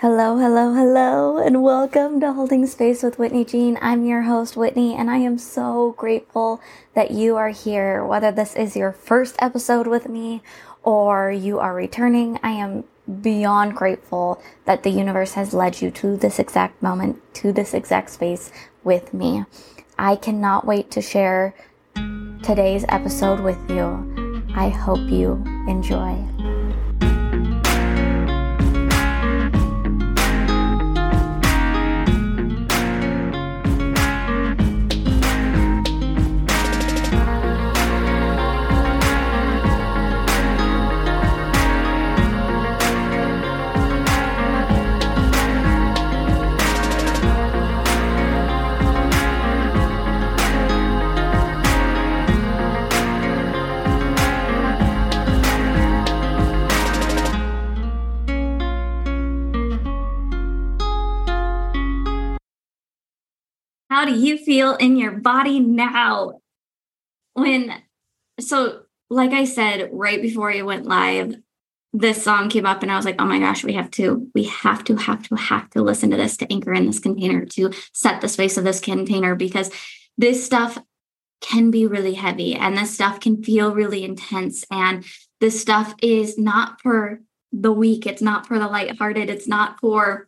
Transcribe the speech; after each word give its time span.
Hello, 0.00 0.38
hello, 0.38 0.74
hello, 0.74 1.38
and 1.38 1.60
welcome 1.60 2.20
to 2.20 2.32
Holding 2.32 2.64
Space 2.68 3.02
with 3.02 3.18
Whitney 3.18 3.44
Jean. 3.44 3.76
I'm 3.82 4.06
your 4.06 4.22
host, 4.22 4.56
Whitney, 4.56 4.94
and 4.94 5.10
I 5.10 5.16
am 5.16 5.38
so 5.38 5.92
grateful 5.96 6.60
that 6.94 7.10
you 7.10 7.34
are 7.34 7.48
here. 7.48 8.04
Whether 8.04 8.30
this 8.30 8.54
is 8.54 8.76
your 8.76 8.92
first 8.92 9.34
episode 9.40 9.88
with 9.88 10.08
me 10.08 10.40
or 10.84 11.32
you 11.32 11.58
are 11.58 11.74
returning, 11.74 12.38
I 12.44 12.52
am 12.52 12.84
beyond 13.22 13.74
grateful 13.74 14.40
that 14.66 14.84
the 14.84 14.90
universe 14.90 15.32
has 15.32 15.52
led 15.52 15.82
you 15.82 15.90
to 15.90 16.16
this 16.16 16.38
exact 16.38 16.80
moment, 16.80 17.20
to 17.34 17.52
this 17.52 17.74
exact 17.74 18.10
space 18.10 18.52
with 18.84 19.12
me. 19.12 19.46
I 19.98 20.14
cannot 20.14 20.64
wait 20.64 20.92
to 20.92 21.02
share 21.02 21.56
today's 22.44 22.84
episode 22.88 23.40
with 23.40 23.58
you. 23.68 24.46
I 24.54 24.68
hope 24.68 25.10
you 25.10 25.42
enjoy. 25.66 26.24
How 63.98 64.04
do 64.04 64.14
you 64.14 64.38
feel 64.38 64.76
in 64.76 64.96
your 64.96 65.10
body 65.10 65.58
now? 65.58 66.34
When, 67.32 67.82
so 68.38 68.82
like 69.10 69.32
I 69.32 69.42
said, 69.42 69.90
right 69.92 70.22
before 70.22 70.52
I 70.52 70.62
went 70.62 70.86
live, 70.86 71.34
this 71.92 72.22
song 72.22 72.48
came 72.48 72.64
up 72.64 72.84
and 72.84 72.92
I 72.92 72.96
was 72.96 73.04
like, 73.04 73.20
oh 73.20 73.24
my 73.24 73.40
gosh, 73.40 73.64
we 73.64 73.72
have 73.72 73.90
to, 73.92 74.30
we 74.36 74.44
have 74.44 74.84
to, 74.84 74.94
have 74.94 75.26
to, 75.26 75.34
have 75.34 75.68
to 75.70 75.82
listen 75.82 76.12
to 76.12 76.16
this 76.16 76.36
to 76.36 76.52
anchor 76.52 76.72
in 76.72 76.86
this 76.86 77.00
container, 77.00 77.44
to 77.46 77.72
set 77.92 78.20
the 78.20 78.28
space 78.28 78.56
of 78.56 78.62
this 78.62 78.78
container 78.78 79.34
because 79.34 79.68
this 80.16 80.46
stuff 80.46 80.78
can 81.40 81.72
be 81.72 81.84
really 81.84 82.14
heavy 82.14 82.54
and 82.54 82.78
this 82.78 82.94
stuff 82.94 83.18
can 83.18 83.42
feel 83.42 83.74
really 83.74 84.04
intense. 84.04 84.64
And 84.70 85.04
this 85.40 85.60
stuff 85.60 85.92
is 86.00 86.38
not 86.38 86.80
for 86.82 87.18
the 87.50 87.72
weak, 87.72 88.06
it's 88.06 88.22
not 88.22 88.46
for 88.46 88.60
the 88.60 88.68
lighthearted, 88.68 89.28
it's 89.28 89.48
not 89.48 89.80
for 89.80 90.27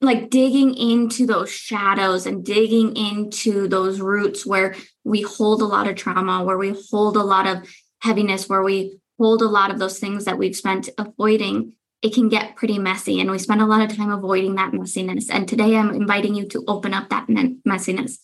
like 0.00 0.30
digging 0.30 0.74
into 0.74 1.26
those 1.26 1.50
shadows 1.50 2.26
and 2.26 2.44
digging 2.44 2.96
into 2.96 3.66
those 3.66 4.00
roots 4.00 4.46
where 4.46 4.76
we 5.04 5.22
hold 5.22 5.60
a 5.60 5.66
lot 5.66 5.88
of 5.88 5.96
trauma, 5.96 6.44
where 6.44 6.58
we 6.58 6.76
hold 6.90 7.16
a 7.16 7.22
lot 7.22 7.46
of 7.46 7.68
heaviness, 8.00 8.48
where 8.48 8.62
we 8.62 8.98
hold 9.18 9.42
a 9.42 9.48
lot 9.48 9.70
of 9.70 9.78
those 9.78 9.98
things 9.98 10.24
that 10.24 10.38
we've 10.38 10.54
spent 10.54 10.88
avoiding, 10.98 11.72
it 12.02 12.14
can 12.14 12.28
get 12.28 12.54
pretty 12.54 12.78
messy. 12.78 13.20
And 13.20 13.30
we 13.30 13.38
spend 13.38 13.60
a 13.60 13.66
lot 13.66 13.82
of 13.82 13.96
time 13.96 14.10
avoiding 14.10 14.54
that 14.54 14.72
messiness. 14.72 15.26
And 15.30 15.48
today 15.48 15.76
I'm 15.76 15.90
inviting 15.90 16.34
you 16.34 16.46
to 16.48 16.64
open 16.68 16.94
up 16.94 17.08
that 17.08 17.26
messiness, 17.26 18.18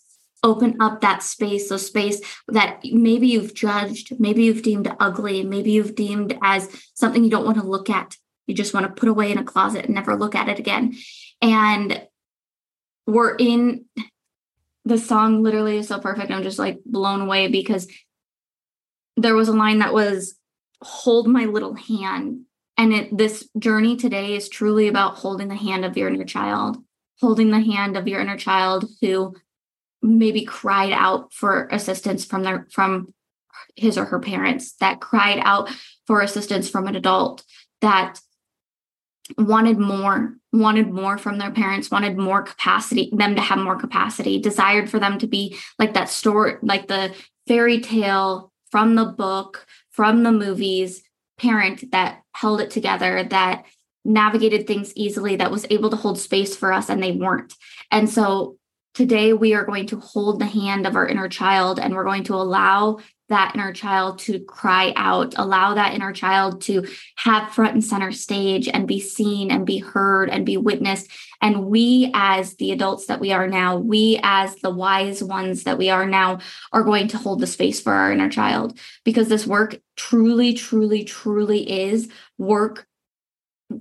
open 0.44 0.80
up 0.80 1.00
that 1.00 1.24
space, 1.24 1.68
so 1.68 1.76
space 1.76 2.20
that 2.46 2.80
maybe 2.84 3.26
you've 3.26 3.54
judged, 3.54 4.20
maybe 4.20 4.44
you've 4.44 4.62
deemed 4.62 4.94
ugly, 5.00 5.42
maybe 5.42 5.72
you've 5.72 5.96
deemed 5.96 6.38
as 6.42 6.68
something 6.94 7.24
you 7.24 7.30
don't 7.30 7.46
want 7.46 7.58
to 7.58 7.66
look 7.66 7.90
at. 7.90 8.16
You 8.46 8.54
just 8.54 8.74
want 8.74 8.86
to 8.86 8.92
put 8.92 9.08
away 9.08 9.32
in 9.32 9.38
a 9.38 9.44
closet 9.44 9.86
and 9.86 9.94
never 9.94 10.14
look 10.16 10.34
at 10.34 10.48
it 10.48 10.58
again. 10.58 10.94
And 11.40 12.06
we're 13.06 13.34
in 13.36 13.84
the 14.84 14.98
song 14.98 15.42
literally 15.42 15.78
is 15.78 15.88
so 15.88 15.98
perfect. 15.98 16.30
I'm 16.30 16.42
just 16.42 16.58
like 16.58 16.80
blown 16.84 17.22
away 17.22 17.48
because 17.48 17.88
there 19.16 19.34
was 19.34 19.48
a 19.48 19.52
line 19.52 19.78
that 19.78 19.94
was 19.94 20.34
hold 20.82 21.26
my 21.26 21.44
little 21.44 21.74
hand. 21.74 22.42
And 22.76 22.92
it, 22.92 23.16
this 23.16 23.48
journey 23.58 23.96
today 23.96 24.36
is 24.36 24.48
truly 24.48 24.88
about 24.88 25.16
holding 25.16 25.48
the 25.48 25.54
hand 25.54 25.84
of 25.84 25.96
your 25.96 26.08
inner 26.08 26.24
child, 26.24 26.76
holding 27.20 27.50
the 27.50 27.60
hand 27.60 27.96
of 27.96 28.08
your 28.08 28.20
inner 28.20 28.36
child 28.36 28.84
who 29.00 29.34
maybe 30.02 30.44
cried 30.44 30.92
out 30.92 31.32
for 31.32 31.68
assistance 31.72 32.24
from 32.24 32.42
their 32.42 32.66
from 32.70 33.14
his 33.76 33.96
or 33.96 34.04
her 34.04 34.20
parents, 34.20 34.74
that 34.80 35.00
cried 35.00 35.40
out 35.42 35.70
for 36.06 36.20
assistance 36.20 36.68
from 36.68 36.86
an 36.86 36.94
adult, 36.94 37.44
that 37.80 38.20
wanted 39.38 39.78
more 39.78 40.34
wanted 40.52 40.92
more 40.92 41.16
from 41.16 41.38
their 41.38 41.50
parents 41.50 41.90
wanted 41.90 42.18
more 42.18 42.42
capacity 42.42 43.10
them 43.12 43.34
to 43.34 43.40
have 43.40 43.58
more 43.58 43.76
capacity 43.76 44.38
desired 44.38 44.90
for 44.90 44.98
them 44.98 45.18
to 45.18 45.26
be 45.26 45.56
like 45.78 45.94
that 45.94 46.10
story 46.10 46.56
like 46.62 46.88
the 46.88 47.14
fairy 47.48 47.80
tale 47.80 48.52
from 48.70 48.96
the 48.96 49.06
book 49.06 49.66
from 49.90 50.24
the 50.24 50.32
movies 50.32 51.02
parent 51.38 51.90
that 51.90 52.22
held 52.34 52.60
it 52.60 52.70
together 52.70 53.24
that 53.24 53.64
navigated 54.04 54.66
things 54.66 54.92
easily 54.94 55.36
that 55.36 55.50
was 55.50 55.66
able 55.70 55.90
to 55.90 55.96
hold 55.96 56.18
space 56.18 56.56
for 56.56 56.72
us 56.72 56.88
and 56.88 57.02
they 57.02 57.12
weren't. 57.12 57.54
And 57.90 58.08
so 58.08 58.56
today 58.92 59.32
we 59.32 59.54
are 59.54 59.64
going 59.64 59.86
to 59.88 59.98
hold 59.98 60.38
the 60.38 60.46
hand 60.46 60.86
of 60.86 60.94
our 60.94 61.06
inner 61.06 61.28
child 61.28 61.80
and 61.80 61.94
we're 61.94 62.04
going 62.04 62.24
to 62.24 62.34
allow 62.34 62.98
that 63.34 63.52
inner 63.56 63.72
child 63.72 64.20
to 64.20 64.38
cry 64.38 64.92
out, 64.94 65.34
allow 65.36 65.74
that 65.74 65.92
inner 65.92 66.12
child 66.12 66.60
to 66.62 66.86
have 67.16 67.52
front 67.52 67.74
and 67.74 67.82
center 67.82 68.12
stage 68.12 68.68
and 68.68 68.86
be 68.86 69.00
seen 69.00 69.50
and 69.50 69.66
be 69.66 69.78
heard 69.78 70.30
and 70.30 70.46
be 70.46 70.56
witnessed. 70.56 71.10
And 71.42 71.66
we, 71.66 72.12
as 72.14 72.54
the 72.54 72.70
adults 72.70 73.06
that 73.06 73.18
we 73.18 73.32
are 73.32 73.48
now, 73.48 73.76
we, 73.76 74.20
as 74.22 74.54
the 74.56 74.70
wise 74.70 75.20
ones 75.20 75.64
that 75.64 75.78
we 75.78 75.90
are 75.90 76.06
now, 76.06 76.38
are 76.72 76.84
going 76.84 77.08
to 77.08 77.18
hold 77.18 77.40
the 77.40 77.48
space 77.48 77.80
for 77.80 77.92
our 77.92 78.12
inner 78.12 78.30
child 78.30 78.78
because 79.04 79.28
this 79.28 79.48
work 79.48 79.80
truly, 79.96 80.54
truly, 80.54 81.02
truly 81.02 81.88
is 81.88 82.08
work 82.38 82.86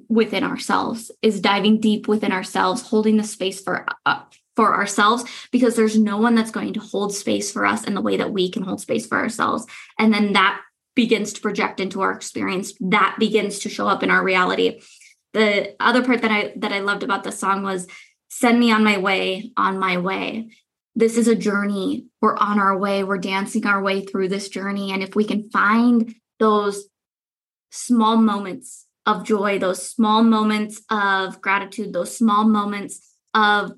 within 0.10 0.44
ourselves, 0.44 1.12
is 1.22 1.40
diving 1.40 1.80
deep 1.80 2.08
within 2.08 2.32
ourselves, 2.32 2.82
holding 2.82 3.18
the 3.18 3.24
space 3.24 3.62
for 3.62 3.86
uh, 4.08 4.22
for 4.56 4.76
ourselves 4.76 5.24
because 5.52 5.76
there's 5.76 5.98
no 5.98 6.18
one 6.18 6.36
that's 6.36 6.52
going 6.52 6.74
to 6.74 6.80
hold 6.80 7.14
space 7.14 7.52
for 7.52 7.66
us 7.66 7.84
in 7.84 7.94
the 7.94 8.02
way 8.02 8.18
that 8.18 8.32
we 8.32 8.50
can 8.52 8.64
hold 8.64 8.82
space 8.82 9.06
for 9.08 9.18
ourselves. 9.18 9.66
And 9.98 10.14
then 10.14 10.34
that 10.34 10.62
begins 10.96 11.34
to 11.34 11.42
project 11.42 11.80
into 11.80 12.02
our 12.02 12.12
experience. 12.12 12.74
That 12.80 13.16
begins 13.20 13.60
to 13.60 13.70
show 13.70 13.88
up 13.88 14.04
in 14.04 14.12
our 14.12 14.24
reality. 14.24 14.82
The 15.34 15.76
other 15.80 16.04
part 16.04 16.22
that 16.22 16.32
I 16.32 16.54
that 16.58 16.72
I 16.72 16.80
loved 16.80 17.04
about 17.04 17.24
the 17.24 17.32
song 17.32 17.64
was 17.64 17.88
send 18.30 18.60
me 18.60 18.72
on 18.72 18.84
my 18.84 18.98
way, 18.98 19.52
on 19.58 19.80
my 19.80 19.98
way. 19.98 20.50
This 20.96 21.18
is 21.18 21.28
a 21.28 21.36
journey. 21.36 22.06
We're 22.22 22.38
on 22.38 22.60
our 22.60 22.78
way. 22.78 23.04
We're 23.04 23.18
dancing 23.18 23.66
our 23.66 23.82
way 23.82 24.02
through 24.02 24.30
this 24.30 24.50
journey. 24.50 24.92
And 24.92 25.02
if 25.02 25.16
we 25.16 25.24
can 25.24 25.50
find 25.50 26.14
those 26.40 26.86
small 27.72 28.18
moments 28.18 28.86
of 29.06 29.26
joy, 29.26 29.58
those 29.58 29.90
small 29.90 30.24
moments 30.24 30.82
of 30.92 31.42
gratitude, 31.42 31.94
those 31.94 32.16
small 32.16 32.44
moments 32.44 33.16
of 33.34 33.74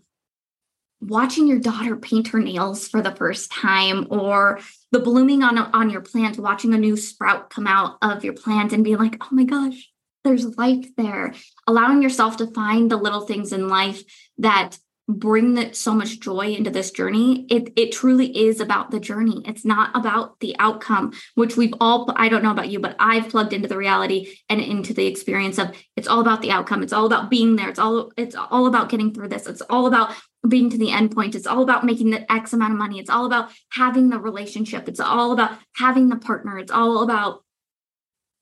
watching 1.02 1.48
your 1.48 1.60
daughter 1.60 1.96
paint 1.96 2.30
her 2.30 2.40
nails 2.40 2.88
for 2.88 3.02
the 3.02 3.16
first 3.16 3.52
time 3.52 4.08
or 4.10 4.60
the 4.92 5.00
blooming 5.00 5.44
on 5.44 5.58
on 5.58 5.90
your 5.90 6.02
plant 6.02 6.40
watching 6.40 6.74
a 6.74 6.78
new 6.78 6.96
sprout 6.98 7.50
come 7.50 7.68
out 7.68 7.98
of 8.02 8.24
your 8.24 8.34
plant 8.34 8.74
and 8.74 8.84
being 8.84 8.98
like 8.98 9.18
oh 9.22 9.30
my 9.32 9.44
gosh 9.44 9.90
there's 10.26 10.58
life 10.58 10.88
there. 10.98 11.34
Allowing 11.68 12.02
yourself 12.02 12.38
to 12.38 12.48
find 12.48 12.92
the 12.92 12.98
little 12.98 13.22
things 13.22 13.54
in 13.54 13.70
life 13.70 14.04
that 14.40 14.78
bring 15.08 15.72
so 15.72 15.94
much 15.94 16.20
joy 16.20 16.48
into 16.48 16.72
this 16.72 16.90
journey 16.90 17.46
it 17.52 17.72
it 17.76 17.92
truly 17.92 18.36
is 18.36 18.60
about 18.60 18.90
the 18.90 19.00
journey. 19.00 19.44
It's 19.46 19.64
not 19.64 19.96
about 19.96 20.40
the 20.40 20.56
outcome 20.58 21.14
which 21.36 21.56
we've 21.56 21.76
all 21.80 22.12
i 22.16 22.28
don't 22.28 22.42
know 22.42 22.50
about 22.50 22.70
you 22.70 22.80
but 22.80 22.96
i've 22.98 23.30
plugged 23.30 23.54
into 23.54 23.68
the 23.68 23.78
reality 23.78 24.36
and 24.50 24.60
into 24.60 24.96
the 24.96 25.06
experience 25.06 25.60
of 25.60 25.76
it's 25.96 26.08
all 26.08 26.22
about 26.22 26.42
the 26.42 26.52
outcome. 26.52 26.84
It's 26.84 26.92
all 26.92 27.06
about 27.06 27.30
being 27.30 27.56
there. 27.56 27.70
It's 27.70 27.80
all 27.80 28.12
it's 28.18 28.36
all 28.36 28.68
about 28.68 28.90
getting 28.90 29.14
through 29.14 29.30
this. 29.30 29.48
It's 29.48 29.62
all 29.62 29.88
about 29.88 30.14
being 30.48 30.70
to 30.70 30.78
the 30.78 30.92
end 30.92 31.14
point 31.14 31.36
it's 31.36 31.48
all 31.48 31.64
about 31.64 31.86
making 31.86 32.12
the 32.12 32.32
x 32.32 32.54
amount 32.54 32.74
of 32.74 32.80
money 32.80 33.00
it's 33.00 33.10
all 33.10 33.26
about 33.26 33.52
having 33.72 34.10
the 34.10 34.20
relationship 34.20 34.88
it's 34.88 35.00
all 35.00 35.32
about 35.32 35.58
having 35.76 36.10
the 36.10 36.16
partner 36.16 36.58
it's 36.58 36.72
all 36.72 37.04
about 37.04 37.44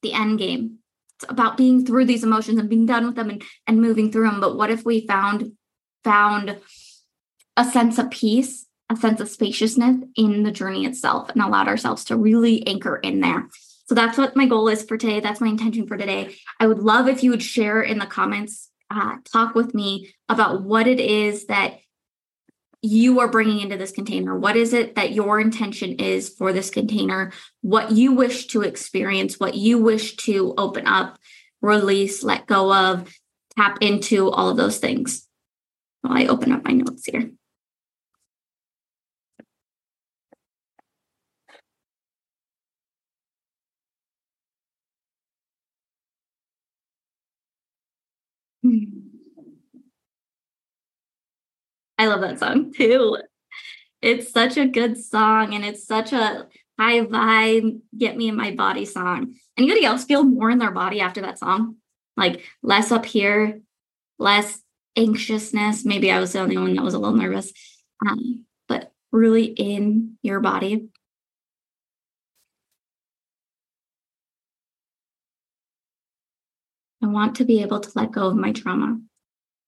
the 0.01 0.13
end 0.13 0.37
game 0.39 0.79
it's 1.17 1.29
about 1.29 1.57
being 1.57 1.85
through 1.85 2.05
these 2.05 2.23
emotions 2.23 2.59
and 2.59 2.69
being 2.69 2.85
done 2.85 3.05
with 3.05 3.15
them 3.15 3.29
and, 3.29 3.43
and 3.67 3.81
moving 3.81 4.11
through 4.11 4.29
them 4.29 4.39
but 4.39 4.57
what 4.57 4.69
if 4.69 4.83
we 4.83 5.05
found 5.07 5.51
found 6.03 6.59
a 7.57 7.65
sense 7.65 7.97
of 7.97 8.09
peace, 8.09 8.67
a 8.89 8.95
sense 8.95 9.19
of 9.19 9.29
spaciousness 9.29 10.03
in 10.15 10.43
the 10.43 10.51
journey 10.51 10.85
itself, 10.85 11.29
and 11.29 11.41
allowed 11.41 11.67
ourselves 11.67 12.03
to 12.05 12.17
really 12.17 12.65
anchor 12.67 12.97
in 12.97 13.21
there. 13.21 13.47
So 13.85 13.95
that's 13.95 14.17
what 14.17 14.35
my 14.35 14.45
goal 14.45 14.69
is 14.69 14.83
for 14.83 14.97
today. 14.97 15.19
That's 15.19 15.41
my 15.41 15.47
intention 15.47 15.87
for 15.87 15.97
today. 15.97 16.35
I 16.59 16.67
would 16.67 16.79
love 16.79 17.07
if 17.07 17.23
you 17.23 17.31
would 17.31 17.43
share 17.43 17.81
in 17.81 17.99
the 17.99 18.05
comments, 18.05 18.69
uh, 18.89 19.17
talk 19.31 19.55
with 19.55 19.73
me 19.73 20.13
about 20.29 20.63
what 20.63 20.87
it 20.87 20.99
is 20.99 21.47
that 21.47 21.79
you 22.83 23.21
are 23.21 23.29
bringing 23.29 23.61
into 23.61 23.77
this 23.77 23.91
container. 23.91 24.37
What 24.37 24.57
is 24.57 24.73
it 24.73 24.95
that 24.95 25.13
your 25.13 25.39
intention 25.39 25.93
is 25.93 26.27
for 26.27 26.51
this 26.51 26.69
container? 26.69 27.31
What 27.61 27.93
you 27.93 28.11
wish 28.11 28.47
to 28.47 28.61
experience, 28.61 29.39
what 29.39 29.55
you 29.55 29.77
wish 29.77 30.17
to 30.17 30.53
open 30.57 30.85
up, 30.85 31.17
release, 31.61 32.23
let 32.23 32.45
go 32.45 32.73
of, 32.73 33.09
tap 33.57 33.77
into 33.79 34.29
all 34.29 34.49
of 34.49 34.57
those 34.57 34.79
things. 34.79 35.27
While 36.01 36.17
I 36.17 36.25
open 36.25 36.51
up 36.51 36.65
my 36.65 36.73
notes 36.73 37.05
here. 37.05 37.31
Hmm. 48.61 49.02
I 52.03 52.07
love 52.07 52.19
that 52.19 52.39
song 52.39 52.73
too. 52.73 53.17
It's 54.01 54.29
such 54.29 54.57
a 54.57 54.67
good 54.67 54.97
song 54.97 55.53
and 55.53 55.63
it's 55.63 55.87
such 55.87 56.11
a 56.11 56.47
high 56.77 56.99
vibe, 56.99 57.79
get 57.97 58.17
me 58.17 58.27
in 58.27 58.35
my 58.35 58.51
body 58.51 58.83
song. 58.83 59.35
Anybody 59.57 59.85
else 59.85 60.03
feel 60.03 60.23
more 60.23 60.49
in 60.49 60.57
their 60.57 60.71
body 60.71 60.99
after 60.99 61.21
that 61.21 61.39
song? 61.39 61.77
Like 62.17 62.43
less 62.61 62.91
up 62.91 63.05
here, 63.05 63.61
less 64.19 64.61
anxiousness. 64.97 65.85
Maybe 65.85 66.11
I 66.11 66.19
was 66.19 66.33
the 66.33 66.39
only 66.39 66.57
one 66.57 66.75
that 66.75 66.83
was 66.83 66.93
a 66.93 66.99
little 66.99 67.15
nervous, 67.15 67.53
um, 68.05 68.43
but 68.67 68.91
really 69.13 69.45
in 69.45 70.17
your 70.23 70.41
body. 70.41 70.89
I 77.01 77.07
want 77.07 77.37
to 77.37 77.45
be 77.45 77.61
able 77.61 77.79
to 77.79 77.91
let 77.95 78.11
go 78.11 78.27
of 78.27 78.35
my 78.35 78.51
trauma. 78.51 78.99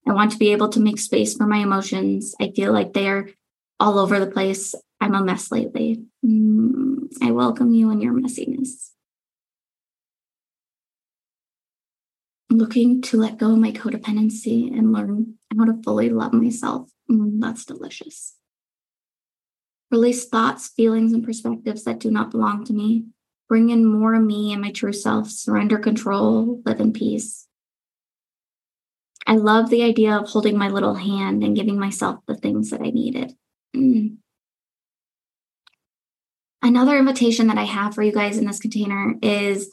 I 0.08 0.14
want 0.14 0.32
to 0.32 0.38
be 0.38 0.52
able 0.52 0.70
to 0.70 0.80
make 0.80 1.00
space 1.00 1.36
for 1.36 1.48
my 1.48 1.58
emotions. 1.58 2.36
I 2.40 2.52
feel 2.56 2.72
like 2.72 2.94
they're 2.94 3.30
all 3.80 3.98
over 3.98 4.20
the 4.20 4.32
place. 4.32 4.76
I'm 5.02 5.16
a 5.16 5.24
mess 5.24 5.52
lately. 5.52 6.04
Mm, 6.26 7.08
I 7.22 7.32
welcome 7.32 7.74
you 7.74 7.92
in 7.92 8.02
your 8.02 8.14
messiness. 8.14 8.92
Looking 12.52 13.02
to 13.04 13.18
let 13.18 13.38
go 13.38 13.54
of 13.54 13.58
my 13.58 13.72
codependency 13.72 14.72
and 14.78 14.94
learn 14.94 15.36
how 15.58 15.66
to 15.66 15.82
fully 15.84 16.10
love 16.10 16.34
myself. 16.34 16.90
Mm, 17.10 17.40
that's 17.40 17.66
delicious. 17.66 18.36
Release 19.92 20.28
thoughts, 20.28 20.70
feelings, 20.70 21.14
and 21.14 21.24
perspectives 21.24 21.84
that 21.84 22.00
do 22.00 22.12
not 22.12 22.32
belong 22.32 22.64
to 22.66 22.74
me. 22.74 23.06
Bring 23.50 23.70
in 23.70 23.86
more 23.86 24.16
of 24.16 24.24
me 24.24 24.54
and 24.54 24.62
my 24.62 24.72
true 24.72 24.94
self. 24.94 25.30
Surrender 25.30 25.78
control. 25.78 26.62
Live 26.66 26.80
in 26.80 26.94
peace. 26.94 27.45
I 29.26 29.36
love 29.36 29.70
the 29.70 29.84
idea 29.84 30.16
of 30.16 30.30
holding 30.30 30.58
my 30.58 30.70
little 30.70 30.96
hand 30.96 31.44
and 31.44 31.56
giving 31.56 31.80
myself 31.80 32.20
the 32.28 32.36
things 32.36 32.70
that 32.70 32.82
I 32.82 32.92
needed. 32.92 33.34
Mm. 33.76 34.18
Another 36.62 36.98
invitation 36.98 37.48
that 37.48 37.58
I 37.58 37.64
have 37.64 37.96
for 37.96 38.04
you 38.04 38.12
guys 38.12 38.38
in 38.38 38.46
this 38.46 38.60
container 38.60 39.16
is 39.22 39.70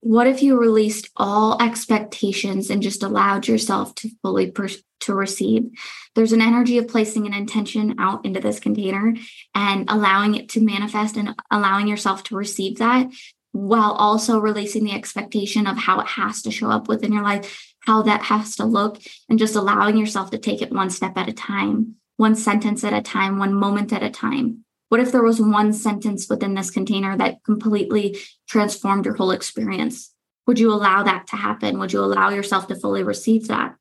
what 0.00 0.26
if 0.26 0.42
you 0.42 0.58
released 0.58 1.10
all 1.16 1.60
expectations 1.62 2.70
and 2.70 2.82
just 2.82 3.02
allowed 3.02 3.46
yourself 3.46 3.94
to 3.96 4.10
fully 4.22 4.50
per- 4.50 4.68
to 5.00 5.14
receive 5.14 5.70
there's 6.14 6.32
an 6.32 6.42
energy 6.42 6.78
of 6.78 6.88
placing 6.88 7.26
an 7.26 7.34
intention 7.34 7.94
out 7.98 8.24
into 8.24 8.40
this 8.40 8.60
container 8.60 9.14
and 9.54 9.88
allowing 9.88 10.34
it 10.34 10.48
to 10.48 10.60
manifest 10.60 11.16
and 11.16 11.34
allowing 11.50 11.86
yourself 11.86 12.22
to 12.24 12.36
receive 12.36 12.78
that 12.78 13.08
while 13.52 13.92
also 13.92 14.38
releasing 14.38 14.84
the 14.84 14.92
expectation 14.92 15.66
of 15.66 15.76
how 15.76 16.00
it 16.00 16.06
has 16.06 16.42
to 16.42 16.50
show 16.50 16.70
up 16.70 16.88
within 16.88 17.12
your 17.12 17.22
life, 17.22 17.74
how 17.80 18.02
that 18.02 18.22
has 18.22 18.56
to 18.56 18.64
look, 18.64 19.00
and 19.28 19.38
just 19.38 19.56
allowing 19.56 19.96
yourself 19.96 20.30
to 20.30 20.38
take 20.38 20.62
it 20.62 20.72
one 20.72 20.90
step 20.90 21.16
at 21.16 21.28
a 21.28 21.32
time, 21.32 21.96
one 22.16 22.36
sentence 22.36 22.84
at 22.84 22.92
a 22.92 23.02
time, 23.02 23.38
one 23.38 23.54
moment 23.54 23.92
at 23.92 24.02
a 24.02 24.10
time. 24.10 24.64
What 24.88 25.00
if 25.00 25.12
there 25.12 25.22
was 25.22 25.40
one 25.40 25.72
sentence 25.72 26.28
within 26.28 26.54
this 26.54 26.70
container 26.70 27.16
that 27.16 27.42
completely 27.44 28.18
transformed 28.48 29.04
your 29.04 29.14
whole 29.14 29.30
experience? 29.30 30.12
Would 30.46 30.58
you 30.58 30.72
allow 30.72 31.04
that 31.04 31.28
to 31.28 31.36
happen? 31.36 31.78
Would 31.78 31.92
you 31.92 32.00
allow 32.00 32.30
yourself 32.30 32.66
to 32.68 32.74
fully 32.74 33.02
receive 33.04 33.48
that? 33.48 33.76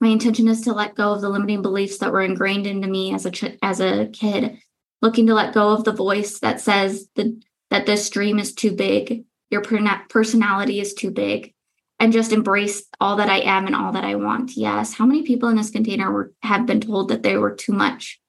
My 0.00 0.08
intention 0.08 0.48
is 0.48 0.62
to 0.62 0.72
let 0.72 0.94
go 0.94 1.12
of 1.12 1.20
the 1.20 1.28
limiting 1.28 1.62
beliefs 1.62 1.98
that 1.98 2.12
were 2.12 2.22
ingrained 2.22 2.66
into 2.66 2.88
me 2.88 3.14
as 3.14 3.26
a 3.26 3.30
ch- 3.30 3.58
as 3.62 3.80
a 3.80 4.06
kid, 4.06 4.58
looking 5.00 5.26
to 5.26 5.34
let 5.34 5.54
go 5.54 5.70
of 5.70 5.84
the 5.84 5.92
voice 5.92 6.38
that 6.40 6.60
says 6.60 7.08
the 7.14 7.40
that 7.70 7.86
this 7.86 8.08
dream 8.10 8.38
is 8.38 8.54
too 8.54 8.72
big, 8.72 9.24
your 9.50 9.62
personality 10.08 10.80
is 10.80 10.94
too 10.94 11.10
big, 11.10 11.54
and 11.98 12.12
just 12.12 12.32
embrace 12.32 12.84
all 13.00 13.16
that 13.16 13.30
I 13.30 13.40
am 13.40 13.66
and 13.66 13.74
all 13.74 13.92
that 13.92 14.04
I 14.04 14.16
want. 14.16 14.56
Yes. 14.56 14.94
How 14.94 15.06
many 15.06 15.22
people 15.22 15.48
in 15.48 15.56
this 15.56 15.70
container 15.70 16.12
were, 16.12 16.32
have 16.42 16.66
been 16.66 16.80
told 16.80 17.08
that 17.08 17.22
they 17.22 17.36
were 17.36 17.54
too 17.54 17.72
much, 17.72 18.20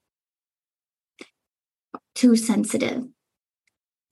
too 2.14 2.36
sensitive? 2.36 3.04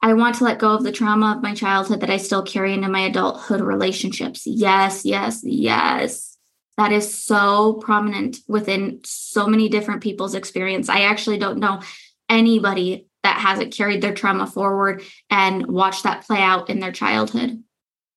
I 0.02 0.12
want 0.12 0.36
to 0.36 0.44
let 0.44 0.58
go 0.58 0.74
of 0.74 0.84
the 0.84 0.92
trauma 0.92 1.34
of 1.34 1.42
my 1.42 1.54
childhood 1.54 2.00
that 2.00 2.10
I 2.10 2.18
still 2.18 2.42
carry 2.42 2.74
into 2.74 2.88
my 2.88 3.00
adulthood 3.00 3.60
relationships. 3.60 4.46
Yes, 4.46 5.04
yes, 5.04 5.40
yes. 5.42 6.36
That 6.76 6.92
is 6.92 7.12
so 7.12 7.74
prominent 7.74 8.38
within 8.46 9.00
so 9.04 9.46
many 9.46 9.68
different 9.70 10.02
people's 10.02 10.34
experience. 10.34 10.90
I 10.90 11.00
actually 11.00 11.38
don't 11.38 11.58
know 11.58 11.80
anybody 12.28 13.05
that 13.26 13.40
hasn't 13.40 13.74
carried 13.74 14.00
their 14.00 14.14
trauma 14.14 14.46
forward 14.46 15.02
and 15.28 15.66
watched 15.66 16.04
that 16.04 16.24
play 16.24 16.40
out 16.40 16.70
in 16.70 16.78
their 16.78 16.92
childhood. 16.92 17.60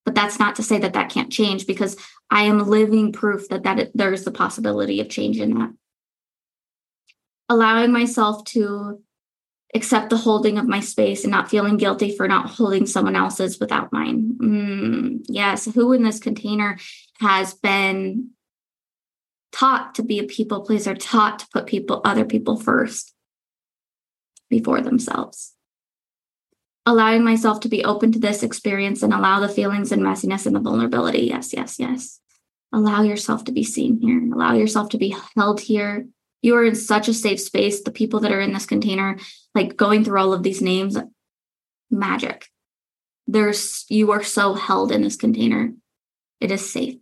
But 0.05 0.13
that's 0.13 0.37
not 0.37 0.55
to 0.57 0.63
say 0.63 0.77
that 0.77 0.93
that 0.93 1.09
can't 1.09 1.31
change 1.31 1.65
because 1.65 1.97
I 2.29 2.43
am 2.43 2.59
living 2.59 3.11
proof 3.11 3.49
that 3.49 3.63
that 3.63 3.79
it, 3.79 3.91
there's 3.95 4.23
the 4.23 4.31
possibility 4.31 5.01
of 5.01 5.09
change 5.09 5.39
in 5.39 5.57
that. 5.57 5.71
Allowing 7.49 7.91
myself 7.91 8.43
to 8.45 9.01
accept 9.73 10.11
the 10.11 10.17
holding 10.17 10.59
of 10.59 10.67
my 10.67 10.79
space 10.79 11.23
and 11.23 11.31
not 11.31 11.49
feeling 11.49 11.77
guilty 11.77 12.15
for 12.15 12.27
not 12.27 12.51
holding 12.51 12.85
someone 12.85 13.15
else's 13.15 13.59
without 13.59 13.91
mine. 13.91 14.37
Mm, 14.39 15.25
yes, 15.27 15.65
who 15.73 15.91
in 15.93 16.03
this 16.03 16.19
container 16.19 16.77
has 17.19 17.55
been 17.55 18.29
taught 19.51 19.95
to 19.95 20.03
be 20.03 20.19
a 20.19 20.23
people 20.23 20.61
pleaser, 20.61 20.93
taught 20.93 21.39
to 21.39 21.47
put 21.51 21.65
people, 21.65 22.01
other 22.05 22.25
people 22.25 22.57
first? 22.57 23.15
Before 24.49 24.81
themselves. 24.81 25.53
Allowing 26.85 27.23
myself 27.23 27.59
to 27.61 27.69
be 27.69 27.83
open 27.83 28.11
to 28.13 28.19
this 28.19 28.41
experience 28.41 29.03
and 29.03 29.13
allow 29.13 29.39
the 29.39 29.49
feelings 29.49 29.91
and 29.91 30.01
messiness 30.01 30.45
and 30.45 30.55
the 30.55 30.59
vulnerability. 30.59 31.21
Yes, 31.21 31.53
yes, 31.53 31.79
yes. 31.79 32.19
Allow 32.73 33.03
yourself 33.03 33.43
to 33.45 33.51
be 33.51 33.63
seen 33.63 33.99
here. 34.01 34.21
Allow 34.33 34.53
yourself 34.53 34.89
to 34.89 34.97
be 34.97 35.15
held 35.35 35.59
here. 35.59 36.07
You 36.41 36.55
are 36.55 36.65
in 36.65 36.75
such 36.75 37.07
a 37.07 37.13
safe 37.13 37.41
space. 37.41 37.81
The 37.81 37.91
people 37.91 38.21
that 38.21 38.31
are 38.31 38.39
in 38.39 38.53
this 38.53 38.65
container, 38.65 39.17
like 39.53 39.75
going 39.75 40.03
through 40.03 40.19
all 40.19 40.33
of 40.33 40.43
these 40.43 40.61
names, 40.61 40.97
magic. 41.91 42.47
There's 43.27 43.85
you 43.89 44.11
are 44.11 44.23
so 44.23 44.53
held 44.53 44.91
in 44.91 45.01
this 45.01 45.15
container. 45.15 45.73
It 46.39 46.51
is 46.51 46.71
safe. 46.71 46.95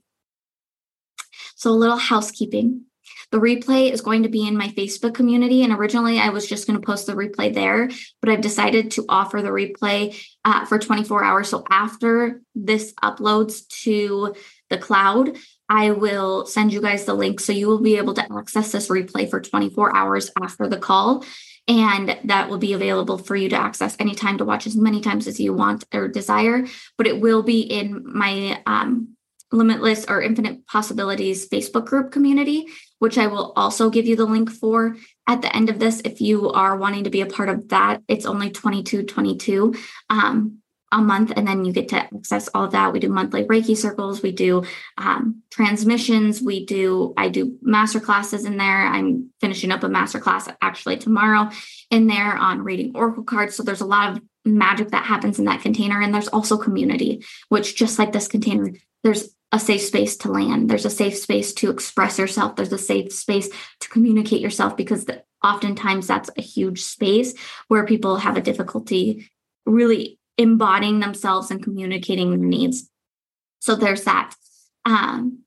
So, 1.56 1.72
a 1.72 1.72
little 1.72 1.98
housekeeping. 1.98 2.87
The 3.32 3.40
replay 3.40 3.92
is 3.92 4.02
going 4.02 4.24
to 4.24 4.30
be 4.30 4.48
in 4.48 4.58
my 4.58 4.70
Facebook 4.70 5.14
community. 5.14 5.64
And 5.64 5.74
originally, 5.74 6.20
I 6.20 6.30
was 6.30 6.48
just 6.48 6.66
going 6.66 6.80
to 6.80 6.86
post 6.86 7.08
the 7.08 7.14
replay 7.14 7.54
there, 7.54 7.90
but 8.22 8.30
I've 8.30 8.42
decided 8.42 8.92
to 8.92 9.06
offer 9.10 9.42
the 9.42 9.50
replay 9.50 10.18
uh, 10.46 10.66
for 10.66 10.80
24 10.80 11.24
hours. 11.24 11.50
So 11.50 11.64
after 11.70 12.42
this 12.56 12.94
uploads 13.04 13.68
to 13.84 14.34
the 14.70 14.78
cloud, 14.78 15.38
I 15.70 15.92
will 15.92 16.46
send 16.46 16.72
you 16.72 16.82
guys 16.82 17.04
the 17.04 17.14
link. 17.14 17.42
So 17.42 17.52
you 17.52 17.68
will 17.68 17.82
be 17.82 17.98
able 17.98 18.14
to 18.14 18.26
access 18.38 18.72
this 18.72 18.88
replay 18.88 19.30
for 19.30 19.42
24 19.42 19.96
hours 19.96 20.32
after 20.42 20.68
the 20.68 20.78
call. 20.78 21.26
And 21.68 22.18
that 22.24 22.50
will 22.50 22.60
be 22.60 22.72
available 22.72 23.18
for 23.18 23.36
you 23.36 23.50
to 23.50 23.58
access 23.58 23.98
anytime 24.00 24.38
to 24.38 24.46
watch 24.46 24.66
as 24.68 24.78
many 24.78 25.02
times 25.02 25.28
as 25.28 25.38
you 25.38 25.54
want 25.54 25.84
or 25.94 26.08
desire. 26.08 26.66
But 26.98 27.08
it 27.08 27.20
will 27.20 27.44
be 27.44 27.60
in 27.60 28.04
my 28.06 28.62
um, 28.66 29.17
Limitless 29.52 30.06
or 30.10 30.22
Infinite 30.22 30.68
Possibilities 30.68 31.48
Facebook 31.48 31.86
group 31.86 32.12
community, 32.12 32.68
which 33.00 33.18
I 33.18 33.28
will 33.28 33.54
also 33.56 33.90
give 33.90 34.06
you 34.06 34.16
the 34.16 34.26
link 34.26 34.52
for 34.52 34.98
at 35.28 35.42
the 35.42 35.56
end 35.56 35.70
of 35.70 35.80
this. 35.80 36.02
If 36.04 36.20
you 36.22 36.50
are 36.52 36.78
wanting 36.78 37.06
to 37.06 37.10
be 37.10 37.22
a 37.22 37.26
part 37.28 37.50
of 37.50 37.70
that, 37.70 38.02
it's 38.08 38.26
only 38.26 38.50
2222 38.50 39.74
um, 40.10 40.60
a 40.92 41.02
month, 41.02 41.34
and 41.36 41.48
then 41.48 41.66
you 41.66 41.74
get 41.74 41.90
to 41.90 41.98
access 41.98 42.48
all 42.54 42.66
of 42.66 42.72
that. 42.72 42.94
We 42.94 43.00
do 43.00 43.10
monthly 43.10 43.44
Reiki 43.44 43.76
circles, 43.76 44.22
we 44.22 44.32
do 44.32 44.64
um, 44.98 45.42
transmissions, 45.52 46.42
we 46.42 46.66
do, 46.66 47.14
I 47.18 47.30
do 47.30 47.58
master 47.62 48.00
classes 48.00 48.46
in 48.46 48.58
there. 48.58 48.86
I'm 48.86 49.32
finishing 49.42 49.72
up 49.72 49.84
a 49.84 49.90
master 49.90 50.20
class 50.20 50.48
actually 50.62 50.98
tomorrow 50.98 51.50
in 51.92 52.08
there 52.08 52.38
on 52.38 52.64
reading 52.64 52.94
oracle 52.96 53.24
cards. 53.24 53.56
So 53.56 53.64
there's 53.64 53.82
a 53.82 53.86
lot 53.86 54.14
of 54.14 54.24
magic 54.46 54.90
that 54.92 55.06
happens 55.06 55.40
in 55.40 55.46
that 55.46 55.62
container. 55.62 56.02
And 56.02 56.14
there's 56.14 56.30
also 56.30 56.58
community, 56.58 57.24
which 57.50 57.76
just 57.76 58.00
like 58.00 58.14
this 58.14 58.30
container, 58.30 58.72
there's 59.04 59.36
a 59.52 59.60
safe 59.60 59.82
space 59.82 60.18
to 60.18 60.32
land. 60.32 60.70
There's 60.70 60.86
a 60.86 60.90
safe 60.90 61.18
space 61.18 61.54
to 61.54 61.70
express 61.70 62.20
yourself. 62.20 62.56
There's 62.56 62.74
a 62.74 62.78
safe 62.78 63.14
space 63.14 63.50
to 63.80 63.90
communicate 63.90 64.42
yourself 64.42 64.76
because 64.76 65.06
the, 65.06 65.24
oftentimes 65.44 66.08
that's 66.08 66.30
a 66.38 66.42
huge 66.42 66.82
space 66.82 67.34
where 67.68 67.86
people 67.86 68.18
have 68.18 68.36
a 68.36 68.42
difficulty 68.42 69.30
really 69.66 70.20
embodying 70.38 71.00
themselves 71.00 71.52
and 71.52 71.64
communicating 71.64 72.30
their 72.30 72.40
needs. 72.40 72.90
So 73.60 73.76
there's 73.76 74.04
that. 74.04 74.36
Um, 74.86 75.40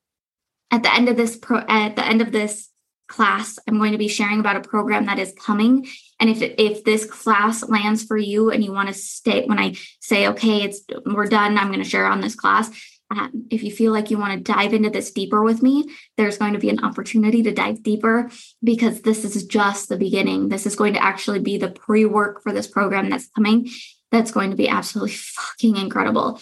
at 0.71 0.83
the 0.83 0.93
end 0.93 1.09
of 1.09 1.17
this 1.17 1.37
pro, 1.37 1.59
at 1.59 1.95
the 1.95 2.05
end 2.05 2.21
of 2.21 2.31
this 2.31 2.69
class, 3.07 3.59
I'm 3.67 3.77
going 3.77 3.91
to 3.91 3.97
be 3.97 4.07
sharing 4.07 4.39
about 4.39 4.55
a 4.55 4.61
program 4.67 5.05
that 5.05 5.19
is 5.19 5.33
coming. 5.39 5.87
And 6.19 6.29
if 6.29 6.41
if 6.41 6.83
this 6.83 7.05
class 7.05 7.67
lands 7.67 8.03
for 8.03 8.17
you 8.17 8.51
and 8.51 8.63
you 8.63 8.71
want 8.71 8.87
to 8.87 8.93
stay, 8.93 9.45
when 9.45 9.59
I 9.59 9.75
say 9.99 10.27
okay, 10.27 10.63
it's 10.63 10.81
we're 11.05 11.25
done, 11.25 11.57
I'm 11.57 11.67
going 11.67 11.83
to 11.83 11.89
share 11.89 12.05
on 12.05 12.21
this 12.21 12.35
class 12.35 12.69
um, 13.11 13.47
if 13.49 13.61
you 13.61 13.71
feel 13.71 13.91
like 13.91 14.09
you 14.09 14.17
want 14.17 14.33
to 14.33 14.53
dive 14.53 14.73
into 14.73 14.89
this 14.89 15.11
deeper 15.11 15.43
with 15.43 15.61
me, 15.61 15.89
there's 16.15 16.37
going 16.37 16.53
to 16.53 16.59
be 16.59 16.69
an 16.69 16.83
opportunity 16.83 17.43
to 17.43 17.53
dive 17.53 17.83
deeper 17.83 18.31
because 18.63 19.01
this 19.01 19.25
is 19.25 19.45
just 19.45 19.89
the 19.89 19.97
beginning. 19.97 20.47
This 20.47 20.65
is 20.65 20.77
going 20.77 20.93
to 20.93 21.03
actually 21.03 21.39
be 21.39 21.57
the 21.57 21.69
pre 21.69 22.05
work 22.05 22.41
for 22.41 22.53
this 22.53 22.67
program 22.67 23.09
that's 23.09 23.27
coming. 23.27 23.69
That's 24.11 24.31
going 24.31 24.51
to 24.51 24.55
be 24.55 24.69
absolutely 24.69 25.11
fucking 25.15 25.75
incredible. 25.75 26.39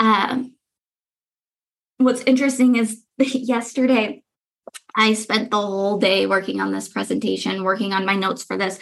Um, 0.00 0.54
what's 1.98 2.22
interesting 2.22 2.76
is 2.76 3.02
yesterday, 3.18 4.22
I 4.94 5.12
spent 5.12 5.50
the 5.50 5.60
whole 5.60 5.98
day 5.98 6.26
working 6.26 6.62
on 6.62 6.72
this 6.72 6.88
presentation, 6.88 7.62
working 7.62 7.92
on 7.92 8.06
my 8.06 8.16
notes 8.16 8.42
for 8.42 8.56
this, 8.56 8.78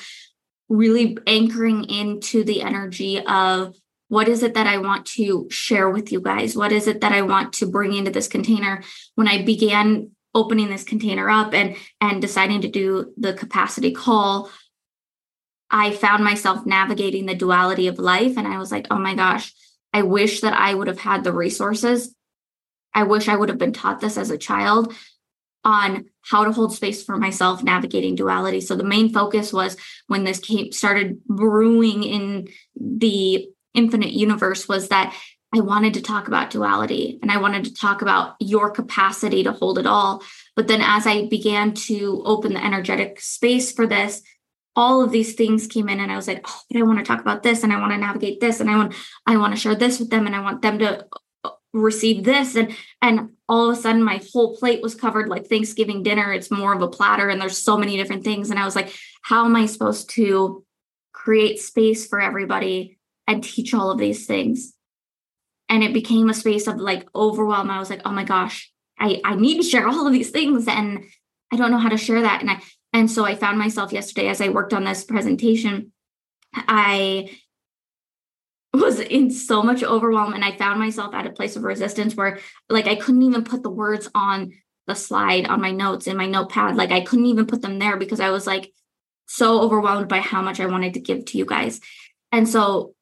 really 0.69 1.19
anchoring 1.27 1.85
into 1.85 2.45
the 2.45 2.63
energy 2.63 3.21
of 3.21 3.75
what 4.09 4.29
is 4.29 4.43
it 4.43 4.55
that 4.55 4.67
I 4.67 4.79
want 4.79 5.07
to 5.07 5.47
share 5.51 5.89
with 5.89 6.13
you 6.13 6.21
guys? 6.21 6.57
What 6.57 6.73
is 6.73 6.87
it 6.87 7.01
that 7.01 7.13
I 7.13 7.23
want 7.23 7.55
to 7.55 7.67
bring 7.67 7.95
into 7.95 8.11
this 8.11 8.29
container? 8.29 8.83
When 9.15 9.29
I 9.29 9.43
began 9.43 10.11
opening 10.35 10.69
this 10.69 10.85
container 10.85 11.31
up 11.31 11.55
and 11.55 11.77
and 12.01 12.21
deciding 12.21 12.63
to 12.63 12.69
do 12.69 13.13
the 13.17 13.33
capacity 13.33 13.93
call, 13.93 14.51
I 15.71 15.93
found 15.93 16.25
myself 16.25 16.67
navigating 16.67 17.27
the 17.27 17.35
duality 17.35 17.89
of 17.89 17.99
life 17.99 18.37
and 18.37 18.47
I 18.47 18.59
was 18.59 18.71
like, 18.71 18.87
"Oh 18.91 18.99
my 18.99 19.15
gosh, 19.15 19.53
I 19.93 20.03
wish 20.03 20.41
that 20.41 20.53
I 20.53 20.75
would 20.75 20.89
have 20.89 20.99
had 20.99 21.25
the 21.25 21.33
resources. 21.33 22.15
I 22.93 23.05
wish 23.05 23.29
I 23.29 23.37
would 23.37 23.49
have 23.49 23.59
been 23.59 23.73
taught 23.73 24.01
this 24.01 24.17
as 24.17 24.31
a 24.31 24.39
child 24.39 24.95
on 25.65 26.05
how 26.21 26.45
to 26.45 26.53
hold 26.53 26.75
space 26.75 27.03
for 27.03 27.17
myself 27.17 27.63
navigating 27.63 28.15
duality. 28.15 28.61
So 28.61 28.77
the 28.77 28.85
main 28.85 29.13
focus 29.13 29.53
was 29.53 29.77
when 30.07 30.25
this 30.25 30.39
came 30.39 30.73
started 30.73 31.25
brewing 31.25 32.03
in 32.03 32.49
the 32.77 33.49
infinite 33.75 34.13
universe 34.13 34.69
was 34.69 34.89
that 34.89 35.15
I 35.55 35.61
wanted 35.61 35.95
to 35.95 36.03
talk 36.03 36.27
about 36.27 36.51
duality 36.51 37.19
and 37.23 37.31
I 37.31 37.37
wanted 37.37 37.65
to 37.65 37.75
talk 37.75 38.03
about 38.03 38.35
your 38.41 38.71
capacity 38.71 39.45
to 39.45 39.53
hold 39.53 39.79
it 39.79 39.87
all. 39.87 40.23
But 40.57 40.67
then 40.67 40.81
as 40.83 41.07
I 41.07 41.29
began 41.29 41.75
to 41.75 42.23
open 42.25 42.55
the 42.55 42.65
energetic 42.65 43.21
space 43.21 43.71
for 43.71 43.87
this, 43.87 44.23
all 44.75 45.01
of 45.01 45.13
these 45.13 45.35
things 45.35 45.69
came 45.69 45.89
in 45.89 46.01
and 46.01 46.11
I 46.11 46.17
was 46.17 46.27
like, 46.27 46.45
oh, 46.45 46.61
but 46.69 46.81
I 46.81 46.83
want 46.83 46.99
to 46.99 47.05
talk 47.05 47.21
about 47.21 47.45
this 47.45 47.63
and 47.63 47.73
I 47.73 47.79
want 47.79 47.93
to 47.93 47.99
navigate 47.99 48.41
this 48.41 48.59
and 48.59 48.69
I 48.69 48.77
want 48.77 48.95
I 49.27 49.37
want 49.37 49.55
to 49.55 49.61
share 49.61 49.77
this 49.77 50.01
with 50.01 50.11
them 50.11 50.27
and 50.27 50.35
I 50.35 50.41
want 50.41 50.63
them 50.63 50.81
to 50.81 51.07
uh, 51.45 51.51
receive 51.73 52.25
this 52.25 52.57
and 52.57 52.75
and 53.01 53.31
all 53.49 53.71
of 53.71 53.79
a 53.79 53.81
sudden 53.81 54.03
my 54.03 54.21
whole 54.33 54.57
plate 54.57 54.83
was 54.83 54.97
covered 54.97 55.29
like 55.29 55.47
Thanksgiving 55.47 56.03
dinner. 56.03 56.33
It's 56.33 56.51
more 56.51 56.75
of 56.75 56.83
a 56.83 56.89
platter 56.89 57.29
and 57.29 57.41
there's 57.41 57.59
so 57.59 57.77
many 57.77 57.97
different 57.97 58.25
things. 58.25 58.51
And 58.51 58.59
I 58.59 58.65
was 58.65 58.75
like, 58.75 58.93
how 59.23 59.45
am 59.45 59.55
I 59.55 59.67
supposed 59.67 60.11
to 60.11 60.65
create 61.13 61.61
space 61.61 62.09
for 62.09 62.21
everybody 62.21 62.94
and 63.27 63.43
teach 63.43 63.75
all 63.75 63.91
of 63.91 63.99
these 63.99 64.27
things. 64.27 64.75
And 65.69 65.83
it 65.83 65.95
became 65.95 66.29
a 66.29 66.35
space 66.35 66.67
of 66.67 66.77
like 66.77 67.07
overwhelm. 67.15 67.71
I 67.71 67.79
was 67.79 67.91
like, 67.91 68.03
oh 68.05 68.13
my 68.13 68.25
gosh, 68.25 68.71
I, 68.99 69.21
I 69.25 69.35
need 69.35 69.63
to 69.63 69.69
share 69.69 69.89
all 69.89 70.07
of 70.07 70.13
these 70.13 70.31
things. 70.31 70.69
And 70.69 71.05
I 71.53 71.57
don't 71.57 71.71
know 71.71 71.79
how 71.79 71.89
to 71.89 71.97
share 71.97 72.23
that. 72.23 72.41
And 72.41 72.51
I 72.51 72.61
and 72.93 73.11
so 73.11 73.25
I 73.25 73.35
found 73.35 73.59
myself 73.59 73.93
yesterday 73.93 74.29
as 74.29 74.41
I 74.41 74.51
worked 74.51 74.73
on 74.73 74.85
this 74.85 75.05
presentation, 75.05 75.93
I 76.55 77.37
was 78.73 79.01
in 79.01 79.31
so 79.31 79.63
much 79.63 79.83
overwhelm 79.83 80.33
and 80.33 80.45
I 80.45 80.57
found 80.57 80.79
myself 80.79 81.15
at 81.15 81.27
a 81.27 81.33
place 81.33 81.57
of 81.57 81.65
resistance 81.65 82.15
where 82.15 82.39
like 82.69 82.87
I 82.87 82.95
couldn't 82.95 83.23
even 83.23 83.45
put 83.45 83.63
the 83.63 83.71
words 83.71 84.09
on 84.15 84.53
the 84.87 84.95
slide 84.95 85.47
on 85.47 85.61
my 85.61 85.71
notes 85.71 86.07
in 86.07 86.17
my 86.17 86.27
notepad. 86.27 86.77
Like 86.77 86.93
I 86.93 87.01
couldn't 87.01 87.27
even 87.27 87.47
put 87.47 87.63
them 87.63 87.79
there 87.79 87.97
because 87.97 88.21
I 88.21 88.31
was 88.31 88.47
like 88.47 88.73
so 89.27 89.61
overwhelmed 89.61 90.09
by 90.09 90.21
how 90.21 90.43
much 90.43 90.61
I 90.61 90.67
wanted 90.67 90.95
to 90.95 91.01
give 91.01 91.25
to 91.27 91.39
you 91.39 91.47
guys. 91.47 91.81
And 92.31 92.49
so 92.49 92.94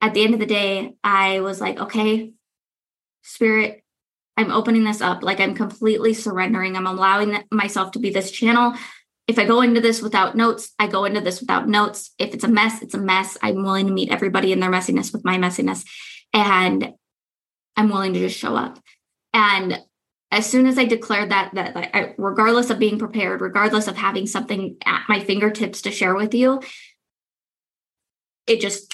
at 0.00 0.14
the 0.14 0.22
end 0.24 0.34
of 0.34 0.40
the 0.40 0.46
day, 0.46 0.94
I 1.04 1.40
was 1.40 1.60
like, 1.60 1.78
okay, 1.78 2.32
spirit, 3.22 3.84
I'm 4.36 4.50
opening 4.50 4.84
this 4.84 5.00
up. 5.00 5.22
Like 5.22 5.40
I'm 5.40 5.54
completely 5.54 6.14
surrendering. 6.14 6.76
I'm 6.76 6.86
allowing 6.86 7.44
myself 7.50 7.92
to 7.92 7.98
be 7.98 8.10
this 8.10 8.30
channel. 8.30 8.74
If 9.26 9.38
I 9.38 9.44
go 9.44 9.60
into 9.60 9.80
this 9.80 10.00
without 10.00 10.34
notes, 10.34 10.72
I 10.78 10.86
go 10.86 11.04
into 11.04 11.20
this 11.20 11.40
without 11.40 11.68
notes. 11.68 12.12
If 12.18 12.34
it's 12.34 12.44
a 12.44 12.48
mess, 12.48 12.82
it's 12.82 12.94
a 12.94 12.98
mess. 12.98 13.36
I'm 13.42 13.62
willing 13.62 13.86
to 13.86 13.92
meet 13.92 14.10
everybody 14.10 14.52
in 14.52 14.60
their 14.60 14.70
messiness 14.70 15.12
with 15.12 15.24
my 15.24 15.36
messiness. 15.36 15.84
And 16.32 16.94
I'm 17.76 17.90
willing 17.90 18.14
to 18.14 18.20
just 18.20 18.38
show 18.38 18.56
up. 18.56 18.78
And 19.32 19.80
as 20.32 20.46
soon 20.46 20.66
as 20.66 20.78
I 20.78 20.84
declared 20.84 21.30
that, 21.30 21.54
that 21.54 21.76
I, 21.76 22.14
regardless 22.16 22.70
of 22.70 22.78
being 22.78 22.98
prepared, 22.98 23.40
regardless 23.40 23.88
of 23.88 23.96
having 23.96 24.26
something 24.26 24.76
at 24.84 25.02
my 25.08 25.20
fingertips 25.20 25.82
to 25.82 25.90
share 25.90 26.14
with 26.14 26.34
you, 26.34 26.60
it 28.46 28.60
just 28.60 28.92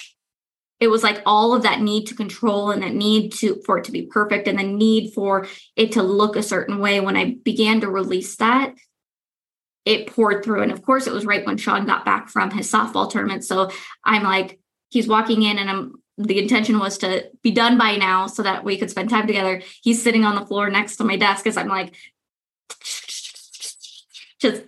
it 0.79 0.87
was 0.87 1.03
like 1.03 1.21
all 1.25 1.53
of 1.53 1.63
that 1.63 1.81
need 1.81 2.05
to 2.05 2.15
control 2.15 2.71
and 2.71 2.83
that 2.83 2.93
need 2.93 3.33
to 3.33 3.61
for 3.65 3.77
it 3.77 3.85
to 3.85 3.91
be 3.91 4.03
perfect 4.03 4.47
and 4.47 4.59
the 4.59 4.63
need 4.63 5.13
for 5.13 5.47
it 5.75 5.93
to 5.93 6.03
look 6.03 6.35
a 6.35 6.43
certain 6.43 6.79
way. 6.79 6.99
When 6.99 7.17
i 7.17 7.35
began 7.43 7.81
to 7.81 7.89
release 7.89 8.35
that 8.37 8.75
it 9.85 10.07
poured 10.07 10.43
through. 10.43 10.63
And 10.63 10.71
of 10.71 10.81
course 10.81 11.07
it 11.07 11.13
was 11.13 11.25
right 11.25 11.45
when 11.45 11.57
sean 11.57 11.85
got 11.85 12.05
back 12.05 12.29
from 12.29 12.51
his 12.51 12.71
softball 12.71 13.09
tournament. 13.09 13.43
So 13.43 13.71
i'm 14.03 14.23
like 14.23 14.59
he's 14.89 15.07
walking 15.07 15.43
in 15.43 15.57
and 15.57 15.69
i'm 15.69 15.93
the 16.19 16.39
intention 16.39 16.79
was 16.79 16.97
to 16.97 17.29
be 17.43 17.51
done 17.51 17.77
by 17.77 17.95
now 17.95 18.25
so 18.25 18.41
that 18.41 18.63
we 18.63 18.75
could 18.77 18.89
spend 18.89 19.07
time 19.07 19.27
together. 19.27 19.61
He's 19.83 20.01
sitting 20.01 20.25
on 20.25 20.33
the 20.33 20.47
floor 20.47 20.67
next 20.69 20.97
to 20.97 21.03
my 21.03 21.15
desk 21.15 21.47
as 21.47 21.57
i'm 21.57 21.67
like 21.67 21.93
just 24.39 24.63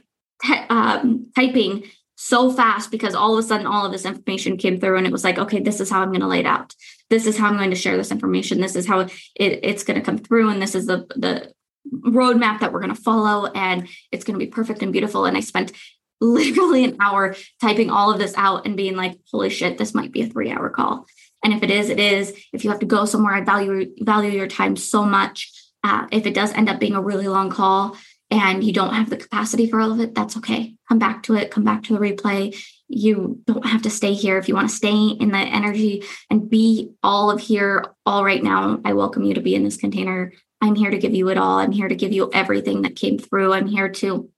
um, 0.69 1.31
typing 1.35 1.83
so 2.29 2.51
fast 2.51 2.91
because 2.91 3.15
all 3.15 3.33
of 3.33 3.43
a 3.43 3.47
sudden 3.47 3.65
all 3.65 3.87
of 3.87 3.91
this 3.91 4.05
information 4.05 4.55
came 4.55 4.79
through 4.79 4.97
and 4.97 5.07
it 5.07 5.11
was 5.11 5.23
like 5.23 5.39
okay 5.39 5.59
this 5.59 5.79
is 5.79 5.89
how 5.89 6.01
i'm 6.01 6.09
going 6.09 6.21
to 6.21 6.27
lay 6.27 6.39
it 6.39 6.45
out. 6.45 6.75
This 7.09 7.25
is 7.25 7.37
how 7.37 7.47
i'm 7.47 7.57
going 7.57 7.71
to 7.71 7.75
share 7.75 7.97
this 7.97 8.11
information. 8.11 8.61
This 8.61 8.75
is 8.75 8.87
how 8.87 8.99
it, 8.99 9.11
it's 9.35 9.83
going 9.83 9.99
to 9.99 10.05
come 10.05 10.19
through 10.19 10.49
and 10.49 10.61
this 10.61 10.75
is 10.75 10.85
the 10.85 11.07
the 11.15 11.51
roadmap 11.91 12.59
that 12.59 12.71
we're 12.71 12.81
going 12.81 12.95
to 12.95 13.01
follow 13.01 13.47
and 13.47 13.87
it's 14.11 14.23
going 14.23 14.37
to 14.37 14.45
be 14.45 14.51
perfect 14.51 14.83
and 14.83 14.91
beautiful. 14.91 15.25
And 15.25 15.35
i 15.35 15.39
spent 15.39 15.71
literally 16.21 16.83
an 16.83 16.97
hour 16.99 17.35
typing 17.61 17.89
all 17.89 18.11
of 18.11 18.19
this 18.19 18.33
out 18.37 18.65
and 18.65 18.77
being 18.77 18.95
like 18.95 19.17
holy 19.31 19.49
shit 19.49 19.77
this 19.77 19.95
might 19.95 20.11
be 20.11 20.21
a 20.21 20.29
three 20.29 20.51
hour 20.51 20.69
call. 20.69 21.07
And 21.43 21.51
if 21.53 21.63
it 21.63 21.71
is 21.71 21.89
it 21.89 21.99
is. 21.99 22.35
If 22.53 22.63
you 22.63 22.69
have 22.69 22.81
to 22.81 22.85
go 22.85 23.05
somewhere 23.05 23.33
i 23.33 23.41
value 23.41 23.91
value 24.01 24.31
your 24.31 24.47
time 24.47 24.75
so 24.75 25.03
much. 25.03 25.51
Uh, 25.81 26.05
if 26.11 26.25
it 26.27 26.33
does 26.33 26.53
end 26.53 26.69
up 26.69 26.79
being 26.79 26.93
a 26.93 27.01
really 27.01 27.29
long 27.29 27.49
call 27.49 27.95
and 28.31 28.63
you 28.63 28.73
don't 28.73 28.93
have 28.93 29.09
the 29.09 29.17
capacity 29.17 29.69
for 29.69 29.81
all 29.81 29.91
of 29.91 29.99
it, 29.99 30.13
that's 30.13 30.37
okay. 30.37 30.75
Come 30.87 30.99
back 30.99 31.23
to 31.23 31.35
it, 31.35 31.51
come 31.51 31.63
back 31.63 31.83
to 31.83 31.93
the 31.93 31.99
replay. 31.99 32.55
You 32.87 33.41
don't 33.45 33.65
have 33.65 33.83
to 33.83 33.89
stay 33.89 34.13
here. 34.13 34.37
If 34.37 34.47
you 34.47 34.55
want 34.55 34.69
to 34.69 34.75
stay 34.75 35.09
in 35.09 35.31
the 35.31 35.37
energy 35.37 36.03
and 36.29 36.49
be 36.49 36.91
all 37.03 37.31
of 37.31 37.39
here, 37.39 37.85
all 38.05 38.23
right 38.23 38.43
now, 38.43 38.79
I 38.85 38.93
welcome 38.93 39.23
you 39.23 39.33
to 39.33 39.41
be 39.41 39.55
in 39.55 39.63
this 39.63 39.77
container. 39.77 40.33
I'm 40.61 40.75
here 40.75 40.91
to 40.91 40.97
give 40.97 41.15
you 41.15 41.29
it 41.29 41.37
all. 41.37 41.59
I'm 41.59 41.71
here 41.71 41.87
to 41.87 41.95
give 41.95 42.11
you 42.11 42.29
everything 42.33 42.83
that 42.83 42.95
came 42.95 43.17
through. 43.17 43.53
I'm 43.53 43.67
here 43.67 43.89
to 43.89 44.29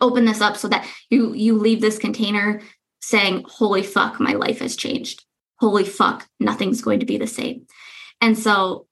open 0.00 0.24
this 0.24 0.40
up 0.40 0.56
so 0.56 0.68
that 0.68 0.86
you 1.10 1.34
you 1.34 1.58
leave 1.58 1.80
this 1.80 1.98
container 1.98 2.62
saying, 3.00 3.44
"Holy 3.48 3.82
fuck, 3.82 4.20
my 4.20 4.32
life 4.32 4.60
has 4.60 4.76
changed. 4.76 5.24
Holy 5.58 5.84
fuck, 5.84 6.26
nothing's 6.38 6.80
going 6.80 7.00
to 7.00 7.06
be 7.06 7.18
the 7.18 7.26
same." 7.26 7.66
And 8.20 8.38
so 8.38 8.86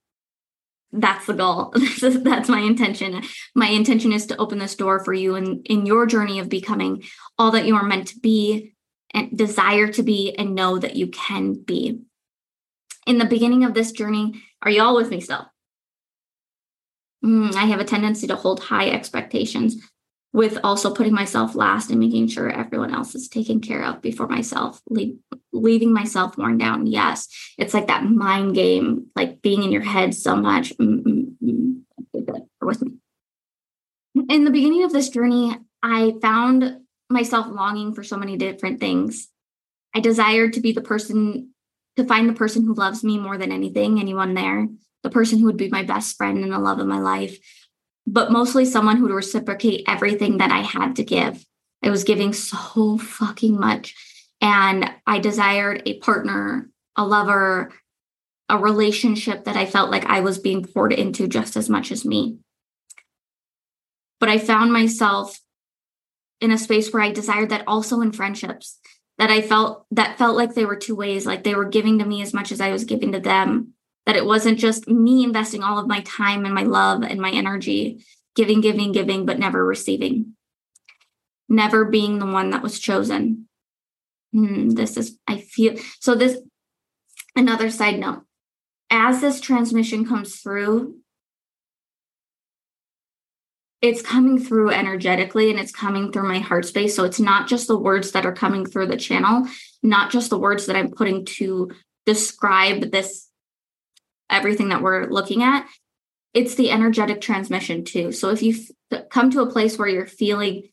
that's 0.92 1.26
the 1.26 1.34
goal. 1.34 1.74
That's 2.00 2.48
my 2.48 2.60
intention. 2.60 3.22
My 3.54 3.68
intention 3.68 4.12
is 4.12 4.26
to 4.26 4.36
open 4.38 4.58
this 4.58 4.74
door 4.74 5.04
for 5.04 5.12
you 5.12 5.34
in 5.34 5.62
in 5.64 5.84
your 5.84 6.06
journey 6.06 6.38
of 6.38 6.48
becoming 6.48 7.04
all 7.38 7.50
that 7.50 7.66
you 7.66 7.76
are 7.76 7.82
meant 7.82 8.08
to 8.08 8.18
be 8.20 8.74
and 9.12 9.36
desire 9.36 9.88
to 9.88 10.02
be 10.02 10.34
and 10.34 10.54
know 10.54 10.78
that 10.78 10.96
you 10.96 11.08
can 11.08 11.54
be. 11.54 12.00
In 13.06 13.18
the 13.18 13.26
beginning 13.26 13.64
of 13.64 13.74
this 13.74 13.92
journey 13.92 14.42
are 14.62 14.70
you 14.70 14.82
all 14.82 14.96
with 14.96 15.10
me 15.10 15.20
still? 15.20 15.50
Mm, 17.24 17.54
i 17.54 17.64
have 17.64 17.80
a 17.80 17.84
tendency 17.84 18.26
to 18.28 18.36
hold 18.36 18.60
high 18.60 18.88
expectations 18.90 19.76
with 20.32 20.58
also 20.62 20.94
putting 20.94 21.14
myself 21.14 21.54
last 21.54 21.90
and 21.90 21.98
making 21.98 22.28
sure 22.28 22.50
everyone 22.50 22.94
else 22.94 23.14
is 23.14 23.28
taken 23.28 23.60
care 23.60 23.84
of 23.84 24.02
before 24.02 24.28
myself 24.28 24.80
leave, 24.88 25.16
leaving 25.52 25.92
myself 25.92 26.36
worn 26.36 26.58
down. 26.58 26.86
Yes 26.86 27.28
it's 27.58 27.74
like 27.74 27.88
that 27.88 28.04
mind 28.04 28.54
game 28.54 29.08
like 29.16 29.42
being 29.42 29.62
in 29.62 29.72
your 29.72 29.82
head 29.82 30.14
so 30.14 30.36
much. 30.36 30.72
With 30.78 32.82
me 32.82 32.92
in 34.28 34.44
the 34.44 34.50
beginning 34.50 34.84
of 34.84 34.92
this 34.92 35.10
journey 35.10 35.56
i 35.82 36.14
found 36.20 36.80
myself 37.08 37.46
longing 37.48 37.94
for 37.94 38.02
so 38.02 38.16
many 38.16 38.36
different 38.36 38.80
things. 38.80 39.28
I 39.94 40.00
desired 40.00 40.52
to 40.54 40.60
be 40.60 40.72
the 40.72 40.82
person 40.82 41.50
to 41.96 42.04
find 42.04 42.28
the 42.28 42.34
person 42.34 42.64
who 42.64 42.74
loves 42.74 43.02
me 43.02 43.18
more 43.18 43.38
than 43.38 43.52
anything 43.52 43.98
anyone 43.98 44.34
there 44.34 44.68
the 45.02 45.10
person 45.10 45.38
who 45.38 45.46
would 45.46 45.56
be 45.56 45.68
my 45.68 45.82
best 45.82 46.16
friend 46.16 46.44
and 46.44 46.52
the 46.52 46.58
love 46.58 46.78
of 46.78 46.86
my 46.86 46.98
life 46.98 47.38
but 48.10 48.32
mostly 48.32 48.64
someone 48.64 48.96
who 48.96 49.04
would 49.04 49.12
reciprocate 49.12 49.84
everything 49.86 50.38
that 50.38 50.50
I 50.50 50.60
had 50.60 50.96
to 50.96 51.04
give. 51.04 51.44
I 51.82 51.90
was 51.90 52.04
giving 52.04 52.32
so 52.32 52.96
fucking 52.98 53.58
much. 53.58 53.94
And 54.40 54.90
I 55.06 55.18
desired 55.18 55.82
a 55.84 55.98
partner, 55.98 56.70
a 56.96 57.04
lover, 57.04 57.72
a 58.48 58.56
relationship 58.56 59.44
that 59.44 59.56
I 59.56 59.66
felt 59.66 59.90
like 59.90 60.06
I 60.06 60.20
was 60.20 60.38
being 60.38 60.64
poured 60.64 60.92
into 60.92 61.28
just 61.28 61.56
as 61.56 61.68
much 61.68 61.92
as 61.92 62.04
me. 62.04 62.38
But 64.20 64.30
I 64.30 64.38
found 64.38 64.72
myself 64.72 65.38
in 66.40 66.50
a 66.50 66.58
space 66.58 66.92
where 66.92 67.02
I 67.02 67.12
desired 67.12 67.50
that 67.50 67.64
also 67.66 68.00
in 68.00 68.12
friendships 68.12 68.78
that 69.18 69.30
I 69.30 69.42
felt 69.42 69.84
that 69.90 70.16
felt 70.16 70.36
like 70.36 70.54
they 70.54 70.64
were 70.64 70.76
two 70.76 70.94
ways, 70.94 71.26
like 71.26 71.42
they 71.42 71.54
were 71.54 71.64
giving 71.64 71.98
to 71.98 72.04
me 72.04 72.22
as 72.22 72.32
much 72.32 72.52
as 72.52 72.60
I 72.60 72.70
was 72.70 72.84
giving 72.84 73.12
to 73.12 73.20
them 73.20 73.74
that 74.08 74.16
it 74.16 74.24
wasn't 74.24 74.58
just 74.58 74.88
me 74.88 75.22
investing 75.22 75.62
all 75.62 75.78
of 75.78 75.86
my 75.86 76.00
time 76.00 76.46
and 76.46 76.54
my 76.54 76.62
love 76.62 77.02
and 77.02 77.20
my 77.20 77.30
energy, 77.30 78.02
giving, 78.34 78.62
giving, 78.62 78.90
giving, 78.90 79.26
but 79.26 79.38
never 79.38 79.62
receiving, 79.62 80.34
never 81.46 81.84
being 81.84 82.18
the 82.18 82.24
one 82.24 82.48
that 82.48 82.62
was 82.62 82.78
chosen. 82.78 83.46
Hmm, 84.32 84.70
this 84.70 84.96
is, 84.96 85.18
I 85.26 85.36
feel 85.36 85.74
so. 86.00 86.14
This, 86.14 86.38
another 87.36 87.68
side 87.68 87.98
note, 87.98 88.22
as 88.88 89.20
this 89.20 89.42
transmission 89.42 90.06
comes 90.06 90.36
through, 90.36 90.96
it's 93.82 94.00
coming 94.00 94.38
through 94.38 94.70
energetically 94.70 95.50
and 95.50 95.60
it's 95.60 95.70
coming 95.70 96.12
through 96.12 96.28
my 96.28 96.38
heart 96.38 96.64
space. 96.64 96.96
So 96.96 97.04
it's 97.04 97.20
not 97.20 97.46
just 97.46 97.68
the 97.68 97.78
words 97.78 98.12
that 98.12 98.24
are 98.24 98.32
coming 98.32 98.64
through 98.64 98.86
the 98.86 98.96
channel, 98.96 99.46
not 99.82 100.10
just 100.10 100.30
the 100.30 100.38
words 100.38 100.64
that 100.64 100.76
I'm 100.76 100.92
putting 100.92 101.26
to 101.26 101.70
describe 102.06 102.90
this 102.90 103.27
everything 104.30 104.68
that 104.70 104.82
we're 104.82 105.06
looking 105.06 105.42
at. 105.42 105.66
It's 106.34 106.54
the 106.54 106.70
energetic 106.70 107.20
transmission 107.20 107.84
too. 107.84 108.12
So 108.12 108.30
if 108.30 108.42
you 108.42 108.54
f- 108.92 109.08
come 109.10 109.30
to 109.30 109.40
a 109.40 109.50
place 109.50 109.78
where 109.78 109.88
you're 109.88 110.06
feeling 110.06 110.68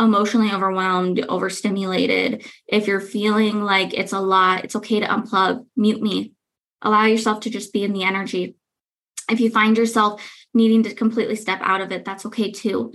emotionally 0.00 0.50
overwhelmed, 0.50 1.24
overstimulated, 1.28 2.44
if 2.66 2.86
you're 2.86 3.00
feeling 3.00 3.62
like 3.62 3.94
it's 3.94 4.12
a 4.12 4.20
lot, 4.20 4.64
it's 4.64 4.76
okay 4.76 5.00
to 5.00 5.06
unplug, 5.06 5.66
mute 5.76 6.02
me, 6.02 6.32
allow 6.82 7.04
yourself 7.04 7.40
to 7.40 7.50
just 7.50 7.72
be 7.72 7.84
in 7.84 7.92
the 7.92 8.02
energy. 8.02 8.56
If 9.30 9.40
you 9.40 9.50
find 9.50 9.76
yourself 9.76 10.22
needing 10.52 10.82
to 10.84 10.94
completely 10.94 11.36
step 11.36 11.60
out 11.62 11.80
of 11.80 11.92
it, 11.92 12.04
that's 12.04 12.26
okay 12.26 12.50
too. 12.50 12.92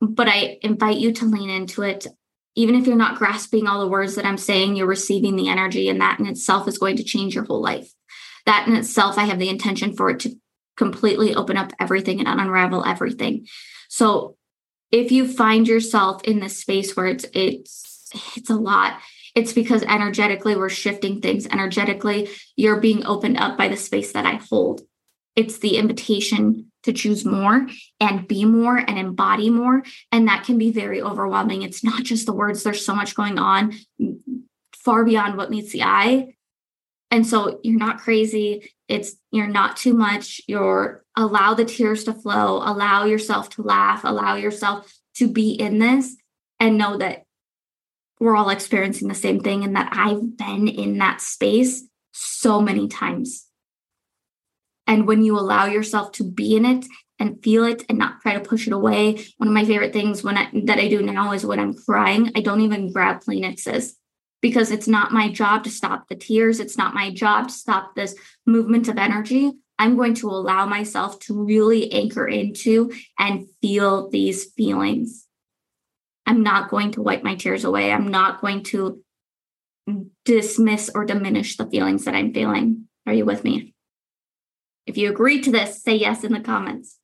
But 0.00 0.28
I 0.28 0.58
invite 0.62 0.98
you 0.98 1.12
to 1.12 1.26
lean 1.26 1.50
into 1.50 1.82
it. 1.82 2.06
Even 2.54 2.74
if 2.74 2.86
you're 2.86 2.96
not 2.96 3.16
grasping 3.16 3.66
all 3.66 3.80
the 3.80 3.88
words 3.88 4.16
that 4.16 4.26
I'm 4.26 4.36
saying, 4.36 4.76
you're 4.76 4.86
receiving 4.86 5.36
the 5.36 5.48
energy, 5.48 5.88
and 5.88 6.00
that 6.00 6.20
in 6.20 6.26
itself 6.26 6.68
is 6.68 6.76
going 6.76 6.96
to 6.96 7.04
change 7.04 7.34
your 7.34 7.44
whole 7.44 7.62
life. 7.62 7.90
That 8.46 8.66
in 8.66 8.76
itself, 8.76 9.18
I 9.18 9.24
have 9.24 9.38
the 9.38 9.48
intention 9.48 9.94
for 9.94 10.10
it 10.10 10.20
to 10.20 10.34
completely 10.76 11.34
open 11.34 11.56
up 11.56 11.72
everything 11.78 12.20
and 12.26 12.40
unravel 12.40 12.84
everything. 12.84 13.46
So 13.88 14.36
if 14.90 15.12
you 15.12 15.26
find 15.26 15.66
yourself 15.68 16.22
in 16.24 16.40
this 16.40 16.58
space 16.58 16.96
where 16.96 17.06
it's 17.06 17.24
it's 17.32 18.10
it's 18.36 18.50
a 18.50 18.54
lot, 18.54 18.98
it's 19.34 19.52
because 19.52 19.82
energetically 19.82 20.56
we're 20.56 20.68
shifting 20.68 21.20
things. 21.20 21.46
Energetically, 21.46 22.28
you're 22.56 22.80
being 22.80 23.06
opened 23.06 23.38
up 23.38 23.56
by 23.56 23.68
the 23.68 23.76
space 23.76 24.12
that 24.12 24.26
I 24.26 24.34
hold. 24.34 24.82
It's 25.34 25.58
the 25.58 25.76
invitation 25.76 26.70
to 26.82 26.92
choose 26.92 27.24
more 27.24 27.66
and 28.00 28.28
be 28.28 28.44
more 28.44 28.76
and 28.76 28.98
embody 28.98 29.48
more. 29.48 29.82
And 30.10 30.28
that 30.28 30.44
can 30.44 30.58
be 30.58 30.70
very 30.70 31.00
overwhelming. 31.00 31.62
It's 31.62 31.82
not 31.82 32.02
just 32.02 32.26
the 32.26 32.34
words, 32.34 32.62
there's 32.62 32.84
so 32.84 32.94
much 32.94 33.14
going 33.14 33.38
on 33.38 33.72
mm, 34.00 34.18
far 34.74 35.04
beyond 35.04 35.36
what 35.36 35.50
meets 35.50 35.72
the 35.72 35.84
eye. 35.84 36.34
And 37.12 37.26
so 37.26 37.60
you're 37.62 37.78
not 37.78 37.98
crazy. 37.98 38.72
It's 38.88 39.14
you're 39.30 39.46
not 39.46 39.76
too 39.76 39.92
much. 39.92 40.40
You're 40.48 41.04
allow 41.14 41.52
the 41.52 41.66
tears 41.66 42.04
to 42.04 42.14
flow, 42.14 42.56
allow 42.56 43.04
yourself 43.04 43.50
to 43.50 43.62
laugh, 43.62 44.02
allow 44.02 44.36
yourself 44.36 44.90
to 45.16 45.28
be 45.28 45.52
in 45.52 45.78
this 45.78 46.16
and 46.58 46.78
know 46.78 46.96
that 46.96 47.24
we're 48.18 48.34
all 48.34 48.48
experiencing 48.48 49.08
the 49.08 49.14
same 49.14 49.40
thing 49.40 49.62
and 49.62 49.76
that 49.76 49.90
I've 49.92 50.38
been 50.38 50.68
in 50.68 50.98
that 50.98 51.20
space 51.20 51.86
so 52.12 52.62
many 52.62 52.88
times. 52.88 53.46
And 54.86 55.06
when 55.06 55.22
you 55.22 55.38
allow 55.38 55.66
yourself 55.66 56.12
to 56.12 56.24
be 56.24 56.56
in 56.56 56.64
it 56.64 56.86
and 57.18 57.42
feel 57.42 57.64
it 57.64 57.84
and 57.90 57.98
not 57.98 58.22
try 58.22 58.34
to 58.34 58.40
push 58.40 58.66
it 58.66 58.72
away, 58.72 59.26
one 59.36 59.48
of 59.48 59.54
my 59.54 59.66
favorite 59.66 59.92
things 59.92 60.24
when 60.24 60.38
I, 60.38 60.48
that 60.64 60.78
I 60.78 60.88
do 60.88 61.02
now 61.02 61.32
is 61.32 61.44
when 61.44 61.60
I'm 61.60 61.74
crying, 61.74 62.32
I 62.34 62.40
don't 62.40 62.62
even 62.62 62.90
grab 62.90 63.20
Kleenexes 63.20 63.92
because 64.42 64.70
it's 64.70 64.88
not 64.88 65.12
my 65.12 65.30
job 65.30 65.64
to 65.64 65.70
stop 65.70 66.08
the 66.08 66.16
tears. 66.16 66.60
It's 66.60 66.76
not 66.76 66.94
my 66.94 67.10
job 67.10 67.48
to 67.48 67.54
stop 67.54 67.94
this 67.94 68.14
movement 68.44 68.88
of 68.88 68.98
energy. 68.98 69.52
I'm 69.78 69.96
going 69.96 70.14
to 70.16 70.28
allow 70.28 70.66
myself 70.66 71.18
to 71.20 71.44
really 71.44 71.90
anchor 71.92 72.26
into 72.28 72.92
and 73.18 73.46
feel 73.62 74.10
these 74.10 74.52
feelings. 74.52 75.26
I'm 76.26 76.42
not 76.42 76.70
going 76.70 76.92
to 76.92 77.02
wipe 77.02 77.22
my 77.22 77.36
tears 77.36 77.64
away. 77.64 77.92
I'm 77.92 78.08
not 78.08 78.40
going 78.40 78.64
to 78.64 79.02
dismiss 80.24 80.90
or 80.94 81.04
diminish 81.04 81.56
the 81.56 81.66
feelings 81.66 82.04
that 82.04 82.14
I'm 82.14 82.34
feeling. 82.34 82.88
Are 83.06 83.12
you 83.12 83.24
with 83.24 83.42
me? 83.44 83.74
If 84.86 84.96
you 84.96 85.10
agree 85.10 85.40
to 85.42 85.50
this, 85.50 85.82
say 85.82 85.96
yes 85.96 86.24
in 86.24 86.32
the 86.32 86.40
comments. 86.40 86.98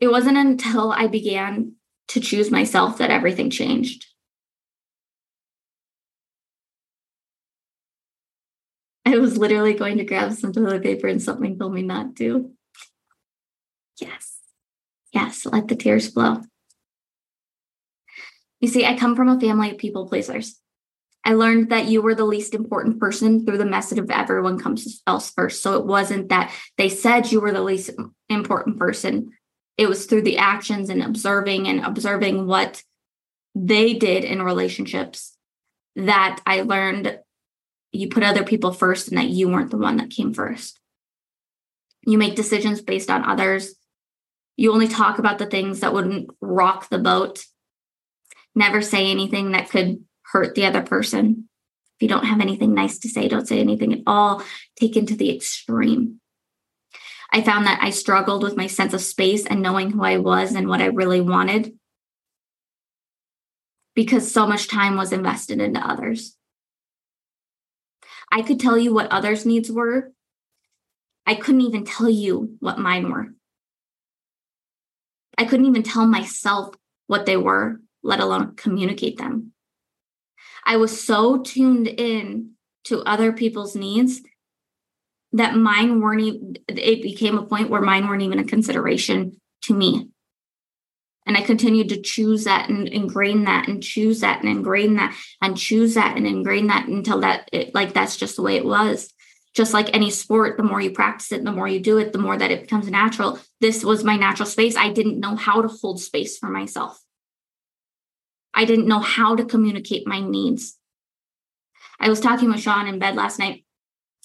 It 0.00 0.08
wasn't 0.08 0.38
until 0.38 0.92
I 0.92 1.06
began 1.06 1.74
to 2.08 2.20
choose 2.20 2.50
myself 2.50 2.98
that 2.98 3.10
everything 3.10 3.50
changed. 3.50 4.06
I 9.06 9.18
was 9.18 9.36
literally 9.36 9.74
going 9.74 9.98
to 9.98 10.04
grab 10.04 10.32
some 10.32 10.52
toilet 10.52 10.82
paper 10.82 11.06
and 11.06 11.22
something 11.22 11.58
told 11.58 11.74
me 11.74 11.82
not 11.82 12.16
to. 12.16 12.50
Yes. 14.00 14.38
Yes, 15.12 15.46
let 15.46 15.68
the 15.68 15.76
tears 15.76 16.08
flow. 16.08 16.40
You 18.60 18.68
see, 18.68 18.86
I 18.86 18.96
come 18.96 19.14
from 19.14 19.28
a 19.28 19.38
family 19.38 19.70
of 19.70 19.78
people 19.78 20.08
pleasers. 20.08 20.58
I 21.24 21.34
learned 21.34 21.70
that 21.70 21.86
you 21.86 22.02
were 22.02 22.14
the 22.14 22.24
least 22.24 22.54
important 22.54 22.98
person 22.98 23.44
through 23.44 23.58
the 23.58 23.64
message 23.64 23.98
of 23.98 24.10
everyone 24.10 24.58
comes 24.58 25.02
else 25.06 25.30
first. 25.30 25.62
So 25.62 25.78
it 25.78 25.86
wasn't 25.86 26.28
that 26.28 26.52
they 26.76 26.88
said 26.88 27.30
you 27.30 27.40
were 27.40 27.52
the 27.52 27.62
least 27.62 27.90
important 28.28 28.78
person. 28.78 29.32
It 29.78 29.88
was 29.88 30.06
through 30.06 30.22
the 30.22 30.38
actions 30.38 30.90
and 30.90 31.02
observing 31.02 31.66
and 31.66 31.84
observing 31.84 32.46
what 32.46 32.82
they 33.54 33.94
did 33.94 34.24
in 34.24 34.42
relationships 34.42 35.36
that 35.96 36.40
I 36.44 36.62
learned 36.62 37.18
you 37.94 38.08
put 38.08 38.22
other 38.22 38.44
people 38.44 38.72
first 38.72 39.08
and 39.08 39.18
that 39.18 39.28
you 39.28 39.48
weren't 39.48 39.70
the 39.70 39.78
one 39.78 39.96
that 39.98 40.10
came 40.10 40.34
first. 40.34 40.80
You 42.06 42.18
make 42.18 42.34
decisions 42.34 42.82
based 42.82 43.10
on 43.10 43.24
others. 43.24 43.74
You 44.56 44.72
only 44.72 44.88
talk 44.88 45.18
about 45.18 45.38
the 45.38 45.46
things 45.46 45.80
that 45.80 45.92
wouldn't 45.92 46.30
rock 46.40 46.88
the 46.88 46.98
boat. 46.98 47.44
Never 48.54 48.82
say 48.82 49.10
anything 49.10 49.52
that 49.52 49.70
could 49.70 50.04
hurt 50.32 50.54
the 50.54 50.66
other 50.66 50.82
person. 50.82 51.48
If 51.96 52.02
you 52.02 52.08
don't 52.08 52.26
have 52.26 52.40
anything 52.40 52.74
nice 52.74 52.98
to 53.00 53.08
say, 53.08 53.28
don't 53.28 53.48
say 53.48 53.60
anything 53.60 53.92
at 53.92 54.02
all. 54.06 54.42
Take 54.76 54.96
it 54.96 55.08
to 55.08 55.16
the 55.16 55.34
extreme. 55.34 56.20
I 57.32 57.42
found 57.42 57.66
that 57.66 57.80
I 57.82 57.90
struggled 57.90 58.42
with 58.42 58.56
my 58.56 58.66
sense 58.66 58.94
of 58.94 59.00
space 59.00 59.46
and 59.46 59.62
knowing 59.62 59.90
who 59.90 60.04
I 60.04 60.18
was 60.18 60.54
and 60.54 60.68
what 60.68 60.80
I 60.80 60.86
really 60.86 61.20
wanted 61.20 61.74
because 63.94 64.32
so 64.32 64.46
much 64.46 64.68
time 64.68 64.96
was 64.96 65.12
invested 65.12 65.60
into 65.60 65.80
others. 65.80 66.36
I 68.34 68.42
could 68.42 68.58
tell 68.58 68.76
you 68.76 68.92
what 68.92 69.12
others' 69.12 69.46
needs 69.46 69.70
were. 69.70 70.12
I 71.24 71.36
couldn't 71.36 71.60
even 71.60 71.84
tell 71.84 72.10
you 72.10 72.56
what 72.58 72.80
mine 72.80 73.08
were. 73.08 73.28
I 75.38 75.44
couldn't 75.44 75.66
even 75.66 75.84
tell 75.84 76.04
myself 76.04 76.74
what 77.06 77.26
they 77.26 77.36
were, 77.36 77.80
let 78.02 78.18
alone 78.18 78.56
communicate 78.56 79.18
them. 79.18 79.52
I 80.64 80.78
was 80.78 81.00
so 81.00 81.42
tuned 81.42 81.86
in 81.86 82.54
to 82.84 83.02
other 83.02 83.32
people's 83.32 83.76
needs 83.76 84.20
that 85.32 85.56
mine 85.56 86.00
weren't 86.00 86.58
it 86.68 87.02
became 87.02 87.38
a 87.38 87.46
point 87.46 87.70
where 87.70 87.80
mine 87.80 88.08
weren't 88.08 88.22
even 88.22 88.40
a 88.40 88.44
consideration 88.44 89.40
to 89.62 89.74
me. 89.74 90.08
And 91.26 91.36
I 91.36 91.40
continued 91.40 91.88
to 91.88 92.00
choose 92.02 92.44
that 92.44 92.68
and 92.68 92.86
ingrain 92.86 93.44
that 93.44 93.66
and 93.66 93.82
choose 93.82 94.20
that 94.20 94.40
and 94.40 94.48
ingrain 94.48 94.96
that 94.96 95.16
and 95.40 95.56
choose 95.56 95.94
that 95.94 96.16
and 96.16 96.26
ingrain 96.26 96.66
that 96.66 96.86
until 96.86 97.20
that, 97.20 97.48
it, 97.52 97.74
like, 97.74 97.94
that's 97.94 98.16
just 98.16 98.36
the 98.36 98.42
way 98.42 98.56
it 98.56 98.64
was. 98.64 99.10
Just 99.54 99.72
like 99.72 99.94
any 99.94 100.10
sport, 100.10 100.56
the 100.56 100.62
more 100.62 100.80
you 100.80 100.90
practice 100.90 101.32
it, 101.32 101.44
the 101.44 101.52
more 101.52 101.68
you 101.68 101.80
do 101.80 101.98
it, 101.98 102.12
the 102.12 102.18
more 102.18 102.36
that 102.36 102.50
it 102.50 102.62
becomes 102.62 102.90
natural. 102.90 103.38
This 103.60 103.84
was 103.84 104.04
my 104.04 104.16
natural 104.16 104.46
space. 104.46 104.76
I 104.76 104.92
didn't 104.92 105.20
know 105.20 105.36
how 105.36 105.62
to 105.62 105.68
hold 105.68 106.00
space 106.00 106.36
for 106.38 106.48
myself. 106.50 107.00
I 108.52 108.64
didn't 108.64 108.88
know 108.88 109.00
how 109.00 109.34
to 109.34 109.44
communicate 109.44 110.06
my 110.06 110.20
needs. 110.20 110.76
I 111.98 112.08
was 112.08 112.20
talking 112.20 112.50
with 112.50 112.60
Sean 112.60 112.86
in 112.86 112.98
bed 112.98 113.14
last 113.14 113.38
night, 113.38 113.64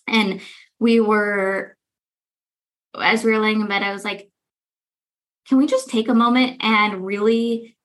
and 0.07 0.41
we 0.79 0.99
were, 0.99 1.77
as 2.99 3.23
we 3.23 3.31
were 3.31 3.39
laying 3.39 3.61
in 3.61 3.67
bed, 3.67 3.83
I 3.83 3.93
was 3.93 4.03
like, 4.03 4.28
can 5.49 5.57
we 5.57 5.67
just 5.67 5.89
take 5.89 6.07
a 6.07 6.13
moment 6.13 6.57
and 6.61 7.05
really 7.05 7.75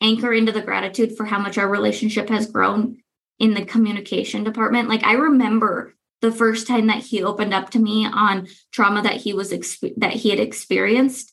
anchor 0.00 0.32
into 0.32 0.52
the 0.52 0.62
gratitude 0.62 1.16
for 1.16 1.24
how 1.24 1.40
much 1.40 1.58
our 1.58 1.68
relationship 1.68 2.28
has 2.28 2.46
grown 2.46 2.98
in 3.40 3.54
the 3.54 3.64
communication 3.64 4.44
department? 4.44 4.88
Like, 4.88 5.02
I 5.02 5.14
remember 5.14 5.94
the 6.20 6.30
first 6.30 6.68
time 6.68 6.88
that 6.88 7.02
he 7.02 7.24
opened 7.24 7.54
up 7.54 7.70
to 7.70 7.78
me 7.78 8.06
on 8.06 8.46
trauma 8.70 9.02
that 9.02 9.16
he 9.16 9.32
was 9.32 9.50
exp- 9.50 9.94
that 9.96 10.12
he 10.12 10.30
had 10.30 10.38
experienced 10.38 11.32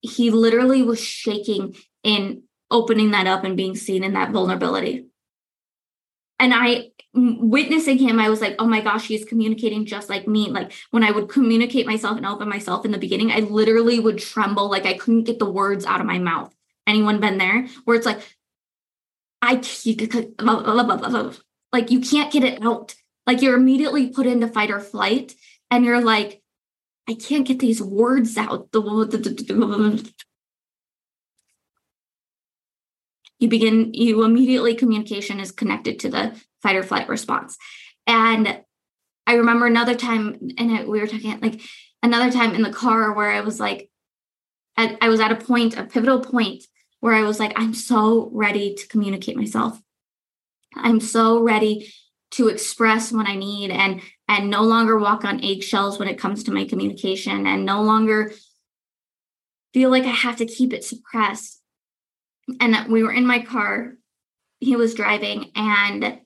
he 0.00 0.30
literally 0.30 0.82
was 0.82 1.00
shaking 1.00 1.76
in 2.02 2.42
opening 2.70 3.10
that 3.10 3.26
up 3.26 3.44
and 3.44 3.56
being 3.56 3.76
seen 3.76 4.04
in 4.04 4.14
that 4.14 4.30
vulnerability. 4.30 5.06
And 6.40 6.52
I, 6.54 6.90
witnessing 7.14 7.98
him, 7.98 8.18
I 8.18 8.30
was 8.30 8.40
like, 8.40 8.56
oh 8.58 8.66
my 8.66 8.80
gosh, 8.80 9.06
he's 9.06 9.24
communicating 9.24 9.84
just 9.84 10.08
like 10.08 10.26
me. 10.26 10.48
Like 10.48 10.72
when 10.90 11.04
I 11.04 11.10
would 11.10 11.28
communicate 11.28 11.86
myself 11.86 12.16
and 12.16 12.24
open 12.24 12.48
myself 12.48 12.84
in 12.84 12.92
the 12.92 12.98
beginning, 12.98 13.30
I 13.30 13.40
literally 13.40 14.00
would 14.00 14.18
tremble, 14.18 14.70
like 14.70 14.86
I 14.86 14.94
couldn't 14.94 15.24
get 15.24 15.38
the 15.38 15.50
words 15.50 15.84
out 15.84 16.00
of 16.00 16.06
my 16.06 16.18
mouth. 16.18 16.54
Anyone 16.86 17.20
been 17.20 17.38
there? 17.38 17.68
Where 17.84 17.96
it's 17.96 18.06
like, 18.06 18.20
I 19.42 19.56
like 21.72 21.90
you 21.90 22.00
can't 22.00 22.32
get 22.32 22.44
it 22.44 22.62
out. 22.62 22.94
Like 23.26 23.42
you're 23.42 23.56
immediately 23.56 24.08
put 24.08 24.26
into 24.26 24.48
fight 24.48 24.70
or 24.70 24.80
flight 24.80 25.34
and 25.70 25.84
you're 25.84 26.02
like, 26.02 26.42
I 27.08 27.14
can't 27.14 27.46
get 27.46 27.58
these 27.58 27.82
words 27.82 28.36
out. 28.36 28.70
You 33.40 33.48
begin, 33.48 33.92
you 33.94 34.22
immediately 34.22 34.74
communication 34.74 35.40
is 35.40 35.50
connected 35.50 35.98
to 36.00 36.10
the 36.10 36.40
fight 36.62 36.76
or 36.76 36.82
flight 36.82 37.08
response. 37.08 37.56
And 38.06 38.60
I 39.26 39.34
remember 39.34 39.66
another 39.66 39.94
time, 39.94 40.50
and 40.58 40.86
we 40.86 41.00
were 41.00 41.06
talking 41.06 41.40
like 41.40 41.60
another 42.02 42.30
time 42.30 42.54
in 42.54 42.62
the 42.62 42.72
car 42.72 43.12
where 43.12 43.30
I 43.30 43.40
was 43.40 43.58
like, 43.58 43.90
at, 44.76 44.96
I 45.00 45.08
was 45.08 45.20
at 45.20 45.32
a 45.32 45.36
point, 45.36 45.76
a 45.76 45.84
pivotal 45.84 46.20
point 46.20 46.64
where 47.00 47.14
I 47.14 47.22
was 47.22 47.40
like, 47.40 47.52
I'm 47.56 47.74
so 47.74 48.30
ready 48.32 48.74
to 48.74 48.88
communicate 48.88 49.36
myself. 49.36 49.80
I'm 50.74 51.00
so 51.00 51.42
ready 51.42 51.92
to 52.32 52.48
express 52.48 53.10
what 53.10 53.26
I 53.26 53.34
need 53.34 53.70
and 53.70 54.00
and 54.28 54.50
no 54.50 54.62
longer 54.62 54.96
walk 54.98 55.24
on 55.24 55.42
eggshells 55.42 55.98
when 55.98 56.06
it 56.06 56.18
comes 56.18 56.44
to 56.44 56.52
my 56.52 56.64
communication 56.64 57.46
and 57.46 57.66
no 57.66 57.82
longer 57.82 58.32
feel 59.74 59.90
like 59.90 60.04
I 60.04 60.10
have 60.10 60.36
to 60.36 60.46
keep 60.46 60.72
it 60.72 60.84
suppressed. 60.84 61.59
And 62.60 62.88
we 62.88 63.02
were 63.02 63.12
in 63.12 63.26
my 63.26 63.40
car, 63.40 63.94
he 64.58 64.76
was 64.76 64.94
driving, 64.94 65.52
and 65.54 66.20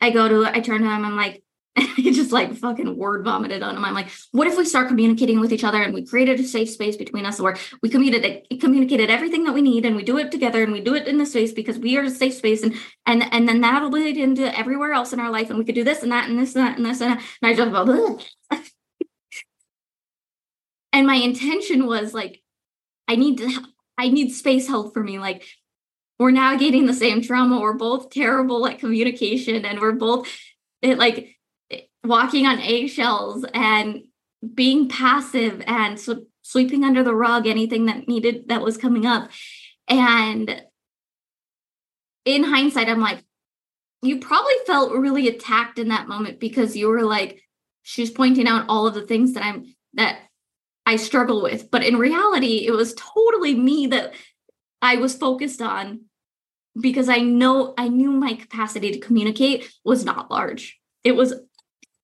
I 0.00 0.10
go 0.10 0.28
to 0.28 0.46
I 0.46 0.60
turn 0.60 0.82
to 0.82 0.88
him, 0.88 1.04
I'm 1.04 1.16
like, 1.16 1.42
he 1.96 2.10
just 2.10 2.32
like 2.32 2.54
fucking 2.54 2.96
word 2.96 3.24
vomited 3.24 3.62
on 3.62 3.76
him. 3.76 3.84
I'm 3.84 3.92
like, 3.92 4.08
what 4.32 4.46
if 4.46 4.56
we 4.56 4.64
start 4.64 4.88
communicating 4.88 5.40
with 5.40 5.52
each 5.52 5.64
other 5.64 5.82
and 5.82 5.92
we 5.92 6.06
created 6.06 6.40
a 6.40 6.44
safe 6.44 6.70
space 6.70 6.96
between 6.96 7.26
us 7.26 7.38
where 7.38 7.56
we 7.82 7.90
communicated 7.90 8.60
communicated 8.60 9.10
everything 9.10 9.44
that 9.44 9.52
we 9.52 9.60
need 9.60 9.84
and 9.84 9.94
we 9.94 10.02
do 10.02 10.16
it 10.16 10.32
together 10.32 10.62
and 10.62 10.72
we 10.72 10.80
do 10.80 10.94
it 10.94 11.06
in 11.06 11.18
the 11.18 11.26
space 11.26 11.52
because 11.52 11.78
we 11.78 11.98
are 11.98 12.04
a 12.04 12.10
safe 12.10 12.34
space 12.34 12.62
and 12.62 12.74
and 13.04 13.24
and 13.30 13.46
then 13.46 13.60
that'll 13.60 13.90
lead 13.90 14.16
into 14.16 14.58
everywhere 14.58 14.92
else 14.92 15.12
in 15.12 15.20
our 15.20 15.30
life 15.30 15.50
and 15.50 15.58
we 15.58 15.66
could 15.66 15.74
do 15.74 15.84
this 15.84 16.02
and 16.02 16.12
that 16.12 16.30
and 16.30 16.38
this 16.38 16.54
and 16.54 16.66
that 16.66 16.78
and 16.78 16.86
this 16.86 17.00
and, 17.00 17.12
that. 17.12 17.24
and 17.42 17.50
I 17.50 17.54
just 17.54 17.70
go, 17.70 18.18
and 20.92 21.06
my 21.06 21.16
intention 21.16 21.86
was 21.86 22.14
like, 22.14 22.42
I 23.08 23.16
need 23.16 23.38
to 23.38 23.62
I 23.98 24.08
need 24.08 24.30
space 24.30 24.68
held 24.68 24.92
for 24.92 25.02
me. 25.02 25.18
Like 25.18 25.44
we're 26.18 26.30
navigating 26.30 26.86
the 26.86 26.94
same 26.94 27.22
trauma. 27.22 27.60
We're 27.60 27.74
both 27.74 28.10
terrible 28.10 28.66
at 28.66 28.78
communication 28.78 29.64
and 29.64 29.80
we're 29.80 29.92
both 29.92 30.28
it 30.82 30.98
like 30.98 31.36
eh, 31.70 31.80
walking 32.04 32.46
on 32.46 32.60
eggshells 32.60 33.44
and 33.54 34.04
being 34.54 34.88
passive 34.88 35.62
and 35.66 35.98
sw- 35.98 36.26
sweeping 36.42 36.84
under 36.84 37.02
the 37.02 37.14
rug 37.14 37.46
anything 37.46 37.86
that 37.86 38.06
needed 38.06 38.48
that 38.48 38.62
was 38.62 38.76
coming 38.76 39.06
up 39.06 39.30
and 39.88 40.62
in 42.24 42.44
hindsight 42.44 42.88
i'm 42.88 43.00
like 43.00 43.24
you 44.02 44.20
probably 44.20 44.54
felt 44.66 44.92
really 44.92 45.26
attacked 45.26 45.78
in 45.78 45.88
that 45.88 46.06
moment 46.06 46.38
because 46.38 46.76
you 46.76 46.88
were 46.88 47.02
like 47.02 47.42
she's 47.82 48.10
pointing 48.10 48.46
out 48.46 48.66
all 48.68 48.86
of 48.86 48.94
the 48.94 49.02
things 49.02 49.32
that 49.32 49.44
i'm 49.44 49.74
that 49.94 50.18
i 50.86 50.96
struggle 50.96 51.42
with 51.42 51.70
but 51.70 51.84
in 51.84 51.96
reality 51.96 52.66
it 52.66 52.72
was 52.72 52.94
totally 52.94 53.54
me 53.54 53.86
that 53.88 54.14
i 54.80 54.96
was 54.96 55.16
focused 55.16 55.60
on 55.60 56.00
because 56.80 57.08
i 57.08 57.18
know 57.18 57.74
i 57.76 57.88
knew 57.88 58.10
my 58.10 58.34
capacity 58.34 58.92
to 58.92 59.00
communicate 59.00 59.70
was 59.84 60.04
not 60.04 60.30
large 60.30 60.80
it 61.04 61.14
was 61.14 61.34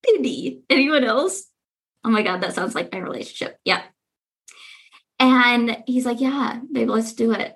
Pity. 0.03 0.63
Anyone 0.69 1.05
else? 1.05 1.45
Oh 2.05 2.11
my 2.11 2.23
God, 2.23 2.41
that 2.41 2.55
sounds 2.55 2.75
like 2.75 2.93
my 2.93 2.99
relationship. 2.99 3.57
Yeah. 3.65 3.83
And 5.19 5.79
he's 5.87 6.05
like, 6.05 6.21
Yeah, 6.21 6.61
babe, 6.71 6.89
let's 6.89 7.13
do 7.13 7.33
it. 7.33 7.55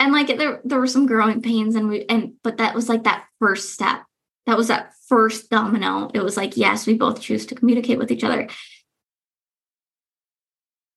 And 0.00 0.12
like 0.12 0.26
there, 0.26 0.60
there 0.64 0.80
were 0.80 0.88
some 0.88 1.06
growing 1.06 1.42
pains, 1.42 1.76
and 1.76 1.88
we 1.88 2.04
and 2.08 2.34
but 2.42 2.56
that 2.56 2.74
was 2.74 2.88
like 2.88 3.04
that 3.04 3.24
first 3.38 3.72
step. 3.72 4.02
That 4.46 4.56
was 4.56 4.68
that 4.68 4.92
first 5.06 5.48
domino. 5.48 6.10
It 6.12 6.24
was 6.24 6.36
like, 6.36 6.56
yes, 6.56 6.84
we 6.84 6.94
both 6.94 7.20
choose 7.20 7.46
to 7.46 7.54
communicate 7.54 7.98
with 7.98 8.10
each 8.10 8.24
other. 8.24 8.48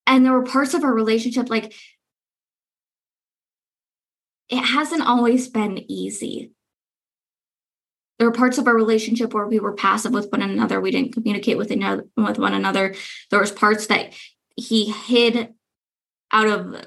And 0.08 0.26
there 0.26 0.34
were 0.34 0.44
parts 0.44 0.74
of 0.74 0.84
our 0.84 0.94
relationship, 0.94 1.50
like 1.50 1.74
it 4.50 4.62
hasn't 4.62 5.02
always 5.02 5.48
been 5.48 5.84
easy. 5.92 6.52
There 8.18 8.30
were 8.30 8.36
parts 8.36 8.58
of 8.58 8.68
our 8.68 8.76
relationship 8.76 9.34
where 9.34 9.48
we 9.48 9.60
were 9.60 9.74
passive 9.74 10.14
with 10.14 10.32
one 10.32 10.42
another. 10.42 10.80
We 10.80 10.92
didn't 10.92 11.14
communicate 11.14 11.58
with 11.58 11.72
another 11.72 12.06
with 12.16 12.40
one 12.40 12.54
another. 12.54 12.96
There 13.30 13.40
was 13.40 13.52
parts 13.52 13.88
that 13.88 14.14
he 14.56 14.92
hid 14.92 15.54
out 16.32 16.48
of 16.48 16.86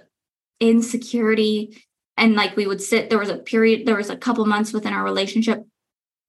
insecurity 0.60 1.84
and 2.16 2.34
like 2.34 2.56
we 2.56 2.66
would 2.66 2.82
sit 2.82 3.10
there 3.10 3.18
was 3.18 3.28
a 3.28 3.38
period 3.38 3.86
there 3.86 3.96
was 3.96 4.10
a 4.10 4.16
couple 4.16 4.44
months 4.44 4.72
within 4.72 4.92
our 4.92 5.04
relationship 5.04 5.64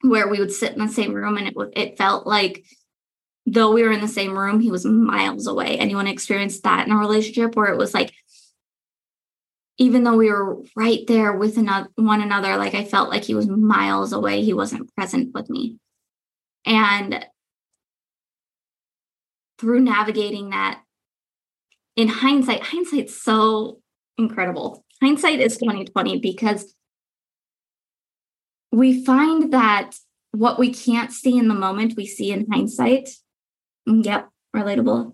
where 0.01 0.27
we 0.27 0.39
would 0.39 0.51
sit 0.51 0.73
in 0.73 0.79
the 0.79 0.87
same 0.87 1.13
room 1.13 1.37
and 1.37 1.47
it 1.47 1.53
it 1.75 1.97
felt 1.97 2.27
like 2.27 2.63
though 3.45 3.71
we 3.71 3.83
were 3.83 3.91
in 3.91 4.01
the 4.01 4.07
same 4.07 4.37
room 4.37 4.59
he 4.59 4.71
was 4.71 4.85
miles 4.85 5.47
away 5.47 5.77
anyone 5.77 6.07
experienced 6.07 6.63
that 6.63 6.85
in 6.85 6.93
a 6.93 6.97
relationship 6.97 7.55
where 7.55 7.71
it 7.71 7.77
was 7.77 7.93
like 7.93 8.13
even 9.79 10.03
though 10.03 10.17
we 10.17 10.29
were 10.29 10.57
right 10.75 11.07
there 11.07 11.31
with 11.31 11.57
another, 11.57 11.87
one 11.95 12.21
another, 12.21 12.57
like 12.57 12.75
I 12.75 12.83
felt 12.83 13.09
like 13.09 13.23
he 13.23 13.33
was 13.33 13.47
miles 13.47 14.11
away. 14.11 14.43
He 14.43 14.53
wasn't 14.53 14.93
present 14.93 15.33
with 15.33 15.49
me. 15.49 15.77
And 16.65 17.25
through 19.57 19.79
navigating 19.79 20.49
that, 20.49 20.81
in 21.95 22.09
hindsight, 22.09 22.61
hindsight's 22.61 23.21
so 23.21 23.79
incredible. 24.17 24.85
Hindsight 25.01 25.39
is 25.39 25.57
2020 25.57 26.19
because 26.19 26.75
we 28.71 29.03
find 29.03 29.53
that 29.53 29.95
what 30.31 30.59
we 30.59 30.73
can't 30.73 31.11
see 31.11 31.37
in 31.37 31.47
the 31.47 31.55
moment, 31.55 31.95
we 31.95 32.05
see 32.05 32.31
in 32.31 32.47
hindsight. 32.51 33.09
Yep, 33.85 34.29
relatable. 34.55 35.13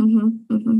Mm-hmm, 0.00 0.28
mm-hmm. 0.54 0.78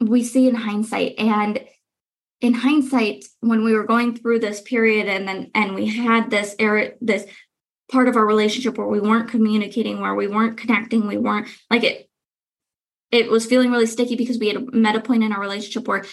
we 0.00 0.22
see 0.22 0.48
in 0.48 0.54
hindsight 0.54 1.14
and 1.18 1.64
in 2.40 2.54
hindsight 2.54 3.24
when 3.40 3.64
we 3.64 3.72
were 3.72 3.84
going 3.84 4.14
through 4.16 4.38
this 4.38 4.60
period 4.60 5.08
and 5.08 5.26
then 5.26 5.50
and 5.54 5.74
we 5.74 5.86
had 5.86 6.30
this 6.30 6.54
era 6.58 6.90
this 7.00 7.24
part 7.90 8.08
of 8.08 8.16
our 8.16 8.26
relationship 8.26 8.76
where 8.76 8.86
we 8.86 9.00
weren't 9.00 9.30
communicating 9.30 10.00
where 10.00 10.14
we 10.14 10.26
weren't 10.26 10.58
connecting 10.58 11.06
we 11.06 11.16
weren't 11.16 11.48
like 11.70 11.84
it 11.84 12.08
it 13.10 13.30
was 13.30 13.46
feeling 13.46 13.70
really 13.70 13.86
sticky 13.86 14.16
because 14.16 14.38
we 14.38 14.48
had 14.48 14.74
met 14.74 14.96
a 14.96 15.00
point 15.00 15.22
in 15.22 15.32
our 15.32 15.40
relationship 15.40 15.88
where 15.88 16.04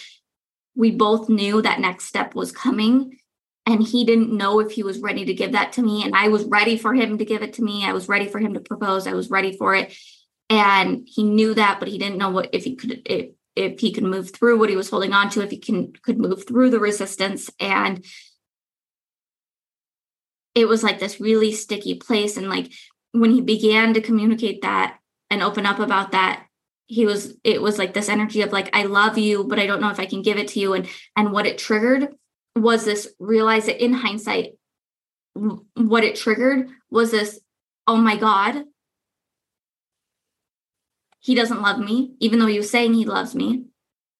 we 0.76 0.90
both 0.90 1.28
knew 1.28 1.60
that 1.60 1.80
next 1.80 2.04
step 2.04 2.34
was 2.34 2.52
coming 2.52 3.18
and 3.66 3.82
he 3.82 4.04
didn't 4.04 4.32
know 4.32 4.60
if 4.60 4.72
he 4.72 4.82
was 4.82 4.98
ready 5.00 5.24
to 5.24 5.34
give 5.34 5.52
that 5.52 5.72
to 5.72 5.82
me 5.82 6.04
and 6.04 6.14
i 6.14 6.28
was 6.28 6.44
ready 6.44 6.76
for 6.76 6.94
him 6.94 7.18
to 7.18 7.24
give 7.24 7.42
it 7.42 7.54
to 7.54 7.62
me 7.62 7.84
i 7.84 7.92
was 7.92 8.08
ready 8.08 8.28
for 8.28 8.38
him 8.38 8.54
to 8.54 8.60
propose 8.60 9.06
i 9.06 9.14
was 9.14 9.30
ready 9.30 9.56
for 9.56 9.74
it 9.74 9.96
and 10.50 11.08
he 11.10 11.22
knew 11.22 11.54
that 11.54 11.78
but 11.78 11.88
he 11.88 11.98
didn't 11.98 12.18
know 12.18 12.30
what 12.30 12.50
if 12.52 12.64
he 12.64 12.76
could 12.76 13.02
if 13.06 13.30
if 13.56 13.80
he 13.80 13.92
could 13.92 14.04
move 14.04 14.30
through 14.30 14.58
what 14.58 14.70
he 14.70 14.76
was 14.76 14.90
holding 14.90 15.12
on 15.12 15.30
to, 15.30 15.42
if 15.42 15.50
he 15.50 15.58
can 15.58 15.92
could 15.92 16.18
move 16.18 16.46
through 16.46 16.70
the 16.70 16.80
resistance. 16.80 17.50
And 17.60 18.04
it 20.54 20.66
was 20.66 20.82
like 20.82 20.98
this 20.98 21.20
really 21.20 21.52
sticky 21.52 21.94
place. 21.96 22.36
And 22.36 22.48
like 22.48 22.72
when 23.12 23.30
he 23.30 23.40
began 23.40 23.94
to 23.94 24.00
communicate 24.00 24.62
that 24.62 24.98
and 25.30 25.42
open 25.42 25.66
up 25.66 25.78
about 25.78 26.12
that, 26.12 26.46
he 26.86 27.06
was 27.06 27.34
it 27.44 27.62
was 27.62 27.78
like 27.78 27.94
this 27.94 28.08
energy 28.08 28.42
of 28.42 28.52
like, 28.52 28.74
I 28.76 28.84
love 28.84 29.18
you, 29.18 29.44
but 29.44 29.58
I 29.58 29.66
don't 29.66 29.80
know 29.80 29.90
if 29.90 30.00
I 30.00 30.06
can 30.06 30.22
give 30.22 30.36
it 30.36 30.48
to 30.48 30.60
you. 30.60 30.74
And 30.74 30.88
and 31.16 31.32
what 31.32 31.46
it 31.46 31.58
triggered 31.58 32.08
was 32.56 32.84
this 32.84 33.12
realize 33.18 33.66
that 33.66 33.82
in 33.82 33.92
hindsight, 33.92 34.52
what 35.74 36.04
it 36.04 36.16
triggered 36.16 36.68
was 36.90 37.10
this, 37.10 37.40
oh 37.86 37.96
my 37.96 38.16
God, 38.16 38.64
he 41.20 41.34
doesn't 41.34 41.62
love 41.62 41.78
me, 41.78 42.14
even 42.20 42.38
though 42.38 42.46
he 42.46 42.58
was 42.58 42.70
saying 42.70 42.94
he 42.94 43.06
loves 43.06 43.34
me. 43.34 43.64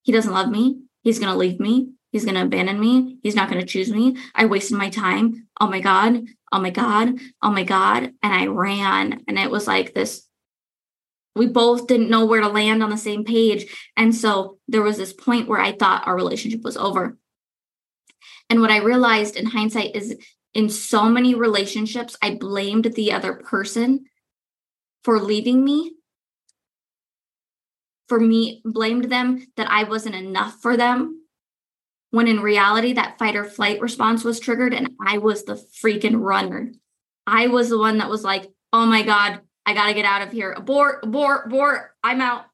He 0.01 0.11
doesn't 0.11 0.33
love 0.33 0.49
me. 0.49 0.81
He's 1.03 1.19
going 1.19 1.31
to 1.31 1.37
leave 1.37 1.59
me. 1.59 1.89
He's 2.11 2.25
going 2.25 2.35
to 2.35 2.41
abandon 2.41 2.79
me. 2.79 3.19
He's 3.21 3.35
not 3.35 3.49
going 3.49 3.61
to 3.61 3.67
choose 3.67 3.91
me. 3.91 4.17
I 4.33 4.45
wasted 4.45 4.77
my 4.77 4.89
time. 4.89 5.47
Oh 5.59 5.67
my 5.67 5.81
God. 5.81 6.25
Oh 6.51 6.59
my 6.59 6.71
God. 6.71 7.19
Oh 7.41 7.51
my 7.51 7.63
God. 7.63 8.11
And 8.23 8.33
I 8.33 8.47
ran. 8.47 9.21
And 9.27 9.37
it 9.37 9.51
was 9.51 9.67
like 9.67 9.93
this. 9.93 10.27
We 11.35 11.47
both 11.47 11.87
didn't 11.87 12.09
know 12.09 12.25
where 12.25 12.41
to 12.41 12.47
land 12.47 12.81
on 12.81 12.89
the 12.89 12.97
same 12.97 13.23
page. 13.23 13.65
And 13.95 14.15
so 14.15 14.57
there 14.67 14.81
was 14.81 14.97
this 14.97 15.13
point 15.13 15.47
where 15.47 15.59
I 15.59 15.73
thought 15.73 16.07
our 16.07 16.15
relationship 16.15 16.61
was 16.63 16.77
over. 16.77 17.17
And 18.49 18.61
what 18.61 18.71
I 18.71 18.77
realized 18.77 19.35
in 19.35 19.47
hindsight 19.47 19.95
is 19.95 20.15
in 20.53 20.69
so 20.69 21.09
many 21.09 21.35
relationships, 21.35 22.15
I 22.21 22.35
blamed 22.35 22.93
the 22.95 23.11
other 23.11 23.33
person 23.33 24.05
for 25.03 25.19
leaving 25.19 25.63
me 25.63 25.95
for 28.07 28.19
me 28.19 28.61
blamed 28.63 29.05
them 29.05 29.47
that 29.57 29.69
I 29.69 29.83
wasn't 29.83 30.15
enough 30.15 30.59
for 30.61 30.77
them. 30.77 31.21
When 32.11 32.27
in 32.27 32.39
reality, 32.39 32.93
that 32.93 33.17
fight 33.17 33.35
or 33.35 33.43
flight 33.43 33.81
response 33.81 34.23
was 34.23 34.39
triggered 34.39 34.73
and 34.73 34.91
I 35.05 35.17
was 35.17 35.43
the 35.43 35.55
freaking 35.55 36.21
runner. 36.21 36.71
I 37.27 37.47
was 37.47 37.69
the 37.69 37.79
one 37.79 37.97
that 37.97 38.09
was 38.09 38.23
like, 38.23 38.49
oh 38.71 38.85
my 38.85 39.01
God, 39.01 39.41
I 39.65 39.73
got 39.73 39.87
to 39.87 39.93
get 39.93 40.05
out 40.05 40.21
of 40.21 40.31
here. 40.31 40.51
Abort, 40.51 41.03
abort, 41.03 41.47
abort. 41.47 41.91
I'm 42.03 42.21
out. 42.21 42.45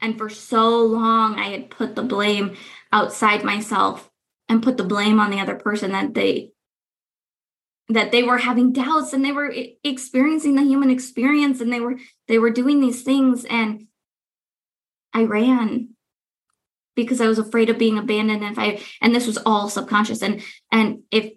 And 0.00 0.16
for 0.16 0.28
so 0.28 0.82
long, 0.84 1.38
I 1.38 1.48
had 1.48 1.70
put 1.70 1.96
the 1.96 2.02
blame 2.02 2.56
outside 2.92 3.44
myself 3.44 4.10
and 4.48 4.62
put 4.62 4.76
the 4.76 4.84
blame 4.84 5.20
on 5.20 5.30
the 5.30 5.40
other 5.40 5.56
person 5.56 5.92
that 5.92 6.14
they 6.14 6.52
that 7.90 8.12
they 8.12 8.22
were 8.22 8.38
having 8.38 8.72
doubts 8.72 9.12
and 9.12 9.24
they 9.24 9.32
were 9.32 9.54
experiencing 9.82 10.54
the 10.54 10.62
human 10.62 10.90
experience 10.90 11.60
and 11.60 11.72
they 11.72 11.80
were 11.80 11.96
they 12.26 12.38
were 12.38 12.50
doing 12.50 12.80
these 12.80 13.02
things. 13.02 13.44
And 13.44 13.86
i 15.14 15.24
ran 15.24 15.90
because 16.94 17.20
i 17.20 17.26
was 17.26 17.38
afraid 17.38 17.70
of 17.70 17.78
being 17.78 17.98
abandoned. 17.98 18.42
And 18.42 18.52
if 18.52 18.58
i 18.58 18.82
and 19.00 19.14
this 19.14 19.26
was 19.26 19.38
all 19.38 19.68
subconscious. 19.68 20.22
And 20.22 20.42
and 20.70 21.00
if 21.10 21.32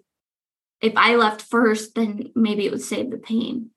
if 0.80 0.92
i 0.96 1.16
left 1.16 1.42
first 1.42 1.94
then 1.94 2.30
maybe 2.34 2.66
it 2.66 2.70
would 2.70 2.82
save 2.82 3.10
the 3.10 3.18
pain 3.18 3.71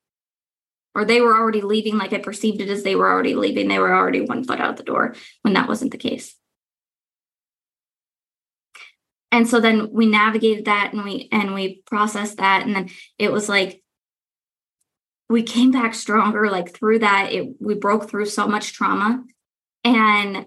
or 0.95 1.03
they 1.05 1.21
were 1.21 1.35
already 1.35 1.61
leaving 1.61 1.97
like 1.97 2.13
i 2.13 2.17
perceived 2.17 2.61
it 2.61 2.69
as 2.69 2.83
they 2.83 2.95
were 2.95 3.11
already 3.11 3.35
leaving. 3.35 3.67
They 3.67 3.79
were 3.79 3.93
already 3.93 4.21
one 4.21 4.43
foot 4.43 4.61
out 4.61 4.77
the 4.77 4.83
door 4.83 5.15
when 5.41 5.53
that 5.53 5.67
wasn't 5.67 5.91
the 5.91 5.97
case. 5.97 6.35
And 9.31 9.47
so 9.47 9.59
then 9.59 9.91
we 9.91 10.05
navigated 10.05 10.65
that 10.65 10.93
and 10.93 11.03
we 11.03 11.27
and 11.31 11.53
we 11.53 11.83
processed 11.85 12.37
that. 12.37 12.65
And 12.65 12.73
then 12.73 12.89
it 13.19 13.33
was 13.33 13.49
like 13.49 13.83
we 15.27 15.43
came 15.43 15.71
back 15.71 15.93
stronger 15.93 16.49
like 16.49 16.73
through 16.73 16.99
that. 16.99 17.33
It 17.33 17.55
we 17.59 17.75
broke 17.75 18.09
through 18.09 18.27
so 18.27 18.47
much 18.47 18.71
trauma. 18.71 19.23
And 19.83 20.45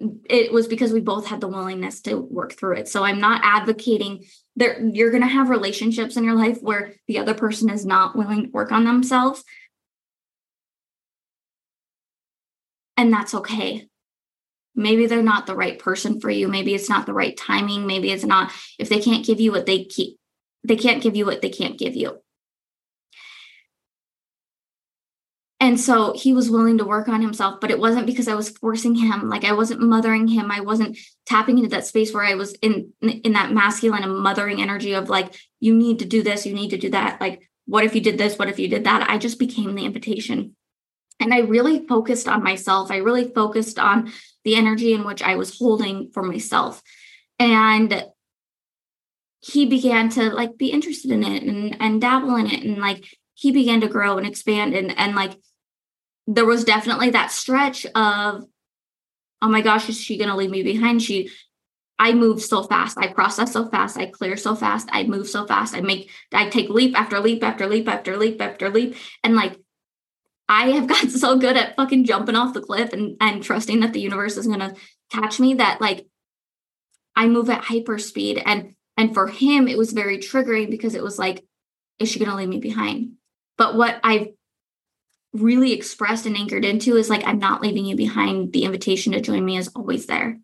it 0.00 0.52
was 0.52 0.68
because 0.68 0.92
we 0.92 1.00
both 1.00 1.26
had 1.26 1.40
the 1.40 1.48
willingness 1.48 2.00
to 2.02 2.16
work 2.16 2.52
through 2.52 2.76
it. 2.76 2.88
So 2.88 3.02
i'm 3.02 3.20
not 3.20 3.40
advocating 3.44 4.24
that 4.56 4.94
you're 4.94 5.10
going 5.10 5.22
to 5.22 5.28
have 5.28 5.50
relationships 5.50 6.16
in 6.16 6.24
your 6.24 6.34
life 6.34 6.58
where 6.60 6.94
the 7.06 7.18
other 7.18 7.34
person 7.34 7.70
is 7.70 7.86
not 7.86 8.16
willing 8.16 8.44
to 8.44 8.50
work 8.50 8.72
on 8.72 8.84
themselves. 8.84 9.44
And 12.96 13.12
that's 13.12 13.34
okay. 13.34 13.88
Maybe 14.74 15.06
they're 15.06 15.22
not 15.22 15.46
the 15.46 15.56
right 15.56 15.78
person 15.78 16.20
for 16.20 16.30
you. 16.30 16.48
Maybe 16.48 16.74
it's 16.74 16.88
not 16.88 17.06
the 17.06 17.12
right 17.12 17.36
timing. 17.36 17.86
Maybe 17.86 18.10
it's 18.10 18.24
not 18.24 18.52
if 18.78 18.88
they 18.88 19.00
can't 19.00 19.24
give 19.24 19.40
you 19.40 19.52
what 19.52 19.66
they 19.66 19.84
keep 19.84 20.18
they 20.64 20.76
can't 20.76 21.02
give 21.02 21.16
you 21.16 21.24
what 21.24 21.40
they 21.40 21.50
can't 21.50 21.78
give 21.78 21.96
you 21.96 22.20
and 25.68 25.78
so 25.78 26.14
he 26.16 26.32
was 26.32 26.48
willing 26.50 26.78
to 26.78 26.84
work 26.84 27.08
on 27.08 27.20
himself 27.20 27.60
but 27.60 27.70
it 27.70 27.78
wasn't 27.78 28.06
because 28.06 28.26
i 28.26 28.34
was 28.34 28.48
forcing 28.48 28.94
him 28.94 29.28
like 29.28 29.44
i 29.44 29.52
wasn't 29.52 29.80
mothering 29.80 30.26
him 30.26 30.50
i 30.50 30.60
wasn't 30.60 30.96
tapping 31.26 31.58
into 31.58 31.70
that 31.70 31.86
space 31.86 32.12
where 32.14 32.24
i 32.24 32.34
was 32.34 32.54
in 32.54 32.90
in 33.02 33.32
that 33.34 33.52
masculine 33.52 34.02
and 34.02 34.18
mothering 34.18 34.62
energy 34.62 34.94
of 34.94 35.10
like 35.10 35.34
you 35.60 35.74
need 35.74 35.98
to 35.98 36.06
do 36.06 36.22
this 36.22 36.46
you 36.46 36.54
need 36.54 36.70
to 36.70 36.78
do 36.78 36.90
that 36.90 37.20
like 37.20 37.48
what 37.66 37.84
if 37.84 37.94
you 37.94 38.00
did 38.00 38.16
this 38.16 38.38
what 38.38 38.48
if 38.48 38.58
you 38.58 38.66
did 38.66 38.84
that 38.84 39.08
i 39.10 39.18
just 39.18 39.38
became 39.38 39.74
the 39.74 39.84
invitation 39.84 40.56
and 41.20 41.34
I 41.34 41.40
really 41.40 41.86
focused 41.86 42.28
on 42.28 42.42
myself. 42.42 42.90
I 42.90 42.98
really 42.98 43.28
focused 43.32 43.78
on 43.78 44.12
the 44.44 44.54
energy 44.54 44.92
in 44.92 45.04
which 45.04 45.22
I 45.22 45.34
was 45.34 45.58
holding 45.58 46.10
for 46.12 46.22
myself. 46.22 46.82
And 47.38 48.04
he 49.40 49.66
began 49.66 50.08
to 50.10 50.30
like 50.30 50.56
be 50.56 50.70
interested 50.70 51.10
in 51.10 51.24
it 51.24 51.42
and, 51.42 51.76
and 51.80 52.00
dabble 52.00 52.36
in 52.36 52.46
it. 52.46 52.62
And 52.62 52.78
like 52.78 53.04
he 53.34 53.50
began 53.50 53.80
to 53.80 53.88
grow 53.88 54.16
and 54.16 54.26
expand. 54.26 54.74
And, 54.74 54.96
and 54.96 55.14
like 55.14 55.32
there 56.28 56.44
was 56.44 56.62
definitely 56.62 57.10
that 57.10 57.32
stretch 57.32 57.86
of, 57.86 58.44
oh 59.40 59.48
my 59.48 59.62
gosh, 59.62 59.88
is 59.88 59.98
she 59.98 60.18
going 60.18 60.28
to 60.28 60.36
leave 60.36 60.50
me 60.50 60.62
behind? 60.62 61.02
She, 61.02 61.30
I 61.98 62.12
move 62.12 62.42
so 62.42 62.64
fast. 62.64 62.98
I 62.98 63.08
process 63.08 63.54
so 63.54 63.66
fast. 63.70 63.96
I 63.96 64.06
clear 64.06 64.36
so 64.36 64.54
fast. 64.54 64.90
I 64.92 65.04
move 65.04 65.26
so 65.26 65.46
fast. 65.46 65.74
I 65.74 65.80
make, 65.80 66.10
I 66.32 66.50
take 66.50 66.68
leap 66.68 67.00
after 67.00 67.18
leap 67.18 67.42
after 67.42 67.66
leap 67.66 67.88
after 67.88 68.18
leap 68.18 68.42
after 68.42 68.68
leap. 68.68 68.94
And 69.24 69.36
like 69.36 69.58
I 70.50 70.68
have 70.72 70.86
gotten 70.86 71.08
so 71.08 71.38
good 71.38 71.56
at 71.56 71.76
fucking 71.76 72.04
jumping 72.04 72.36
off 72.36 72.52
the 72.52 72.60
cliff 72.60 72.92
and, 72.92 73.16
and 73.22 73.42
trusting 73.42 73.80
that 73.80 73.94
the 73.94 74.00
universe 74.00 74.36
is 74.36 74.46
going 74.46 74.60
to 74.60 74.74
catch 75.10 75.40
me 75.40 75.54
that 75.54 75.80
like 75.80 76.06
I 77.16 77.26
move 77.26 77.48
at 77.48 77.64
hyper 77.64 77.96
speed. 77.96 78.42
And, 78.44 78.74
and 78.98 79.14
for 79.14 79.28
him, 79.28 79.66
it 79.66 79.78
was 79.78 79.92
very 79.92 80.18
triggering 80.18 80.70
because 80.70 80.94
it 80.94 81.02
was 81.02 81.18
like, 81.18 81.42
is 81.98 82.10
she 82.10 82.18
going 82.18 82.30
to 82.30 82.36
leave 82.36 82.50
me 82.50 82.60
behind? 82.60 83.12
But 83.56 83.76
what 83.76 83.98
I've 84.04 84.28
really 85.32 85.72
expressed 85.72 86.26
and 86.26 86.36
anchored 86.36 86.64
into 86.64 86.96
is 86.96 87.10
like, 87.10 87.24
I'm 87.26 87.38
not 87.38 87.60
leaving 87.60 87.84
you 87.84 87.96
behind. 87.96 88.52
The 88.52 88.64
invitation 88.64 89.12
to 89.12 89.20
join 89.20 89.44
me 89.44 89.56
is 89.56 89.68
always 89.68 90.06
there. 90.06 90.38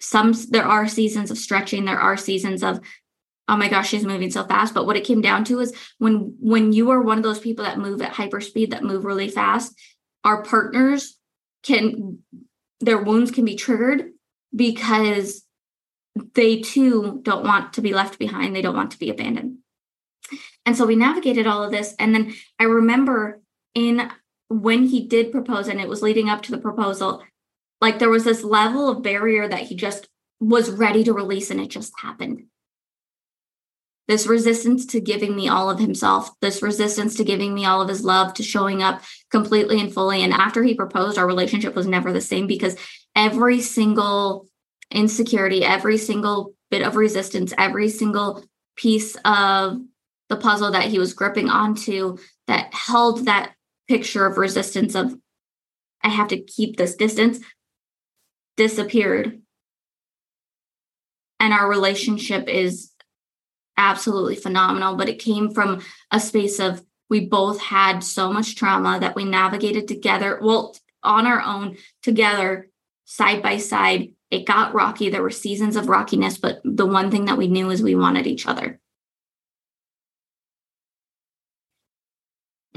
Some, 0.00 0.32
there 0.50 0.64
are 0.64 0.88
seasons 0.88 1.30
of 1.30 1.38
stretching. 1.38 1.84
There 1.84 2.00
are 2.00 2.16
seasons 2.16 2.62
of 2.62 2.80
oh 3.48 3.56
my 3.56 3.68
gosh 3.68 3.88
she's 3.88 4.04
moving 4.04 4.30
so 4.30 4.44
fast 4.44 4.74
but 4.74 4.86
what 4.86 4.96
it 4.96 5.04
came 5.04 5.20
down 5.20 5.44
to 5.44 5.58
is 5.60 5.74
when 5.98 6.34
when 6.38 6.72
you 6.72 6.90
are 6.90 7.00
one 7.00 7.16
of 7.16 7.24
those 7.24 7.40
people 7.40 7.64
that 7.64 7.78
move 7.78 8.00
at 8.02 8.12
hyper 8.12 8.40
speed 8.40 8.70
that 8.70 8.84
move 8.84 9.04
really 9.04 9.28
fast 9.28 9.74
our 10.24 10.42
partners 10.42 11.16
can 11.62 12.18
their 12.80 12.98
wounds 12.98 13.30
can 13.30 13.44
be 13.44 13.56
triggered 13.56 14.10
because 14.54 15.44
they 16.34 16.60
too 16.60 17.20
don't 17.22 17.44
want 17.44 17.72
to 17.72 17.80
be 17.80 17.94
left 17.94 18.18
behind 18.18 18.54
they 18.54 18.62
don't 18.62 18.76
want 18.76 18.90
to 18.90 18.98
be 18.98 19.10
abandoned 19.10 19.58
and 20.66 20.76
so 20.76 20.86
we 20.86 20.96
navigated 20.96 21.46
all 21.46 21.62
of 21.62 21.70
this 21.70 21.94
and 21.98 22.14
then 22.14 22.34
i 22.58 22.64
remember 22.64 23.40
in 23.74 24.10
when 24.48 24.84
he 24.84 25.06
did 25.06 25.32
propose 25.32 25.68
and 25.68 25.80
it 25.80 25.88
was 25.88 26.02
leading 26.02 26.28
up 26.28 26.42
to 26.42 26.50
the 26.50 26.58
proposal 26.58 27.22
like 27.80 27.98
there 27.98 28.10
was 28.10 28.24
this 28.24 28.42
level 28.42 28.88
of 28.88 29.02
barrier 29.02 29.46
that 29.46 29.62
he 29.62 29.76
just 29.76 30.08
was 30.40 30.70
ready 30.70 31.04
to 31.04 31.12
release 31.12 31.50
and 31.50 31.60
it 31.60 31.68
just 31.68 31.92
happened 32.00 32.44
this 34.08 34.26
resistance 34.26 34.86
to 34.86 35.00
giving 35.00 35.36
me 35.36 35.48
all 35.48 35.68
of 35.68 35.78
himself, 35.78 36.30
this 36.40 36.62
resistance 36.62 37.14
to 37.16 37.24
giving 37.24 37.54
me 37.54 37.66
all 37.66 37.82
of 37.82 37.90
his 37.90 38.02
love, 38.02 38.32
to 38.34 38.42
showing 38.42 38.82
up 38.82 39.02
completely 39.30 39.78
and 39.80 39.92
fully. 39.92 40.22
And 40.22 40.32
after 40.32 40.62
he 40.62 40.74
proposed, 40.74 41.18
our 41.18 41.26
relationship 41.26 41.74
was 41.74 41.86
never 41.86 42.10
the 42.10 42.22
same 42.22 42.46
because 42.46 42.74
every 43.14 43.60
single 43.60 44.48
insecurity, 44.90 45.62
every 45.62 45.98
single 45.98 46.54
bit 46.70 46.82
of 46.82 46.96
resistance, 46.96 47.52
every 47.58 47.90
single 47.90 48.42
piece 48.76 49.14
of 49.26 49.78
the 50.30 50.36
puzzle 50.36 50.72
that 50.72 50.84
he 50.84 50.98
was 50.98 51.12
gripping 51.12 51.50
onto 51.50 52.16
that 52.46 52.72
held 52.72 53.26
that 53.26 53.52
picture 53.88 54.26
of 54.26 54.38
resistance 54.38 54.94
of, 54.94 55.16
I 56.02 56.08
have 56.08 56.28
to 56.28 56.40
keep 56.40 56.76
this 56.76 56.94
distance, 56.94 57.40
disappeared. 58.56 59.40
And 61.40 61.52
our 61.52 61.68
relationship 61.68 62.48
is 62.48 62.92
absolutely 63.76 64.36
phenomenal, 64.36 64.96
but 64.96 65.08
it 65.08 65.18
came 65.18 65.50
from 65.50 65.80
a 66.10 66.20
space 66.20 66.58
of 66.58 66.84
we 67.08 67.26
both 67.26 67.60
had 67.60 68.00
so 68.00 68.32
much 68.32 68.56
trauma 68.56 68.98
that 69.00 69.16
we 69.16 69.24
navigated 69.24 69.88
together, 69.88 70.38
well, 70.42 70.76
on 71.02 71.26
our 71.26 71.40
own, 71.40 71.76
together, 72.02 72.68
side 73.04 73.42
by 73.42 73.56
side. 73.56 74.12
It 74.30 74.46
got 74.46 74.74
rocky. 74.74 75.08
There 75.08 75.22
were 75.22 75.30
seasons 75.30 75.76
of 75.76 75.88
rockiness, 75.88 76.36
but 76.36 76.60
the 76.64 76.84
one 76.84 77.10
thing 77.10 77.24
that 77.26 77.38
we 77.38 77.48
knew 77.48 77.70
is 77.70 77.82
we 77.82 77.94
wanted 77.94 78.26
each 78.26 78.46
other. 78.46 78.78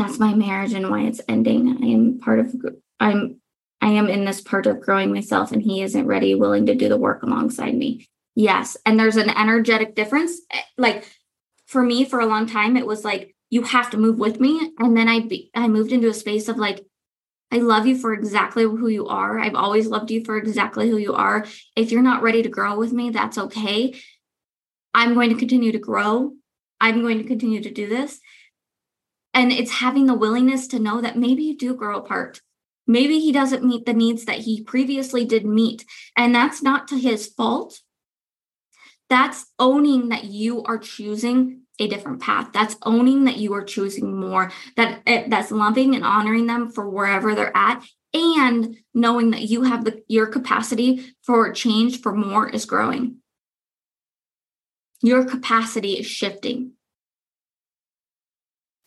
That's 0.01 0.19
my 0.19 0.33
marriage 0.33 0.73
and 0.73 0.89
why 0.89 1.01
it's 1.01 1.21
ending. 1.27 1.77
I 1.81 1.87
am 1.87 2.19
part 2.19 2.39
of 2.39 2.55
I'm 2.99 3.39
I 3.81 3.89
am 3.89 4.07
in 4.07 4.25
this 4.25 4.41
part 4.41 4.67
of 4.67 4.81
growing 4.81 5.11
myself 5.13 5.51
and 5.51 5.61
he 5.61 5.81
isn't 5.81 6.05
ready, 6.05 6.35
willing 6.35 6.67
to 6.67 6.75
do 6.75 6.87
the 6.87 6.97
work 6.97 7.23
alongside 7.23 7.75
me. 7.75 8.07
Yes. 8.35 8.77
And 8.85 8.99
there's 8.99 9.17
an 9.17 9.29
energetic 9.29 9.95
difference. 9.95 10.39
Eh, 10.51 10.61
like 10.77 11.07
for 11.65 11.81
me, 11.81 12.05
for 12.05 12.19
a 12.19 12.25
long 12.25 12.45
time, 12.45 12.77
it 12.77 12.85
was 12.85 13.03
like, 13.03 13.35
you 13.49 13.63
have 13.63 13.89
to 13.89 13.97
move 13.97 14.17
with 14.17 14.39
me. 14.39 14.71
And 14.79 14.95
then 14.95 15.07
I 15.07 15.21
be, 15.21 15.49
I 15.53 15.67
moved 15.67 15.91
into 15.91 16.09
a 16.09 16.13
space 16.13 16.47
of 16.47 16.57
like, 16.57 16.85
I 17.51 17.57
love 17.57 17.85
you 17.85 17.97
for 17.97 18.13
exactly 18.13 18.63
who 18.63 18.87
you 18.87 19.07
are. 19.07 19.39
I've 19.39 19.55
always 19.55 19.87
loved 19.87 20.09
you 20.09 20.23
for 20.23 20.37
exactly 20.37 20.89
who 20.89 20.97
you 20.97 21.13
are. 21.13 21.45
If 21.75 21.91
you're 21.91 22.01
not 22.01 22.21
ready 22.21 22.43
to 22.43 22.49
grow 22.49 22.77
with 22.77 22.93
me, 22.93 23.09
that's 23.09 23.37
okay. 23.37 23.99
I'm 24.93 25.13
going 25.13 25.29
to 25.31 25.35
continue 25.35 25.71
to 25.71 25.79
grow. 25.79 26.33
I'm 26.79 27.01
going 27.01 27.17
to 27.17 27.25
continue 27.25 27.61
to 27.61 27.71
do 27.71 27.87
this. 27.87 28.19
And 29.33 29.51
it's 29.51 29.71
having 29.71 30.05
the 30.05 30.13
willingness 30.13 30.67
to 30.69 30.79
know 30.79 31.01
that 31.01 31.17
maybe 31.17 31.43
you 31.43 31.57
do 31.57 31.73
grow 31.73 31.97
apart. 31.97 32.41
Maybe 32.87 33.19
he 33.19 33.31
doesn't 33.31 33.63
meet 33.63 33.85
the 33.85 33.93
needs 33.93 34.25
that 34.25 34.39
he 34.39 34.63
previously 34.63 35.23
did 35.25 35.45
meet. 35.45 35.85
And 36.17 36.35
that's 36.35 36.61
not 36.61 36.87
to 36.89 36.97
his 36.97 37.27
fault. 37.27 37.79
That's 39.09 39.45
owning 39.59 40.09
that 40.09 40.25
you 40.25 40.63
are 40.63 40.77
choosing 40.77 41.61
a 41.79 41.87
different 41.87 42.21
path. 42.21 42.49
That's 42.53 42.75
owning 42.83 43.25
that 43.25 43.37
you 43.37 43.53
are 43.53 43.63
choosing 43.63 44.19
more 44.19 44.51
that 44.77 45.01
eh, 45.05 45.25
that's 45.27 45.51
loving 45.51 45.95
and 45.95 46.03
honoring 46.03 46.47
them 46.47 46.71
for 46.71 46.89
wherever 46.89 47.33
they're 47.35 47.55
at. 47.55 47.83
And 48.13 48.77
knowing 48.93 49.31
that 49.31 49.43
you 49.43 49.63
have 49.63 49.85
the 49.85 50.03
your 50.07 50.27
capacity 50.27 51.13
for 51.23 51.51
change 51.53 52.01
for 52.01 52.13
more 52.13 52.49
is 52.49 52.65
growing. 52.65 53.17
Your 55.01 55.25
capacity 55.25 55.93
is 55.93 56.05
shifting 56.05 56.73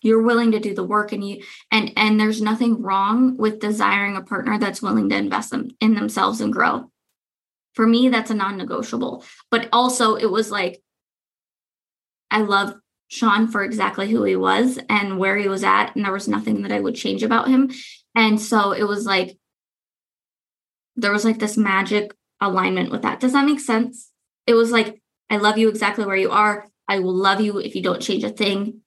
you're 0.04 0.22
willing 0.22 0.52
to 0.52 0.60
do 0.60 0.74
the 0.74 0.84
work 0.84 1.12
and 1.12 1.26
you 1.26 1.42
and 1.70 1.92
and 1.96 2.20
there's 2.20 2.40
nothing 2.40 2.80
wrong 2.82 3.36
with 3.36 3.60
desiring 3.60 4.16
a 4.16 4.22
partner 4.22 4.58
that's 4.58 4.82
willing 4.82 5.08
to 5.08 5.16
invest 5.16 5.50
them 5.50 5.68
in 5.80 5.94
themselves 5.94 6.40
and 6.40 6.52
grow 6.52 6.90
for 7.72 7.86
me 7.86 8.08
that's 8.08 8.30
a 8.30 8.34
non-negotiable 8.34 9.24
but 9.50 9.68
also 9.72 10.14
it 10.14 10.30
was 10.30 10.50
like 10.50 10.80
i 12.30 12.40
love 12.40 12.74
sean 13.08 13.48
for 13.48 13.62
exactly 13.62 14.10
who 14.10 14.22
he 14.24 14.36
was 14.36 14.78
and 14.88 15.18
where 15.18 15.36
he 15.36 15.48
was 15.48 15.64
at 15.64 15.94
and 15.96 16.04
there 16.04 16.12
was 16.12 16.28
nothing 16.28 16.62
that 16.62 16.72
i 16.72 16.80
would 16.80 16.94
change 16.94 17.22
about 17.22 17.48
him 17.48 17.70
and 18.14 18.40
so 18.40 18.72
it 18.72 18.84
was 18.84 19.04
like 19.04 19.36
there 20.96 21.12
was 21.12 21.24
like 21.24 21.38
this 21.38 21.56
magic 21.56 22.14
alignment 22.40 22.90
with 22.90 23.02
that. 23.02 23.20
Does 23.20 23.32
that 23.32 23.46
make 23.46 23.60
sense? 23.60 24.10
It 24.46 24.54
was 24.54 24.70
like, 24.70 25.00
I 25.30 25.38
love 25.38 25.58
you 25.58 25.68
exactly 25.68 26.04
where 26.04 26.16
you 26.16 26.30
are. 26.30 26.68
I 26.86 26.98
will 27.00 27.14
love 27.14 27.40
you 27.40 27.58
if 27.58 27.74
you 27.74 27.82
don't 27.82 28.02
change 28.02 28.24
a 28.24 28.30
thing. 28.30 28.80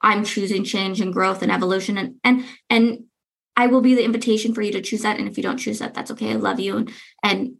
I'm 0.00 0.24
choosing 0.24 0.64
change 0.64 1.00
and 1.00 1.12
growth 1.12 1.42
and 1.42 1.50
evolution 1.50 1.98
and 1.98 2.14
and 2.22 2.44
and 2.70 3.04
I 3.58 3.66
will 3.66 3.80
be 3.80 3.96
the 3.96 4.04
invitation 4.04 4.54
for 4.54 4.62
you 4.62 4.70
to 4.70 4.80
choose 4.80 5.02
that. 5.02 5.18
And 5.18 5.28
if 5.28 5.36
you 5.36 5.42
don't 5.42 5.58
choose 5.58 5.80
that, 5.80 5.92
that's 5.92 6.12
okay. 6.12 6.30
I 6.30 6.36
love 6.36 6.60
you. 6.60 6.76
And, 6.76 6.92
and 7.24 7.56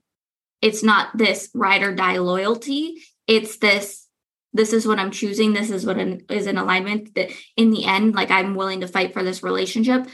it's 0.62 0.84
not 0.84 1.18
this 1.18 1.50
ride 1.54 1.82
or 1.82 1.92
die 1.92 2.18
loyalty. 2.18 3.02
It's 3.26 3.56
this, 3.56 4.06
this 4.52 4.72
is 4.72 4.86
what 4.86 5.00
I'm 5.00 5.10
choosing. 5.10 5.54
This 5.54 5.70
is 5.70 5.84
what 5.84 5.98
is 5.98 6.46
in 6.46 6.56
alignment 6.56 7.16
that 7.16 7.32
in 7.56 7.72
the 7.72 7.84
end, 7.84 8.14
like 8.14 8.30
I'm 8.30 8.54
willing 8.54 8.82
to 8.82 8.86
fight 8.86 9.12
for 9.12 9.24
this 9.24 9.42
relationship 9.42 10.06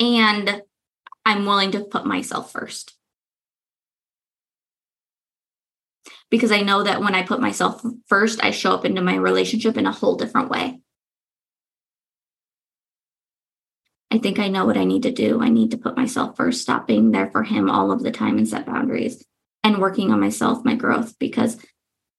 and 0.00 0.60
I'm 1.24 1.46
willing 1.46 1.70
to 1.70 1.84
put 1.84 2.04
myself 2.04 2.50
first. 2.50 2.96
Because 6.30 6.50
I 6.50 6.62
know 6.62 6.82
that 6.82 7.00
when 7.00 7.14
I 7.14 7.22
put 7.22 7.40
myself 7.40 7.80
first, 8.08 8.42
I 8.42 8.50
show 8.50 8.72
up 8.72 8.84
into 8.84 9.02
my 9.02 9.14
relationship 9.14 9.76
in 9.76 9.86
a 9.86 9.92
whole 9.92 10.16
different 10.16 10.50
way. 10.50 10.80
I 14.10 14.18
think 14.18 14.38
I 14.38 14.48
know 14.48 14.64
what 14.64 14.78
I 14.78 14.84
need 14.84 15.02
to 15.02 15.12
do. 15.12 15.42
I 15.42 15.48
need 15.48 15.72
to 15.72 15.78
put 15.78 15.96
myself 15.96 16.36
first, 16.36 16.62
stop 16.62 16.86
being 16.86 17.10
there 17.10 17.30
for 17.30 17.42
him 17.42 17.68
all 17.68 17.90
of 17.92 18.02
the 18.02 18.10
time 18.10 18.38
and 18.38 18.48
set 18.48 18.66
boundaries 18.66 19.22
and 19.62 19.78
working 19.78 20.10
on 20.10 20.20
myself, 20.20 20.64
my 20.64 20.74
growth, 20.74 21.18
because 21.18 21.58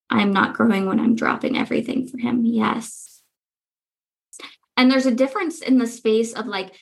I'm 0.10 0.32
not 0.32 0.54
growing 0.54 0.86
when 0.86 1.00
I'm 1.00 1.16
dropping 1.16 1.58
everything 1.58 2.08
for 2.08 2.18
him. 2.18 2.46
Yes. 2.46 3.22
And 4.78 4.92
there's 4.92 5.08
a 5.08 5.16
difference 5.16 5.62
in 5.62 5.78
the 5.78 5.88
space 5.88 6.34
of 6.34 6.46
like, 6.46 6.74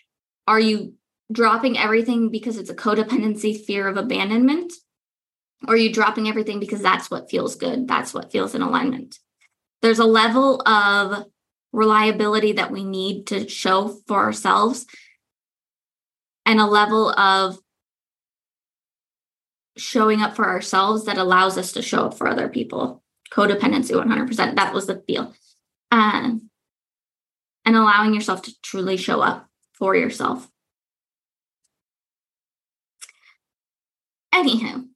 are 0.45 0.59
you 0.59 0.93
dropping 1.31 1.77
everything 1.77 2.29
because 2.29 2.57
it's 2.57 2.69
a 2.69 2.75
codependency 2.75 3.65
fear 3.65 3.87
of 3.87 3.97
abandonment? 3.97 4.73
Or 5.67 5.73
are 5.73 5.77
you 5.77 5.91
dropping 5.91 6.27
everything 6.27 6.59
because 6.59 6.81
that's 6.81 7.09
what 7.09 7.29
feels 7.29 7.55
good? 7.55 7.87
That's 7.87 8.13
what 8.13 8.31
feels 8.31 8.55
in 8.55 8.61
alignment. 8.61 9.17
There's 9.81 9.99
a 9.99 10.05
level 10.05 10.61
of 10.67 11.25
reliability 11.71 12.53
that 12.53 12.71
we 12.71 12.83
need 12.83 13.27
to 13.27 13.47
show 13.47 13.99
for 14.07 14.17
ourselves 14.17 14.85
and 16.45 16.59
a 16.59 16.65
level 16.65 17.09
of 17.11 17.59
showing 19.77 20.21
up 20.21 20.35
for 20.35 20.47
ourselves 20.47 21.05
that 21.05 21.17
allows 21.17 21.57
us 21.57 21.73
to 21.73 21.81
show 21.81 22.05
up 22.05 22.17
for 22.17 22.27
other 22.27 22.49
people. 22.49 23.03
Codependency 23.31 23.91
100% 23.91 24.55
that 24.55 24.73
was 24.73 24.87
the 24.87 25.03
feel 25.05 25.33
um, 25.91 26.49
and 27.65 27.75
allowing 27.75 28.13
yourself 28.13 28.41
to 28.43 28.53
truly 28.63 28.97
show 28.97 29.21
up 29.21 29.47
for 29.73 29.95
yourself. 29.95 30.49
Anywho 34.33 34.87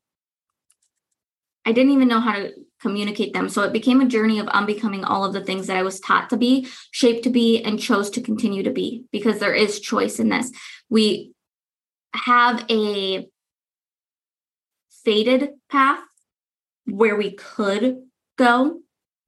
i 1.66 1.72
didn't 1.72 1.92
even 1.92 2.08
know 2.08 2.20
how 2.20 2.34
to 2.34 2.54
communicate 2.82 3.34
them. 3.34 3.48
So 3.48 3.62
it 3.64 3.74
became 3.74 4.02
a 4.02 4.08
journey 4.08 4.40
of 4.40 4.48
unbecoming 4.48 5.04
all 5.04 5.24
of 5.24 5.34
the 5.34 5.44
things 5.44 5.68
that 5.68 5.78
I 5.78 5.84
was 5.84 6.00
taught 6.00 6.30
to 6.32 6.38
be, 6.38 6.68
shaped 6.92 7.24
to 7.24 7.30
be, 7.30 7.62
and 7.64 7.80
chose 7.80 8.10
to 8.12 8.22
continue 8.22 8.64
to 8.64 8.72
be 8.72 9.06
because 9.12 9.40
there 9.40 9.54
is 9.54 9.80
choice 9.80 10.20
in 10.20 10.30
this. 10.30 10.52
We 10.90 11.34
have 12.14 12.66
a 12.70 13.28
faded 15.04 15.50
path 15.70 16.04
where 16.86 17.16
we 17.16 17.32
could 17.32 18.02
go 18.38 18.80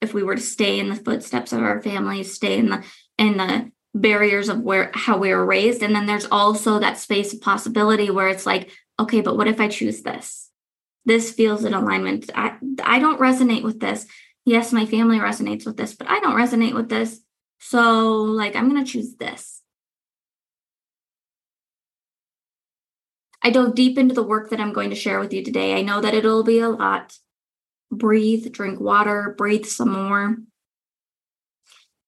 if 0.01 0.13
we 0.13 0.23
were 0.23 0.35
to 0.35 0.41
stay 0.41 0.79
in 0.79 0.89
the 0.89 0.95
footsteps 0.95 1.53
of 1.53 1.61
our 1.61 1.81
families, 1.81 2.33
stay 2.33 2.57
in 2.57 2.69
the 2.69 2.83
in 3.17 3.37
the 3.37 3.71
barriers 3.95 4.49
of 4.49 4.59
where 4.59 4.91
how 4.93 5.17
we 5.17 5.33
were 5.33 5.45
raised. 5.45 5.81
And 5.81 5.95
then 5.95 6.05
there's 6.05 6.27
also 6.29 6.79
that 6.79 6.97
space 6.97 7.33
of 7.33 7.41
possibility 7.41 8.09
where 8.09 8.27
it's 8.27 8.45
like, 8.45 8.71
okay, 8.99 9.21
but 9.21 9.37
what 9.37 9.47
if 9.47 9.59
I 9.59 9.67
choose 9.67 10.01
this? 10.01 10.49
This 11.05 11.31
feels 11.31 11.65
in 11.65 11.73
alignment. 11.73 12.29
I, 12.35 12.57
I 12.83 12.99
don't 12.99 13.19
resonate 13.19 13.63
with 13.63 13.79
this. 13.79 14.05
Yes, 14.45 14.71
my 14.71 14.85
family 14.85 15.17
resonates 15.19 15.65
with 15.65 15.77
this, 15.77 15.93
but 15.93 16.09
I 16.09 16.19
don't 16.19 16.35
resonate 16.35 16.73
with 16.73 16.89
this. 16.89 17.21
So, 17.59 18.13
like, 18.21 18.55
I'm 18.55 18.69
going 18.69 18.83
to 18.83 18.91
choose 18.91 19.15
this. 19.15 19.61
I 23.41 23.49
dove 23.49 23.75
deep 23.75 23.97
into 23.97 24.13
the 24.13 24.23
work 24.23 24.49
that 24.49 24.59
I'm 24.59 24.73
going 24.73 24.89
to 24.89 24.95
share 24.95 25.19
with 25.19 25.33
you 25.33 25.43
today. 25.43 25.75
I 25.75 25.81
know 25.81 25.99
that 25.99 26.13
it'll 26.13 26.43
be 26.43 26.59
a 26.59 26.69
lot. 26.69 27.17
Breathe, 27.91 28.51
drink 28.51 28.79
water, 28.79 29.35
breathe 29.37 29.65
some 29.65 29.91
more. 29.91 30.37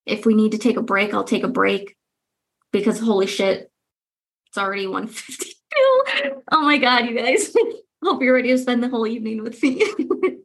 If 0.05 0.25
we 0.25 0.33
need 0.33 0.53
to 0.53 0.57
take 0.57 0.77
a 0.77 0.81
break, 0.81 1.13
I'll 1.13 1.23
take 1.23 1.43
a 1.43 1.49
break 1.49 1.95
because 2.71 2.99
holy 2.99 3.27
shit, 3.27 3.71
it's 4.47 4.57
already 4.57 4.87
152. 4.87 5.51
Oh 6.51 6.61
my 6.61 6.77
God, 6.77 7.05
you 7.05 7.17
guys. 7.17 7.53
Hope 8.05 8.21
you're 8.21 8.35
ready 8.35 8.49
to 8.49 8.57
spend 8.59 8.83
the 8.83 8.89
whole 8.89 9.07
evening 9.07 9.41
with 9.41 9.63
me. 9.63 9.83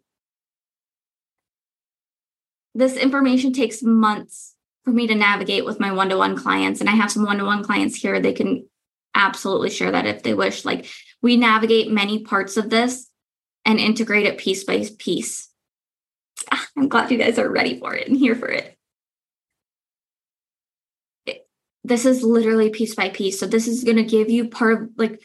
this 2.74 2.96
information 2.96 3.52
takes 3.52 3.82
months 3.82 4.54
for 4.82 4.92
me 4.92 5.06
to 5.06 5.14
navigate 5.14 5.66
with 5.66 5.78
my 5.78 5.92
one-to-one 5.92 6.36
clients 6.36 6.80
and 6.80 6.88
i 6.88 6.92
have 6.92 7.10
some 7.10 7.24
one-to-one 7.24 7.62
clients 7.62 7.96
here 7.96 8.18
they 8.18 8.32
can 8.32 8.66
absolutely 9.14 9.68
share 9.68 9.90
that 9.90 10.06
if 10.06 10.22
they 10.22 10.32
wish 10.32 10.64
like 10.64 10.86
we 11.20 11.36
navigate 11.36 11.90
many 11.90 12.22
parts 12.22 12.56
of 12.56 12.70
this 12.70 13.10
and 13.66 13.78
integrate 13.78 14.24
it 14.24 14.38
piece 14.38 14.64
by 14.64 14.82
piece 14.98 15.50
ah, 16.50 16.66
i'm 16.78 16.88
glad 16.88 17.10
you 17.10 17.18
guys 17.18 17.38
are 17.38 17.50
ready 17.50 17.78
for 17.78 17.94
it 17.94 18.08
and 18.08 18.16
here 18.16 18.36
for 18.36 18.48
it. 18.48 18.78
it 21.26 21.46
this 21.84 22.06
is 22.06 22.22
literally 22.22 22.70
piece 22.70 22.94
by 22.94 23.10
piece 23.10 23.38
so 23.38 23.46
this 23.46 23.68
is 23.68 23.84
going 23.84 23.98
to 23.98 24.04
give 24.04 24.30
you 24.30 24.48
part 24.48 24.80
of 24.80 24.88
like 24.96 25.20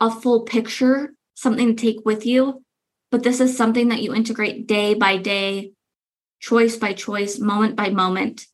a 0.00 0.10
full 0.10 0.42
picture 0.42 1.14
something 1.42 1.74
to 1.76 1.80
take 1.80 2.04
with 2.04 2.24
you, 2.24 2.62
but 3.10 3.22
this 3.22 3.40
is 3.40 3.56
something 3.56 3.88
that 3.88 4.02
you 4.02 4.14
integrate 4.14 4.66
day 4.66 4.94
by 4.94 5.16
day, 5.16 5.72
choice 6.40 6.76
by 6.76 6.92
choice, 6.92 7.38
moment 7.38 7.76
by 7.76 7.90
moment. 7.90 8.46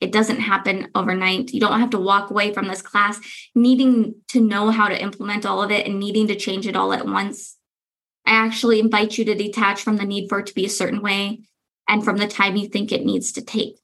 It 0.00 0.12
doesn't 0.12 0.40
happen 0.40 0.88
overnight. 0.94 1.52
You 1.52 1.60
don't 1.60 1.80
have 1.80 1.90
to 1.90 1.98
walk 1.98 2.30
away 2.30 2.52
from 2.52 2.68
this 2.68 2.82
class 2.82 3.20
needing 3.54 4.14
to 4.28 4.40
know 4.40 4.70
how 4.70 4.88
to 4.88 5.00
implement 5.00 5.46
all 5.46 5.62
of 5.62 5.70
it 5.70 5.86
and 5.86 5.98
needing 5.98 6.28
to 6.28 6.36
change 6.36 6.66
it 6.66 6.76
all 6.76 6.92
at 6.92 7.06
once. 7.06 7.56
I 8.26 8.32
actually 8.32 8.80
invite 8.80 9.18
you 9.18 9.24
to 9.26 9.34
detach 9.34 9.82
from 9.82 9.96
the 9.96 10.04
need 10.04 10.28
for 10.28 10.40
it 10.40 10.46
to 10.46 10.54
be 10.54 10.64
a 10.64 10.70
certain 10.70 11.02
way 11.02 11.42
and 11.88 12.04
from 12.04 12.16
the 12.16 12.26
time 12.26 12.56
you 12.56 12.68
think 12.68 12.92
it 12.92 13.04
needs 13.04 13.32
to 13.32 13.42
take. 13.42 13.78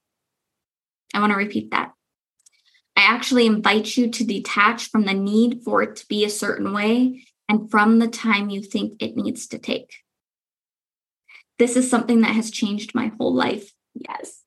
I 1.12 1.20
want 1.20 1.32
to 1.32 1.36
repeat 1.36 1.70
that. 1.70 1.92
I 2.96 3.02
actually 3.02 3.46
invite 3.46 3.96
you 3.96 4.10
to 4.10 4.24
detach 4.24 4.90
from 4.90 5.04
the 5.04 5.14
need 5.14 5.62
for 5.64 5.82
it 5.82 5.96
to 5.96 6.06
be 6.06 6.24
a 6.24 6.30
certain 6.30 6.72
way 6.72 7.24
and 7.50 7.68
from 7.68 7.98
the 7.98 8.06
time 8.06 8.48
you 8.48 8.62
think 8.62 9.02
it 9.02 9.16
needs 9.16 9.48
to 9.48 9.58
take. 9.58 9.96
This 11.58 11.74
is 11.74 11.90
something 11.90 12.20
that 12.20 12.36
has 12.36 12.48
changed 12.48 12.94
my 12.94 13.10
whole 13.18 13.34
life. 13.34 13.72
Yes. 13.92 14.44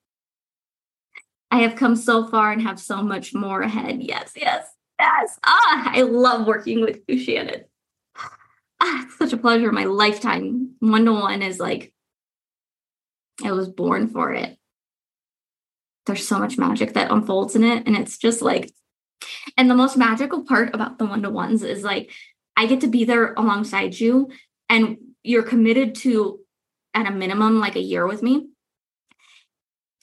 I 1.51 1.57
have 1.63 1.75
come 1.75 1.97
so 1.97 2.25
far 2.25 2.53
and 2.53 2.61
have 2.61 2.79
so 2.79 3.03
much 3.03 3.35
more 3.35 3.61
ahead. 3.61 4.01
Yes, 4.01 4.31
yes, 4.37 4.65
yes. 4.97 5.37
Ah, 5.43 5.91
I 5.93 6.03
love 6.03 6.47
working 6.47 6.79
with 6.79 7.01
you, 7.09 7.19
Shannon. 7.19 7.65
Ah, 8.79 9.03
it's 9.05 9.17
such 9.17 9.33
a 9.33 9.37
pleasure. 9.37 9.71
My 9.73 9.83
lifetime 9.83 10.75
one 10.79 11.03
to 11.03 11.11
one 11.11 11.41
is 11.41 11.59
like, 11.59 11.93
I 13.43 13.51
was 13.51 13.67
born 13.67 14.07
for 14.07 14.31
it. 14.31 14.57
There's 16.05 16.25
so 16.25 16.39
much 16.39 16.57
magic 16.57 16.93
that 16.93 17.11
unfolds 17.11 17.57
in 17.57 17.65
it. 17.65 17.85
And 17.85 17.97
it's 17.97 18.17
just 18.17 18.41
like, 18.41 18.71
and 19.57 19.69
the 19.69 19.75
most 19.75 19.97
magical 19.97 20.45
part 20.45 20.73
about 20.73 20.99
the 20.99 21.05
one 21.05 21.21
to 21.23 21.29
ones 21.29 21.63
is 21.63 21.83
like, 21.83 22.09
I 22.55 22.65
get 22.65 22.81
to 22.81 22.87
be 22.87 23.05
there 23.05 23.33
alongside 23.33 23.99
you 23.99 24.29
and 24.69 24.97
you're 25.23 25.43
committed 25.43 25.95
to 25.95 26.39
at 26.93 27.07
a 27.07 27.11
minimum 27.11 27.59
like 27.59 27.75
a 27.75 27.81
year 27.81 28.05
with 28.05 28.21
me. 28.21 28.49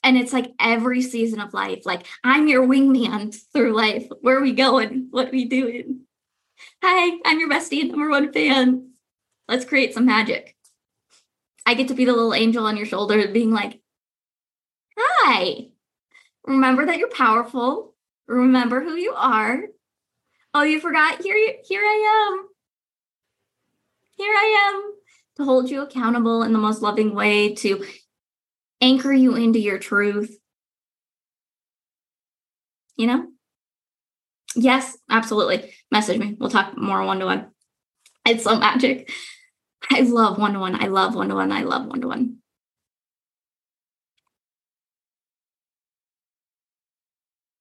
And 0.03 0.17
it's 0.17 0.33
like 0.33 0.51
every 0.59 1.01
season 1.01 1.39
of 1.39 1.53
life, 1.53 1.85
like 1.85 2.07
I'm 2.23 2.47
your 2.47 2.67
wingman 2.67 3.35
through 3.53 3.73
life. 3.75 4.07
Where 4.21 4.37
are 4.37 4.41
we 4.41 4.53
going? 4.53 5.07
What 5.11 5.27
are 5.27 5.31
we 5.31 5.45
doing? 5.45 6.01
Hi, 6.83 7.19
I'm 7.25 7.39
your 7.39 7.49
bestie 7.49 7.81
and 7.81 7.91
number 7.91 8.09
one 8.09 8.33
fan. 8.33 8.91
Let's 9.47 9.65
create 9.65 9.93
some 9.93 10.05
magic. 10.05 10.55
I 11.65 11.75
get 11.75 11.89
to 11.89 11.93
be 11.93 12.05
the 12.05 12.13
little 12.13 12.33
angel 12.33 12.65
on 12.65 12.77
your 12.77 12.85
shoulder 12.85 13.27
being 13.27 13.51
like, 13.51 13.79
Hi, 14.97 15.67
remember 16.45 16.85
that 16.85 16.97
you're 16.97 17.09
powerful. 17.09 17.93
Remember 18.27 18.81
who 18.81 18.95
you 18.95 19.13
are. 19.15 19.65
Oh, 20.53 20.63
you 20.63 20.79
forgot? 20.79 21.21
Here, 21.21 21.55
here 21.63 21.81
I 21.81 22.33
am. 22.33 22.47
Here 24.17 24.33
I 24.33 24.73
am 24.73 24.93
to 25.37 25.45
hold 25.45 25.69
you 25.69 25.81
accountable 25.81 26.43
in 26.43 26.51
the 26.51 26.59
most 26.59 26.81
loving 26.81 27.15
way, 27.15 27.55
to 27.55 27.85
anchor 28.81 29.13
you 29.13 29.35
into 29.35 29.59
your 29.59 29.79
truth. 29.79 30.37
You 32.97 33.07
know? 33.07 33.27
Yes, 34.55 34.97
absolutely. 35.09 35.73
Message 35.89 36.19
me. 36.19 36.35
We'll 36.37 36.49
talk 36.49 36.77
more 36.77 37.03
one 37.03 37.19
to 37.19 37.25
one. 37.25 37.51
It's 38.25 38.43
so 38.43 38.59
magic. 38.59 39.09
I 39.89 40.01
love 40.01 40.37
one 40.37 40.53
to 40.53 40.59
one. 40.59 40.81
I 40.81 40.87
love 40.87 41.15
one 41.15 41.29
to 41.29 41.35
one. 41.35 41.51
I 41.51 41.63
love 41.63 41.87
one 41.87 42.01
to 42.01 42.07
one. 42.07 42.37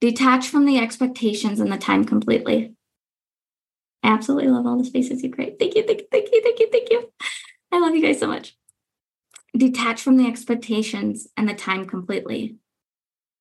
Detach 0.01 0.49
from 0.49 0.64
the 0.64 0.78
expectations 0.78 1.61
and 1.61 1.70
the 1.70 1.76
time 1.76 2.05
completely. 2.05 2.74
Absolutely 4.03 4.48
love 4.48 4.66
all 4.66 4.78
the 4.78 4.84
spaces 4.84 5.22
you 5.22 5.30
create. 5.30 5.59
Thank 5.59 5.74
you, 5.74 5.84
thank 5.86 6.01
you, 6.01 6.07
thank 6.11 6.28
you, 6.32 6.42
thank 6.42 6.61
you, 6.61 6.68
thank 6.70 6.90
you. 6.90 7.12
I 7.72 7.78
love 7.78 7.94
you 7.94 8.03
guys 8.03 8.18
so 8.18 8.26
much. 8.26 8.57
Detach 9.57 10.01
from 10.01 10.16
the 10.16 10.26
expectations 10.26 11.26
and 11.36 11.48
the 11.48 11.55
time 11.55 11.86
completely. 11.86 12.57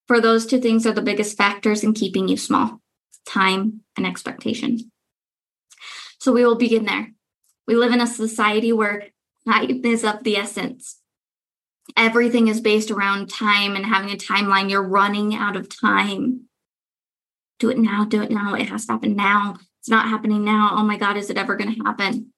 For 0.08 0.20
those 0.20 0.46
two 0.46 0.60
things 0.60 0.88
are 0.88 0.92
the 0.92 1.02
biggest 1.02 1.38
factors 1.38 1.84
in 1.84 1.94
keeping 1.94 2.28
you 2.28 2.38
small 2.38 2.82
time 3.26 3.82
and 3.96 4.08
expectation. 4.08 4.92
So 6.20 6.34
we 6.34 6.44
will 6.44 6.56
begin 6.56 6.86
there. 6.86 7.12
We 7.68 7.76
live 7.76 7.94
in 7.94 8.02
a 8.02 8.08
society 8.08 8.74
where 8.74 9.10
time 9.48 9.86
is 9.86 10.04
of 10.04 10.24
the 10.24 10.38
essence. 10.38 11.00
Everything 11.96 12.48
is 12.48 12.62
based 12.62 12.92
around 12.92 13.30
time 13.30 13.76
and 13.76 13.86
having 13.86 14.12
a 14.12 14.18
timeline. 14.18 14.70
You're 14.70 14.82
running 14.82 15.36
out 15.36 15.56
of 15.56 15.70
time. 15.70 16.46
Do 17.60 17.70
it 17.70 17.78
now, 17.78 18.06
do 18.06 18.22
it 18.22 18.32
now. 18.32 18.56
It 18.56 18.70
has 18.70 18.86
to 18.86 18.94
happen 18.94 19.16
now. 19.16 19.58
It's 19.90 19.92
not 19.92 20.08
happening 20.08 20.46
now. 20.46 20.70
Oh 20.74 20.84
my 20.84 20.98
God, 20.98 21.18
is 21.18 21.32
it 21.32 21.38
ever 21.40 21.56
going 21.56 21.74
to 21.74 21.84
happen? 21.84 22.32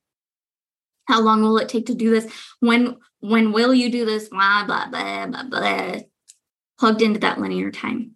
How 1.10 1.20
long 1.20 1.42
will 1.42 1.58
it 1.58 1.68
take 1.68 1.88
to 1.88 1.94
do 1.94 2.10
this? 2.10 2.32
When 2.62 2.96
when 3.20 3.52
will 3.52 3.74
you 3.74 3.92
do 3.92 4.06
this? 4.06 4.30
Blah 4.30 4.64
blah 4.66 4.88
blah 4.88 5.28
blah 5.28 5.44
blah. 5.44 6.00
Plugged 6.80 7.02
into 7.02 7.20
that 7.20 7.42
linear 7.42 7.70
time. 7.70 8.14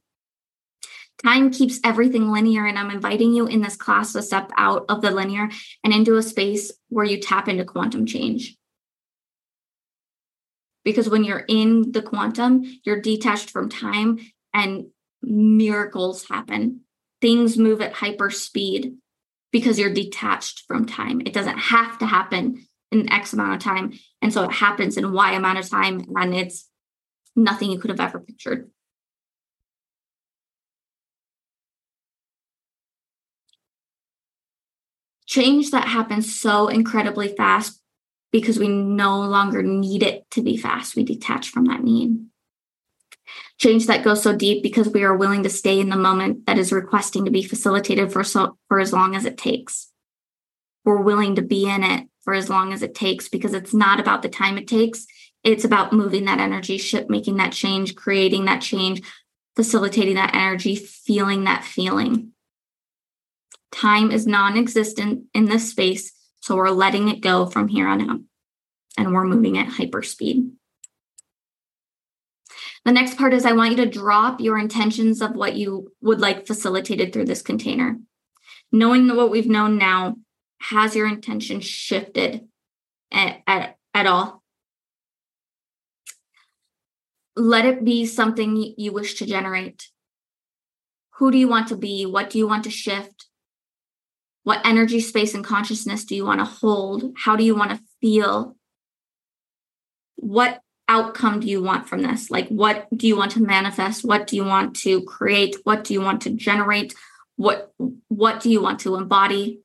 Time 1.22 1.52
keeps 1.52 1.82
everything 1.84 2.32
linear, 2.32 2.66
and 2.66 2.80
I'm 2.80 2.92
inviting 2.92 3.34
you 3.34 3.46
in 3.46 3.60
this 3.60 3.76
class 3.76 4.14
to 4.14 4.22
step 4.22 4.52
out 4.56 4.86
of 4.88 5.02
the 5.02 5.12
linear 5.12 5.50
and 5.84 5.94
into 5.94 6.16
a 6.16 6.24
space 6.24 6.72
where 6.88 7.04
you 7.04 7.20
tap 7.20 7.50
into 7.50 7.66
quantum 7.66 8.06
change. 8.06 8.56
Because 10.86 11.10
when 11.10 11.26
you're 11.26 11.44
in 11.50 11.92
the 11.92 12.02
quantum, 12.02 12.64
you're 12.86 13.02
detached 13.02 13.50
from 13.50 13.68
time 13.68 14.18
and 14.54 14.86
miracles 15.22 16.26
happen. 16.26 16.84
Things 17.20 17.58
move 17.58 17.82
at 17.82 17.92
hyper 17.92 18.30
speed 18.30 18.94
because 19.56 19.80
you're 19.80 19.94
detached 19.94 20.64
from 20.68 20.86
time. 20.86 21.22
It 21.22 21.32
doesn't 21.32 21.58
have 21.58 21.98
to 22.00 22.06
happen 22.06 22.68
in 22.92 23.10
X 23.10 23.32
amount 23.32 23.54
of 23.54 23.62
time. 23.62 23.94
And 24.22 24.34
so 24.34 24.44
it 24.44 24.52
happens 24.52 24.98
in 24.98 25.14
Y 25.14 25.32
amount 25.32 25.60
of 25.60 25.70
time, 25.70 26.04
and 26.14 26.36
it's 26.36 26.68
nothing 27.38 27.72
you 27.72 27.80
could 27.80 27.90
have 27.90 28.02
ever 28.02 28.20
pictured. 28.20 28.70
change 35.26 35.72
that 35.72 35.88
happens 35.88 36.38
so 36.40 36.68
incredibly 36.68 37.30
fast 37.30 37.82
because 38.32 38.60
we 38.60 38.68
no 38.68 39.22
longer 39.22 39.64
need 39.64 40.04
it 40.04 40.30
to 40.32 40.42
be 40.42 40.56
fast. 40.56 40.98
We 40.98 41.04
detach 41.04 41.50
from 41.50 41.66
that 41.66 41.82
need. 41.82 42.26
Change 43.58 43.88
that 43.88 44.04
goes 44.04 44.22
so 44.22 44.36
deep 44.36 44.62
because 44.64 44.90
we 44.90 45.04
are 45.04 45.16
willing 45.16 45.44
to 45.44 45.50
stay 45.50 45.80
in 45.80 45.90
the 45.90 45.96
moment 45.96 46.46
that 46.46 46.58
is 46.58 46.72
requesting 46.72 47.26
to 47.26 47.32
be 47.32 47.44
facilitated 47.44 48.12
for 48.12 48.24
so 48.24 48.58
for 48.68 48.80
as 48.80 48.94
long 48.94 49.16
as 49.16 49.26
it 49.26 49.38
takes. 49.38 49.92
We're 50.84 51.02
willing 51.02 51.36
to 51.36 51.42
be 51.42 51.68
in 51.68 51.84
it 51.84 52.08
for 52.22 52.34
as 52.34 52.50
long 52.50 52.74
as 52.74 52.82
it 52.82 52.96
takes 52.96 53.30
because 53.30 53.54
it's 53.54 53.74
not 53.74 54.00
about 54.00 54.22
the 54.22 54.30
time 54.30 54.58
it 54.58 54.68
takes. 54.68 55.06
It's 55.44 55.64
about 55.64 55.94
moving 55.94 56.26
that 56.26 56.40
energy 56.40 56.78
ship, 56.78 57.10
making 57.10 57.38
that 57.38 57.54
change, 57.54 57.96
creating 57.96 58.46
that 58.46 58.62
change, 58.62 59.02
facilitating 59.56 60.16
that 60.16 60.36
energy, 60.36 60.76
feeling 60.76 61.46
that 61.46 61.64
feeling. 61.64 62.32
Time 63.72 64.12
is 64.12 64.26
non 64.26 64.58
existent 64.58 65.26
in 65.34 65.46
this 65.46 65.70
space, 65.70 66.14
so 66.42 66.56
we're 66.56 66.70
letting 66.70 67.10
it 67.10 67.22
go 67.22 67.46
from 67.46 67.68
here 67.68 67.88
on 67.88 68.10
out 68.10 68.20
and 68.98 69.14
we're 69.14 69.26
moving 69.26 69.58
at 69.58 69.68
hyperspeed. 69.68 70.52
The 72.86 72.92
next 72.92 73.18
part 73.18 73.34
is 73.34 73.46
I 73.46 73.54
want 73.54 73.72
you 73.72 73.78
to 73.78 73.90
drop 73.90 74.40
your 74.40 74.60
intentions 74.60 75.22
of 75.22 75.36
what 75.36 75.56
you 75.56 75.92
would 76.02 76.22
like 76.22 76.46
facilitated 76.46 77.12
through 77.12 77.26
this 77.26 77.42
container. 77.42 77.98
Knowing 78.72 79.08
that 79.08 79.16
what 79.16 79.32
we've 79.32 79.50
known 79.50 79.78
now, 79.78 80.16
has 80.62 80.96
your 80.96 81.08
intention 81.08 81.60
shifted 81.60 82.48
at, 83.12 83.42
at, 83.48 83.78
at 83.94 84.06
all? 84.06 84.44
Let 87.36 87.66
it 87.66 87.84
be 87.84 88.06
something 88.06 88.74
you 88.78 88.94
wish 88.94 89.16
to 89.16 89.26
generate. 89.26 89.90
Who 91.16 91.32
do 91.32 91.38
you 91.38 91.48
want 91.48 91.68
to 91.70 91.76
be? 91.76 92.06
What 92.06 92.30
do 92.30 92.38
you 92.38 92.48
want 92.48 92.64
to 92.66 92.70
shift? 92.70 93.28
What 94.44 94.62
energy, 94.64 95.00
space, 95.00 95.34
and 95.34 95.44
consciousness 95.44 96.06
do 96.06 96.16
you 96.16 96.24
want 96.24 96.40
to 96.40 96.46
hold? 96.46 97.14
How 97.18 97.36
do 97.36 97.44
you 97.44 97.56
want 97.56 97.72
to 97.72 97.80
feel? 98.00 98.56
What 100.18 100.62
outcome 100.88 101.40
do 101.40 101.48
you 101.48 101.62
want 101.62 101.88
from 101.90 102.02
this? 102.02 102.30
Like, 102.30 102.48
what 102.50 102.88
do 102.96 103.08
you 103.08 103.18
want 103.18 103.32
to 103.32 103.42
manifest? 103.42 104.04
What 104.04 104.28
do 104.28 104.36
you 104.36 104.46
want 104.46 104.76
to 104.78 105.02
create? 105.04 105.58
What 105.64 105.84
do 105.84 105.94
you 105.94 106.02
want 106.02 106.22
to 106.22 106.30
generate? 106.32 106.94
What 107.38 107.74
what 108.08 108.40
do 108.40 108.50
you 108.50 108.62
want 108.62 108.80
to 108.82 108.96
embody? 108.96 109.62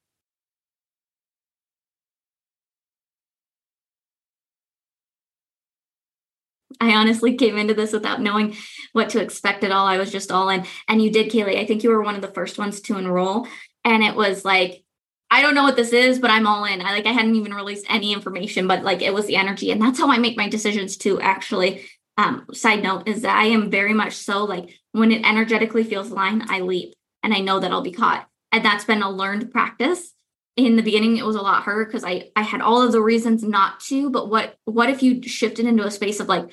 I 6.82 6.94
honestly 6.94 7.36
came 7.36 7.58
into 7.58 7.74
this 7.74 7.92
without 7.92 8.22
knowing 8.22 8.56
what 8.92 9.10
to 9.10 9.20
expect 9.20 9.64
at 9.64 9.70
all. 9.70 9.86
I 9.86 9.98
was 9.98 10.10
just 10.10 10.32
all 10.32 10.48
in. 10.48 10.64
And 10.88 11.02
you 11.02 11.10
did, 11.12 11.30
Kaylee. 11.30 11.58
I 11.58 11.66
think 11.66 11.82
you 11.82 11.90
were 11.90 12.02
one 12.02 12.14
of 12.14 12.22
the 12.22 12.28
first 12.28 12.56
ones 12.58 12.80
to 12.82 12.96
enroll 12.96 13.46
and 13.84 14.02
it 14.02 14.14
was 14.14 14.44
like 14.44 14.82
I 15.30 15.42
don't 15.42 15.54
know 15.54 15.62
what 15.62 15.76
this 15.76 15.92
is, 15.92 16.18
but 16.18 16.30
I'm 16.30 16.46
all 16.46 16.64
in. 16.64 16.80
I 16.80 16.90
like 16.92 17.06
I 17.06 17.12
hadn't 17.12 17.36
even 17.36 17.54
released 17.54 17.86
any 17.88 18.12
information, 18.12 18.66
but 18.66 18.82
like 18.82 19.00
it 19.00 19.14
was 19.14 19.26
the 19.26 19.36
energy. 19.36 19.70
And 19.70 19.80
that's 19.80 19.98
how 19.98 20.10
I 20.10 20.18
make 20.18 20.36
my 20.36 20.48
decisions 20.48 20.96
too, 20.96 21.20
actually. 21.20 21.86
Um, 22.16 22.46
side 22.52 22.82
note 22.82 23.08
is 23.08 23.22
that 23.22 23.36
I 23.36 23.44
am 23.44 23.70
very 23.70 23.94
much 23.94 24.14
so 24.14 24.44
like 24.44 24.78
when 24.92 25.12
it 25.12 25.24
energetically 25.24 25.84
feels 25.84 26.10
line, 26.10 26.44
I 26.48 26.60
leap 26.60 26.94
and 27.22 27.32
I 27.32 27.40
know 27.40 27.60
that 27.60 27.70
I'll 27.70 27.80
be 27.80 27.92
caught. 27.92 28.28
And 28.52 28.64
that's 28.64 28.84
been 28.84 29.02
a 29.02 29.10
learned 29.10 29.52
practice. 29.52 30.12
In 30.56 30.76
the 30.76 30.82
beginning, 30.82 31.16
it 31.16 31.24
was 31.24 31.36
a 31.36 31.40
lot 31.40 31.62
harder 31.62 31.84
because 31.84 32.04
I 32.04 32.30
I 32.34 32.42
had 32.42 32.60
all 32.60 32.82
of 32.82 32.92
the 32.92 33.00
reasons 33.00 33.44
not 33.44 33.80
to. 33.88 34.10
But 34.10 34.28
what 34.28 34.56
what 34.64 34.90
if 34.90 35.02
you 35.02 35.22
shifted 35.22 35.64
into 35.64 35.86
a 35.86 35.90
space 35.90 36.18
of 36.18 36.28
like, 36.28 36.50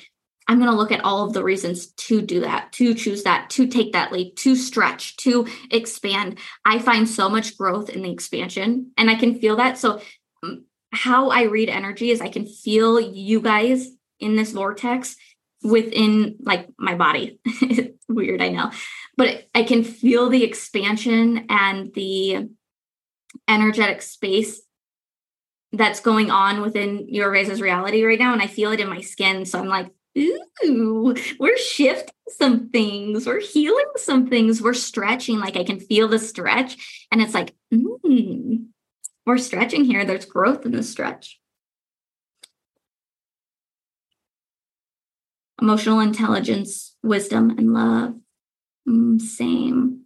I'm 0.47 0.59
going 0.59 0.71
to 0.71 0.77
look 0.77 0.91
at 0.91 1.03
all 1.03 1.25
of 1.25 1.33
the 1.33 1.43
reasons 1.43 1.87
to 1.87 2.21
do 2.21 2.41
that, 2.41 2.71
to 2.73 2.93
choose 2.93 3.23
that, 3.23 3.49
to 3.51 3.67
take 3.67 3.93
that 3.93 4.11
leap, 4.11 4.35
to 4.37 4.55
stretch, 4.55 5.17
to 5.17 5.47
expand. 5.71 6.37
I 6.63 6.79
find 6.79 7.07
so 7.07 7.29
much 7.29 7.57
growth 7.57 7.89
in 7.89 8.01
the 8.01 8.11
expansion 8.11 8.91
and 8.97 9.09
I 9.09 9.15
can 9.15 9.39
feel 9.39 9.57
that. 9.57 9.77
So, 9.77 10.01
um, 10.43 10.65
how 10.93 11.29
I 11.29 11.43
read 11.43 11.69
energy 11.69 12.11
is 12.11 12.21
I 12.21 12.29
can 12.29 12.45
feel 12.45 12.99
you 12.99 13.41
guys 13.41 13.89
in 14.19 14.35
this 14.35 14.51
vortex 14.51 15.17
within 15.63 16.37
like 16.39 16.69
my 16.77 16.95
body. 16.95 17.39
Weird, 18.07 18.41
I 18.41 18.49
know, 18.49 18.71
but 19.17 19.47
I 19.53 19.63
can 19.63 19.83
feel 19.83 20.29
the 20.29 20.45
expansion 20.45 21.45
and 21.49 21.93
the 21.93 22.49
energetic 23.49 24.01
space 24.01 24.61
that's 25.73 25.99
going 25.99 26.31
on 26.31 26.61
within 26.61 27.07
your 27.09 27.29
Rais's 27.29 27.61
reality 27.61 28.03
right 28.03 28.19
now. 28.19 28.31
And 28.31 28.41
I 28.41 28.47
feel 28.47 28.71
it 28.71 28.79
in 28.79 28.89
my 28.89 29.01
skin. 29.01 29.45
So 29.45 29.59
I'm 29.59 29.67
like, 29.67 29.91
ooh, 30.17 31.15
we're 31.39 31.57
shifting 31.57 32.13
some 32.29 32.69
things, 32.69 33.25
we're 33.25 33.39
healing 33.39 33.85
some 33.95 34.27
things, 34.27 34.61
we're 34.61 34.73
stretching. 34.73 35.39
Like 35.39 35.57
I 35.57 35.63
can 35.63 35.79
feel 35.79 36.07
the 36.07 36.19
stretch, 36.19 37.05
and 37.11 37.21
it's 37.21 37.33
like, 37.33 37.53
mm, 37.73 38.65
we're 39.25 39.37
stretching 39.37 39.85
here. 39.85 40.05
There's 40.05 40.25
growth 40.25 40.65
in 40.65 40.71
the 40.71 40.83
stretch. 40.83 41.39
Emotional 45.61 45.99
intelligence, 45.99 46.95
wisdom, 47.01 47.51
and 47.51 47.73
love. 47.73 48.15
Mm, 48.87 49.19
same. 49.19 50.01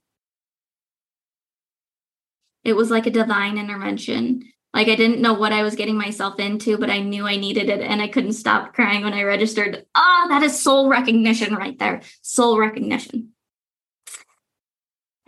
It 2.63 2.73
was 2.73 2.91
like 2.91 3.05
a 3.05 3.11
divine 3.11 3.57
intervention. 3.57 4.43
Like 4.73 4.87
I 4.87 4.95
didn't 4.95 5.21
know 5.21 5.33
what 5.33 5.51
I 5.51 5.63
was 5.63 5.75
getting 5.75 5.97
myself 5.97 6.39
into, 6.39 6.77
but 6.77 6.89
I 6.89 6.99
knew 6.99 7.27
I 7.27 7.35
needed 7.35 7.69
it 7.69 7.81
and 7.81 8.01
I 8.01 8.07
couldn't 8.07 8.31
stop 8.33 8.73
crying 8.73 9.03
when 9.03 9.13
I 9.13 9.23
registered. 9.23 9.85
Ah, 9.93 10.23
oh, 10.23 10.29
that 10.29 10.43
is 10.43 10.57
soul 10.57 10.87
recognition 10.87 11.55
right 11.55 11.77
there. 11.77 12.01
Soul 12.21 12.57
recognition. 12.57 13.31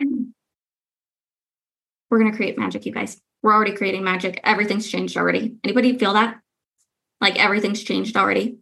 We're 0.00 0.08
going 2.18 2.30
to 2.30 2.36
create 2.36 2.58
magic, 2.58 2.86
you 2.86 2.92
guys. 2.92 3.20
We're 3.42 3.52
already 3.52 3.72
creating 3.72 4.04
magic. 4.04 4.40
Everything's 4.44 4.88
changed 4.88 5.18
already. 5.18 5.56
Anybody 5.62 5.98
feel 5.98 6.14
that? 6.14 6.40
Like 7.20 7.42
everything's 7.42 7.82
changed 7.82 8.16
already. 8.16 8.58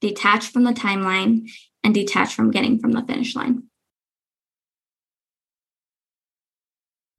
Detach 0.00 0.50
from 0.50 0.64
the 0.64 0.72
timeline 0.72 1.50
and 1.82 1.94
detach 1.94 2.34
from 2.34 2.50
getting 2.50 2.78
from 2.78 2.92
the 2.92 3.02
finish 3.02 3.34
line. 3.34 3.64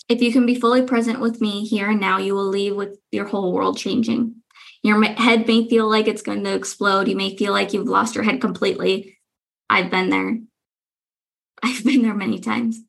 If 0.09 0.21
you 0.21 0.31
can 0.33 0.45
be 0.45 0.59
fully 0.59 0.81
present 0.81 1.21
with 1.21 1.39
me 1.39 1.65
here 1.65 1.89
and 1.89 2.01
now, 2.01 2.17
you 2.17 2.35
will 2.35 2.47
leave 2.47 2.75
with 2.75 2.99
your 3.11 3.25
whole 3.27 3.53
world 3.53 3.77
changing. 3.77 4.35
Your 4.83 5.01
head 5.03 5.47
may 5.47 5.69
feel 5.69 5.89
like 5.89 6.07
it's 6.07 6.21
going 6.21 6.43
to 6.43 6.53
explode. 6.53 7.07
You 7.07 7.15
may 7.15 7.37
feel 7.37 7.53
like 7.53 7.71
you've 7.71 7.87
lost 7.87 8.15
your 8.15 8.23
head 8.23 8.41
completely. 8.41 9.17
I've 9.69 9.89
been 9.89 10.09
there. 10.09 10.39
I've 11.63 11.83
been 11.83 12.01
there 12.01 12.13
many 12.13 12.39
times. 12.39 12.81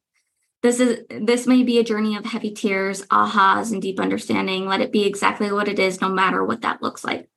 This 0.63 0.81
is 0.81 1.01
this 1.09 1.47
may 1.47 1.65
be 1.65 1.79
a 1.79 1.85
journey 1.85 2.17
of 2.17 2.25
heavy 2.25 2.53
tears, 2.53 3.05
ahas, 3.07 3.73
and 3.73 3.83
deep 3.83 3.99
understanding. 3.99 4.67
Let 4.67 4.81
it 4.81 4.93
be 4.93 5.05
exactly 5.05 5.51
what 5.53 5.69
it 5.69 5.79
is, 5.79 6.01
no 6.01 6.09
matter 6.09 6.45
what 6.45 6.63
that 6.63 6.83
looks 6.83 7.05
like. 7.05 7.29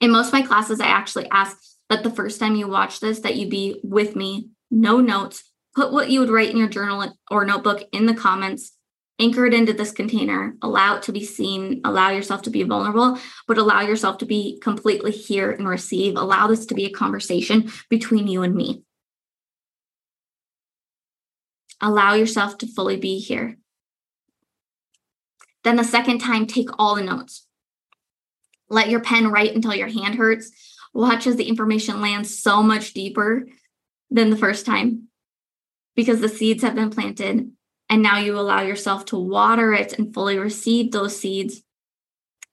In 0.00 0.10
most 0.10 0.28
of 0.28 0.32
my 0.32 0.42
classes, 0.42 0.80
I 0.80 0.86
actually 0.86 1.28
ask 1.30 1.58
that 1.88 2.02
the 2.02 2.10
first 2.10 2.40
time 2.40 2.56
you 2.56 2.68
watch 2.68 3.00
this 3.00 3.20
that 3.20 3.36
you 3.36 3.48
be 3.48 3.80
with 3.82 4.16
me, 4.16 4.50
no 4.70 5.00
notes, 5.00 5.44
put 5.74 5.92
what 5.92 6.10
you 6.10 6.20
would 6.20 6.30
write 6.30 6.50
in 6.50 6.56
your 6.56 6.68
journal 6.68 7.12
or 7.30 7.44
notebook 7.44 7.82
in 7.92 8.06
the 8.06 8.14
comments, 8.14 8.76
anchor 9.18 9.46
it 9.46 9.54
into 9.54 9.72
this 9.72 9.92
container, 9.92 10.56
allow 10.62 10.96
it 10.96 11.02
to 11.04 11.12
be 11.12 11.24
seen, 11.24 11.80
allow 11.84 12.10
yourself 12.10 12.42
to 12.42 12.50
be 12.50 12.62
vulnerable, 12.62 13.18
but 13.46 13.58
allow 13.58 13.80
yourself 13.80 14.18
to 14.18 14.26
be 14.26 14.58
completely 14.62 15.10
here 15.10 15.50
and 15.50 15.68
receive. 15.68 16.16
Allow 16.16 16.48
this 16.48 16.66
to 16.66 16.74
be 16.74 16.84
a 16.86 16.90
conversation 16.90 17.70
between 17.88 18.26
you 18.26 18.42
and 18.42 18.54
me. 18.54 18.82
Allow 21.80 22.14
yourself 22.14 22.58
to 22.58 22.66
fully 22.66 22.96
be 22.96 23.18
here. 23.18 23.58
Then 25.62 25.76
the 25.76 25.84
second 25.84 26.20
time, 26.20 26.46
take 26.46 26.68
all 26.78 26.94
the 26.94 27.02
notes. 27.02 27.46
Let 28.68 28.88
your 28.88 29.00
pen 29.00 29.28
write 29.28 29.54
until 29.54 29.74
your 29.74 29.88
hand 29.88 30.14
hurts. 30.14 30.50
Watch 30.96 31.26
as 31.26 31.36
the 31.36 31.44
information 31.44 32.00
lands 32.00 32.38
so 32.38 32.62
much 32.62 32.94
deeper 32.94 33.46
than 34.10 34.30
the 34.30 34.36
first 34.36 34.64
time 34.64 35.08
because 35.94 36.22
the 36.22 36.28
seeds 36.30 36.62
have 36.62 36.74
been 36.74 36.88
planted 36.88 37.52
and 37.90 38.02
now 38.02 38.16
you 38.16 38.38
allow 38.38 38.62
yourself 38.62 39.04
to 39.06 39.18
water 39.18 39.74
it 39.74 39.92
and 39.98 40.14
fully 40.14 40.38
receive 40.38 40.90
those 40.90 41.14
seeds 41.14 41.62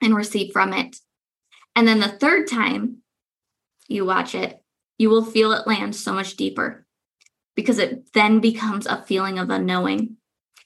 and 0.01 0.13
receive 0.13 0.51
from 0.51 0.73
it. 0.73 0.97
And 1.73 1.87
then 1.87 2.01
the 2.01 2.09
third 2.09 2.49
time 2.49 2.97
you 3.87 4.03
watch 4.03 4.35
it, 4.35 4.61
you 4.97 5.09
will 5.09 5.23
feel 5.23 5.53
it 5.53 5.65
land 5.65 5.95
so 5.95 6.11
much 6.11 6.35
deeper 6.35 6.85
because 7.55 7.79
it 7.79 8.11
then 8.11 8.41
becomes 8.41 8.87
a 8.87 9.03
feeling 9.03 9.39
of 9.39 9.49
a 9.51 9.57
knowing. 9.57 10.17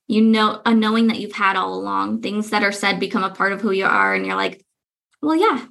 You 0.07 0.23
know, 0.23 0.63
a 0.65 0.73
knowing 0.73 1.07
that 1.07 1.19
you've 1.19 1.33
had 1.33 1.55
all 1.55 1.75
along. 1.75 2.23
Things 2.23 2.49
that 2.49 2.63
are 2.63 2.71
said 2.71 2.99
become 2.99 3.23
a 3.23 3.35
part 3.35 3.53
of 3.53 3.61
who 3.61 3.69
you 3.69 3.85
are. 3.85 4.15
And 4.15 4.25
you're 4.25 4.35
like, 4.35 4.65
well, 5.21 5.35
yeah, 5.35 5.65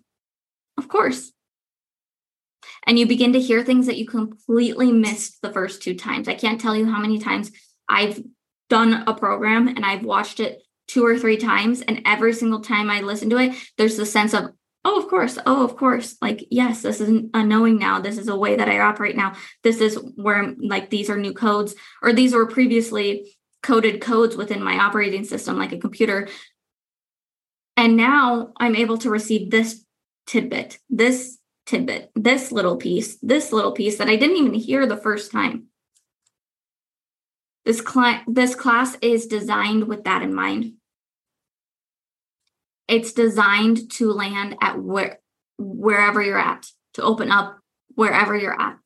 of 0.79 0.87
course. 0.87 1.33
And 2.87 2.99
you 2.99 3.07
begin 3.07 3.33
to 3.33 3.41
hear 3.41 3.65
things 3.65 3.87
that 3.87 3.99
you 3.99 4.07
completely 4.07 4.93
missed 4.93 5.43
the 5.43 5.53
first 5.53 5.83
two 5.83 5.95
times. 5.95 6.29
I 6.29 6.35
can't 6.35 6.61
tell 6.61 6.77
you 6.77 6.87
how 6.87 7.01
many 7.01 7.19
times 7.19 7.51
I've 7.89 8.23
done 8.69 9.05
a 9.07 9.15
program 9.15 9.69
and 9.69 9.85
I've 9.85 10.05
watched 10.05 10.41
it 10.41 10.63
two 10.87 11.05
or 11.05 11.19
three 11.19 11.37
times. 11.37 11.83
And 11.83 12.03
every 12.05 12.33
single 12.33 12.61
time 12.61 12.91
I 12.91 13.01
listen 13.01 13.29
to 13.31 13.39
it, 13.39 13.57
there's 13.77 13.97
the 13.97 14.07
sense 14.07 14.35
of, 14.35 14.51
oh, 14.85 15.01
of 15.01 15.09
course, 15.09 15.37
oh, 15.47 15.65
of 15.65 15.77
course. 15.77 16.17
Like, 16.23 16.47
yes, 16.49 16.83
this 16.83 17.01
is 17.01 17.25
a 17.35 17.45
knowing 17.45 17.77
now. 17.77 18.01
This 18.01 18.19
is 18.19 18.29
a 18.29 18.37
way 18.37 18.55
that 18.55 18.69
I 18.69 18.79
operate 18.79 19.17
now. 19.17 19.35
This 19.65 19.81
is 19.81 19.99
where, 20.15 20.55
like, 20.59 20.91
these 20.91 21.11
are 21.11 21.17
new 21.17 21.33
codes, 21.33 21.75
or 22.03 22.13
these 22.13 22.35
were 22.35 22.47
previously 22.47 23.37
coded 23.65 24.01
codes 24.01 24.37
within 24.37 24.63
my 24.63 24.79
operating 24.79 25.25
system, 25.25 25.59
like 25.59 25.73
a 25.73 25.79
computer. 25.79 26.29
And 27.77 27.97
now 27.97 28.53
I'm 28.59 28.77
able 28.77 28.99
to 28.99 29.11
receive 29.11 29.51
this 29.51 29.85
tidbit, 30.29 30.79
this 30.89 31.37
tidbit, 31.67 32.11
this 32.15 32.53
little 32.53 32.77
piece, 32.77 33.17
this 33.17 33.53
little 33.53 33.73
piece 33.73 33.99
that 33.99 34.09
I 34.09 34.17
didn't 34.17 34.37
even 34.37 34.55
hear 34.55 34.87
the 34.87 34.97
first 34.97 35.33
time. 35.33 35.67
This, 37.65 37.81
cl- 37.81 38.23
this 38.29 38.55
class 38.55 38.97
is 39.03 39.27
designed 39.27 39.89
with 39.89 40.05
that 40.05 40.23
in 40.23 40.33
mind. 40.33 40.75
It's 42.89 43.13
designed 43.13 43.91
to 43.93 44.13
land 44.13 44.57
at 44.61 44.81
where, 44.81 45.19
wherever 45.59 46.23
you're 46.23 46.39
at, 46.39 46.67
to 46.95 47.03
open 47.03 47.33
up 47.33 47.59
wherever 47.97 48.37
you're 48.37 48.61
at, 48.61 48.79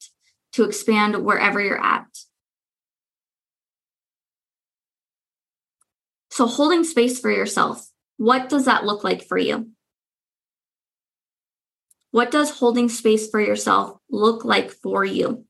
to 0.54 0.64
expand 0.64 1.22
wherever 1.22 1.60
you're 1.60 1.84
at. 1.84 2.06
So, 6.30 6.46
holding 6.46 6.84
space 6.84 7.20
for 7.20 7.30
yourself, 7.30 7.86
what 8.16 8.48
does 8.48 8.64
that 8.64 8.86
look 8.86 9.04
like 9.04 9.24
for 9.24 9.36
you? 9.36 9.70
What 12.12 12.30
does 12.30 12.50
holding 12.58 12.88
space 12.88 13.28
for 13.28 13.40
yourself 13.40 13.98
look 14.08 14.44
like 14.44 14.70
for 14.70 15.04
you? 15.04 15.44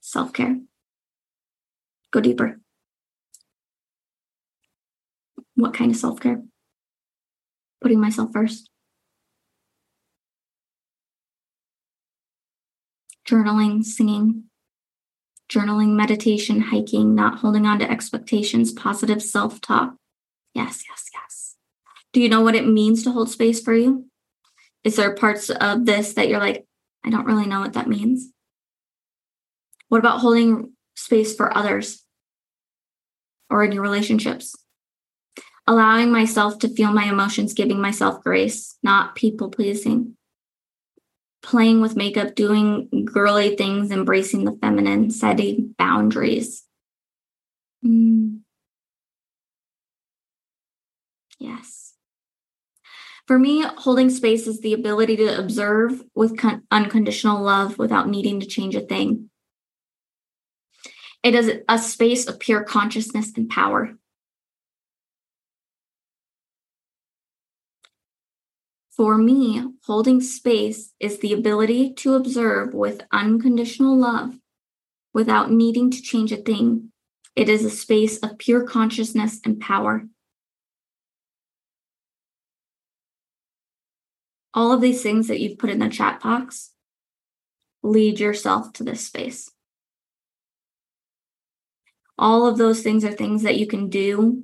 self 0.00 0.32
care. 0.32 0.58
Go 2.10 2.20
deeper. 2.20 2.60
What 5.54 5.74
kind 5.74 5.90
of 5.90 5.96
self 5.98 6.20
care? 6.20 6.42
Putting 7.80 8.00
myself 8.00 8.30
first. 8.32 8.70
Journaling, 13.26 13.84
singing, 13.84 14.47
journaling, 15.48 15.94
meditation, 15.94 16.60
hiking, 16.60 17.14
not 17.14 17.38
holding 17.38 17.66
on 17.66 17.78
to 17.78 17.90
expectations, 17.90 18.72
positive 18.72 19.22
self 19.22 19.60
talk. 19.60 19.94
Yes, 20.54 20.84
yes, 20.88 21.10
yes. 21.14 21.56
Do 22.12 22.20
you 22.20 22.28
know 22.28 22.42
what 22.42 22.54
it 22.54 22.66
means 22.66 23.02
to 23.04 23.10
hold 23.10 23.30
space 23.30 23.60
for 23.60 23.74
you? 23.74 24.06
Is 24.84 24.96
there 24.96 25.14
parts 25.14 25.50
of 25.50 25.86
this 25.86 26.14
that 26.14 26.28
you're 26.28 26.40
like, 26.40 26.66
I 27.04 27.10
don't 27.10 27.26
really 27.26 27.46
know 27.46 27.60
what 27.60 27.72
that 27.74 27.88
means? 27.88 28.30
What 29.88 29.98
about 29.98 30.20
holding 30.20 30.72
space 30.94 31.34
for 31.34 31.56
others 31.56 32.04
or 33.48 33.64
in 33.64 33.72
your 33.72 33.82
relationships? 33.82 34.54
Allowing 35.66 36.10
myself 36.10 36.58
to 36.60 36.68
feel 36.68 36.92
my 36.92 37.04
emotions, 37.04 37.52
giving 37.54 37.80
myself 37.80 38.22
grace, 38.22 38.76
not 38.82 39.14
people 39.14 39.50
pleasing. 39.50 40.16
Playing 41.48 41.80
with 41.80 41.96
makeup, 41.96 42.34
doing 42.34 42.90
girly 43.06 43.56
things, 43.56 43.90
embracing 43.90 44.44
the 44.44 44.58
feminine, 44.60 45.10
setting 45.10 45.74
boundaries. 45.78 46.62
Mm. 47.82 48.40
Yes. 51.38 51.94
For 53.26 53.38
me, 53.38 53.62
holding 53.62 54.10
space 54.10 54.46
is 54.46 54.60
the 54.60 54.74
ability 54.74 55.16
to 55.16 55.38
observe 55.38 56.04
with 56.14 56.36
con- 56.36 56.64
unconditional 56.70 57.42
love 57.42 57.78
without 57.78 58.10
needing 58.10 58.40
to 58.40 58.46
change 58.46 58.74
a 58.74 58.80
thing. 58.80 59.30
It 61.22 61.34
is 61.34 61.50
a 61.66 61.78
space 61.78 62.28
of 62.28 62.40
pure 62.40 62.62
consciousness 62.62 63.32
and 63.34 63.48
power. 63.48 63.97
For 68.98 69.16
me, 69.16 69.64
holding 69.84 70.20
space 70.20 70.92
is 71.00 71.20
the 71.20 71.32
ability 71.32 71.94
to 71.94 72.14
observe 72.14 72.74
with 72.74 73.00
unconditional 73.10 73.96
love 73.96 74.36
without 75.14 75.50
needing 75.50 75.90
to 75.92 76.02
change 76.02 76.32
a 76.32 76.36
thing. 76.36 76.92
It 77.34 77.48
is 77.48 77.64
a 77.64 77.70
space 77.70 78.18
of 78.18 78.36
pure 78.36 78.64
consciousness 78.64 79.40
and 79.42 79.58
power. 79.58 80.06
All 84.52 84.72
of 84.72 84.82
these 84.82 85.02
things 85.02 85.28
that 85.28 85.40
you've 85.40 85.58
put 85.58 85.70
in 85.70 85.78
the 85.78 85.88
chat 85.88 86.20
box, 86.20 86.72
lead 87.82 88.20
yourself 88.20 88.74
to 88.74 88.84
this 88.84 89.06
space 89.06 89.50
all 92.18 92.46
of 92.46 92.58
those 92.58 92.82
things 92.82 93.04
are 93.04 93.12
things 93.12 93.42
that 93.42 93.58
you 93.58 93.66
can 93.66 93.88
do 93.88 94.42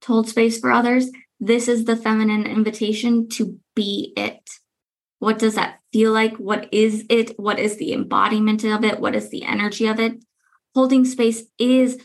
to 0.00 0.06
hold 0.08 0.28
space 0.28 0.58
for 0.58 0.70
others. 0.70 1.10
This 1.40 1.68
is 1.68 1.84
the 1.84 1.96
feminine 1.96 2.46
invitation 2.46 3.28
to 3.30 3.58
be 3.74 4.12
it. 4.16 4.48
What 5.20 5.38
does 5.38 5.54
that 5.54 5.80
feel 5.92 6.12
like? 6.12 6.36
What 6.36 6.68
is 6.72 7.04
it? 7.08 7.38
What 7.38 7.58
is 7.58 7.76
the 7.76 7.92
embodiment 7.92 8.64
of 8.64 8.84
it? 8.84 9.00
What 9.00 9.14
is 9.14 9.30
the 9.30 9.44
energy 9.44 9.86
of 9.86 10.00
it? 10.00 10.24
Holding 10.74 11.04
space 11.04 11.44
is 11.58 11.98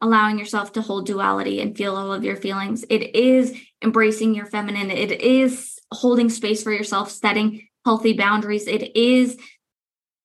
allowing 0.00 0.38
yourself 0.38 0.72
to 0.72 0.82
hold 0.82 1.06
duality 1.06 1.60
and 1.60 1.76
feel 1.76 1.96
all 1.96 2.12
of 2.12 2.24
your 2.24 2.36
feelings. 2.36 2.84
It 2.90 3.14
is 3.14 3.56
embracing 3.82 4.34
your 4.34 4.46
feminine. 4.46 4.90
It 4.90 5.20
is 5.20 5.78
holding 5.92 6.28
space 6.28 6.62
for 6.62 6.72
yourself, 6.72 7.10
setting 7.10 7.68
healthy 7.84 8.12
boundaries. 8.12 8.66
It 8.66 8.96
is 8.96 9.38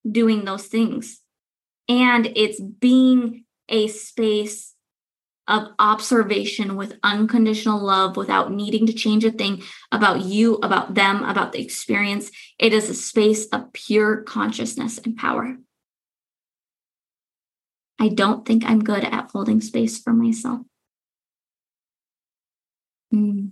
doing 0.10 0.46
those 0.46 0.66
things 0.66 1.22
and 1.90 2.32
it's 2.36 2.62
being 2.62 3.44
a 3.68 3.88
space 3.88 4.69
of 5.50 5.70
observation 5.80 6.76
with 6.76 7.00
unconditional 7.04 7.80
love 7.80 8.16
without 8.16 8.52
needing 8.52 8.86
to 8.86 8.94
change 8.94 9.26
a 9.26 9.32
thing 9.32 9.64
about 9.92 10.22
you, 10.22 10.56
about 10.58 10.94
them, 10.94 11.24
about 11.24 11.52
the 11.52 11.62
experience. 11.62 12.32
It 12.58 12.72
is 12.72 12.90
a 12.90 12.94
space 12.94 13.48
of 13.48 13.74
pure 13.74 14.22
consciousness 14.22 15.00
and 15.00 15.18
power. 15.18 15.58
I 18.00 18.08
don't 18.08 18.46
think 18.46 18.64
I'm 18.66 18.84
good 18.84 19.04
at 19.04 19.32
holding 19.32 19.60
space 19.60 20.02
for 20.02 20.14
myself. 20.14 20.62
Mm. 23.14 23.52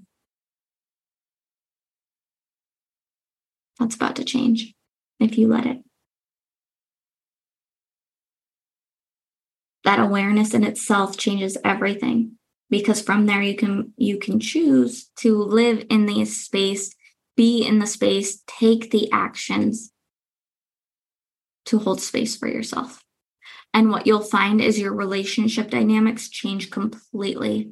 That's 3.80 3.96
about 3.96 4.16
to 4.18 4.24
change 4.24 4.74
if 5.20 5.38
you 5.38 5.48
let 5.48 5.66
it. 5.66 5.87
That 9.88 10.00
awareness 10.02 10.54
in 10.54 10.66
itself 10.66 11.16
changes 11.16 11.58
everything 11.64 12.34
because 12.70 13.02
from 13.02 13.26
there 13.26 13.42
you 13.42 13.56
can 13.56 13.94
you 13.96 14.20
can 14.20 14.38
choose 14.38 15.10
to 15.18 15.42
live 15.42 15.86
in 15.90 16.06
the 16.06 16.26
space 16.26 16.94
be 17.38 17.66
in 17.66 17.80
the 17.80 17.88
space 17.88 18.44
take 18.48 18.92
the 18.92 19.10
actions 19.14 19.94
to 21.64 21.80
hold 21.80 22.02
space 22.02 22.36
for 22.36 22.50
yourself 22.50 23.02
and 23.74 23.90
what 23.90 24.06
you'll 24.06 24.20
find 24.20 24.60
is 24.60 24.78
your 24.78 24.94
relationship 24.94 25.70
dynamics 25.70 26.28
change 26.28 26.70
completely 26.70 27.72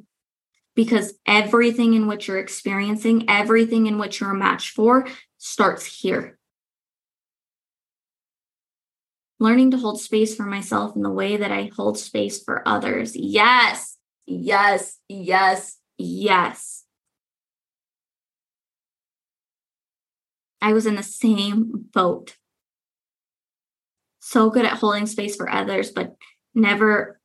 because 0.74 1.12
everything 1.26 1.92
in 1.92 2.06
which 2.06 2.28
you're 2.28 2.38
experiencing, 2.38 3.28
everything 3.28 3.86
in 3.86 3.98
which 3.98 4.20
you're 4.20 4.30
a 4.30 4.34
match 4.34 4.70
for 4.70 5.06
starts 5.36 5.84
here. 5.84 6.35
Learning 9.38 9.70
to 9.70 9.76
hold 9.76 10.00
space 10.00 10.34
for 10.34 10.44
myself 10.44 10.96
in 10.96 11.02
the 11.02 11.10
way 11.10 11.36
that 11.36 11.52
I 11.52 11.70
hold 11.76 11.98
space 11.98 12.42
for 12.42 12.66
others. 12.66 13.14
Yes, 13.14 13.98
yes, 14.26 14.98
yes, 15.08 15.78
yes. 15.98 16.84
I 20.62 20.72
was 20.72 20.86
in 20.86 20.96
the 20.96 21.02
same 21.02 21.70
boat. 21.92 22.36
So 24.20 24.50
good 24.50 24.64
at 24.64 24.78
holding 24.78 25.06
space 25.06 25.36
for 25.36 25.50
others, 25.50 25.90
but 25.90 26.16
never 26.54 27.20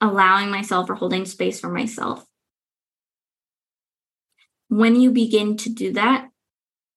allowing 0.00 0.50
myself 0.50 0.88
or 0.88 0.94
holding 0.94 1.26
space 1.26 1.60
for 1.60 1.68
myself. 1.68 2.24
When 4.68 4.96
you 4.96 5.10
begin 5.10 5.56
to 5.58 5.68
do 5.68 5.92
that, 5.92 6.28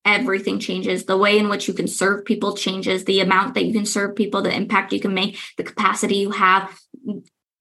everything 0.05 0.59
changes. 0.59 1.05
The 1.05 1.17
way 1.17 1.37
in 1.37 1.49
which 1.49 1.67
you 1.67 1.73
can 1.73 1.87
serve 1.87 2.25
people 2.25 2.55
changes. 2.55 3.05
The 3.05 3.19
amount 3.19 3.53
that 3.55 3.65
you 3.65 3.73
can 3.73 3.85
serve 3.85 4.15
people, 4.15 4.41
the 4.41 4.55
impact 4.55 4.93
you 4.93 4.99
can 4.99 5.13
make, 5.13 5.37
the 5.57 5.63
capacity 5.63 6.15
you 6.15 6.31
have. 6.31 6.77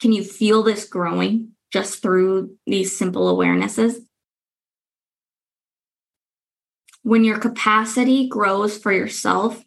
Can 0.00 0.12
you 0.12 0.24
feel 0.24 0.62
this 0.62 0.84
growing 0.84 1.52
just 1.72 2.02
through 2.02 2.56
these 2.66 2.96
simple 2.96 3.34
awarenesses? 3.36 3.96
When 7.02 7.24
your 7.24 7.38
capacity 7.38 8.28
grows 8.28 8.78
for 8.78 8.92
yourself 8.92 9.64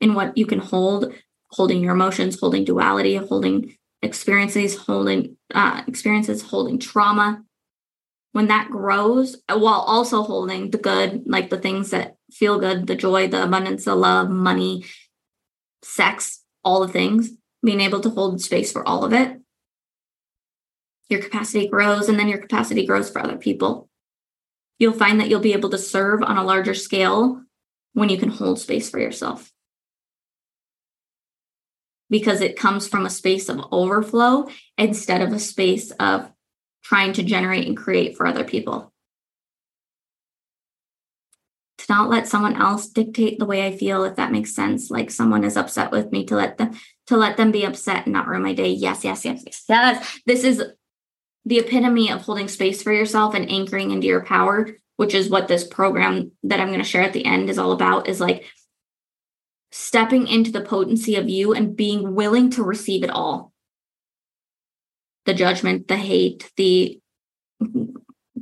in 0.00 0.14
what 0.14 0.36
you 0.36 0.46
can 0.46 0.58
hold, 0.58 1.12
holding 1.50 1.80
your 1.80 1.92
emotions, 1.92 2.40
holding 2.40 2.64
duality, 2.64 3.16
holding 3.16 3.76
experiences, 4.02 4.76
holding 4.76 5.36
uh, 5.54 5.82
experiences, 5.86 6.42
holding 6.42 6.78
trauma, 6.78 7.44
when 8.32 8.48
that 8.48 8.70
grows 8.70 9.36
uh, 9.48 9.58
while 9.58 9.80
also 9.80 10.22
holding 10.22 10.70
the 10.70 10.78
good, 10.78 11.22
like 11.26 11.50
the 11.50 11.58
things 11.58 11.90
that 11.90 12.16
feel 12.32 12.58
good, 12.58 12.86
the 12.86 12.96
joy, 12.96 13.28
the 13.28 13.44
abundance, 13.44 13.84
the 13.84 13.94
love, 13.94 14.30
money, 14.30 14.84
sex, 15.82 16.42
all 16.64 16.80
the 16.80 16.92
things, 16.92 17.30
being 17.62 17.80
able 17.80 18.00
to 18.00 18.10
hold 18.10 18.40
space 18.40 18.72
for 18.72 18.86
all 18.86 19.04
of 19.04 19.12
it, 19.12 19.38
your 21.08 21.22
capacity 21.22 21.68
grows 21.68 22.08
and 22.08 22.18
then 22.18 22.28
your 22.28 22.38
capacity 22.38 22.86
grows 22.86 23.10
for 23.10 23.20
other 23.20 23.36
people. 23.36 23.88
You'll 24.78 24.94
find 24.94 25.20
that 25.20 25.28
you'll 25.28 25.40
be 25.40 25.52
able 25.52 25.70
to 25.70 25.78
serve 25.78 26.22
on 26.22 26.38
a 26.38 26.44
larger 26.44 26.74
scale 26.74 27.42
when 27.92 28.08
you 28.08 28.16
can 28.16 28.30
hold 28.30 28.58
space 28.58 28.88
for 28.88 28.98
yourself. 28.98 29.52
Because 32.08 32.40
it 32.40 32.58
comes 32.58 32.88
from 32.88 33.04
a 33.04 33.10
space 33.10 33.48
of 33.48 33.60
overflow 33.70 34.48
instead 34.78 35.20
of 35.20 35.32
a 35.32 35.38
space 35.38 35.90
of 35.92 36.30
trying 36.82 37.12
to 37.14 37.22
generate 37.22 37.66
and 37.66 37.76
create 37.76 38.16
for 38.16 38.26
other 38.26 38.44
people. 38.44 38.92
To 41.78 41.84
not 41.88 42.10
let 42.10 42.28
someone 42.28 42.60
else 42.60 42.88
dictate 42.88 43.38
the 43.38 43.44
way 43.44 43.66
I 43.66 43.76
feel, 43.76 44.04
if 44.04 44.16
that 44.16 44.32
makes 44.32 44.54
sense. 44.54 44.90
Like 44.90 45.10
someone 45.10 45.44
is 45.44 45.56
upset 45.56 45.90
with 45.90 46.12
me, 46.12 46.24
to 46.26 46.36
let 46.36 46.58
them 46.58 46.72
to 47.08 47.16
let 47.16 47.36
them 47.36 47.50
be 47.50 47.64
upset 47.64 48.06
and 48.06 48.12
not 48.12 48.28
ruin 48.28 48.42
my 48.42 48.54
day. 48.54 48.68
Yes, 48.68 49.04
yes, 49.04 49.24
yes, 49.24 49.42
yes. 49.44 49.64
Yes. 49.68 50.20
This 50.24 50.44
is 50.44 50.62
the 51.44 51.58
epitome 51.58 52.10
of 52.10 52.22
holding 52.22 52.46
space 52.46 52.82
for 52.82 52.92
yourself 52.92 53.34
and 53.34 53.50
anchoring 53.50 53.90
into 53.90 54.06
your 54.06 54.24
power, 54.24 54.70
which 54.96 55.12
is 55.12 55.28
what 55.28 55.48
this 55.48 55.66
program 55.66 56.30
that 56.44 56.60
I'm 56.60 56.68
going 56.68 56.78
to 56.78 56.84
share 56.84 57.02
at 57.02 57.12
the 57.12 57.24
end 57.24 57.50
is 57.50 57.58
all 57.58 57.72
about. 57.72 58.08
Is 58.08 58.20
like 58.20 58.44
stepping 59.72 60.28
into 60.28 60.52
the 60.52 60.60
potency 60.60 61.16
of 61.16 61.28
you 61.28 61.52
and 61.52 61.74
being 61.74 62.14
willing 62.14 62.50
to 62.50 62.62
receive 62.62 63.02
it 63.02 63.10
all 63.10 63.51
the 65.26 65.34
judgment, 65.34 65.88
the 65.88 65.96
hate, 65.96 66.50
the 66.56 67.00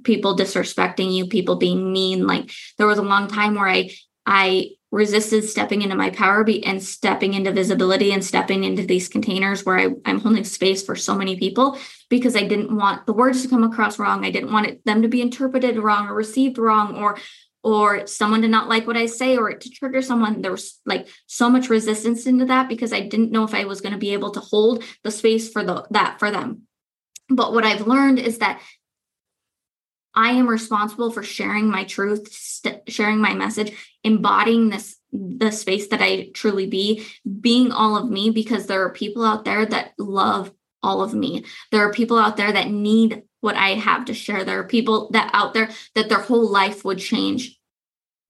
people 0.03 0.37
disrespecting 0.37 1.13
you, 1.13 1.27
people 1.27 1.57
being 1.57 1.93
mean. 1.93 2.27
Like 2.27 2.51
there 2.79 2.87
was 2.87 2.99
a 2.99 3.03
long 3.03 3.29
time 3.29 3.55
where 3.55 3.69
I 3.69 3.91
I 4.27 4.71
resisted 4.93 5.45
stepping 5.45 5.83
into 5.83 5.95
my 5.95 6.11
power 6.11 6.43
be- 6.43 6.65
and 6.65 6.83
stepping 6.83 7.35
into 7.35 7.53
visibility 7.53 8.13
and 8.13 8.25
stepping 8.25 8.65
into 8.65 8.85
these 8.85 9.09
containers 9.09 9.65
where 9.65 9.79
I, 9.79 9.89
I'm 10.05 10.21
holding 10.21 10.45
space 10.45 10.83
for 10.83 10.97
so 10.97 11.15
many 11.15 11.39
people 11.39 11.79
because 12.09 12.35
I 12.35 12.43
didn't 12.43 12.75
want 12.75 13.07
the 13.07 13.13
words 13.13 13.43
to 13.43 13.49
come 13.49 13.63
across 13.63 13.99
wrong. 13.99 14.25
I 14.25 14.31
didn't 14.31 14.53
want 14.53 14.67
it, 14.67 14.85
them 14.85 15.03
to 15.03 15.09
be 15.09 15.23
interpreted 15.23 15.79
wrong 15.79 16.09
or 16.09 16.15
received 16.15 16.59
wrong 16.59 16.97
or 16.97 17.19
or 17.63 18.07
someone 18.07 18.41
to 18.41 18.49
not 18.49 18.69
like 18.69 18.87
what 18.87 18.97
I 18.97 19.05
say 19.05 19.37
or 19.37 19.53
to 19.53 19.71
trigger 19.71 20.01
someone. 20.01 20.41
There 20.41 20.51
was 20.51 20.81
like 20.87 21.09
so 21.27 21.51
much 21.51 21.69
resistance 21.69 22.27
into 22.27 22.47
that 22.47 22.69
because 22.69 22.93
I 22.93 23.01
didn't 23.01 23.33
know 23.33 23.45
if 23.45 23.55
I 23.55 23.65
was 23.65 23.83
going 23.83 23.93
to 23.93 23.99
be 23.99 24.15
able 24.15 24.31
to 24.31 24.41
hold 24.41 24.83
the 25.05 25.11
space 25.11 25.51
for 25.51 25.63
the 25.63 25.87
that 25.91 26.19
for 26.19 26.31
them. 26.31 26.63
But 27.31 27.53
what 27.53 27.65
I've 27.65 27.87
learned 27.87 28.19
is 28.19 28.39
that 28.39 28.61
I 30.15 30.33
am 30.33 30.49
responsible 30.49 31.11
for 31.13 31.23
sharing 31.23 31.71
my 31.71 31.85
truth, 31.85 32.33
st- 32.33 32.83
sharing 32.89 33.19
my 33.19 33.35
message, 33.35 33.73
embodying 34.03 34.71
this 34.71 34.97
the 35.13 35.51
space 35.51 35.89
that 35.89 36.01
I 36.01 36.31
truly 36.35 36.67
be, 36.67 37.05
being 37.41 37.73
all 37.73 37.97
of 37.97 38.09
me 38.09 38.31
because 38.31 38.67
there 38.67 38.85
are 38.85 38.93
people 38.93 39.25
out 39.25 39.45
there 39.45 39.67
that 39.67 39.93
love 39.99 40.53
all 40.85 41.03
of 41.03 41.15
me. 41.15 41.45
There 41.73 41.87
are 41.87 41.93
people 41.93 42.17
out 42.17 42.37
there 42.37 42.53
that 42.53 42.71
need 42.71 43.23
what 43.41 43.57
I 43.57 43.71
have 43.71 44.05
to 44.05 44.15
share. 44.15 44.45
There 44.45 44.61
are 44.61 44.69
people 44.69 45.11
that 45.11 45.31
out 45.33 45.53
there 45.53 45.71
that 45.95 46.09
their 46.09 46.21
whole 46.21 46.49
life 46.49 46.85
would 46.85 46.99
change 46.99 47.59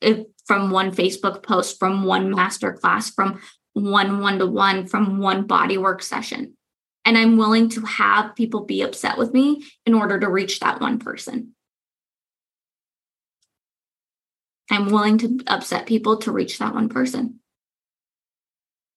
if 0.01 0.27
from 0.47 0.71
one 0.71 0.91
Facebook 0.91 1.43
post, 1.43 1.79
from 1.79 2.05
one 2.05 2.31
master 2.31 2.73
class, 2.73 3.11
from 3.11 3.41
one 3.75 4.21
one 4.21 4.39
to 4.39 4.47
one, 4.47 4.87
from 4.87 5.19
one 5.19 5.47
bodywork 5.47 6.03
session. 6.03 6.57
And 7.05 7.17
I'm 7.17 7.37
willing 7.37 7.71
to 7.71 7.81
have 7.83 8.37
people 8.37 8.65
be 8.65 8.83
upset 8.83 9.19
with 9.19 9.33
me 9.33 9.65
in 9.87 9.95
order 9.95 10.21
to 10.21 10.29
reach 10.29 10.61
that 10.61 10.81
one 10.81 10.99
person. 10.99 11.55
I'm 14.71 14.91
willing 14.91 15.19
to 15.19 15.41
upset 15.47 15.87
people 15.87 16.19
to 16.19 16.33
reach 16.33 16.59
that 16.59 16.75
one 16.75 16.89
person. 16.89 17.41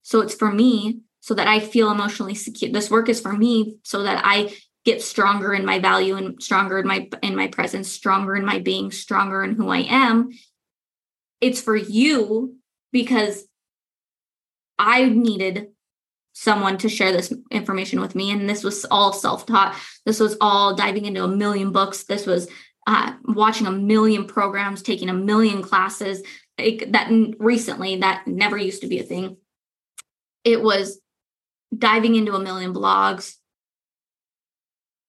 So 0.04 0.22
it's 0.22 0.36
for 0.36 0.52
me 0.52 1.00
so 1.22 1.34
that 1.34 1.48
I 1.48 1.60
feel 1.60 1.90
emotionally 1.90 2.36
secure. 2.36 2.72
This 2.72 2.92
work 2.92 3.10
is 3.10 3.22
for 3.22 3.34
me 3.34 3.78
so 3.84 4.04
that 4.04 4.22
I 4.24 4.54
get 4.86 5.02
stronger 5.02 5.54
in 5.54 5.66
my 5.66 5.80
value 5.80 6.16
and 6.16 6.42
stronger 6.44 6.78
in 6.78 6.88
my 6.88 7.10
in 7.22 7.36
my 7.36 7.48
presence, 7.48 7.90
stronger 7.90 8.36
in 8.36 8.46
my 8.46 8.60
being, 8.60 8.92
stronger 8.92 9.44
in 9.44 9.56
who 9.56 9.70
I 9.70 9.80
am. 9.80 10.30
It's 11.42 11.62
for 11.62 11.76
you 11.76 12.58
because 12.92 13.46
I 14.78 15.06
needed 15.06 15.70
someone 16.34 16.78
to 16.80 16.90
share 16.90 17.12
this 17.12 17.32
information 17.52 18.02
with 18.02 18.16
me. 18.16 18.32
And 18.32 18.50
this 18.50 18.64
was 18.64 18.86
all 18.86 19.14
self 19.14 19.46
taught. 19.46 19.80
This 20.06 20.20
was 20.20 20.36
all 20.42 20.76
diving 20.76 21.06
into 21.06 21.24
a 21.24 21.28
million 21.28 21.72
books. 21.72 22.04
This 22.04 22.26
was 22.26 22.50
uh, 22.86 23.14
watching 23.24 23.68
a 23.68 23.72
million 23.72 24.26
programs, 24.26 24.82
taking 24.82 25.10
a 25.10 25.14
million 25.14 25.62
classes. 25.62 26.22
It, 26.58 26.92
that 26.92 27.10
recently, 27.40 27.98
that 27.98 28.28
never 28.28 28.58
used 28.58 28.82
to 28.82 28.88
be 28.88 29.00
a 29.00 29.04
thing. 29.04 29.38
It 30.44 30.62
was 30.62 31.00
diving 31.76 32.16
into 32.16 32.36
a 32.36 32.44
million 32.44 32.74
blogs. 32.74 33.36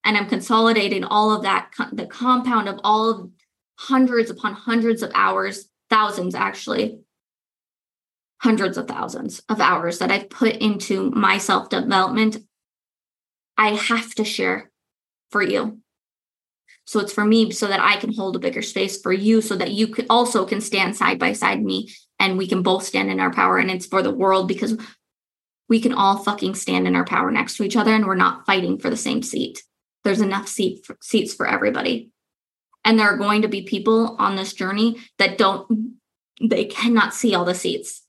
And 0.03 0.15
I'm 0.15 0.29
consolidating 0.29 1.03
all 1.03 1.31
of 1.35 1.43
that, 1.43 1.71
the 1.91 2.05
compound 2.05 2.69
of 2.69 2.79
all 2.83 3.09
of 3.09 3.29
hundreds 3.77 4.29
upon 4.29 4.53
hundreds 4.53 5.01
of 5.01 5.11
hours, 5.15 5.67
thousands 5.89 6.35
actually, 6.35 6.99
hundreds 8.45 8.77
of 8.77 8.87
thousands 8.87 9.41
of 9.49 9.59
hours 9.59 9.97
that 9.97 10.11
I've 10.11 10.29
put 10.29 10.57
into 10.57 11.09
my 11.09 11.39
self 11.39 11.67
development, 11.69 12.37
I 13.57 13.69
have 13.69 14.13
to 14.15 14.23
share 14.23 14.69
for 15.31 15.41
you. 15.41 15.79
So 16.85 16.99
it's 16.99 17.11
for 17.11 17.25
me 17.25 17.49
so 17.49 17.65
that 17.65 17.79
I 17.79 17.95
can 17.95 18.13
hold 18.13 18.35
a 18.35 18.39
bigger 18.39 18.61
space 18.61 19.01
for 19.01 19.11
you 19.11 19.41
so 19.41 19.55
that 19.55 19.71
you 19.71 19.87
could 19.87 20.05
also 20.11 20.45
can 20.45 20.61
stand 20.61 20.95
side 20.95 21.17
by 21.17 21.33
side 21.33 21.63
me 21.63 21.91
and 22.19 22.37
we 22.37 22.45
can 22.45 22.61
both 22.61 22.83
stand 22.83 23.09
in 23.09 23.19
our 23.19 23.33
power 23.33 23.57
and 23.57 23.71
it's 23.71 23.87
for 23.87 24.03
the 24.03 24.13
world 24.13 24.47
because 24.47 24.77
we 25.67 25.81
can 25.81 25.93
all 25.93 26.19
fucking 26.19 26.53
stand 26.53 26.87
in 26.87 26.95
our 26.95 27.05
power 27.05 27.31
next 27.31 27.57
to 27.57 27.63
each 27.63 27.75
other 27.75 27.95
and 27.95 28.05
we're 28.05 28.13
not 28.13 28.45
fighting 28.45 28.77
for 28.77 28.91
the 28.91 28.95
same 28.95 29.23
seat. 29.23 29.63
There's 30.03 30.21
enough 30.21 30.47
seat 30.47 30.85
for, 30.85 30.95
seats 31.01 31.33
for 31.33 31.47
everybody. 31.47 32.11
And 32.83 32.99
there 32.99 33.09
are 33.09 33.17
going 33.17 33.41
to 33.41 33.47
be 33.47 33.63
people 33.63 34.15
on 34.19 34.35
this 34.35 34.53
journey 34.53 34.97
that 35.17 35.39
don't 35.39 35.95
they 36.39 36.65
cannot 36.65 37.15
see 37.15 37.33
all 37.33 37.45
the 37.45 37.55
seats 37.55 38.04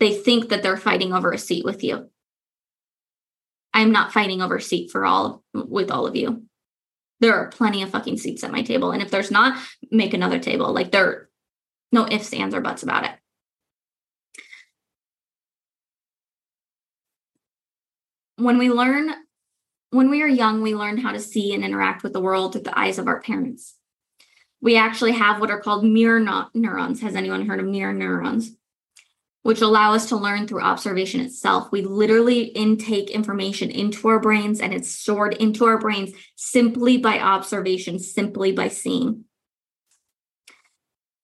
they 0.00 0.14
think 0.14 0.48
that 0.48 0.62
they're 0.62 0.76
fighting 0.76 1.12
over 1.12 1.32
a 1.32 1.38
seat 1.38 1.64
with 1.64 1.82
you. 1.82 2.10
I'm 3.74 3.92
not 3.92 4.12
fighting 4.12 4.42
over 4.42 4.56
a 4.56 4.62
seat 4.62 4.90
for 4.90 5.04
all 5.04 5.42
with 5.52 5.90
all 5.90 6.06
of 6.06 6.16
you. 6.16 6.44
There 7.20 7.34
are 7.34 7.48
plenty 7.48 7.82
of 7.82 7.90
fucking 7.90 8.18
seats 8.18 8.44
at 8.44 8.52
my 8.52 8.62
table. 8.62 8.92
And 8.92 9.02
if 9.02 9.10
there's 9.10 9.30
not, 9.30 9.58
make 9.90 10.14
another 10.14 10.38
table. 10.38 10.72
Like 10.72 10.92
there 10.92 11.28
no 11.90 12.06
ifs, 12.06 12.32
ands, 12.32 12.54
or 12.54 12.60
buts 12.60 12.82
about 12.82 13.04
it. 13.04 13.12
When 18.36 18.58
we 18.58 18.70
learn, 18.70 19.10
when 19.90 20.10
we 20.10 20.22
are 20.22 20.28
young, 20.28 20.62
we 20.62 20.74
learn 20.74 20.98
how 20.98 21.12
to 21.12 21.18
see 21.20 21.54
and 21.54 21.64
interact 21.64 22.02
with 22.02 22.12
the 22.12 22.20
world 22.20 22.52
through 22.52 22.62
the 22.62 22.78
eyes 22.78 22.98
of 22.98 23.08
our 23.08 23.20
parents. 23.20 23.74
We 24.60 24.76
actually 24.76 25.12
have 25.12 25.40
what 25.40 25.50
are 25.50 25.60
called 25.60 25.84
mirror 25.84 26.20
neurons. 26.54 27.00
Has 27.00 27.14
anyone 27.14 27.46
heard 27.46 27.60
of 27.60 27.66
mirror 27.66 27.92
neurons? 27.92 28.52
Which 29.42 29.60
allow 29.60 29.94
us 29.94 30.08
to 30.08 30.16
learn 30.16 30.46
through 30.46 30.60
observation 30.60 31.20
itself. 31.20 31.70
We 31.70 31.82
literally 31.82 32.42
intake 32.42 33.10
information 33.10 33.70
into 33.70 34.08
our 34.08 34.20
brains 34.20 34.60
and 34.60 34.74
it's 34.74 34.90
stored 34.90 35.34
into 35.34 35.64
our 35.64 35.78
brains 35.78 36.12
simply 36.36 36.98
by 36.98 37.18
observation, 37.20 37.98
simply 37.98 38.52
by 38.52 38.68
seeing. 38.68 39.24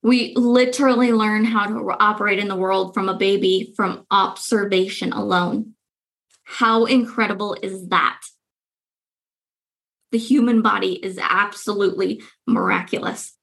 We 0.03 0.35
literally 0.37 1.13
learn 1.13 1.45
how 1.45 1.67
to 1.67 1.97
operate 1.99 2.39
in 2.39 2.49
the 2.49 2.57
world 2.57 2.95
from 2.95 3.09
a 3.09 3.17
baby 3.17 3.73
from 3.75 4.07
observation 4.11 5.13
alone. 5.13 5.75
How 6.45 6.85
incredible 6.85 7.57
is 7.63 7.89
that? 7.89 8.21
The 10.13 10.19
human 10.19 10.63
body 10.63 10.93
is 10.93 11.19
absolutely 11.21 12.23
miraculous. 12.47 13.34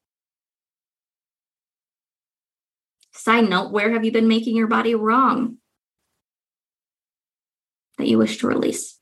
Side 3.22 3.48
note, 3.48 3.70
where 3.70 3.92
have 3.92 4.04
you 4.04 4.10
been 4.10 4.26
making 4.26 4.56
your 4.56 4.66
body 4.66 4.96
wrong 4.96 5.58
that 7.96 8.08
you 8.08 8.18
wish 8.18 8.38
to 8.38 8.48
release? 8.48 8.98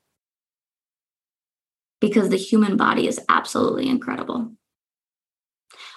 Because 2.03 2.29
the 2.29 2.37
human 2.37 2.77
body 2.77 3.09
is 3.09 3.19
absolutely 3.31 3.89
incredible. 3.89 4.53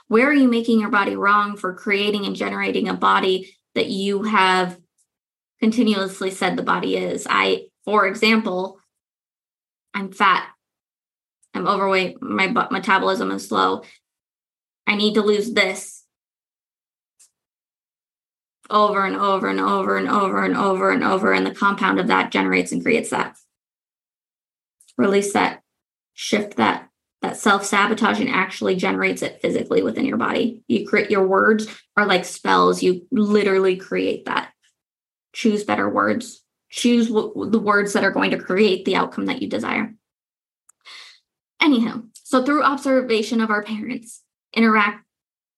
Where 0.07 0.29
are 0.29 0.33
you 0.33 0.47
making 0.47 0.79
your 0.79 0.89
body 0.89 1.17
wrong 1.17 1.57
for 1.57 1.73
creating 1.73 2.25
and 2.25 2.33
generating 2.33 2.87
a 2.87 2.93
body 2.93 3.57
that 3.75 3.87
you 3.87 4.23
have 4.23 4.79
continuously 5.59 6.31
said 6.31 6.55
the 6.55 6.63
body 6.63 6.95
is? 6.95 7.27
I, 7.29 7.65
for 7.83 8.07
example, 8.07 8.79
I'm 9.93 10.13
fat, 10.13 10.47
I'm 11.53 11.67
overweight, 11.67 12.21
my 12.21 12.47
metabolism 12.47 13.31
is 13.31 13.49
slow. 13.49 13.83
I 14.87 14.95
need 14.95 15.15
to 15.15 15.21
lose 15.21 15.51
this 15.51 16.02
over 18.69 19.05
and 19.05 19.15
over 19.15 19.47
and 19.49 19.59
over 19.59 19.97
and 19.97 20.07
over 20.09 20.43
and 20.43 20.55
over 20.55 20.91
and 20.91 21.03
over. 21.03 21.33
And 21.33 21.45
the 21.45 21.55
compound 21.55 21.99
of 21.99 22.07
that 22.07 22.31
generates 22.31 22.71
and 22.71 22.81
creates 22.81 23.09
that. 23.09 23.37
Release 24.97 25.33
that, 25.33 25.61
shift 26.13 26.57
that. 26.57 26.89
That 27.21 27.37
self 27.37 27.63
sabotaging 27.63 28.29
actually 28.29 28.75
generates 28.75 29.21
it 29.21 29.39
physically 29.41 29.81
within 29.81 30.05
your 30.05 30.17
body. 30.17 30.61
You 30.67 30.85
create 30.85 31.09
your 31.09 31.25
words 31.25 31.67
are 31.95 32.05
like 32.05 32.25
spells. 32.25 32.83
You 32.83 33.07
literally 33.11 33.77
create 33.77 34.25
that. 34.25 34.51
Choose 35.31 35.63
better 35.63 35.89
words. 35.89 36.43
Choose 36.69 37.07
w- 37.07 37.49
the 37.49 37.59
words 37.59 37.93
that 37.93 38.03
are 38.03 38.11
going 38.11 38.31
to 38.31 38.37
create 38.37 38.83
the 38.83 38.97
outcome 38.97 39.27
that 39.27 39.41
you 39.41 39.47
desire. 39.47 39.93
Anyhow, 41.61 42.01
so 42.13 42.43
through 42.43 42.63
observation 42.63 43.39
of 43.39 43.49
our 43.49 43.63
parents, 43.63 44.21
interact 44.53 45.02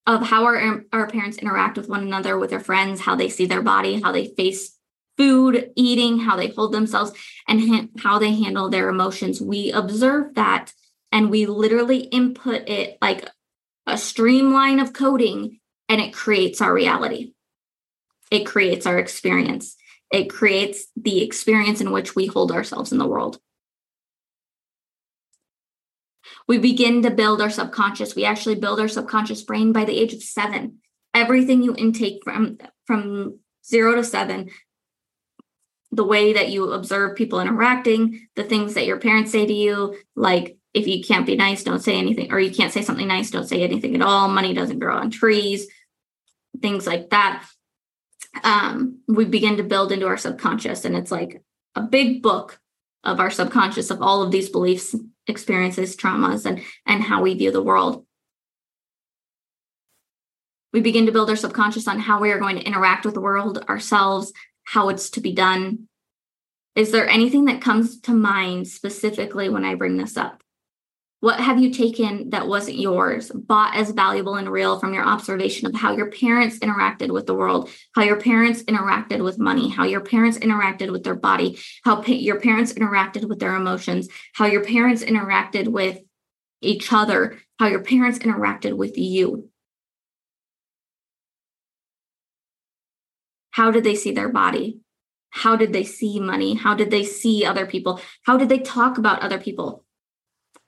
of 0.07 0.21
how 0.21 0.45
our 0.45 0.59
um, 0.59 0.85
our 0.93 1.07
parents 1.07 1.37
interact 1.37 1.77
with 1.77 1.89
one 1.89 2.03
another, 2.03 2.37
with 2.37 2.49
their 2.49 2.59
friends, 2.59 3.01
how 3.01 3.15
they 3.15 3.29
see 3.29 3.45
their 3.45 3.61
body, 3.61 4.01
how 4.01 4.11
they 4.11 4.27
face 4.27 4.77
food, 5.17 5.71
eating, 5.75 6.19
how 6.19 6.35
they 6.35 6.49
hold 6.49 6.73
themselves, 6.73 7.11
and 7.47 7.61
ha- 7.61 7.87
how 7.99 8.19
they 8.19 8.33
handle 8.33 8.69
their 8.69 8.89
emotions. 8.89 9.41
We 9.41 9.71
observe 9.71 10.35
that 10.35 10.73
and 11.11 11.29
we 11.29 11.45
literally 11.45 11.99
input 11.99 12.67
it 12.67 12.97
like 13.01 13.29
a 13.87 13.97
streamline 13.97 14.79
of 14.79 14.91
coding, 14.91 15.59
and 15.87 16.01
it 16.01 16.13
creates 16.13 16.59
our 16.59 16.73
reality. 16.73 17.33
It 18.31 18.45
creates 18.45 18.85
our 18.85 18.97
experience. 18.97 19.77
It 20.11 20.29
creates 20.29 20.87
the 20.95 21.23
experience 21.23 21.81
in 21.81 21.91
which 21.91 22.15
we 22.15 22.25
hold 22.25 22.51
ourselves 22.51 22.91
in 22.91 22.97
the 22.97 23.07
world 23.07 23.39
we 26.47 26.57
begin 26.57 27.01
to 27.03 27.09
build 27.09 27.41
our 27.41 27.49
subconscious. 27.49 28.15
We 28.15 28.25
actually 28.25 28.55
build 28.55 28.79
our 28.79 28.87
subconscious 28.87 29.43
brain 29.43 29.71
by 29.71 29.85
the 29.85 29.97
age 29.97 30.13
of 30.13 30.21
seven. 30.21 30.79
Everything 31.13 31.63
you 31.63 31.75
intake 31.75 32.23
from 32.23 32.57
from 32.85 33.39
zero 33.65 33.95
to 33.95 34.03
seven, 34.03 34.49
the 35.91 36.03
way 36.03 36.33
that 36.33 36.49
you 36.49 36.71
observe 36.71 37.15
people 37.15 37.39
interacting, 37.39 38.27
the 38.35 38.43
things 38.43 38.73
that 38.73 38.85
your 38.85 38.99
parents 38.99 39.31
say 39.31 39.45
to 39.45 39.53
you, 39.53 39.97
like 40.15 40.57
if 40.73 40.87
you 40.87 41.03
can't 41.03 41.25
be 41.25 41.35
nice, 41.35 41.63
don't 41.63 41.79
say 41.79 41.97
anything, 41.97 42.31
or 42.31 42.39
you 42.39 42.53
can't 42.53 42.73
say 42.73 42.81
something 42.81 43.07
nice, 43.07 43.31
don't 43.31 43.47
say 43.47 43.63
anything 43.63 43.95
at 43.95 44.01
all. 44.01 44.27
Money 44.27 44.53
doesn't 44.53 44.79
grow 44.79 44.97
on 44.97 45.09
trees, 45.09 45.67
things 46.61 46.85
like 46.85 47.09
that. 47.11 47.45
Um, 48.43 48.99
we 49.07 49.23
begin 49.23 49.57
to 49.57 49.63
build 49.63 49.93
into 49.93 50.07
our 50.07 50.17
subconscious, 50.17 50.83
and 50.83 50.95
it's 50.95 51.11
like 51.11 51.41
a 51.75 51.81
big 51.81 52.21
book 52.21 52.59
of 53.05 53.19
our 53.19 53.29
subconscious 53.29 53.91
of 53.91 54.01
all 54.01 54.21
of 54.21 54.31
these 54.31 54.49
beliefs 54.49 54.95
experiences, 55.27 55.95
traumas, 55.95 56.45
and, 56.45 56.61
and 56.85 57.03
how 57.03 57.21
we 57.21 57.33
view 57.33 57.51
the 57.51 57.63
world. 57.63 58.05
We 60.73 60.81
begin 60.81 61.05
to 61.05 61.11
build 61.11 61.29
our 61.29 61.35
subconscious 61.35 61.87
on 61.87 61.99
how 61.99 62.19
we 62.19 62.31
are 62.31 62.39
going 62.39 62.57
to 62.57 62.63
interact 62.63 63.05
with 63.05 63.13
the 63.13 63.21
world, 63.21 63.63
ourselves, 63.69 64.33
how 64.65 64.89
it's 64.89 65.09
to 65.11 65.21
be 65.21 65.33
done. 65.33 65.87
Is 66.75 66.91
there 66.91 67.07
anything 67.07 67.45
that 67.45 67.61
comes 67.61 68.01
to 68.01 68.11
mind 68.11 68.67
specifically 68.67 69.47
when 69.47 69.63
I 69.63 69.75
bring 69.75 69.97
this 69.97 70.17
up? 70.17 70.43
What 71.25 71.39
have 71.39 71.59
you 71.59 71.71
taken 71.71 72.29
that 72.29 72.47
wasn't 72.47 72.77
yours, 72.77 73.31
bought 73.33 73.75
as 73.75 73.89
valuable 73.89 74.35
and 74.35 74.47
real 74.47 74.79
from 74.79 74.93
your 74.93 75.03
observation 75.03 75.65
of 75.65 75.73
how 75.73 75.95
your 75.95 76.11
parents 76.11 76.59
interacted 76.59 77.09
with 77.11 77.25
the 77.25 77.33
world, 77.33 77.71
how 77.95 78.03
your 78.03 78.21
parents 78.21 78.61
interacted 78.61 79.23
with 79.23 79.39
money, 79.39 79.67
how 79.67 79.85
your 79.85 80.01
parents 80.01 80.37
interacted 80.37 80.91
with 80.91 81.03
their 81.03 81.15
body, 81.15 81.57
how 81.83 81.95
pa- 81.95 82.11
your 82.11 82.39
parents 82.39 82.73
interacted 82.73 83.27
with 83.27 83.39
their 83.39 83.55
emotions, 83.55 84.07
how 84.33 84.45
your 84.45 84.63
parents 84.63 85.03
interacted 85.03 85.67
with 85.67 85.99
each 86.61 86.93
other, 86.93 87.39
how 87.57 87.69
your 87.69 87.81
parents 87.81 88.19
interacted 88.19 88.77
with 88.77 88.95
you? 88.95 89.49
How 93.49 93.71
did 93.71 93.83
they 93.83 93.95
see 93.95 94.11
their 94.11 94.29
body? 94.29 94.81
How 95.31 95.55
did 95.55 95.73
they 95.73 95.85
see 95.85 96.19
money? 96.19 96.53
How 96.53 96.75
did 96.75 96.91
they 96.91 97.03
see 97.03 97.45
other 97.45 97.65
people? 97.65 97.99
How 98.21 98.37
did 98.37 98.47
they 98.47 98.59
talk 98.59 98.99
about 98.99 99.23
other 99.23 99.39
people? 99.39 99.84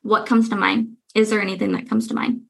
What 0.08 0.26
comes 0.26 0.48
to 0.48 0.56
mind? 0.56 0.96
Is 1.14 1.30
there 1.30 1.42
anything 1.42 1.74
that 1.74 1.90
comes 1.90 2.08
to 2.08 2.14
mind? 2.14 2.44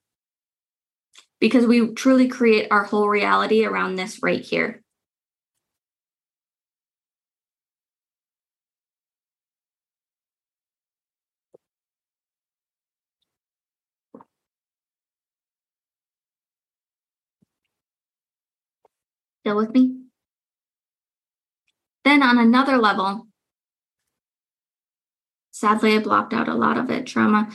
Because 1.39 1.65
we 1.65 1.91
truly 1.95 2.27
create 2.27 2.67
our 2.69 2.83
whole 2.83 3.09
reality 3.09 3.65
around 3.65 3.95
this 3.95 4.19
right 4.21 4.41
here. 4.41 4.83
Still 19.41 19.57
with 19.57 19.71
me? 19.71 20.03
Then, 22.05 22.21
on 22.21 22.37
another 22.37 22.77
level, 22.77 23.27
sadly, 25.57 25.95
I 25.95 25.99
blocked 25.99 26.33
out 26.33 26.47
a 26.47 26.53
lot 26.53 26.77
of 26.77 26.91
it. 26.91 27.07
Trauma 27.07 27.49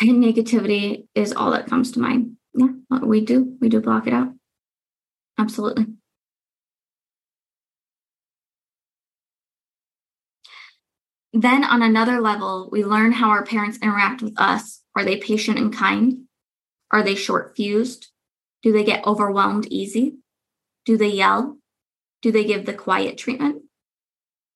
and 0.00 0.22
negativity 0.22 1.06
is 1.14 1.32
all 1.32 1.52
that 1.52 1.68
comes 1.68 1.92
to 1.92 2.00
mind. 2.00 2.36
Yeah, 2.54 2.68
we 3.02 3.20
do. 3.20 3.56
We 3.60 3.68
do 3.68 3.80
block 3.80 4.06
it 4.06 4.12
out. 4.12 4.32
Absolutely. 5.38 5.86
Then, 11.32 11.62
on 11.62 11.82
another 11.82 12.20
level, 12.20 12.68
we 12.72 12.84
learn 12.84 13.12
how 13.12 13.28
our 13.28 13.44
parents 13.44 13.78
interact 13.80 14.20
with 14.20 14.34
us. 14.36 14.82
Are 14.96 15.04
they 15.04 15.16
patient 15.16 15.58
and 15.58 15.72
kind? 15.72 16.24
Are 16.90 17.04
they 17.04 17.14
short 17.14 17.54
fused? 17.56 18.08
Do 18.64 18.72
they 18.72 18.82
get 18.82 19.06
overwhelmed 19.06 19.66
easy? 19.70 20.16
Do 20.84 20.96
they 20.96 21.10
yell? 21.10 21.58
Do 22.20 22.32
they 22.32 22.44
give 22.44 22.66
the 22.66 22.74
quiet 22.74 23.16
treatment? 23.16 23.62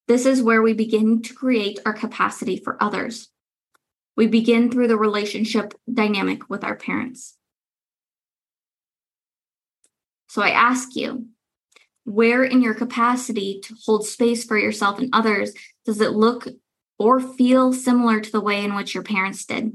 This 0.06 0.26
is 0.26 0.42
where 0.42 0.62
we 0.62 0.74
begin 0.74 1.22
to 1.22 1.34
create 1.34 1.80
our 1.86 1.94
capacity 1.94 2.56
for 2.56 2.82
others. 2.82 3.30
We 4.16 4.26
begin 4.26 4.70
through 4.70 4.88
the 4.88 4.96
relationship 4.96 5.74
dynamic 5.92 6.48
with 6.50 6.62
our 6.62 6.76
parents. 6.76 7.36
So 10.28 10.42
I 10.42 10.50
ask 10.50 10.94
you, 10.94 11.28
where 12.04 12.44
in 12.44 12.60
your 12.60 12.74
capacity 12.74 13.60
to 13.64 13.74
hold 13.84 14.06
space 14.06 14.44
for 14.44 14.58
yourself 14.58 14.98
and 14.98 15.08
others 15.12 15.54
does 15.86 16.00
it 16.00 16.12
look 16.12 16.46
or 16.98 17.18
feel 17.18 17.72
similar 17.72 18.20
to 18.20 18.30
the 18.30 18.40
way 18.40 18.62
in 18.62 18.74
which 18.74 18.94
your 18.94 19.02
parents 19.02 19.44
did? 19.46 19.72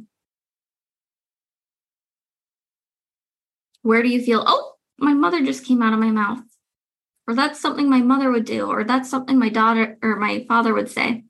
Where 3.82 4.04
do 4.04 4.10
you 4.10 4.22
feel, 4.22 4.44
oh, 4.46 4.74
my 4.98 5.14
mother 5.14 5.44
just 5.44 5.66
came 5.66 5.82
out 5.82 5.94
of 5.94 6.00
my 6.00 6.12
mouth? 6.12 6.42
Or 7.30 7.36
that's 7.36 7.60
something 7.60 7.88
my 7.88 8.02
mother 8.02 8.32
would 8.32 8.46
do, 8.46 8.66
or 8.66 8.84
that's 8.84 9.08
something 9.08 9.38
my 9.38 9.50
daughter 9.50 10.00
or 10.02 10.16
my 10.16 10.46
father 10.48 10.74
would 10.74 10.90
say. 10.90 11.24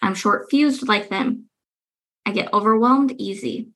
I'm 0.00 0.14
short 0.14 0.48
fused 0.50 0.86
like 0.86 1.08
them. 1.08 1.46
I 2.24 2.30
get 2.30 2.52
overwhelmed 2.52 3.16
easy. 3.18 3.70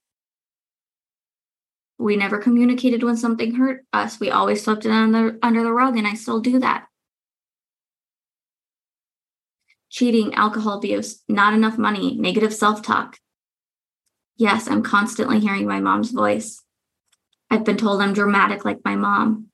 We 1.98 2.14
never 2.14 2.38
communicated 2.38 3.02
when 3.02 3.16
something 3.16 3.56
hurt 3.56 3.84
us. 3.92 4.20
We 4.20 4.30
always 4.30 4.62
swept 4.62 4.86
it 4.86 4.92
under, 4.92 5.40
under 5.42 5.64
the 5.64 5.72
rug, 5.72 5.96
and 5.96 6.06
I 6.06 6.14
still 6.14 6.38
do 6.38 6.60
that. 6.60 6.86
Cheating, 9.90 10.34
alcohol 10.34 10.78
abuse, 10.78 11.24
not 11.28 11.52
enough 11.52 11.78
money, 11.78 12.14
negative 12.14 12.54
self 12.54 12.80
talk. 12.80 13.18
Yes, 14.36 14.68
I'm 14.68 14.84
constantly 14.84 15.40
hearing 15.40 15.66
my 15.66 15.80
mom's 15.80 16.12
voice. 16.12 16.62
I've 17.50 17.64
been 17.64 17.76
told 17.76 18.00
I'm 18.00 18.12
dramatic 18.12 18.64
like 18.64 18.84
my 18.84 18.94
mom. 18.94 19.47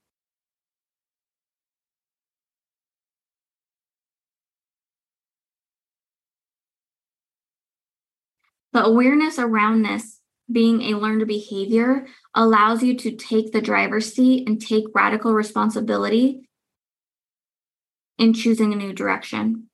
The 8.74 8.84
awareness 8.84 9.38
around 9.38 9.82
this 9.82 10.20
being 10.50 10.82
a 10.82 10.98
learned 10.98 11.26
behavior 11.28 12.06
allows 12.34 12.82
you 12.82 12.96
to 12.98 13.12
take 13.12 13.52
the 13.52 13.62
driver's 13.62 14.12
seat 14.12 14.48
and 14.48 14.60
take 14.60 14.84
radical 14.92 15.32
responsibility 15.32 16.48
in 18.18 18.34
choosing 18.34 18.72
a 18.72 18.76
new 18.76 18.92
direction. 18.92 19.70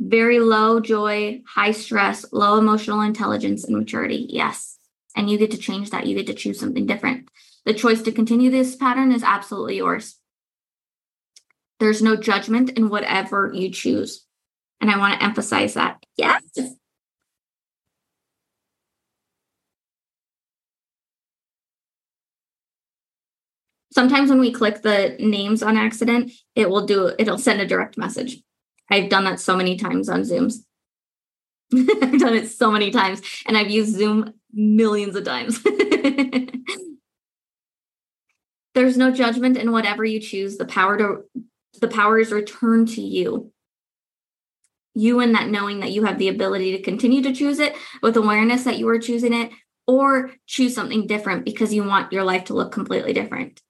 Very 0.00 0.40
low 0.40 0.80
joy, 0.80 1.42
high 1.46 1.70
stress, 1.70 2.26
low 2.32 2.58
emotional 2.58 3.02
intelligence 3.02 3.64
and 3.64 3.76
maturity. 3.76 4.26
Yes. 4.28 4.78
And 5.14 5.30
you 5.30 5.38
get 5.38 5.52
to 5.52 5.56
change 5.56 5.90
that. 5.90 6.06
You 6.06 6.16
get 6.16 6.26
to 6.26 6.34
choose 6.34 6.58
something 6.58 6.86
different. 6.86 7.28
The 7.66 7.74
choice 7.74 8.02
to 8.02 8.12
continue 8.12 8.50
this 8.50 8.74
pattern 8.74 9.12
is 9.12 9.22
absolutely 9.22 9.76
yours. 9.76 10.16
There's 11.78 12.02
no 12.02 12.16
judgment 12.16 12.70
in 12.70 12.88
whatever 12.88 13.52
you 13.54 13.70
choose. 13.70 14.26
And 14.80 14.90
I 14.90 14.98
want 14.98 15.14
to 15.14 15.24
emphasize 15.24 15.74
that. 15.74 16.04
Yes. 16.16 16.42
Sometimes 23.92 24.30
when 24.30 24.38
we 24.38 24.52
click 24.52 24.82
the 24.82 25.16
names 25.18 25.62
on 25.62 25.76
accident, 25.76 26.30
it 26.54 26.70
will 26.70 26.86
do 26.86 27.12
it'll 27.18 27.38
send 27.38 27.60
a 27.60 27.66
direct 27.66 27.98
message. 27.98 28.40
I've 28.90 29.08
done 29.08 29.24
that 29.24 29.40
so 29.40 29.56
many 29.56 29.76
times 29.76 30.08
on 30.08 30.22
Zooms. 30.22 30.64
I've 31.74 32.18
done 32.18 32.34
it 32.34 32.48
so 32.50 32.70
many 32.70 32.90
times 32.90 33.22
and 33.46 33.56
I've 33.56 33.70
used 33.70 33.96
Zoom 33.96 34.34
millions 34.52 35.16
of 35.16 35.24
times. 35.24 35.62
There's 38.74 38.96
no 38.96 39.10
judgment 39.10 39.56
in 39.56 39.72
whatever 39.72 40.04
you 40.04 40.20
choose. 40.20 40.56
The 40.56 40.64
power 40.64 40.96
to 40.98 41.24
the 41.80 41.88
power 41.88 42.18
is 42.18 42.32
returned 42.32 42.88
to 42.90 43.00
you. 43.00 43.52
You 44.94 45.20
and 45.20 45.34
that 45.34 45.48
knowing 45.48 45.80
that 45.80 45.92
you 45.92 46.04
have 46.04 46.18
the 46.18 46.28
ability 46.28 46.76
to 46.76 46.82
continue 46.82 47.22
to 47.22 47.32
choose 47.32 47.58
it 47.58 47.74
with 48.02 48.16
awareness 48.16 48.64
that 48.64 48.78
you 48.78 48.88
are 48.88 48.98
choosing 48.98 49.32
it 49.32 49.50
or 49.86 50.32
choose 50.46 50.74
something 50.74 51.06
different 51.06 51.44
because 51.44 51.72
you 51.72 51.84
want 51.84 52.12
your 52.12 52.24
life 52.24 52.44
to 52.44 52.54
look 52.54 52.72
completely 52.72 53.12
different. 53.12 53.60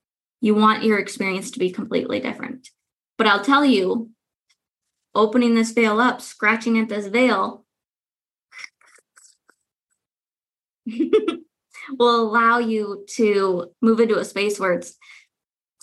You 0.40 0.54
want 0.54 0.84
your 0.84 0.98
experience 0.98 1.50
to 1.52 1.58
be 1.58 1.70
completely 1.70 2.20
different. 2.20 2.68
But 3.18 3.26
I'll 3.26 3.44
tell 3.44 3.64
you, 3.64 4.10
opening 5.14 5.54
this 5.54 5.72
veil 5.72 6.00
up, 6.00 6.20
scratching 6.20 6.78
at 6.78 6.88
this 6.88 7.06
veil 7.06 7.64
will 11.98 12.20
allow 12.20 12.58
you 12.58 13.04
to 13.16 13.70
move 13.82 14.00
into 14.00 14.18
a 14.18 14.24
space 14.24 14.58
where 14.58 14.72
it's 14.72 14.96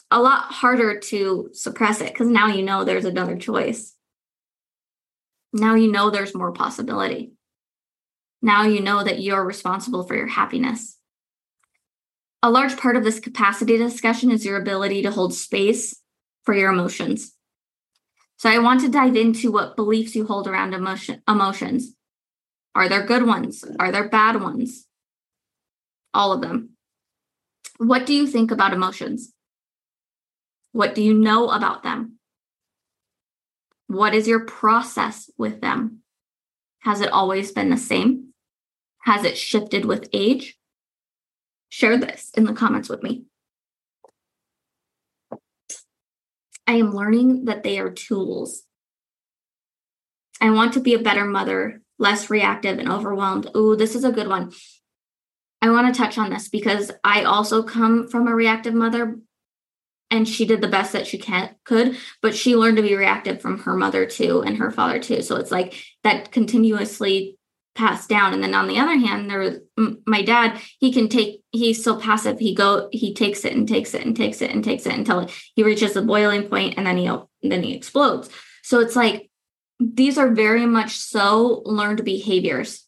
a 0.09 0.21
lot 0.21 0.51
harder 0.51 0.99
to 0.99 1.49
suppress 1.53 2.01
it 2.01 2.13
because 2.13 2.27
now 2.27 2.47
you 2.47 2.63
know 2.63 2.83
there's 2.83 3.05
another 3.05 3.35
choice. 3.35 3.93
Now 5.53 5.75
you 5.75 5.91
know 5.91 6.09
there's 6.09 6.35
more 6.35 6.51
possibility. 6.51 7.33
Now 8.41 8.63
you 8.63 8.81
know 8.81 9.03
that 9.03 9.21
you're 9.21 9.43
responsible 9.43 10.03
for 10.03 10.15
your 10.15 10.27
happiness. 10.27 10.96
A 12.43 12.51
large 12.51 12.77
part 12.77 12.95
of 12.95 13.03
this 13.03 13.19
capacity 13.19 13.77
discussion 13.77 14.31
is 14.31 14.45
your 14.45 14.57
ability 14.57 15.01
to 15.01 15.11
hold 15.11 15.33
space 15.33 15.99
for 16.43 16.53
your 16.53 16.71
emotions. 16.71 17.33
So 18.37 18.49
I 18.49 18.59
want 18.59 18.81
to 18.81 18.89
dive 18.89 19.15
into 19.15 19.51
what 19.51 19.75
beliefs 19.75 20.15
you 20.15 20.25
hold 20.25 20.47
around 20.47 20.73
emotion, 20.73 21.23
emotions. 21.27 21.93
Are 22.75 22.87
there 22.87 23.05
good 23.05 23.25
ones? 23.25 23.63
Are 23.79 23.91
there 23.91 24.07
bad 24.07 24.39
ones? 24.41 24.85
All 26.13 26.31
of 26.31 26.41
them. 26.41 26.71
What 27.77 28.05
do 28.05 28.13
you 28.13 28.27
think 28.27 28.51
about 28.51 28.73
emotions? 28.73 29.33
What 30.71 30.93
do 30.93 31.01
you 31.01 31.15
know 31.15 31.49
about 31.49 31.81
them? 31.81 32.19
What 33.87 34.13
is 34.13 34.27
your 34.27 34.45
process 34.45 35.29
with 35.37 35.61
them? 35.61 36.03
Has 36.79 37.01
it 37.01 37.11
always 37.11 37.51
been 37.51 37.69
the 37.69 37.77
same? 37.77 38.33
Has 38.99 39.23
it 39.23 39.37
shifted 39.37 39.85
with 39.85 40.09
age? 40.13 40.56
Share 41.69 41.97
this 41.97 42.31
in 42.35 42.45
the 42.45 42.53
comments 42.53 42.89
with 42.89 43.03
me. 43.03 43.25
I 46.65 46.73
am 46.73 46.93
learning 46.93 47.45
that 47.45 47.63
they 47.63 47.79
are 47.79 47.89
tools. 47.89 48.63
I 50.41 50.49
want 50.51 50.73
to 50.73 50.79
be 50.79 50.93
a 50.93 50.99
better 50.99 51.25
mother, 51.25 51.81
less 51.97 52.29
reactive 52.29 52.77
and 52.77 52.91
overwhelmed. 52.91 53.49
Ooh, 53.55 53.75
this 53.75 53.95
is 53.95 54.03
a 54.03 54.11
good 54.11 54.27
one. 54.27 54.51
I 55.61 55.71
want 55.71 55.93
to 55.93 55.97
touch 55.99 56.17
on 56.17 56.29
this 56.29 56.49
because 56.49 56.91
I 57.03 57.23
also 57.23 57.63
come 57.63 58.07
from 58.07 58.27
a 58.27 58.35
reactive 58.35 58.73
mother 58.73 59.17
and 60.09 60.27
she 60.27 60.45
did 60.45 60.61
the 60.61 60.67
best 60.67 60.93
that 60.93 61.07
she 61.07 61.17
can 61.17 61.55
could, 61.63 61.97
but 62.21 62.35
she 62.35 62.55
learned 62.55 62.77
to 62.77 62.83
be 62.83 62.95
reactive 62.95 63.41
from 63.41 63.59
her 63.59 63.75
mother 63.75 64.05
too 64.05 64.41
and 64.41 64.57
her 64.57 64.71
father 64.71 64.99
too. 64.99 65.21
So 65.21 65.35
it's 65.37 65.51
like 65.51 65.83
that 66.03 66.31
continuously 66.31 67.36
passed 67.77 68.09
down. 68.09 68.33
And 68.33 68.43
then 68.43 68.55
on 68.55 68.67
the 68.67 68.79
other 68.79 68.97
hand 68.97 69.29
there 69.29 69.39
was 69.39 69.59
my 70.05 70.21
dad 70.23 70.59
he 70.79 70.91
can 70.91 71.07
take 71.07 71.43
he's 71.51 71.83
so 71.83 71.97
passive 71.97 72.39
he 72.39 72.53
go 72.53 72.89
he 72.91 73.13
takes 73.13 73.45
it 73.45 73.53
and 73.53 73.67
takes 73.67 73.93
it 73.93 74.05
and 74.05 74.15
takes 74.15 74.41
it 74.41 74.51
and 74.51 74.63
takes 74.63 74.85
it 74.85 74.93
until 74.93 75.29
he 75.55 75.63
reaches 75.63 75.93
the 75.93 76.01
boiling 76.01 76.49
point 76.49 76.73
and 76.75 76.85
then 76.85 76.97
he 76.97 77.09
then 77.43 77.63
he 77.63 77.75
explodes. 77.75 78.29
So 78.63 78.79
it's 78.79 78.95
like 78.95 79.29
these 79.79 80.17
are 80.17 80.33
very 80.33 80.65
much 80.65 80.97
so 80.97 81.61
learned 81.65 82.03
behaviors. 82.03 82.85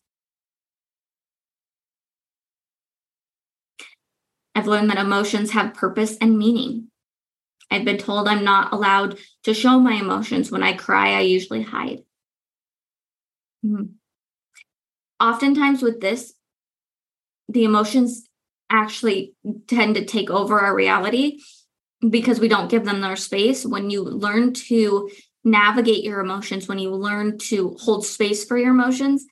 I've 4.55 4.67
learned 4.67 4.89
that 4.89 4.97
emotions 4.97 5.51
have 5.51 5.75
purpose 5.75 6.17
and 6.17 6.37
meaning. 6.37 6.87
I've 7.71 7.85
been 7.85 7.99
told 7.99 8.27
i'm 8.27 8.43
not 8.43 8.73
allowed 8.73 9.19
to 9.43 9.53
show 9.53 9.79
my 9.79 9.93
emotions. 9.93 10.51
When 10.51 10.63
i 10.63 10.73
cry 10.73 11.13
i 11.13 11.21
usually 11.21 11.61
hide. 11.61 11.99
Mm-hmm 13.63 13.98
oftentimes 15.20 15.82
with 15.82 16.01
this, 16.01 16.34
the 17.47 17.63
emotions 17.63 18.28
actually 18.70 19.34
tend 19.67 19.95
to 19.95 20.05
take 20.05 20.30
over 20.30 20.59
our 20.59 20.76
reality 20.76 21.39
because 22.07 22.39
we 22.39 22.47
don't 22.47 22.70
give 22.70 22.86
them 22.86 23.01
their 23.01 23.15
space. 23.15 23.65
When 23.65 23.89
you 23.89 24.03
learn 24.03 24.53
to 24.53 25.09
navigate 25.43 26.03
your 26.03 26.20
emotions, 26.20 26.67
when 26.67 26.80
you 26.80 26.91
learn 26.91 27.38
to 27.39 27.76
hold 27.80 28.05
space 28.05 28.45
for 28.45 28.57
your 28.57 28.72
emotions, 28.72 29.26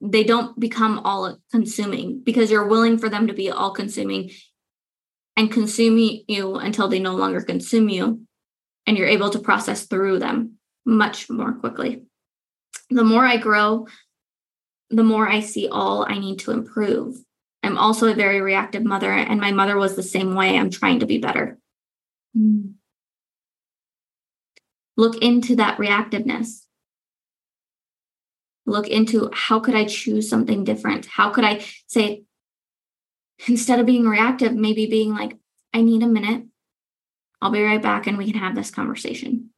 they 0.00 0.24
don't 0.24 0.58
become 0.58 0.98
all 1.00 1.38
consuming 1.50 2.20
because 2.22 2.50
you're 2.50 2.66
willing 2.66 2.98
for 2.98 3.08
them 3.08 3.28
to 3.28 3.32
be 3.32 3.50
all 3.50 3.72
consuming 3.72 4.30
and 5.36 5.50
consume 5.50 5.96
you 5.96 6.56
until 6.56 6.88
they 6.88 6.98
no 6.98 7.14
longer 7.14 7.40
consume 7.40 7.88
you 7.88 8.20
and 8.86 8.98
you're 8.98 9.06
able 9.06 9.30
to 9.30 9.38
process 9.38 9.86
through 9.86 10.18
them 10.18 10.58
much 10.84 11.30
more 11.30 11.52
quickly. 11.52 12.02
The 12.90 13.04
more 13.04 13.24
I 13.24 13.36
grow, 13.36 13.86
the 14.92 15.02
more 15.02 15.28
I 15.28 15.40
see 15.40 15.68
all 15.68 16.04
I 16.08 16.18
need 16.18 16.38
to 16.40 16.50
improve. 16.50 17.16
I'm 17.62 17.78
also 17.78 18.10
a 18.10 18.14
very 18.14 18.40
reactive 18.40 18.84
mother, 18.84 19.10
and 19.10 19.40
my 19.40 19.52
mother 19.52 19.76
was 19.78 19.96
the 19.96 20.02
same 20.02 20.34
way. 20.34 20.58
I'm 20.58 20.70
trying 20.70 21.00
to 21.00 21.06
be 21.06 21.18
better. 21.18 21.58
Mm. 22.36 22.74
Look 24.96 25.22
into 25.22 25.56
that 25.56 25.78
reactiveness. 25.78 26.64
Look 28.66 28.88
into 28.88 29.30
how 29.32 29.60
could 29.60 29.74
I 29.74 29.86
choose 29.86 30.28
something 30.28 30.64
different? 30.64 31.06
How 31.06 31.30
could 31.30 31.44
I 31.44 31.64
say, 31.86 32.24
instead 33.48 33.80
of 33.80 33.86
being 33.86 34.06
reactive, 34.06 34.54
maybe 34.54 34.86
being 34.86 35.12
like, 35.12 35.36
I 35.72 35.80
need 35.80 36.02
a 36.02 36.06
minute. 36.06 36.44
I'll 37.40 37.50
be 37.50 37.62
right 37.62 37.82
back 37.82 38.06
and 38.06 38.18
we 38.18 38.30
can 38.30 38.40
have 38.40 38.54
this 38.54 38.70
conversation. 38.70 39.51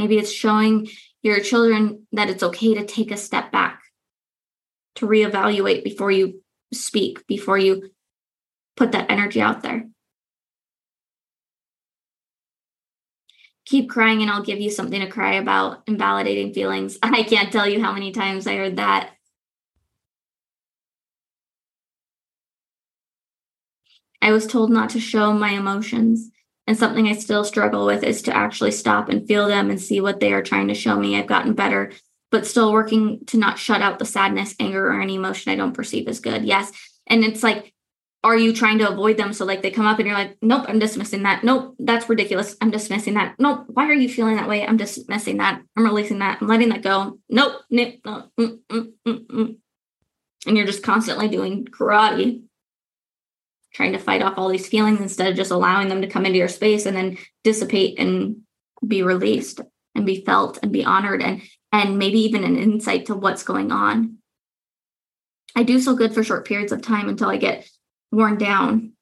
Maybe 0.00 0.16
it's 0.16 0.32
showing 0.32 0.88
your 1.22 1.40
children 1.40 2.06
that 2.12 2.30
it's 2.30 2.42
okay 2.42 2.72
to 2.72 2.86
take 2.86 3.10
a 3.10 3.18
step 3.18 3.52
back, 3.52 3.82
to 4.94 5.06
reevaluate 5.06 5.84
before 5.84 6.10
you 6.10 6.42
speak, 6.72 7.26
before 7.26 7.58
you 7.58 7.90
put 8.78 8.92
that 8.92 9.10
energy 9.10 9.42
out 9.42 9.62
there. 9.62 9.84
Keep 13.66 13.90
crying 13.90 14.22
and 14.22 14.30
I'll 14.30 14.42
give 14.42 14.58
you 14.58 14.70
something 14.70 15.02
to 15.02 15.06
cry 15.06 15.34
about, 15.34 15.82
invalidating 15.86 16.54
feelings. 16.54 16.98
I 17.02 17.22
can't 17.22 17.52
tell 17.52 17.68
you 17.68 17.82
how 17.82 17.92
many 17.92 18.10
times 18.10 18.46
I 18.46 18.56
heard 18.56 18.76
that. 18.76 19.10
I 24.22 24.32
was 24.32 24.46
told 24.46 24.70
not 24.70 24.88
to 24.90 24.98
show 24.98 25.34
my 25.34 25.50
emotions. 25.50 26.30
And 26.66 26.76
something 26.76 27.08
I 27.08 27.14
still 27.14 27.44
struggle 27.44 27.86
with 27.86 28.04
is 28.04 28.22
to 28.22 28.36
actually 28.36 28.70
stop 28.70 29.08
and 29.08 29.26
feel 29.26 29.48
them 29.48 29.70
and 29.70 29.80
see 29.80 30.00
what 30.00 30.20
they 30.20 30.32
are 30.32 30.42
trying 30.42 30.68
to 30.68 30.74
show 30.74 30.96
me. 30.96 31.16
I've 31.16 31.26
gotten 31.26 31.54
better, 31.54 31.92
but 32.30 32.46
still 32.46 32.72
working 32.72 33.24
to 33.26 33.38
not 33.38 33.58
shut 33.58 33.82
out 33.82 33.98
the 33.98 34.04
sadness, 34.04 34.54
anger, 34.60 34.86
or 34.86 35.00
any 35.00 35.16
emotion 35.16 35.52
I 35.52 35.56
don't 35.56 35.74
perceive 35.74 36.06
as 36.06 36.20
good. 36.20 36.44
Yes. 36.44 36.70
And 37.06 37.24
it's 37.24 37.42
like, 37.42 37.72
are 38.22 38.36
you 38.36 38.52
trying 38.52 38.78
to 38.78 38.88
avoid 38.88 39.16
them? 39.16 39.32
So 39.32 39.44
like 39.44 39.62
they 39.62 39.70
come 39.70 39.86
up 39.86 39.98
and 39.98 40.06
you're 40.06 40.16
like, 40.16 40.36
nope, 40.42 40.66
I'm 40.68 40.78
dismissing 40.78 41.22
that. 41.22 41.42
Nope, 41.42 41.74
that's 41.78 42.08
ridiculous. 42.08 42.54
I'm 42.60 42.70
dismissing 42.70 43.14
that. 43.14 43.36
Nope, 43.38 43.64
why 43.68 43.86
are 43.86 43.94
you 43.94 44.08
feeling 44.08 44.36
that 44.36 44.48
way? 44.48 44.66
I'm 44.66 44.76
dismissing 44.76 45.38
that. 45.38 45.62
I'm 45.76 45.84
releasing 45.84 46.18
that. 46.18 46.38
I'm 46.40 46.46
letting 46.46 46.68
that 46.68 46.82
go. 46.82 47.18
Nope, 47.30 47.62
nope, 47.70 47.94
no, 48.04 48.30
mm, 48.38 48.58
mm, 48.68 48.92
mm, 49.06 49.26
mm. 49.26 49.56
and 50.46 50.56
you're 50.56 50.66
just 50.66 50.82
constantly 50.82 51.28
doing 51.28 51.64
karate 51.64 52.42
trying 53.72 53.92
to 53.92 53.98
fight 53.98 54.22
off 54.22 54.34
all 54.36 54.48
these 54.48 54.68
feelings 54.68 55.00
instead 55.00 55.28
of 55.28 55.36
just 55.36 55.50
allowing 55.50 55.88
them 55.88 56.02
to 56.02 56.08
come 56.08 56.26
into 56.26 56.38
your 56.38 56.48
space 56.48 56.86
and 56.86 56.96
then 56.96 57.18
dissipate 57.44 57.98
and 57.98 58.36
be 58.86 59.02
released 59.02 59.60
and 59.94 60.06
be 60.06 60.24
felt 60.24 60.58
and 60.62 60.72
be 60.72 60.84
honored 60.84 61.22
and 61.22 61.42
and 61.72 61.98
maybe 61.98 62.18
even 62.20 62.42
an 62.42 62.56
insight 62.56 63.06
to 63.06 63.14
what's 63.14 63.44
going 63.44 63.70
on. 63.70 64.18
I 65.54 65.62
do 65.62 65.80
so 65.80 65.94
good 65.94 66.14
for 66.14 66.24
short 66.24 66.46
periods 66.46 66.72
of 66.72 66.82
time 66.82 67.08
until 67.08 67.28
I 67.28 67.36
get 67.36 67.68
worn 68.10 68.38
down. 68.38 68.92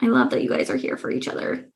I 0.00 0.06
love 0.06 0.30
that 0.30 0.42
you 0.42 0.50
guys 0.50 0.68
are 0.68 0.76
here 0.76 0.98
for 0.98 1.10
each 1.10 1.28
other. 1.28 1.70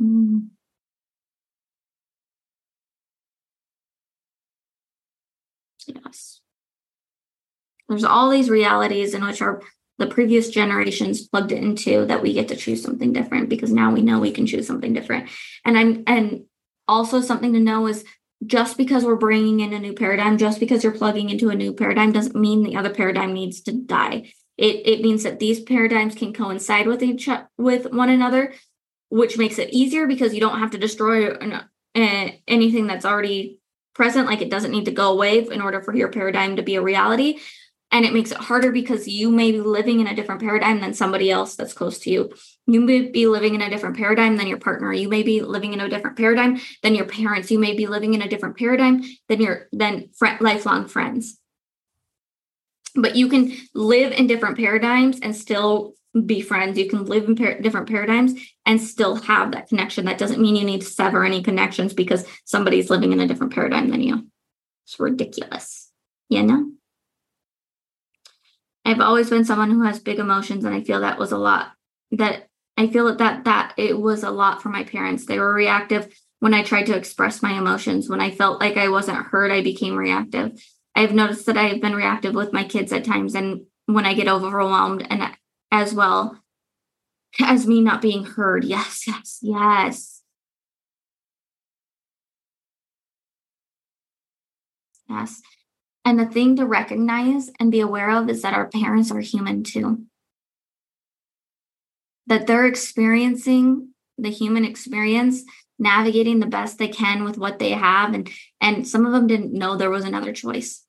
Mm. 0.00 0.51
Yes. 5.86 6.40
There's 7.88 8.04
all 8.04 8.30
these 8.30 8.50
realities 8.50 9.14
in 9.14 9.24
which 9.24 9.42
our 9.42 9.60
the 9.98 10.06
previous 10.06 10.48
generations 10.48 11.28
plugged 11.28 11.52
into 11.52 12.06
that 12.06 12.22
we 12.22 12.32
get 12.32 12.48
to 12.48 12.56
choose 12.56 12.82
something 12.82 13.12
different 13.12 13.48
because 13.48 13.72
now 13.72 13.92
we 13.92 14.02
know 14.02 14.18
we 14.18 14.32
can 14.32 14.46
choose 14.46 14.66
something 14.66 14.92
different. 14.92 15.28
And 15.64 15.78
I'm 15.78 16.02
and 16.06 16.44
also 16.88 17.20
something 17.20 17.52
to 17.52 17.60
know 17.60 17.86
is 17.86 18.04
just 18.44 18.76
because 18.76 19.04
we're 19.04 19.14
bringing 19.14 19.60
in 19.60 19.72
a 19.72 19.78
new 19.78 19.92
paradigm, 19.92 20.38
just 20.38 20.58
because 20.58 20.82
you're 20.82 20.92
plugging 20.92 21.30
into 21.30 21.50
a 21.50 21.54
new 21.54 21.72
paradigm 21.72 22.10
doesn't 22.10 22.34
mean 22.34 22.64
the 22.64 22.76
other 22.76 22.92
paradigm 22.92 23.32
needs 23.32 23.60
to 23.62 23.72
die. 23.72 24.32
It 24.58 24.86
it 24.86 25.02
means 25.02 25.22
that 25.22 25.38
these 25.38 25.60
paradigms 25.60 26.14
can 26.14 26.32
coincide 26.32 26.86
with 26.86 27.02
each 27.02 27.28
with 27.56 27.92
one 27.92 28.08
another, 28.08 28.54
which 29.08 29.38
makes 29.38 29.58
it 29.58 29.72
easier 29.72 30.06
because 30.06 30.34
you 30.34 30.40
don't 30.40 30.58
have 30.58 30.72
to 30.72 30.78
destroy 30.78 31.30
an, 31.34 32.32
anything 32.48 32.86
that's 32.86 33.04
already 33.04 33.60
present. 33.94 34.26
Like 34.26 34.42
it 34.42 34.50
doesn't 34.50 34.70
need 34.70 34.86
to 34.86 34.92
go 34.92 35.12
away 35.12 35.38
in 35.38 35.60
order 35.60 35.82
for 35.82 35.94
your 35.94 36.08
paradigm 36.08 36.56
to 36.56 36.62
be 36.62 36.76
a 36.76 36.82
reality. 36.82 37.38
And 37.90 38.06
it 38.06 38.14
makes 38.14 38.32
it 38.32 38.38
harder 38.38 38.72
because 38.72 39.06
you 39.06 39.30
may 39.30 39.52
be 39.52 39.60
living 39.60 40.00
in 40.00 40.06
a 40.06 40.14
different 40.14 40.40
paradigm 40.40 40.80
than 40.80 40.94
somebody 40.94 41.30
else 41.30 41.56
that's 41.56 41.74
close 41.74 41.98
to 42.00 42.10
you. 42.10 42.32
You 42.66 42.80
may 42.80 43.10
be 43.10 43.26
living 43.26 43.54
in 43.54 43.60
a 43.60 43.68
different 43.68 43.98
paradigm 43.98 44.38
than 44.38 44.46
your 44.46 44.58
partner. 44.58 44.94
You 44.94 45.10
may 45.10 45.22
be 45.22 45.42
living 45.42 45.74
in 45.74 45.80
a 45.80 45.90
different 45.90 46.16
paradigm 46.16 46.58
than 46.82 46.94
your 46.94 47.04
parents. 47.04 47.50
You 47.50 47.58
may 47.58 47.76
be 47.76 47.86
living 47.86 48.14
in 48.14 48.22
a 48.22 48.28
different 48.28 48.56
paradigm 48.56 49.02
than 49.28 49.42
your 49.42 49.68
than 49.72 50.08
lifelong 50.40 50.88
friends. 50.88 51.38
But 52.94 53.14
you 53.14 53.28
can 53.28 53.52
live 53.74 54.12
in 54.12 54.26
different 54.26 54.56
paradigms 54.56 55.20
and 55.20 55.36
still 55.36 55.94
be 56.26 56.40
friends. 56.40 56.78
You 56.78 56.88
can 56.88 57.06
live 57.06 57.24
in 57.24 57.36
par- 57.36 57.60
different 57.60 57.88
paradigms 57.88 58.34
and 58.66 58.80
still 58.80 59.16
have 59.16 59.52
that 59.52 59.68
connection. 59.68 60.04
That 60.04 60.18
doesn't 60.18 60.40
mean 60.40 60.56
you 60.56 60.64
need 60.64 60.82
to 60.82 60.86
sever 60.86 61.24
any 61.24 61.42
connections 61.42 61.94
because 61.94 62.26
somebody's 62.44 62.90
living 62.90 63.12
in 63.12 63.20
a 63.20 63.26
different 63.26 63.54
paradigm 63.54 63.88
than 63.90 64.02
you. 64.02 64.26
It's 64.84 65.00
ridiculous, 65.00 65.90
you 66.28 66.42
know? 66.42 66.72
I've 68.84 69.00
always 69.00 69.30
been 69.30 69.44
someone 69.44 69.70
who 69.70 69.82
has 69.84 70.00
big 70.00 70.18
emotions, 70.18 70.64
and 70.64 70.74
I 70.74 70.82
feel 70.82 71.00
that 71.00 71.18
was 71.18 71.32
a 71.32 71.38
lot. 71.38 71.72
That 72.10 72.48
I 72.76 72.88
feel 72.88 73.06
that 73.06 73.18
that 73.18 73.44
that 73.44 73.74
it 73.76 73.98
was 73.98 74.22
a 74.24 74.30
lot 74.30 74.60
for 74.60 74.68
my 74.70 74.84
parents. 74.84 75.24
They 75.24 75.38
were 75.38 75.54
reactive 75.54 76.12
when 76.40 76.52
I 76.52 76.62
tried 76.62 76.86
to 76.86 76.96
express 76.96 77.42
my 77.42 77.52
emotions. 77.52 78.08
When 78.08 78.20
I 78.20 78.32
felt 78.32 78.60
like 78.60 78.76
I 78.76 78.88
wasn't 78.88 79.24
heard, 79.26 79.52
I 79.52 79.62
became 79.62 79.94
reactive. 79.94 80.60
I've 80.94 81.14
noticed 81.14 81.46
that 81.46 81.56
I've 81.56 81.80
been 81.80 81.94
reactive 81.94 82.34
with 82.34 82.52
my 82.52 82.64
kids 82.64 82.92
at 82.92 83.04
times, 83.04 83.34
and 83.34 83.66
when 83.86 84.04
I 84.04 84.14
get 84.14 84.28
overwhelmed, 84.28 85.06
and 85.08 85.22
as 85.72 85.94
well 85.94 86.38
as 87.40 87.66
me 87.66 87.80
not 87.80 88.02
being 88.02 88.24
heard. 88.24 88.62
Yes, 88.62 89.04
yes, 89.06 89.38
yes. 89.42 90.22
Yes. 95.08 95.40
And 96.04 96.18
the 96.18 96.26
thing 96.26 96.56
to 96.56 96.66
recognize 96.66 97.50
and 97.58 97.70
be 97.70 97.80
aware 97.80 98.10
of 98.10 98.28
is 98.28 98.42
that 98.42 98.54
our 98.54 98.68
parents 98.68 99.10
are 99.10 99.20
human 99.20 99.62
too. 99.62 100.04
That 102.26 102.46
they're 102.46 102.66
experiencing 102.66 103.88
the 104.18 104.30
human 104.30 104.64
experience, 104.64 105.42
navigating 105.78 106.40
the 106.40 106.46
best 106.46 106.78
they 106.78 106.88
can 106.88 107.24
with 107.24 107.38
what 107.38 107.58
they 107.58 107.70
have. 107.70 108.14
And, 108.14 108.30
and 108.60 108.86
some 108.86 109.06
of 109.06 109.12
them 109.12 109.26
didn't 109.26 109.52
know 109.52 109.76
there 109.76 109.90
was 109.90 110.04
another 110.04 110.32
choice. 110.32 110.84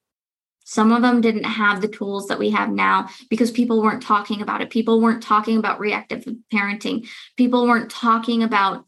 Some 0.64 0.92
of 0.92 1.02
them 1.02 1.22
didn't 1.22 1.44
have 1.44 1.82
the 1.82 1.88
tools 1.88 2.28
that 2.28 2.40
we 2.40 2.50
have 2.52 2.70
now 2.70 3.10
because 3.30 3.52
people 3.52 3.82
weren't 3.82 4.02
talking 4.02 4.42
about 4.42 4.62
it. 4.62 4.70
People 4.70 5.02
weren't 5.02 5.24
talking 5.24 5.58
about 5.58 5.80
reactive 5.80 6.26
parenting. 6.54 7.08
People 7.38 7.68
weren't 7.68 7.92
talking 7.92 8.44
about 8.44 8.86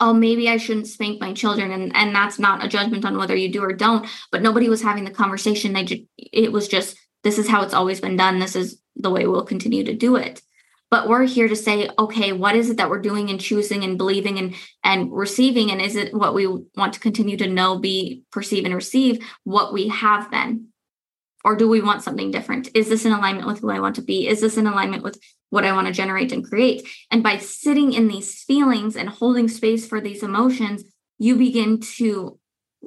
oh 0.00 0.12
maybe 0.12 0.48
i 0.48 0.56
shouldn't 0.56 0.86
spank 0.86 1.20
my 1.20 1.32
children 1.32 1.70
and 1.72 1.94
and 1.96 2.14
that's 2.14 2.38
not 2.38 2.64
a 2.64 2.68
judgment 2.68 3.04
on 3.04 3.18
whether 3.18 3.34
you 3.34 3.50
do 3.50 3.62
or 3.62 3.72
don't 3.72 4.06
but 4.30 4.42
nobody 4.42 4.68
was 4.68 4.82
having 4.82 5.04
the 5.04 5.10
conversation 5.10 5.72
they 5.72 5.84
just 5.84 6.02
it 6.16 6.52
was 6.52 6.68
just 6.68 6.96
this 7.24 7.38
is 7.38 7.48
how 7.48 7.62
it's 7.62 7.74
always 7.74 8.00
been 8.00 8.16
done 8.16 8.38
this 8.38 8.54
is 8.54 8.80
the 8.96 9.10
way 9.10 9.26
we'll 9.26 9.44
continue 9.44 9.84
to 9.84 9.94
do 9.94 10.16
it 10.16 10.40
but 10.90 11.08
we're 11.08 11.24
here 11.24 11.48
to 11.48 11.56
say 11.56 11.88
okay 11.98 12.32
what 12.32 12.56
is 12.56 12.70
it 12.70 12.76
that 12.76 12.90
we're 12.90 13.00
doing 13.00 13.30
and 13.30 13.40
choosing 13.40 13.84
and 13.84 13.98
believing 13.98 14.38
and 14.38 14.54
and 14.84 15.12
receiving 15.12 15.70
and 15.70 15.80
is 15.80 15.96
it 15.96 16.14
what 16.14 16.34
we 16.34 16.46
want 16.76 16.92
to 16.92 17.00
continue 17.00 17.36
to 17.36 17.48
know 17.48 17.78
be 17.78 18.22
perceive 18.30 18.64
and 18.64 18.74
receive 18.74 19.24
what 19.44 19.72
we 19.72 19.88
have 19.88 20.30
been 20.30 20.66
or 21.44 21.56
do 21.56 21.68
we 21.68 21.80
want 21.80 22.02
something 22.02 22.30
different 22.30 22.68
is 22.74 22.88
this 22.88 23.04
in 23.04 23.12
alignment 23.12 23.46
with 23.46 23.60
who 23.60 23.70
i 23.70 23.80
want 23.80 23.96
to 23.96 24.02
be 24.02 24.26
is 24.28 24.40
this 24.40 24.56
in 24.56 24.66
alignment 24.66 25.02
with 25.02 25.18
what 25.50 25.64
I 25.64 25.72
want 25.72 25.86
to 25.86 25.92
generate 25.92 26.32
and 26.32 26.44
create. 26.44 26.86
And 27.10 27.22
by 27.22 27.38
sitting 27.38 27.92
in 27.92 28.08
these 28.08 28.42
feelings 28.42 28.96
and 28.96 29.08
holding 29.08 29.48
space 29.48 29.86
for 29.86 30.00
these 30.00 30.22
emotions, 30.22 30.84
you 31.18 31.36
begin 31.36 31.80
to 31.96 32.38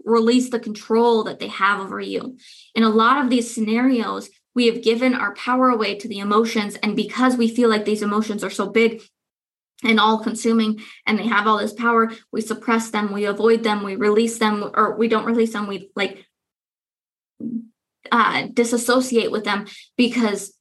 release 0.05 0.49
the 0.49 0.59
control 0.59 1.23
that 1.25 1.39
they 1.39 1.47
have 1.47 1.79
over 1.79 1.99
you. 1.99 2.37
In 2.75 2.83
a 2.83 2.89
lot 2.89 3.23
of 3.23 3.29
these 3.29 3.53
scenarios, 3.53 4.29
we 4.55 4.67
have 4.67 4.83
given 4.83 5.13
our 5.13 5.33
power 5.35 5.69
away 5.69 5.95
to 5.95 6.07
the 6.07 6.19
emotions. 6.19 6.75
And 6.75 6.95
because 6.95 7.37
we 7.37 7.47
feel 7.47 7.69
like 7.69 7.85
these 7.85 8.01
emotions 8.01 8.43
are 8.43 8.49
so 8.49 8.69
big, 8.69 9.01
and 9.83 9.99
all 9.99 10.19
consuming 10.19 10.79
and 11.07 11.17
they 11.17 11.25
have 11.25 11.47
all 11.47 11.57
this 11.57 11.73
power 11.73 12.11
we 12.31 12.39
suppress 12.39 12.91
them 12.91 13.11
we 13.11 13.25
avoid 13.25 13.63
them 13.63 13.81
we 13.81 13.95
release 13.95 14.37
them 14.37 14.69
or 14.75 14.95
we 14.95 15.07
don't 15.07 15.25
release 15.25 15.53
them 15.53 15.65
we 15.65 15.89
like 15.95 16.23
uh 18.11 18.45
disassociate 18.53 19.31
with 19.31 19.43
them 19.43 19.65
because 19.97 20.53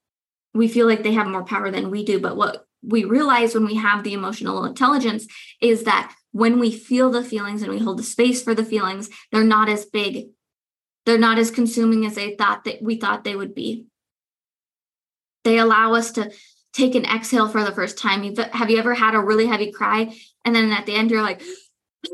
we 0.55 0.68
feel 0.68 0.86
like 0.86 1.03
they 1.03 1.12
have 1.12 1.26
more 1.26 1.45
power 1.45 1.70
than 1.70 1.91
we 1.91 2.05
do. 2.05 2.20
But 2.20 2.36
what 2.36 2.64
we 2.82 3.05
realize 3.05 3.55
when 3.55 3.66
we 3.66 3.76
have 3.76 4.03
the 4.03 4.14
emotional 4.14 4.64
intelligence 4.64 5.26
is 5.61 5.84
that 5.84 6.14
when 6.32 6.59
we 6.59 6.70
feel 6.70 7.11
the 7.11 7.24
feelings 7.24 7.62
and 7.62 7.70
we 7.70 7.78
hold 7.78 7.99
the 7.99 8.05
space 8.05 8.43
for 8.43 8.55
the 8.55 8.64
feelings, 8.64 9.11
they're 9.30 9.45
not 9.45 9.68
as 9.68 9.84
big. 9.84 10.28
They're 11.11 11.19
not 11.19 11.41
as 11.41 11.51
consuming 11.51 12.07
as 12.07 12.15
they 12.15 12.37
thought 12.37 12.63
that 12.67 12.81
we 12.81 12.95
thought 12.95 13.25
they 13.25 13.35
would 13.35 13.53
be. 13.53 13.87
They 15.43 15.59
allow 15.59 15.95
us 15.95 16.13
to 16.13 16.31
take 16.73 16.95
an 16.95 17.05
exhale 17.05 17.49
for 17.49 17.65
the 17.65 17.73
first 17.73 17.99
time. 17.99 18.23
You've, 18.23 18.39
have 18.39 18.71
you 18.71 18.79
ever 18.79 18.95
had 18.95 19.17
a 19.17 19.19
really 19.19 19.47
heavy 19.47 19.73
cry? 19.73 20.17
And 20.45 20.55
then 20.55 20.71
at 20.71 20.87
the 20.87 20.95
end, 20.95 21.11
you're 21.11 21.21
like, 21.21 21.43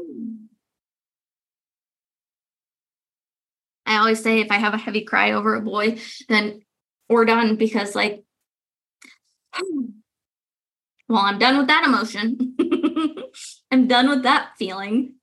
I 3.85 3.99
always 3.99 4.23
say 4.23 4.41
if 4.41 4.51
I 4.51 4.57
have 4.57 4.73
a 4.73 4.79
heavy 4.79 5.03
cry 5.05 5.33
over 5.33 5.55
a 5.57 5.61
boy, 5.61 5.99
then 6.31 6.63
we're 7.11 7.27
done 7.27 7.57
because 7.57 7.95
like 7.95 8.25
well, 11.07 11.21
I'm 11.21 11.39
done 11.39 11.59
with 11.59 11.67
that 11.67 11.85
emotion. 11.85 12.57
I'm 13.71 13.89
done 13.89 14.09
with 14.09 14.23
that 14.23 14.53
feeling. 14.59 15.17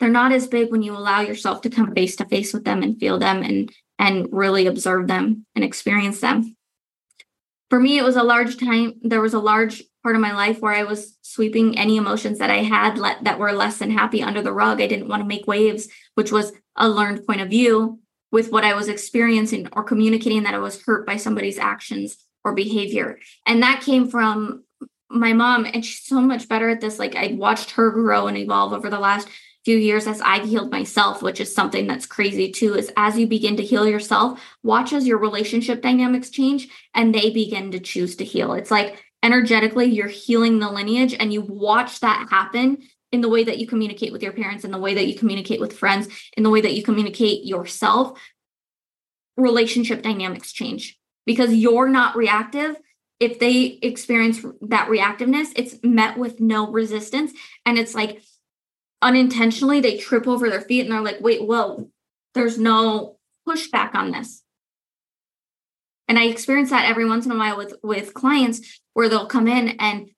They're 0.00 0.08
not 0.08 0.32
as 0.32 0.46
big 0.46 0.70
when 0.70 0.82
you 0.82 0.96
allow 0.96 1.20
yourself 1.20 1.62
to 1.62 1.70
come 1.70 1.92
face 1.94 2.16
to 2.16 2.24
face 2.24 2.52
with 2.52 2.64
them 2.64 2.82
and 2.82 2.98
feel 2.98 3.18
them 3.18 3.42
and 3.42 3.70
and 3.98 4.28
really 4.30 4.66
observe 4.66 5.08
them 5.08 5.44
and 5.54 5.64
experience 5.64 6.20
them. 6.20 6.56
For 7.68 7.80
me, 7.80 7.98
it 7.98 8.04
was 8.04 8.16
a 8.16 8.22
large 8.22 8.58
time. 8.58 8.94
There 9.02 9.20
was 9.20 9.34
a 9.34 9.40
large 9.40 9.82
part 10.02 10.14
of 10.14 10.22
my 10.22 10.32
life 10.32 10.60
where 10.60 10.72
I 10.72 10.84
was 10.84 11.18
sweeping 11.22 11.76
any 11.76 11.96
emotions 11.96 12.38
that 12.38 12.50
I 12.50 12.62
had 12.62 12.96
let, 12.96 13.24
that 13.24 13.38
were 13.38 13.52
less 13.52 13.78
than 13.78 13.90
happy 13.90 14.22
under 14.22 14.40
the 14.40 14.52
rug. 14.52 14.80
I 14.80 14.86
didn't 14.86 15.08
want 15.08 15.22
to 15.22 15.28
make 15.28 15.46
waves, 15.46 15.88
which 16.14 16.32
was 16.32 16.52
a 16.76 16.88
learned 16.88 17.26
point 17.26 17.40
of 17.40 17.50
view 17.50 17.98
with 18.30 18.52
what 18.52 18.64
I 18.64 18.74
was 18.74 18.88
experiencing 18.88 19.68
or 19.72 19.82
communicating 19.82 20.44
that 20.44 20.54
I 20.54 20.58
was 20.58 20.82
hurt 20.82 21.06
by 21.06 21.16
somebody's 21.16 21.58
actions 21.58 22.16
or 22.44 22.54
behavior. 22.54 23.18
And 23.46 23.62
that 23.62 23.82
came 23.82 24.08
from 24.08 24.64
my 25.10 25.32
mom, 25.32 25.64
and 25.64 25.84
she's 25.84 26.04
so 26.04 26.20
much 26.20 26.48
better 26.48 26.68
at 26.68 26.80
this. 26.80 26.98
Like 26.98 27.16
I 27.16 27.34
watched 27.38 27.72
her 27.72 27.90
grow 27.90 28.28
and 28.28 28.36
evolve 28.36 28.72
over 28.72 28.90
the 28.90 28.98
last 28.98 29.28
few 29.68 29.76
years 29.76 30.06
as 30.06 30.22
I've 30.22 30.48
healed 30.48 30.70
myself, 30.70 31.20
which 31.20 31.42
is 31.42 31.54
something 31.54 31.86
that's 31.86 32.06
crazy 32.06 32.50
too. 32.50 32.74
Is 32.74 32.90
as 32.96 33.18
you 33.18 33.26
begin 33.26 33.54
to 33.58 33.62
heal 33.62 33.86
yourself, 33.86 34.42
watch 34.62 34.94
as 34.94 35.06
your 35.06 35.18
relationship 35.18 35.82
dynamics 35.82 36.30
change 36.30 36.68
and 36.94 37.14
they 37.14 37.28
begin 37.28 37.70
to 37.72 37.78
choose 37.78 38.16
to 38.16 38.24
heal. 38.24 38.54
It's 38.54 38.70
like 38.70 39.04
energetically, 39.22 39.84
you're 39.84 40.08
healing 40.08 40.58
the 40.58 40.70
lineage, 40.70 41.12
and 41.12 41.34
you 41.34 41.42
watch 41.42 42.00
that 42.00 42.28
happen 42.30 42.78
in 43.12 43.20
the 43.20 43.28
way 43.28 43.44
that 43.44 43.58
you 43.58 43.66
communicate 43.66 44.10
with 44.10 44.22
your 44.22 44.32
parents, 44.32 44.64
in 44.64 44.70
the 44.70 44.78
way 44.78 44.94
that 44.94 45.06
you 45.06 45.14
communicate 45.14 45.60
with 45.60 45.76
friends, 45.76 46.08
in 46.34 46.44
the 46.44 46.50
way 46.50 46.62
that 46.62 46.72
you 46.72 46.82
communicate 46.82 47.44
yourself, 47.44 48.18
relationship 49.36 50.00
dynamics 50.00 50.50
change 50.50 50.98
because 51.26 51.52
you're 51.52 51.90
not 51.90 52.16
reactive. 52.16 52.74
If 53.20 53.38
they 53.38 53.78
experience 53.82 54.42
that 54.62 54.88
reactiveness, 54.88 55.48
it's 55.56 55.76
met 55.82 56.16
with 56.16 56.40
no 56.40 56.70
resistance. 56.72 57.32
And 57.66 57.78
it's 57.78 57.94
like 57.94 58.22
unintentionally 59.02 59.80
they 59.80 59.96
trip 59.96 60.26
over 60.26 60.50
their 60.50 60.60
feet 60.60 60.82
and 60.82 60.92
they're 60.92 61.00
like, 61.00 61.20
wait, 61.20 61.42
whoa, 61.46 61.88
there's 62.34 62.58
no 62.58 63.18
pushback 63.46 63.94
on 63.94 64.10
this. 64.10 64.42
and 66.08 66.18
I 66.18 66.24
experience 66.24 66.70
that 66.70 66.88
every 66.88 67.04
once 67.06 67.26
in 67.26 67.32
a 67.32 67.36
while 67.36 67.56
with 67.56 67.74
with 67.82 68.14
clients 68.14 68.80
where 68.94 69.08
they'll 69.08 69.26
come 69.26 69.46
in 69.46 69.68
and 69.78 70.10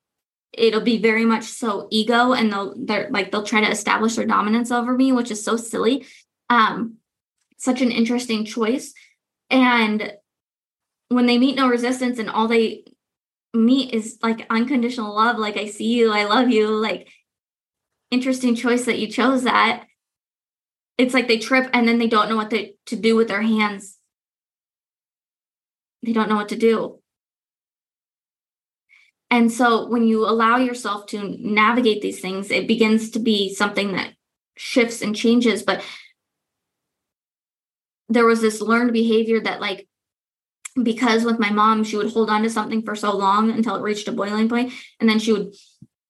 it'll 0.53 0.81
be 0.81 0.97
very 0.97 1.25
much 1.25 1.43
so 1.43 1.87
ego 1.91 2.33
and 2.33 2.51
they'll 2.51 2.73
they're 2.77 3.09
like 3.09 3.31
they'll 3.31 3.43
try 3.43 3.61
to 3.61 3.69
establish 3.71 4.15
their 4.15 4.25
dominance 4.25 4.71
over 4.71 4.93
me, 4.95 5.11
which 5.11 5.31
is 5.31 5.43
so 5.43 5.55
silly. 5.57 6.05
Um, 6.49 6.97
such 7.57 7.81
an 7.81 7.91
interesting 7.91 8.43
choice. 8.45 8.93
And 9.49 10.13
when 11.09 11.25
they 11.25 11.37
meet 11.37 11.55
no 11.55 11.67
resistance 11.67 12.19
and 12.19 12.29
all 12.29 12.47
they 12.47 12.83
meet 13.53 13.93
is 13.93 14.17
like 14.23 14.47
unconditional 14.49 15.13
love, 15.15 15.37
like 15.37 15.57
I 15.57 15.67
see 15.67 15.93
you, 15.93 16.11
I 16.11 16.23
love 16.23 16.49
you, 16.49 16.67
like 16.69 17.07
interesting 18.11 18.55
choice 18.55 18.85
that 18.85 18.99
you 18.99 19.07
chose 19.07 19.43
that. 19.43 19.85
It's 20.97 21.13
like 21.13 21.27
they 21.27 21.39
trip 21.39 21.69
and 21.73 21.87
then 21.87 21.97
they 21.97 22.07
don't 22.07 22.29
know 22.29 22.35
what 22.35 22.49
they, 22.49 22.75
to 22.87 22.95
do 22.95 23.15
with 23.15 23.27
their 23.27 23.41
hands. 23.41 23.97
They 26.03 26.13
don't 26.13 26.29
know 26.29 26.35
what 26.35 26.49
to 26.49 26.57
do. 26.57 26.99
And 29.31 29.51
so 29.51 29.87
when 29.87 30.03
you 30.05 30.25
allow 30.25 30.57
yourself 30.57 31.05
to 31.07 31.37
navigate 31.39 32.01
these 32.01 32.19
things, 32.19 32.51
it 32.51 32.67
begins 32.67 33.11
to 33.11 33.19
be 33.19 33.53
something 33.53 33.93
that 33.93 34.13
shifts 34.57 35.01
and 35.01 35.15
changes. 35.15 35.63
But 35.63 35.81
there 38.09 38.25
was 38.25 38.41
this 38.41 38.59
learned 38.59 38.91
behavior 38.91 39.39
that 39.39 39.61
like 39.61 39.87
because 40.81 41.23
with 41.23 41.39
my 41.39 41.49
mom 41.49 41.83
she 41.83 41.97
would 41.97 42.11
hold 42.11 42.29
on 42.29 42.43
to 42.43 42.49
something 42.49 42.81
for 42.83 42.95
so 42.95 43.15
long 43.15 43.49
until 43.49 43.75
it 43.75 43.81
reached 43.81 44.07
a 44.07 44.11
boiling 44.11 44.47
point 44.47 44.71
and 44.99 45.09
then 45.09 45.19
she 45.19 45.33
would 45.33 45.53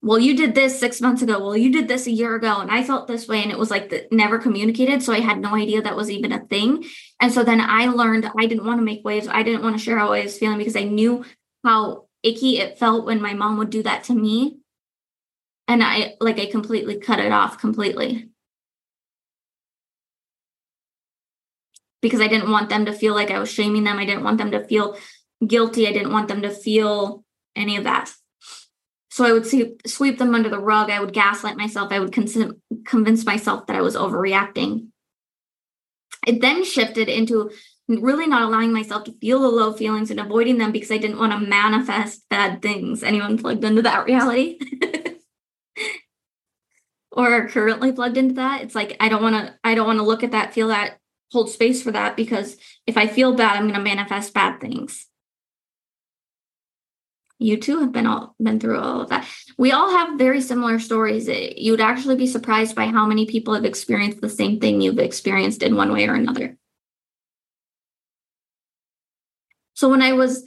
well 0.02 0.18
you 0.20 0.36
did 0.36 0.56
this 0.56 0.80
six 0.80 1.00
months 1.00 1.22
ago. 1.22 1.40
Well 1.40 1.56
you 1.56 1.72
did 1.72 1.88
this 1.88 2.08
a 2.08 2.12
year 2.12 2.36
ago. 2.36 2.60
And 2.60 2.72
i 2.72 2.84
felt 2.84 3.08
this 3.08 3.28
way 3.28 3.42
and 3.42 3.52
it 3.52 3.60
was 3.60 3.70
like 3.70 3.90
the, 3.90 4.08
never 4.12 4.40
communicated. 4.40 5.04
So 5.04 5.14
i 5.14 5.20
had 5.20 5.40
no 5.40 5.56
idea 5.56 5.82
that 5.82 5.96
was 5.96 6.10
even 6.10 6.32
a 6.32 6.46
thing. 6.46 6.84
And 7.20 7.32
so 7.32 7.44
then 7.44 7.62
i 7.62 7.86
learned 7.86 8.30
i 8.38 8.46
didn't 8.46 8.66
want 8.66 8.80
to 8.80 8.86
make 8.86 9.06
waves. 9.06 9.28
I 9.28 9.44
didn't 9.44 9.64
want 9.64 9.78
to 9.78 9.84
share 9.84 9.98
how 9.98 10.14
i 10.14 10.24
was 10.24 10.38
feeling 10.38 10.58
because 10.58 10.76
i 10.76 10.84
knew 10.84 11.24
how 11.64 12.08
icky 12.24 12.60
it 12.60 12.80
felt 12.80 13.06
when 13.06 13.22
my 13.22 13.34
mom 13.34 13.58
would 13.58 13.70
do 13.70 13.84
that 13.84 14.04
to 14.06 14.14
me. 14.14 14.58
And 15.68 15.84
i 15.84 16.16
like 16.20 16.40
i 16.40 16.46
completely 16.48 16.98
cut 17.00 17.20
it 17.20 17.32
off 17.32 17.60
completely. 17.60 18.30
Because 22.02 22.20
I 22.20 22.28
didn't 22.28 22.50
want 22.50 22.70
them 22.70 22.86
to 22.86 22.94
feel 22.94 23.14
like 23.14 23.30
I 23.30 23.38
was 23.38 23.52
shaming 23.52 23.84
them. 23.84 24.00
I 24.00 24.06
didn't 24.06 24.24
want 24.24 24.40
them 24.40 24.50
to 24.52 24.66
feel 24.66 24.98
guilty. 25.46 25.88
I 25.88 25.94
didn't 25.94 26.12
want 26.12 26.30
them 26.30 26.42
to 26.42 26.50
feel 26.50 27.24
any 27.56 27.78
of 27.78 27.84
that. 27.84 28.12
So 29.12 29.26
I 29.26 29.34
would 29.34 29.46
see, 29.46 29.76
sweep 29.86 30.18
them 30.18 30.34
under 30.34 30.48
the 30.48 30.58
rug. 30.58 30.90
I 30.90 31.02
would 31.02 31.12
gaslight 31.12 31.58
myself. 31.58 31.92
I 31.92 32.00
would 32.00 32.14
con- 32.14 32.62
convince 32.86 33.26
myself 33.26 33.68
that 33.68 33.76
I 33.76 33.82
was 33.82 33.98
overreacting. 33.98 34.88
It 36.26 36.40
then 36.40 36.64
shifted 36.64 37.10
into 37.10 37.52
really 37.90 38.26
not 38.26 38.44
allowing 38.44 38.72
myself 38.72 39.04
to 39.04 39.18
feel 39.20 39.42
the 39.42 39.50
low 39.50 39.74
feelings 39.74 40.12
and 40.12 40.20
avoiding 40.20 40.60
them 40.60 40.72
because 40.72 40.92
I 40.92 40.98
didn't 40.98 41.20
want 41.20 41.34
to 41.34 41.40
manifest 41.40 42.24
bad 42.30 42.62
things. 42.62 43.04
Anyone 43.04 43.38
plugged 43.38 43.66
into 43.66 43.82
that 43.82 44.06
reality? 44.06 44.60
or 47.12 47.34
are 47.34 47.50
currently 47.50 47.92
plugged 47.92 48.16
into 48.16 48.36
that? 48.36 48.62
It's 48.62 48.76
like 48.76 48.96
I 49.02 49.10
don't 49.10 49.22
want 49.22 49.36
to 49.36 49.54
I 49.66 49.76
don't 49.76 49.88
want 49.88 50.00
to 50.00 50.06
look 50.06 50.24
at 50.24 50.32
that, 50.32 50.54
feel 50.54 50.70
that, 50.70 51.00
hold 51.34 51.50
space 51.50 51.84
for 51.84 51.92
that 51.92 52.16
because 52.16 52.56
if 52.88 52.96
I 52.96 53.08
feel 53.08 53.36
bad, 53.36 53.58
I'm 53.58 53.64
going 53.64 53.74
to 53.74 53.82
manifest 53.82 54.34
bad 54.34 54.62
things. 54.62 55.06
You 57.42 57.58
too 57.58 57.80
have 57.80 57.92
been 57.92 58.06
all 58.06 58.36
been 58.40 58.60
through 58.60 58.80
all 58.80 59.02
of 59.02 59.10
that. 59.10 59.28
We 59.58 59.72
all 59.72 59.90
have 59.90 60.20
very 60.20 60.42
similar 60.42 60.78
stories. 60.78 61.28
Eh, 61.28 61.54
you'd 61.58 61.82
actually 61.82 62.16
be 62.16 62.28
surprised 62.28 62.76
by 62.76 62.86
how 62.86 63.08
many 63.08 63.26
people 63.26 63.56
have 63.56 63.66
experienced 63.66 64.22
the 64.22 64.30
same 64.30 64.60
thing 64.60 64.80
you've 64.80 65.00
experienced 65.00 65.64
in 65.64 65.76
one 65.76 65.92
way 65.92 66.08
or 66.08 66.14
another. 66.14 66.56
So 69.74 69.90
when 69.90 70.04
I 70.04 70.14
was 70.14 70.46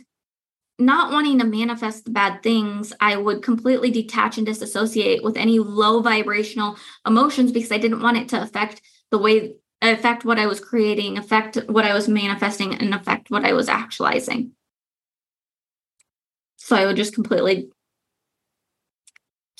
not 0.78 1.10
wanting 1.10 1.40
to 1.40 1.44
manifest 1.44 2.04
the 2.04 2.12
bad 2.12 2.44
things, 2.44 2.92
I 3.00 3.16
would 3.16 3.42
completely 3.42 3.90
detach 3.90 4.38
and 4.38 4.46
disassociate 4.46 5.24
with 5.24 5.36
any 5.36 5.58
low 5.58 6.00
vibrational 6.00 6.76
emotions 7.04 7.50
because 7.50 7.72
I 7.72 7.78
didn't 7.78 8.02
want 8.02 8.18
it 8.18 8.28
to 8.28 8.40
affect 8.40 8.80
the 9.10 9.18
way 9.18 9.54
affect 9.82 10.24
what 10.24 10.38
I 10.38 10.46
was 10.46 10.60
creating, 10.60 11.18
affect 11.18 11.56
what 11.66 11.84
I 11.84 11.92
was 11.92 12.06
manifesting, 12.06 12.72
and 12.72 12.94
affect 12.94 13.32
what 13.32 13.44
I 13.44 13.52
was 13.52 13.68
actualizing. 13.68 14.52
So 16.64 16.74
I 16.74 16.86
would 16.86 16.96
just 16.96 17.12
completely 17.12 17.68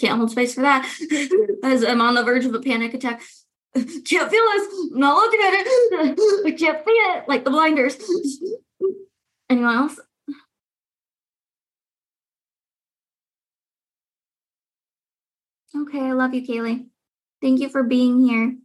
can't 0.00 0.16
hold 0.16 0.30
space 0.30 0.54
for 0.54 0.62
that 0.62 0.90
as 1.62 1.84
I'm 1.84 2.00
on 2.00 2.14
the 2.14 2.22
verge 2.22 2.46
of 2.46 2.54
a 2.54 2.60
panic 2.60 2.94
attack. 2.94 3.20
Can't 3.74 3.84
feel 4.06 4.22
this. 4.30 4.90
I'm 4.90 5.00
not 5.00 5.16
looking 5.16 5.40
at 5.40 5.52
it. 5.52 6.46
I 6.46 6.50
can't 6.52 6.78
see 6.82 6.92
it. 6.92 7.28
Like 7.28 7.44
the 7.44 7.50
blinders. 7.50 7.98
Anyone 9.50 9.76
else? 9.76 10.00
Okay, 15.76 16.00
I 16.00 16.12
love 16.12 16.32
you, 16.32 16.40
Kaylee. 16.40 16.86
Thank 17.42 17.60
you 17.60 17.68
for 17.68 17.82
being 17.82 18.26
here. 18.26 18.56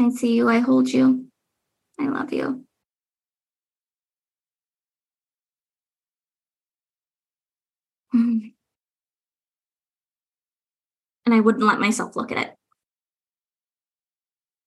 I 0.00 0.10
see 0.10 0.34
you. 0.34 0.48
I 0.48 0.58
hold 0.58 0.88
you. 0.88 1.29
I 2.00 2.08
love 2.08 2.32
you. 2.32 2.64
And 11.26 11.34
I 11.34 11.40
wouldn't 11.40 11.64
let 11.64 11.78
myself 11.78 12.16
look 12.16 12.32
at 12.32 12.38
it. 12.38 12.56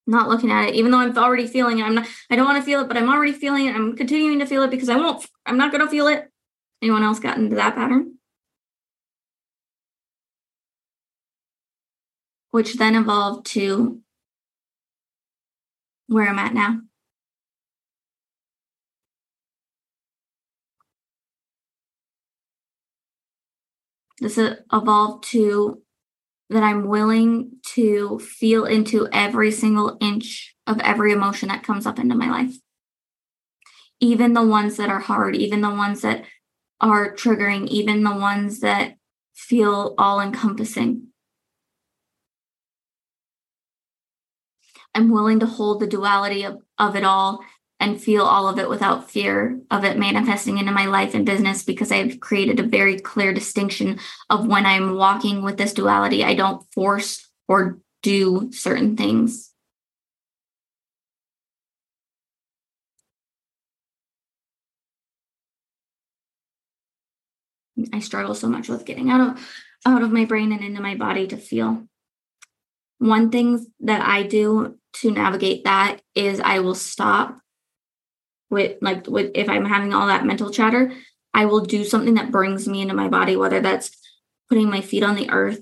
Not 0.05 0.29
looking 0.29 0.51
at 0.51 0.69
it, 0.69 0.75
even 0.75 0.91
though 0.91 0.99
I'm 0.99 1.17
already 1.17 1.47
feeling 1.47 1.79
it. 1.79 1.83
I'm 1.83 1.95
not, 1.95 2.07
I 2.29 2.35
don't 2.35 2.45
want 2.45 2.57
to 2.57 2.63
feel 2.63 2.81
it, 2.81 2.87
but 2.87 2.95
I'm 2.95 3.09
already 3.09 3.33
feeling 3.33 3.65
it. 3.65 3.75
I'm 3.75 3.97
continuing 3.97 4.39
to 4.39 4.45
feel 4.45 4.61
it 4.63 4.69
because 4.69 4.87
I 4.87 4.95
won't, 4.95 5.25
I'm 5.45 5.57
not 5.57 5.71
going 5.71 5.83
to 5.83 5.89
feel 5.89 6.07
it. 6.07 6.29
Anyone 6.81 7.03
else 7.03 7.19
got 7.19 7.37
into 7.37 7.55
that 7.55 7.75
pattern? 7.75 8.17
Which 12.51 12.75
then 12.75 12.95
evolved 12.95 13.47
to 13.47 13.99
where 16.07 16.29
I'm 16.29 16.39
at 16.39 16.53
now. 16.53 16.81
This 24.23 24.39
evolved 24.71 25.25
to 25.31 25.81
that 26.49 26.63
I'm 26.63 26.87
willing 26.87 27.57
to 27.73 28.19
feel 28.19 28.63
into 28.63 29.09
every 29.11 29.51
single 29.51 29.97
inch 29.99 30.55
of 30.65 30.79
every 30.79 31.11
emotion 31.11 31.49
that 31.49 31.63
comes 31.63 31.85
up 31.85 31.99
into 31.99 32.15
my 32.15 32.29
life. 32.29 32.55
Even 33.99 34.31
the 34.31 34.45
ones 34.45 34.77
that 34.77 34.87
are 34.87 35.01
hard, 35.01 35.35
even 35.35 35.59
the 35.59 35.69
ones 35.69 36.03
that 36.03 36.23
are 36.79 37.13
triggering, 37.13 37.67
even 37.67 38.01
the 38.01 38.15
ones 38.15 38.61
that 38.61 38.95
feel 39.35 39.93
all 39.97 40.21
encompassing. 40.21 41.07
I'm 44.95 45.11
willing 45.11 45.41
to 45.41 45.45
hold 45.47 45.81
the 45.81 45.87
duality 45.87 46.43
of, 46.45 46.59
of 46.77 46.95
it 46.95 47.03
all 47.03 47.43
and 47.83 48.01
feel 48.01 48.23
all 48.23 48.47
of 48.47 48.57
it 48.59 48.69
without 48.69 49.11
fear 49.11 49.59
of 49.69 49.83
it 49.83 49.97
manifesting 49.97 50.57
into 50.57 50.71
my 50.71 50.85
life 50.85 51.13
and 51.13 51.25
business 51.25 51.63
because 51.63 51.91
I've 51.91 52.21
created 52.21 52.57
a 52.57 52.63
very 52.63 52.97
clear 52.97 53.33
distinction 53.33 53.99
of 54.29 54.47
when 54.47 54.65
I'm 54.65 54.95
walking 54.95 55.43
with 55.43 55.57
this 55.57 55.73
duality. 55.73 56.23
I 56.23 56.33
don't 56.33 56.65
force 56.73 57.29
or 57.45 57.79
do 58.01 58.49
certain 58.53 58.95
things. 58.95 59.51
I 67.91 67.99
struggle 67.99 68.33
so 68.33 68.47
much 68.47 68.69
with 68.69 68.85
getting 68.85 69.09
out 69.09 69.35
of 69.35 69.49
out 69.85 70.03
of 70.03 70.11
my 70.13 70.23
brain 70.23 70.53
and 70.53 70.63
into 70.63 70.81
my 70.81 70.95
body 70.95 71.27
to 71.27 71.35
feel. 71.35 71.85
One 72.99 73.29
thing 73.29 73.65
that 73.81 74.07
I 74.07 74.23
do 74.23 74.79
to 75.01 75.11
navigate 75.11 75.65
that 75.65 76.01
is 76.15 76.39
I 76.39 76.59
will 76.59 76.75
stop 76.75 77.42
with 78.53 78.77
like 78.81 79.07
with 79.07 79.31
if 79.35 79.49
I'm 79.49 79.65
having 79.65 79.93
all 79.93 80.07
that 80.07 80.25
mental 80.25 80.51
chatter, 80.51 80.93
I 81.33 81.45
will 81.45 81.61
do 81.61 81.83
something 81.83 82.13
that 82.13 82.31
brings 82.31 82.67
me 82.67 82.81
into 82.81 82.93
my 82.93 83.09
body, 83.09 83.35
whether 83.35 83.59
that's 83.59 83.91
putting 84.47 84.69
my 84.69 84.81
feet 84.81 85.03
on 85.03 85.15
the 85.15 85.29
earth, 85.31 85.59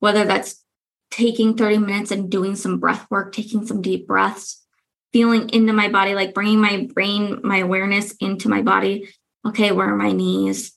whether 0.00 0.24
that's 0.24 0.64
taking 1.10 1.56
30 1.56 1.78
minutes 1.78 2.10
and 2.10 2.30
doing 2.30 2.56
some 2.56 2.78
breath 2.78 3.06
work, 3.10 3.32
taking 3.32 3.66
some 3.66 3.82
deep 3.82 4.06
breaths, 4.06 4.64
feeling 5.12 5.48
into 5.50 5.72
my 5.72 5.88
body, 5.88 6.14
like 6.14 6.34
bringing 6.34 6.60
my 6.60 6.88
brain, 6.92 7.40
my 7.44 7.58
awareness 7.58 8.12
into 8.20 8.48
my 8.48 8.62
body. 8.62 9.08
Okay, 9.46 9.70
where 9.70 9.92
are 9.92 9.96
my 9.96 10.12
knees? 10.12 10.72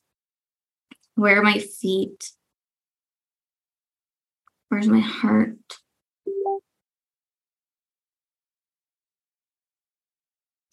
Where 1.15 1.39
are 1.39 1.43
my 1.43 1.59
feet? 1.59 2.31
Where's 4.69 4.87
my 4.87 4.99
heart? 4.99 5.80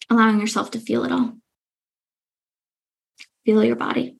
Allowing 0.09 0.39
yourself 0.39 0.71
to 0.71 0.79
feel 0.79 1.03
it 1.03 1.11
all. 1.11 1.33
Feel 3.45 3.63
your 3.63 3.75
body. 3.75 4.15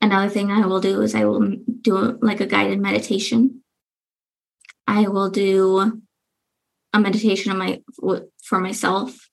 Another 0.00 0.28
thing 0.28 0.50
I 0.50 0.66
will 0.66 0.80
do 0.80 1.00
is 1.00 1.14
I 1.14 1.24
will 1.24 1.56
do 1.80 2.18
like 2.22 2.40
a 2.40 2.46
guided 2.46 2.80
meditation 2.80 3.62
I 4.86 5.08
will 5.08 5.30
do 5.30 6.00
a 6.92 7.00
meditation 7.00 7.52
on 7.52 7.58
my 7.58 7.82
for 8.44 8.60
myself, 8.60 9.28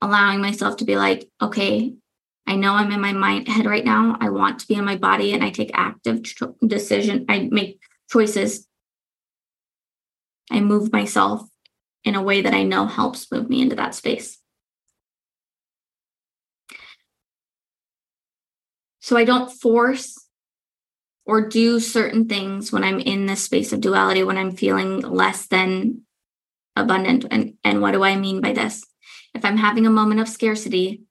allowing 0.00 0.40
myself 0.40 0.78
to 0.78 0.84
be 0.84 0.96
like, 0.96 1.28
okay, 1.40 1.94
I 2.46 2.56
know 2.56 2.74
I'm 2.74 2.92
in 2.92 3.00
my 3.00 3.12
mind 3.12 3.48
head 3.48 3.66
right 3.66 3.84
now. 3.84 4.18
I 4.20 4.30
want 4.30 4.58
to 4.60 4.66
be 4.66 4.74
in 4.74 4.84
my 4.84 4.96
body 4.96 5.32
and 5.32 5.42
I 5.42 5.50
take 5.50 5.70
active 5.72 6.24
cho- 6.24 6.56
decision. 6.66 7.26
I 7.28 7.48
make 7.50 7.80
choices. 8.10 8.66
I 10.50 10.60
move 10.60 10.92
myself 10.92 11.42
in 12.04 12.14
a 12.14 12.22
way 12.22 12.42
that 12.42 12.54
I 12.54 12.62
know 12.62 12.86
helps 12.86 13.30
move 13.32 13.48
me 13.48 13.62
into 13.62 13.76
that 13.76 13.94
space. 13.94 14.38
So 19.00 19.16
I 19.16 19.24
don't 19.24 19.50
force 19.50 20.18
or 21.26 21.48
do 21.48 21.80
certain 21.80 22.28
things 22.28 22.70
when 22.70 22.84
I'm 22.84 23.00
in 23.00 23.26
this 23.26 23.42
space 23.42 23.72
of 23.72 23.80
duality, 23.80 24.22
when 24.22 24.38
I'm 24.38 24.56
feeling 24.56 25.00
less 25.00 25.46
than 25.46 26.02
abundant. 26.76 27.26
And, 27.30 27.54
and 27.64 27.80
what 27.80 27.92
do 27.92 28.02
I 28.02 28.16
mean 28.16 28.40
by 28.40 28.52
this? 28.52 28.84
If 29.34 29.44
I'm 29.44 29.56
having 29.56 29.86
a 29.86 29.90
moment 29.90 30.20
of 30.20 30.28
scarcity, 30.28 31.02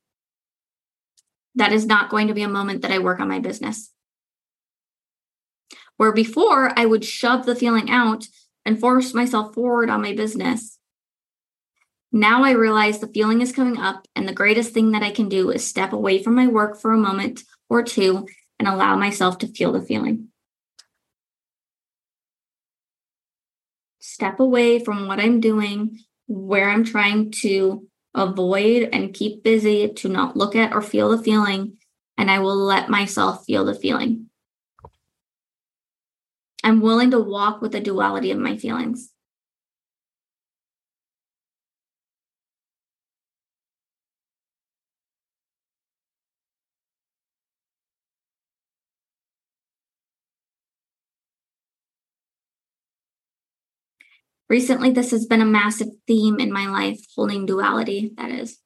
that 1.55 1.71
is 1.71 1.85
not 1.85 2.09
going 2.09 2.27
to 2.27 2.33
be 2.33 2.43
a 2.43 2.49
moment 2.49 2.81
that 2.81 2.91
I 2.91 2.99
work 2.99 3.19
on 3.19 3.27
my 3.27 3.39
business. 3.39 3.91
Where 5.97 6.13
before 6.13 6.77
I 6.77 6.85
would 6.85 7.05
shove 7.05 7.45
the 7.45 7.55
feeling 7.55 7.89
out 7.89 8.25
and 8.65 8.79
force 8.79 9.13
myself 9.13 9.53
forward 9.53 9.89
on 9.89 10.01
my 10.01 10.13
business. 10.13 10.79
Now 12.15 12.43
I 12.43 12.51
realize 12.51 12.99
the 12.99 13.07
feeling 13.07 13.41
is 13.41 13.51
coming 13.51 13.79
up, 13.79 14.07
and 14.15 14.27
the 14.27 14.33
greatest 14.33 14.71
thing 14.71 14.91
that 14.91 15.01
I 15.01 15.09
can 15.09 15.29
do 15.29 15.49
is 15.49 15.65
step 15.65 15.93
away 15.93 16.21
from 16.21 16.35
my 16.35 16.45
work 16.45 16.79
for 16.79 16.91
a 16.91 16.97
moment 16.97 17.41
or 17.69 17.81
two 17.81 18.27
and 18.59 18.67
allow 18.67 18.95
myself 18.95 19.39
to 19.39 19.47
feel 19.47 19.71
the 19.71 19.81
feeling. 19.81 20.27
Step 23.99 24.39
away 24.39 24.77
from 24.77 25.07
what 25.07 25.19
I'm 25.19 25.39
doing, 25.39 26.01
where 26.27 26.69
I'm 26.69 26.83
trying 26.83 27.31
to 27.41 27.87
avoid 28.13 28.89
and 28.93 29.11
keep 29.11 29.43
busy 29.43 29.91
to 29.91 30.07
not 30.07 30.37
look 30.37 30.55
at 30.55 30.71
or 30.71 30.83
feel 30.83 31.09
the 31.09 31.23
feeling, 31.23 31.79
and 32.15 32.29
I 32.29 32.39
will 32.39 32.57
let 32.57 32.89
myself 32.89 33.43
feel 33.45 33.65
the 33.65 33.73
feeling. 33.73 34.27
I'm 36.63 36.79
willing 36.79 37.09
to 37.09 37.19
walk 37.19 37.59
with 37.59 37.71
the 37.71 37.79
duality 37.79 38.29
of 38.29 38.37
my 38.37 38.55
feelings. 38.55 39.12
Recently, 54.49 54.91
this 54.91 55.11
has 55.11 55.25
been 55.25 55.41
a 55.41 55.45
massive 55.45 55.87
theme 56.07 56.39
in 56.39 56.51
my 56.51 56.67
life, 56.67 56.99
holding 57.15 57.45
duality, 57.45 58.11
that 58.17 58.29
is. 58.29 58.59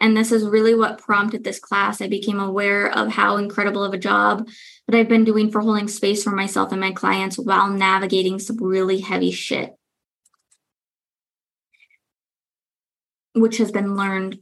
And 0.00 0.16
this 0.16 0.30
is 0.30 0.44
really 0.44 0.74
what 0.74 0.98
prompted 0.98 1.42
this 1.42 1.58
class. 1.58 2.02
I 2.02 2.08
became 2.08 2.38
aware 2.38 2.86
of 2.86 3.08
how 3.08 3.38
incredible 3.38 3.82
of 3.82 3.94
a 3.94 3.98
job 3.98 4.46
that 4.86 4.96
I've 4.96 5.08
been 5.08 5.24
doing 5.24 5.50
for 5.50 5.60
holding 5.60 5.88
space 5.88 6.22
for 6.22 6.30
myself 6.30 6.70
and 6.70 6.80
my 6.80 6.92
clients 6.92 7.38
while 7.38 7.70
navigating 7.70 8.38
some 8.38 8.62
really 8.62 9.00
heavy 9.00 9.30
shit, 9.30 9.74
which 13.34 13.56
has 13.56 13.72
been 13.72 13.96
learned, 13.96 14.38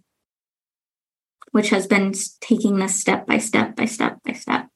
which 1.53 1.70
has 1.70 1.86
been 1.86 2.12
taking 2.41 2.77
this 2.78 3.01
step 3.01 3.27
by 3.27 3.39
step 3.39 3.77
by 3.77 3.85
step 3.85 4.19
by 4.24 4.32
step. 4.32 4.66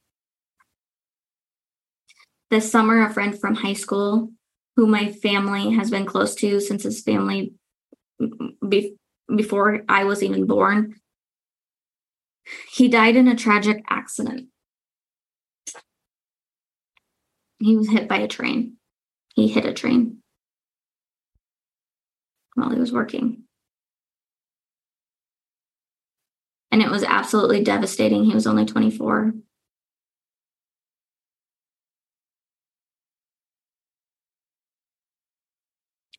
This 2.51 2.71
summer, 2.71 3.05
a 3.05 3.13
friend 3.13 3.39
from 3.39 3.57
high 3.57 3.75
school 3.75 4.31
who 4.79 4.87
my 4.87 5.11
family 5.11 5.73
has 5.73 5.91
been 5.91 6.07
close 6.07 6.37
to 6.37 6.61
since 6.61 6.85
his 6.85 7.03
family 7.03 7.53
be- 8.69 8.95
before 9.35 9.83
I 9.89 10.05
was 10.05 10.23
even 10.23 10.47
born. 10.47 10.95
He 12.71 12.87
died 12.87 13.17
in 13.17 13.27
a 13.27 13.35
tragic 13.35 13.83
accident. 13.91 14.47
He 17.59 17.77
was 17.77 17.89
hit 17.91 18.09
by 18.09 18.19
a 18.19 18.29
train. 18.29 18.77
He 19.35 19.49
hit 19.49 19.67
a 19.67 19.73
train 19.73 20.19
while 22.55 22.71
he 22.71 22.79
was 22.79 22.93
working. 22.93 23.43
And 26.71 26.83
it 26.83 26.89
was 26.89 27.03
absolutely 27.03 27.65
devastating. 27.65 28.27
He 28.27 28.35
was 28.35 28.47
only 28.47 28.65
24. 28.65 29.33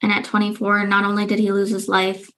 And 0.10 0.18
at 0.18 0.26
24, 0.26 0.88
not 0.88 1.06
only 1.06 1.27
did 1.27 1.38
he 1.38 1.52
lose 1.52 1.69
his 1.69 1.88
life, 1.88 2.31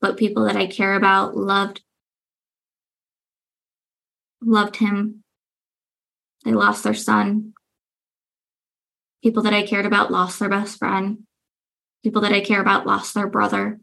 but 0.00 0.16
people 0.16 0.44
that 0.46 0.56
I 0.56 0.66
care 0.66 0.94
about 0.94 1.36
loved 1.36 1.82
loved 4.40 4.76
him. 4.76 5.22
They 6.46 6.52
lost 6.52 6.82
their 6.82 6.94
son. 6.94 7.52
People 9.22 9.42
that 9.42 9.52
I 9.52 9.66
cared 9.66 9.84
about 9.84 10.10
lost 10.10 10.38
their 10.38 10.48
best 10.48 10.78
friend. 10.78 11.24
People 12.02 12.22
that 12.22 12.32
I 12.32 12.40
care 12.40 12.62
about 12.62 12.86
lost 12.86 13.12
their 13.12 13.28
brother. 13.28 13.80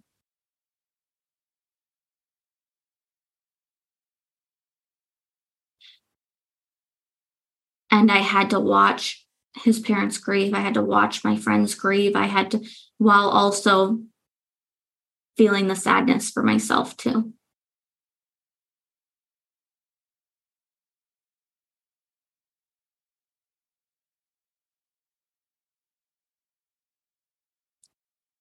And 7.91 8.11
I 8.11 8.17
had 8.17 8.49
to 8.49 8.59
watch 8.59 9.26
his 9.63 9.79
parents 9.79 10.17
grieve. 10.17 10.53
I 10.53 10.59
had 10.59 10.75
to 10.75 10.81
watch 10.81 11.23
my 11.23 11.37
friends 11.37 11.75
grieve. 11.75 12.15
I 12.15 12.25
had 12.25 12.51
to, 12.51 12.63
while 12.97 13.29
also 13.29 13.99
feeling 15.37 15.67
the 15.67 15.75
sadness 15.75 16.29
for 16.31 16.43
myself 16.43 16.97
too. 16.97 17.33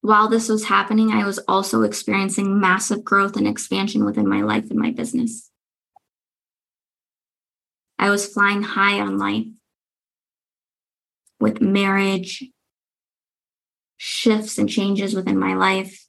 While 0.01 0.29
this 0.29 0.49
was 0.49 0.65
happening, 0.67 1.11
I 1.11 1.27
was 1.27 1.41
also 1.49 1.83
experiencing 1.83 2.61
massive 2.61 3.03
growth 3.03 3.37
and 3.37 3.49
expansion 3.49 4.05
within 4.05 4.29
my 4.29 4.43
life 4.43 4.71
and 4.71 4.79
my 4.79 4.93
business. 4.93 5.51
I 7.99 8.11
was 8.11 8.27
flying 8.27 8.63
high 8.63 9.01
on 9.01 9.19
life 9.19 9.47
with 11.41 11.61
marriage, 11.61 12.45
shifts 13.97 14.59
and 14.59 14.69
changes 14.69 15.15
within 15.15 15.39
my 15.39 15.55
life. 15.55 16.07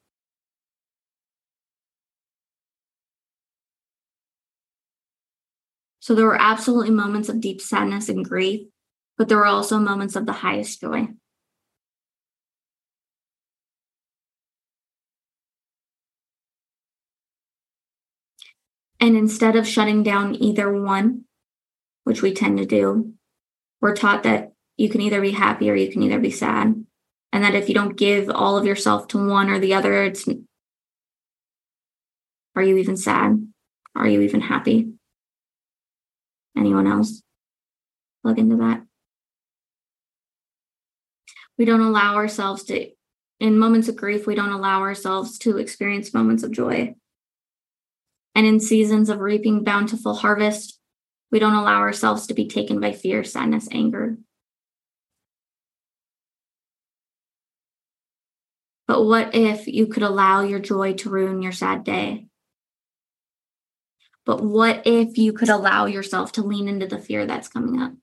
So 6.00 6.16
there 6.16 6.26
were 6.26 6.42
absolutely 6.42 6.92
moments 6.92 7.28
of 7.28 7.42
deep 7.42 7.60
sadness 7.60 8.08
and 8.08 8.24
grief, 8.24 8.68
but 9.18 9.28
there 9.28 9.38
were 9.38 9.46
also 9.46 9.78
moments 9.78 10.16
of 10.16 10.26
the 10.26 10.32
highest 10.32 10.80
joy. 10.80 11.10
And 19.00 19.16
instead 19.16 19.56
of 19.56 19.68
shutting 19.68 20.02
down 20.02 20.36
either 20.36 20.72
one, 20.72 21.26
which 22.04 22.22
we 22.22 22.34
tend 22.34 22.58
to 22.58 22.66
do, 22.66 23.14
we're 23.80 23.96
taught 23.96 24.24
that 24.24 24.54
you 24.78 24.90
can 24.90 25.02
either 25.02 25.20
be 25.20 25.32
happy 25.32 25.70
or 25.70 25.76
you 25.76 25.92
can 25.92 26.04
either 26.04 26.20
be 26.20 26.32
sad. 26.32 26.86
And 27.34 27.44
that 27.44 27.56
if 27.56 27.68
you 27.68 27.76
don't 27.76 27.98
give 27.98 28.30
all 28.30 28.58
of 28.58 28.66
yourself 28.66 29.08
to 29.10 29.28
one 29.28 29.50
or 29.50 29.60
the 29.60 29.74
other, 29.74 30.04
it's 30.04 30.28
are 32.56 32.64
you 32.64 32.78
even 32.78 32.98
sad? 32.98 33.48
Are 33.96 34.08
you 34.08 34.22
even 34.22 34.42
happy? 34.42 34.94
Anyone 36.58 36.88
else? 36.88 37.22
Plug 38.24 38.40
into 38.40 38.56
that. 38.58 38.84
We 41.58 41.66
don't 41.66 41.82
allow 41.82 42.16
ourselves 42.16 42.64
to, 42.66 42.90
in 43.40 43.60
moments 43.60 43.88
of 43.88 43.96
grief, 43.96 44.26
we 44.26 44.36
don't 44.36 44.52
allow 44.52 44.82
ourselves 44.82 45.38
to 45.40 45.58
experience 45.58 46.14
moments 46.14 46.44
of 46.44 46.52
joy. 46.52 46.96
And 48.34 48.46
in 48.46 48.60
seasons 48.60 49.10
of 49.10 49.20
reaping 49.20 49.64
bountiful 49.64 50.16
harvest, 50.16 50.80
we 51.32 51.40
don't 51.40 51.56
allow 51.56 51.80
ourselves 51.80 52.28
to 52.28 52.34
be 52.34 52.48
taken 52.48 52.80
by 52.80 52.92
fear, 52.92 53.24
sadness, 53.24 53.68
anger, 53.72 54.18
But 58.88 59.04
what 59.04 59.36
if 59.36 59.68
you 59.68 59.88
could 59.88 60.04
allow 60.04 60.42
your 60.42 60.60
joy 60.60 60.94
to 60.94 61.10
ruin 61.10 61.42
your 61.42 61.52
sad 61.52 61.84
day? 61.84 62.28
But 64.26 64.44
what 64.44 64.86
if 64.86 65.18
you 65.18 65.34
could 65.34 65.50
allow 65.50 65.86
yourself 65.86 66.32
to 66.34 66.44
lean 66.44 66.68
into 66.68 66.88
the 66.88 67.00
fear 67.00 67.26
that's 67.26 67.48
coming 67.48 67.82
up? 67.82 67.94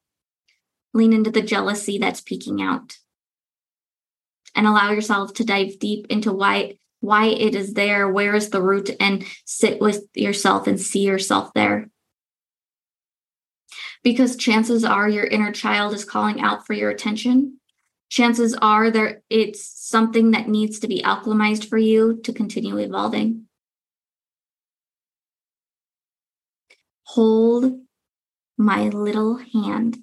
Lean 0.93 1.13
into 1.13 1.31
the 1.31 1.43
jealousy 1.43 1.99
that's 1.99 2.21
peeking 2.21 2.63
out. 2.63 2.97
And 4.55 4.67
allow 4.67 4.91
yourself 4.93 5.35
to 5.35 5.45
dive 5.45 5.79
deep 5.79 6.07
into 6.11 6.33
why 6.33 6.79
why 7.01 7.27
it 7.27 7.55
is 7.55 7.75
there, 7.75 8.09
where 8.09 8.35
is 8.35 8.49
the 8.51 8.63
root 8.63 8.91
and 8.99 9.25
sit 9.45 9.81
with 9.81 10.05
yourself 10.15 10.67
and 10.67 10.81
see 10.81 11.01
yourself 11.01 11.53
there. 11.55 11.91
because 14.05 14.37
chances 14.37 14.85
are 14.85 15.09
your 15.09 15.25
inner 15.25 15.51
child 15.51 15.95
is 15.95 16.05
calling 16.05 16.41
out 16.41 16.67
for 16.67 16.75
your 16.75 16.91
attention. 16.91 17.59
Chances 18.15 18.55
are 18.63 18.93
there 18.93 19.25
it's 19.29 19.67
something 19.67 20.31
that 20.31 20.47
needs 20.47 20.79
to 20.79 20.87
be 20.87 21.03
alchemized 21.03 21.69
for 21.69 21.77
you 21.77 22.21
to 22.23 22.33
continue 22.33 22.77
evolving. 22.77 23.47
Hold 27.03 27.73
my 28.57 28.83
little 28.83 29.39
hand. 29.53 29.99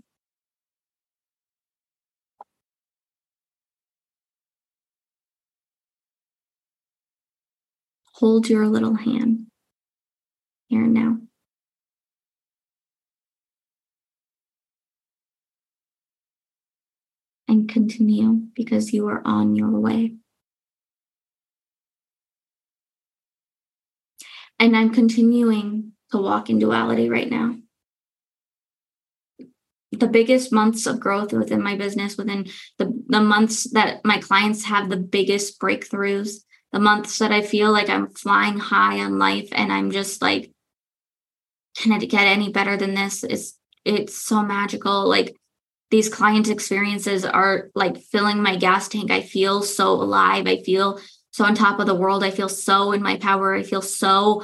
Hold 8.15 8.49
your 8.49 8.67
little 8.67 8.95
hand 8.95 9.45
here 10.67 10.83
and 10.83 10.93
now. 10.93 11.17
And 17.51 17.67
continue 17.67 18.43
because 18.55 18.93
you 18.93 19.09
are 19.09 19.21
on 19.25 19.55
your 19.55 19.77
way. 19.77 20.15
And 24.57 24.73
I'm 24.73 24.93
continuing 24.93 25.91
to 26.11 26.17
walk 26.17 26.49
in 26.49 26.59
duality 26.59 27.09
right 27.09 27.29
now. 27.29 27.57
The 29.91 30.07
biggest 30.07 30.53
months 30.53 30.85
of 30.85 31.01
growth 31.01 31.33
within 31.33 31.61
my 31.61 31.75
business, 31.75 32.15
within 32.15 32.47
the, 32.77 33.03
the 33.07 33.19
months 33.19 33.69
that 33.71 33.99
my 34.05 34.19
clients 34.19 34.63
have 34.63 34.89
the 34.89 34.95
biggest 34.95 35.59
breakthroughs, 35.59 36.45
the 36.71 36.79
months 36.79 37.19
that 37.19 37.33
I 37.33 37.41
feel 37.41 37.73
like 37.73 37.89
I'm 37.89 38.11
flying 38.11 38.59
high 38.59 39.01
on 39.01 39.19
life 39.19 39.49
and 39.51 39.73
I'm 39.73 39.91
just 39.91 40.21
like, 40.21 40.53
can 41.75 42.01
it 42.01 42.07
get 42.07 42.27
any 42.27 42.49
better 42.49 42.77
than 42.77 42.93
this? 42.93 43.25
It's 43.25 43.57
it's 43.83 44.15
so 44.15 44.41
magical. 44.41 45.09
Like 45.09 45.35
these 45.91 46.09
client 46.09 46.49
experiences 46.49 47.25
are 47.25 47.69
like 47.75 47.97
filling 47.97 48.41
my 48.41 48.55
gas 48.55 48.87
tank. 48.87 49.11
I 49.11 49.21
feel 49.21 49.61
so 49.61 49.89
alive. 49.91 50.47
I 50.47 50.63
feel 50.63 50.99
so 51.31 51.43
on 51.43 51.53
top 51.53 51.79
of 51.79 51.85
the 51.85 51.93
world. 51.93 52.23
I 52.23 52.31
feel 52.31 52.49
so 52.49 52.93
in 52.93 53.03
my 53.03 53.17
power. 53.17 53.53
I 53.53 53.63
feel 53.63 53.81
so 53.81 54.43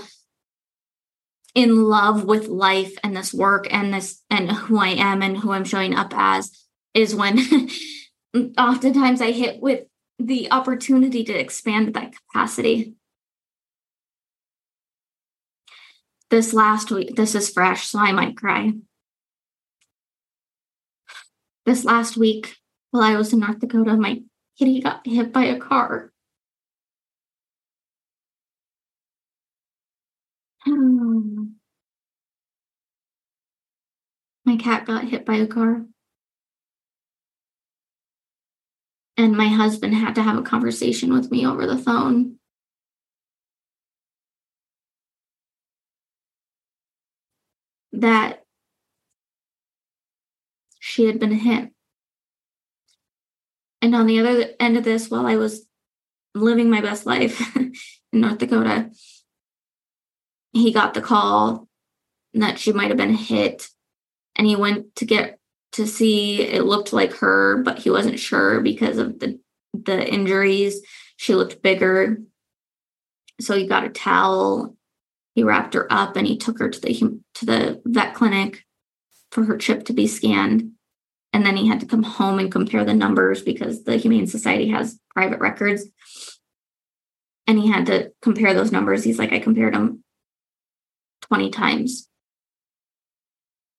in 1.56 1.86
love 1.86 2.26
with 2.26 2.48
life 2.48 2.96
and 3.04 3.16
this 3.16 3.34
work 3.34 3.74
and 3.74 3.94
this 3.94 4.22
and 4.30 4.52
who 4.52 4.78
I 4.78 4.90
am 4.90 5.24
and 5.24 5.38
who 5.38 5.52
I'm 5.52 5.64
showing 5.64 5.96
up 5.96 6.12
as 6.14 6.52
is 6.94 7.16
when 7.16 7.40
oftentimes 8.58 9.22
I 9.22 9.32
hit 9.32 9.62
with 9.62 9.86
the 10.20 10.52
opportunity 10.52 11.24
to 11.24 11.34
expand 11.34 11.94
that 11.94 12.14
capacity. 12.14 12.94
This 16.30 16.54
last 16.54 16.92
week, 16.92 17.16
this 17.16 17.36
is 17.36 17.50
fresh, 17.50 17.88
so 17.88 18.00
I 18.00 18.12
might 18.12 18.36
cry. 18.36 18.74
This 21.68 21.84
last 21.84 22.16
week, 22.16 22.56
while 22.92 23.04
I 23.04 23.18
was 23.18 23.34
in 23.34 23.40
North 23.42 23.60
Dakota, 23.60 23.98
my 23.98 24.22
kitty 24.58 24.80
got 24.80 25.06
hit 25.06 25.34
by 25.34 25.44
a 25.44 25.60
car. 25.60 26.14
Hmm. 30.64 31.48
My 34.46 34.56
cat 34.56 34.86
got 34.86 35.10
hit 35.10 35.26
by 35.26 35.36
a 35.36 35.46
car. 35.46 35.86
And 39.18 39.36
my 39.36 39.48
husband 39.50 39.94
had 39.94 40.16
to 40.16 40.24
have 40.24 40.38
a 40.38 40.44
conversation 40.44 41.12
with 41.12 41.30
me 41.30 41.46
over 41.46 41.68
the 41.68 41.78
phone. 41.78 42.38
That 47.92 48.47
she 50.98 51.06
had 51.06 51.20
been 51.20 51.32
hit. 51.32 51.70
And 53.84 53.94
on 53.94 54.08
the 54.08 54.20
other 54.20 54.50
end 54.60 54.78
of 54.78 54.84
this, 54.84 55.12
while 55.12 55.28
I 55.28 55.36
was 55.36 55.68
living 56.34 56.72
my 56.72 56.82
best 56.82 57.06
life 57.06 57.56
in 57.56 57.74
North 58.12 58.40
Dakota, 58.40 58.90
he 60.54 60.74
got 60.74 60.96
the 60.96 61.02
call 61.02 61.68
that 62.34 62.58
she 62.58 62.72
might 62.72 62.88
have 62.88 62.98
been 62.98 63.14
hit. 63.14 63.68
And 64.36 64.48
he 64.48 64.56
went 64.56 64.96
to 64.96 65.06
get 65.06 65.38
to 65.74 65.86
see 65.86 66.42
it 66.42 66.64
looked 66.64 66.94
like 66.94 67.14
her, 67.18 67.62
but 67.62 67.78
he 67.78 67.92
wasn't 67.92 68.18
sure 68.18 68.60
because 68.60 68.98
of 68.98 69.20
the 69.20 69.40
the 69.74 70.04
injuries. 70.12 70.82
She 71.18 71.36
looked 71.36 71.62
bigger. 71.62 72.18
So 73.40 73.56
he 73.56 73.68
got 73.68 73.84
a 73.84 73.90
towel. 73.90 74.76
He 75.36 75.44
wrapped 75.44 75.76
her 75.76 75.86
up 75.94 76.16
and 76.16 76.26
he 76.26 76.38
took 76.38 76.58
her 76.58 76.70
to 76.70 76.82
the 76.82 77.22
to 77.36 77.46
the 77.46 77.82
vet 77.86 78.16
clinic 78.16 78.66
for 79.32 79.44
her 79.44 79.58
chip 79.58 79.86
to 79.86 79.94
be 79.94 80.08
scanned. 80.08 80.72
And 81.34 81.46
then 81.46 81.58
he 81.58 81.68
had 81.68 81.82
to 81.82 81.86
come 81.86 82.04
home 82.04 82.40
and 82.40 82.52
compare 82.52 82.84
the 82.84 82.94
numbers 82.94 83.42
because 83.42 83.84
the 83.84 83.98
Humane 83.98 84.28
Society 84.28 84.70
has 84.70 85.00
private 85.14 85.40
records. 85.40 85.86
And 87.46 87.60
he 87.60 87.68
had 87.68 87.86
to 87.88 88.12
compare 88.22 88.54
those 88.54 88.72
numbers. 88.72 89.04
He's 89.04 89.20
like, 89.20 89.32
I 89.32 89.40
compared 89.40 89.74
them 89.74 90.04
20 91.24 91.50
times 91.52 92.10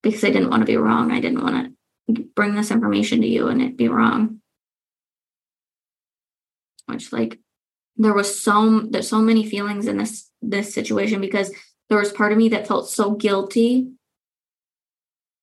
because 0.02 0.24
I 0.24 0.30
didn't 0.30 0.50
want 0.50 0.62
to 0.62 0.66
be 0.66 0.76
wrong. 0.76 1.10
I 1.10 1.20
didn't 1.20 1.42
want 1.42 1.74
to 2.08 2.22
bring 2.34 2.54
this 2.54 2.70
information 2.70 3.20
to 3.20 3.26
you 3.26 3.48
and 3.48 3.60
it 3.60 3.76
be 3.76 3.88
wrong 3.88 4.40
which 6.88 7.12
like 7.12 7.38
there 7.96 8.14
was 8.14 8.40
so 8.40 8.80
there's 8.90 9.08
so 9.08 9.20
many 9.20 9.48
feelings 9.48 9.86
in 9.86 9.98
this 9.98 10.30
this 10.40 10.74
situation 10.74 11.20
because 11.20 11.52
there 11.88 11.98
was 11.98 12.12
part 12.12 12.32
of 12.32 12.38
me 12.38 12.48
that 12.48 12.66
felt 12.66 12.88
so 12.88 13.12
guilty 13.12 13.92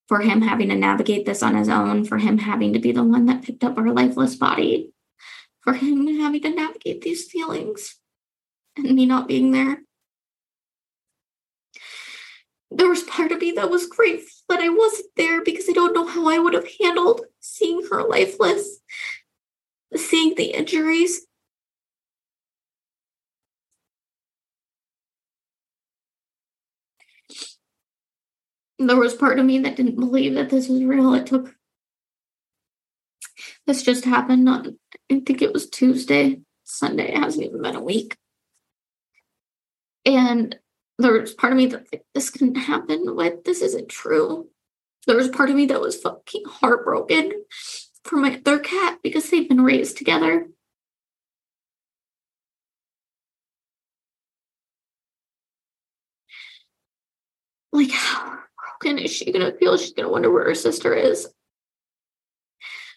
for 0.07 0.21
him 0.21 0.41
having 0.41 0.69
to 0.69 0.75
navigate 0.75 1.25
this 1.25 1.41
on 1.41 1.55
his 1.55 1.69
own 1.69 2.05
for 2.05 2.17
him 2.17 2.37
having 2.37 2.73
to 2.73 2.79
be 2.79 2.91
the 2.91 3.03
one 3.03 3.25
that 3.25 3.43
picked 3.43 3.63
up 3.63 3.77
our 3.77 3.91
lifeless 3.91 4.35
body 4.35 4.91
for 5.61 5.73
him 5.73 6.19
having 6.19 6.41
to 6.41 6.49
navigate 6.49 7.01
these 7.01 7.25
feelings 7.25 7.95
and 8.77 8.95
me 8.95 9.05
not 9.05 9.27
being 9.27 9.51
there 9.51 9.79
there 12.71 12.89
was 12.89 13.03
part 13.03 13.31
of 13.31 13.39
me 13.39 13.51
that 13.51 13.69
was 13.69 13.87
grateful 13.87 14.29
that 14.49 14.59
I 14.59 14.69
wasn't 14.69 15.07
there 15.15 15.43
because 15.43 15.69
I 15.69 15.73
don't 15.73 15.93
know 15.93 16.05
how 16.05 16.27
I 16.27 16.39
would 16.39 16.53
have 16.53 16.67
handled 16.79 17.21
seeing 17.39 17.85
her 17.89 18.03
lifeless, 18.03 18.79
seeing 19.95 20.35
the 20.35 20.45
injuries. 20.45 21.24
There 28.77 28.97
was 28.97 29.13
part 29.13 29.39
of 29.39 29.45
me 29.45 29.59
that 29.59 29.75
didn't 29.75 29.95
believe 29.95 30.35
that 30.35 30.49
this 30.49 30.67
was 30.67 30.83
real. 30.83 31.13
It 31.13 31.25
took 31.27 31.55
this 33.67 33.83
just 33.83 34.05
happened 34.05 34.47
on 34.47 34.77
I 35.11 35.21
think 35.25 35.41
it 35.41 35.53
was 35.53 35.69
Tuesday. 35.69 36.41
Sunday. 36.63 37.13
It 37.13 37.17
hasn't 37.17 37.45
even 37.45 37.61
been 37.61 37.75
a 37.75 37.81
week. 37.81 38.17
And 40.05 40.57
there 40.97 41.13
was 41.13 41.33
part 41.33 41.53
of 41.53 41.57
me 41.57 41.67
that 41.67 41.85
like, 41.91 42.03
this 42.13 42.29
couldn't 42.29 42.55
happen. 42.55 43.15
What 43.15 43.43
this 43.43 43.61
isn't 43.61 43.89
true. 43.89 44.49
There 45.07 45.15
was 45.17 45.29
part 45.29 45.49
of 45.49 45.55
me 45.55 45.65
that 45.67 45.81
was 45.81 46.01
fucking 46.01 46.43
heartbroken 46.47 47.31
for 48.03 48.17
my 48.17 48.41
their 48.43 48.59
cat 48.59 48.99
because 49.03 49.29
they've 49.29 49.47
been 49.49 49.61
raised 49.61 49.97
together. 49.97 50.47
Like 57.71 57.91
is 58.85 59.11
she 59.11 59.31
gonna 59.31 59.53
feel? 59.53 59.77
She's 59.77 59.93
gonna 59.93 60.09
wonder 60.09 60.31
where 60.31 60.45
her 60.45 60.55
sister 60.55 60.93
is. 60.93 61.27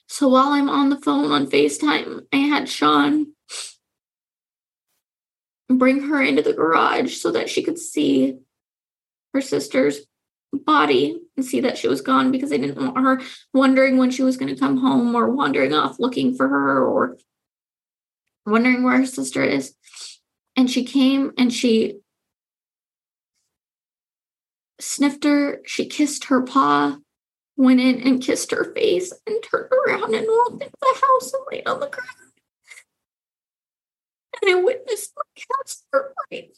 So 0.07 0.29
while 0.29 0.49
I'm 0.49 0.71
on 0.71 0.89
the 0.89 0.97
phone 0.97 1.31
on 1.33 1.47
FaceTime, 1.47 2.23
I 2.33 2.37
had 2.39 2.69
Sean 2.69 3.35
bring 5.69 6.03
her 6.09 6.23
into 6.23 6.43
the 6.43 6.55
garage 6.55 7.17
so 7.17 7.31
that 7.33 7.51
she 7.51 7.63
could 7.63 7.79
see 7.79 8.39
her 9.35 9.41
sister's 9.41 10.01
body 10.53 11.21
and 11.37 11.45
see 11.45 11.61
that 11.61 11.77
she 11.77 11.89
was 11.89 12.01
gone 12.01 12.33
because 12.33 12.49
they 12.51 12.59
didn't 12.59 12.83
want 12.83 12.97
her 12.97 13.21
wondering 13.53 13.99
when 13.99 14.11
she 14.11 14.23
was 14.23 14.39
going 14.39 14.53
to 14.53 14.59
come 14.59 14.79
home 14.79 15.15
or 15.15 15.31
wandering 15.31 15.75
off 15.75 15.99
looking 15.99 16.35
for 16.35 16.49
her 16.49 16.85
or 16.85 17.19
wondering 18.47 18.83
where 18.83 18.97
her 18.97 19.07
sister 19.07 19.43
is. 19.43 19.75
And 20.57 20.71
she 20.71 20.85
came 20.85 21.33
and 21.37 21.53
she 21.53 21.99
sniffed 24.81 25.25
her, 25.25 25.61
she 25.65 25.87
kissed 25.87 26.25
her 26.27 26.43
paw, 26.43 26.99
went 27.57 27.81
in 27.81 28.01
and 28.07 28.23
kissed 28.23 28.51
her 28.53 28.73
face, 28.75 29.13
and 29.27 29.43
turned 29.43 29.73
around 29.73 30.15
and 30.15 30.27
walked 30.29 30.63
into 30.63 30.71
the 30.81 31.01
house 31.01 31.33
and 31.33 31.43
laid 31.51 31.67
on 31.67 31.81
the 31.81 31.89
ground 31.89 32.29
and 34.43 34.51
I 34.51 34.63
witnessed 34.63 35.13
my 35.17 35.23
cat's 35.35 35.85
heartbreak. 35.93 36.55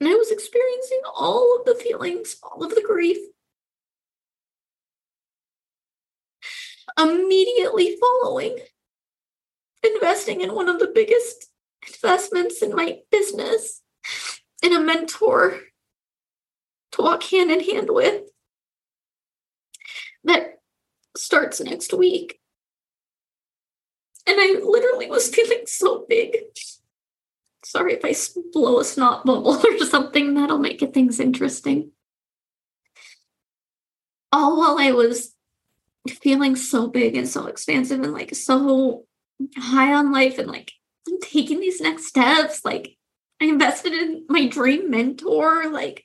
And 0.00 0.08
I 0.08 0.14
was 0.14 0.30
experiencing 0.30 1.00
all 1.16 1.58
of 1.58 1.66
the 1.66 1.74
feelings, 1.74 2.36
all 2.42 2.62
of 2.64 2.74
the 2.74 2.84
grief. 2.86 3.18
Immediately 6.98 7.96
following 8.00 8.58
investing 9.82 10.40
in 10.40 10.54
one 10.54 10.68
of 10.68 10.78
the 10.78 10.90
biggest 10.92 11.50
investments 11.86 12.62
in 12.62 12.74
my 12.74 12.98
business, 13.10 13.82
in 14.62 14.74
a 14.74 14.80
mentor 14.80 15.60
to 16.92 17.02
walk 17.02 17.22
hand 17.24 17.50
in 17.50 17.60
hand 17.60 17.88
with 17.90 18.22
that 20.24 20.58
starts 21.16 21.60
next 21.60 21.92
week. 21.92 22.40
And 24.26 24.36
I 24.38 24.60
literally 24.62 25.08
was 25.08 25.28
feeling 25.34 25.62
so 25.66 26.04
big. 26.08 26.36
Sorry 27.64 27.94
if 27.94 28.04
I 28.04 28.14
blow 28.52 28.80
a 28.80 28.84
snot 28.84 29.24
bubble 29.24 29.56
or 29.66 29.78
something, 29.78 30.34
that'll 30.34 30.58
make 30.58 30.80
things 30.92 31.20
interesting. 31.20 31.92
All 34.30 34.58
while 34.58 34.76
I 34.78 34.92
was 34.92 35.34
feeling 36.10 36.56
so 36.56 36.88
big 36.88 37.16
and 37.16 37.28
so 37.28 37.46
expansive 37.46 38.00
and 38.00 38.12
like 38.12 38.34
so 38.34 39.04
high 39.56 39.92
on 39.92 40.12
life 40.12 40.38
and 40.38 40.48
like 40.48 40.72
I'm 41.08 41.20
taking 41.20 41.60
these 41.60 41.80
next 41.80 42.06
steps. 42.06 42.64
Like 42.64 42.96
I 43.40 43.46
invested 43.46 43.92
in 43.92 44.24
my 44.28 44.46
dream 44.46 44.90
mentor, 44.90 45.70
like 45.70 46.04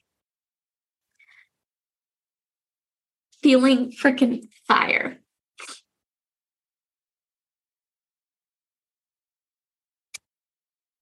feeling 3.42 3.92
freaking 3.92 4.48
fire. 4.68 5.20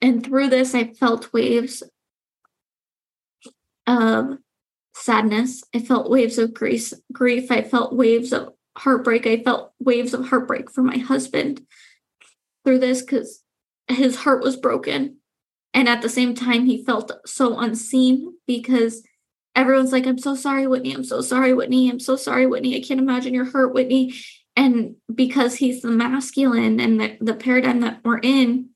And 0.01 0.25
through 0.25 0.49
this, 0.49 0.73
I 0.73 0.93
felt 0.93 1.31
waves 1.31 1.83
of 3.85 4.37
sadness. 4.95 5.63
I 5.75 5.79
felt 5.79 6.09
waves 6.09 6.39
of 6.39 6.55
grief. 6.55 6.91
Grief. 7.13 7.51
I 7.51 7.61
felt 7.61 7.93
waves 7.93 8.33
of 8.33 8.53
heartbreak. 8.77 9.27
I 9.27 9.43
felt 9.43 9.73
waves 9.79 10.13
of 10.13 10.27
heartbreak 10.27 10.71
for 10.71 10.81
my 10.81 10.97
husband 10.97 11.65
through 12.63 12.79
this 12.79 13.01
because 13.01 13.43
his 13.87 14.17
heart 14.17 14.43
was 14.43 14.55
broken. 14.55 15.17
And 15.73 15.87
at 15.87 16.01
the 16.01 16.09
same 16.09 16.35
time, 16.35 16.65
he 16.65 16.83
felt 16.83 17.11
so 17.25 17.57
unseen 17.59 18.33
because 18.45 19.03
everyone's 19.55 19.91
like, 19.91 20.05
I'm 20.05 20.17
so 20.17 20.35
sorry, 20.35 20.67
Whitney. 20.67 20.93
I'm 20.93 21.03
so 21.03 21.21
sorry, 21.21 21.53
Whitney. 21.53 21.89
I'm 21.89 21.99
so 21.99 22.15
sorry, 22.15 22.45
Whitney. 22.45 22.75
I 22.75 22.81
can't 22.81 22.99
imagine 22.99 23.33
your 23.33 23.45
hurt, 23.45 23.73
Whitney. 23.73 24.13
And 24.55 24.95
because 25.13 25.55
he's 25.55 25.81
the 25.81 25.89
masculine 25.89 26.79
and 26.79 26.99
the, 26.99 27.17
the 27.21 27.33
paradigm 27.33 27.79
that 27.81 28.01
we're 28.03 28.19
in, 28.19 28.71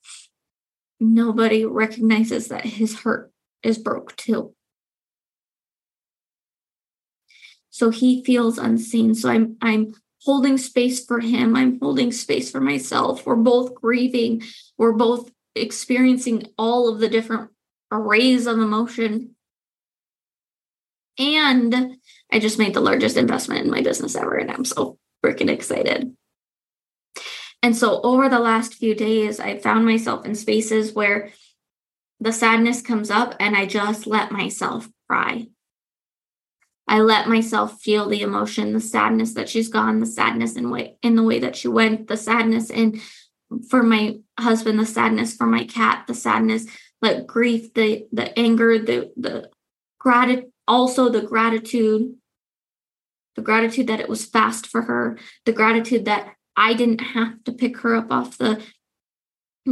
nobody 0.99 1.65
recognizes 1.65 2.47
that 2.47 2.65
his 2.65 2.95
heart 2.95 3.31
is 3.61 3.77
broke 3.77 4.15
too. 4.15 4.54
So 7.75 7.89
he 7.89 8.23
feels 8.23 8.57
unseen. 8.57 9.13
So 9.15 9.29
I'm 9.29 9.57
I'm 9.61 9.95
holding 10.21 10.57
space 10.57 11.03
for 11.03 11.19
him. 11.19 11.57
I'm 11.57 11.77
holding 11.81 12.13
space 12.13 12.49
for 12.49 12.61
myself. 12.61 13.25
We're 13.25 13.35
both 13.35 13.75
grieving. 13.75 14.43
We're 14.77 14.93
both 14.93 15.29
experiencing 15.57 16.47
all 16.57 16.87
of 16.87 16.99
the 16.99 17.09
different 17.09 17.51
arrays 17.91 18.47
of 18.47 18.59
emotion. 18.59 19.35
And 21.19 21.97
I 22.31 22.39
just 22.39 22.57
made 22.57 22.73
the 22.73 22.79
largest 22.79 23.17
investment 23.17 23.65
in 23.65 23.71
my 23.71 23.81
business 23.81 24.15
ever, 24.15 24.35
and 24.35 24.49
I'm 24.49 24.63
so 24.63 24.97
freaking 25.21 25.49
excited. 25.49 26.15
And 27.61 27.75
so, 27.75 27.99
over 28.03 28.29
the 28.29 28.39
last 28.39 28.75
few 28.75 28.95
days, 28.95 29.41
I 29.41 29.57
found 29.57 29.83
myself 29.83 30.25
in 30.25 30.35
spaces 30.35 30.93
where 30.93 31.33
the 32.21 32.31
sadness 32.31 32.81
comes 32.81 33.11
up, 33.11 33.35
and 33.37 33.53
I 33.53 33.65
just 33.65 34.07
let 34.07 34.31
myself 34.31 34.87
cry. 35.09 35.47
I 36.87 36.99
let 36.99 37.27
myself 37.27 37.81
feel 37.81 38.07
the 38.07 38.21
emotion, 38.21 38.73
the 38.73 38.79
sadness 38.79 39.33
that 39.33 39.49
she's 39.49 39.69
gone, 39.69 39.99
the 39.99 40.05
sadness 40.05 40.55
in 40.55 40.69
way 40.69 40.97
in 41.01 41.15
the 41.15 41.23
way 41.23 41.39
that 41.39 41.55
she 41.55 41.67
went, 41.67 42.07
the 42.07 42.17
sadness 42.17 42.69
in 42.69 43.01
for 43.69 43.83
my 43.83 44.17
husband, 44.39 44.79
the 44.79 44.85
sadness 44.85 45.35
for 45.35 45.47
my 45.47 45.65
cat, 45.65 46.05
the 46.07 46.13
sadness, 46.13 46.67
like 47.01 47.25
grief, 47.25 47.73
the 47.73 48.07
the 48.11 48.37
anger, 48.37 48.77
the 48.77 49.11
the 49.17 49.49
gratitude, 49.99 50.51
also 50.67 51.09
the 51.09 51.21
gratitude, 51.21 52.15
the 53.35 53.41
gratitude 53.41 53.87
that 53.87 53.99
it 53.99 54.09
was 54.09 54.25
fast 54.25 54.67
for 54.67 54.83
her, 54.83 55.17
the 55.45 55.53
gratitude 55.53 56.05
that 56.05 56.35
I 56.55 56.73
didn't 56.73 57.01
have 57.01 57.43
to 57.45 57.51
pick 57.51 57.77
her 57.79 57.95
up 57.95 58.11
off 58.11 58.37
the 58.37 58.61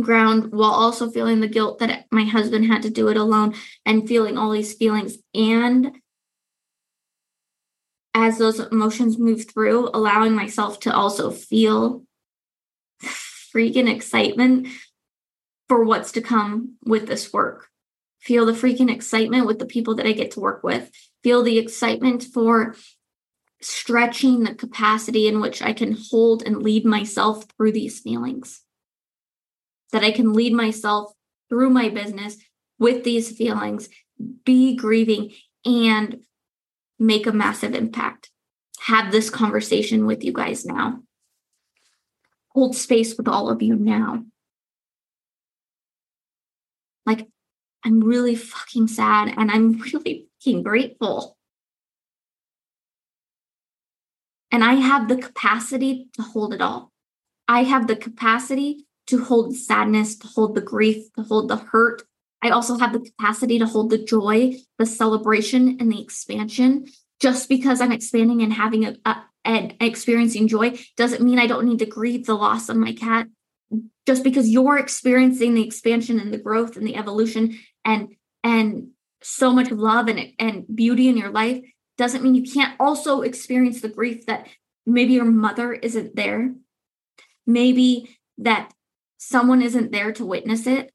ground 0.02 0.52
while 0.52 0.72
also 0.72 1.11
feeling 1.11 1.40
the 1.40 1.48
guilt 1.48 1.80
that 1.80 2.06
my 2.11 2.23
husband 2.23 2.65
had 2.65 2.81
to 2.81 2.90
do 2.90 3.10
it 3.10 3.18
alone 3.18 3.53
and 3.85 4.07
feeling 4.07 4.38
all 4.38 4.52
these 4.52 4.73
feelings 4.73 5.18
and 5.35 5.91
as 8.14 8.38
those 8.38 8.60
emotions 8.60 9.18
move 9.18 9.49
through, 9.49 9.90
allowing 9.94 10.34
myself 10.34 10.80
to 10.81 10.95
also 10.95 11.31
feel 11.31 12.03
freaking 13.03 13.90
excitement 13.90 14.68
for 15.68 15.84
what's 15.84 16.11
to 16.14 16.22
come 16.22 16.76
with 16.85 17.07
this 17.07 17.34
work. 17.34 17.69
Feel 18.19 18.45
the 18.45 18.53
freaking 18.53 18.91
excitement 18.91 19.45
with 19.45 19.60
the 19.60 19.65
people 19.65 19.95
that 19.95 20.06
I 20.06 20.11
get 20.11 20.31
to 20.31 20.40
work 20.40 20.64
with. 20.64 20.90
Feel 21.23 21.44
the 21.44 21.57
excitement 21.57 22.23
for 22.23 22.76
stretching 23.61 24.44
the 24.44 24.53
capacity 24.53 25.27
in 25.27 25.40
which 25.40 25.61
I 25.61 25.73
can 25.73 25.98
hold 26.10 26.44
and 26.44 26.61
lead 26.61 26.85
myself 26.85 27.45
through 27.56 27.72
these 27.72 27.99
feelings. 27.99 28.61
That 29.91 30.03
I 30.03 30.11
can 30.11 30.34
lead 30.34 30.53
myself 30.53 31.14
through 31.49 31.69
my 31.69 31.90
business 31.90 32.38
with 32.80 33.03
these 33.03 33.35
feelings, 33.35 33.90
be 34.44 34.76
grieving, 34.76 35.31
and 35.65 36.22
make 37.03 37.27
a 37.27 37.34
massive 37.34 37.75
impact. 37.75 38.30
Have 38.81 39.11
this 39.11 39.30
conversation 39.30 40.05
with 40.05 40.23
you 40.23 40.34
guys 40.34 40.65
now. 40.65 41.01
Hold 42.49 42.75
space 42.75 43.17
with 43.17 43.27
all 43.27 43.49
of 43.49 43.61
you 43.61 43.75
now. 43.75 44.23
Like, 47.05 47.27
I'm 47.84 48.01
really 48.01 48.35
fucking 48.35 48.88
sad 48.88 49.34
and 49.38 49.51
I'm 49.51 49.73
really 49.93 50.27
fucking 50.39 50.63
grateful. 50.63 51.38
And 54.51 54.63
I 54.63 54.75
have 54.75 55.07
the 55.07 55.17
capacity 55.17 56.09
to 56.13 56.21
hold 56.21 56.53
it 56.53 56.61
all. 56.61 56.91
I 57.47 57.63
have 57.63 57.88
the 57.88 57.95
capacity 57.95 58.85
to 59.07 59.23
hold 59.23 59.55
sadness, 59.55 60.15
to 60.17 60.27
hold 60.27 60.55
the 60.55 60.61
grief, 60.61 61.11
to 61.13 61.23
hold 61.23 61.49
the 61.49 61.57
hurt, 61.57 62.03
I 62.44 62.49
also 62.49 62.78
have 62.78 62.91
the 62.91 62.99
capacity 62.99 63.57
to 63.60 63.65
hold 63.65 63.90
the 63.90 63.98
joy, 63.98 64.56
the 64.78 64.86
celebration, 64.86 65.78
and 65.80 65.90
the 65.90 66.02
expansion. 66.02 66.88
Just 67.22 67.48
because 67.48 67.80
I'm 67.80 67.94
expanding 67.94 68.41
and 68.41 68.52
having 68.52 68.86
a, 68.86 68.95
a 69.06 69.24
and 69.45 69.76
experiencing 69.80 70.48
joy 70.48 70.78
doesn't 70.98 71.24
mean 71.24 71.40
I 71.40 71.48
don't 71.48 71.65
need 71.65 71.80
to 71.80 71.86
grieve 71.86 72.26
the 72.26 72.36
loss 72.36 72.68
of 72.68 72.76
my 72.76 72.94
cat. 72.94 73.28
Just 74.06 74.24
because 74.24 74.49
you're 74.49 74.78
experiencing 74.78 75.53
the 75.53 75.65
expansion 75.65 76.20
and 76.20 76.34
the 76.34 76.38
growth 76.38 76.76
and 76.76 76.86
the 76.86 76.98
evolution 76.98 77.57
and 77.86 78.10
and 78.44 78.90
so 79.22 79.53
much 79.53 79.72
love 79.72 80.10
and, 80.10 80.34
and 80.38 80.65
beauty 80.74 81.07
in 81.07 81.15
your 81.15 81.32
life 81.32 81.61
doesn't 81.98 82.24
mean 82.24 82.36
you 82.36 82.44
can't 82.44 82.76
also 82.78 83.22
experience 83.22 83.80
the 83.80 83.88
grief 83.88 84.26
that 84.26 84.48
maybe 84.86 85.14
your 85.14 85.26
mother 85.26 85.72
isn't 85.72 86.14
there. 86.14 86.53
Maybe 87.48 88.18
that 88.40 88.74
someone 89.18 89.61
isn't 89.61 89.94
there 89.94 90.11
to 90.11 90.26
witness 90.26 90.68
it 90.68 90.93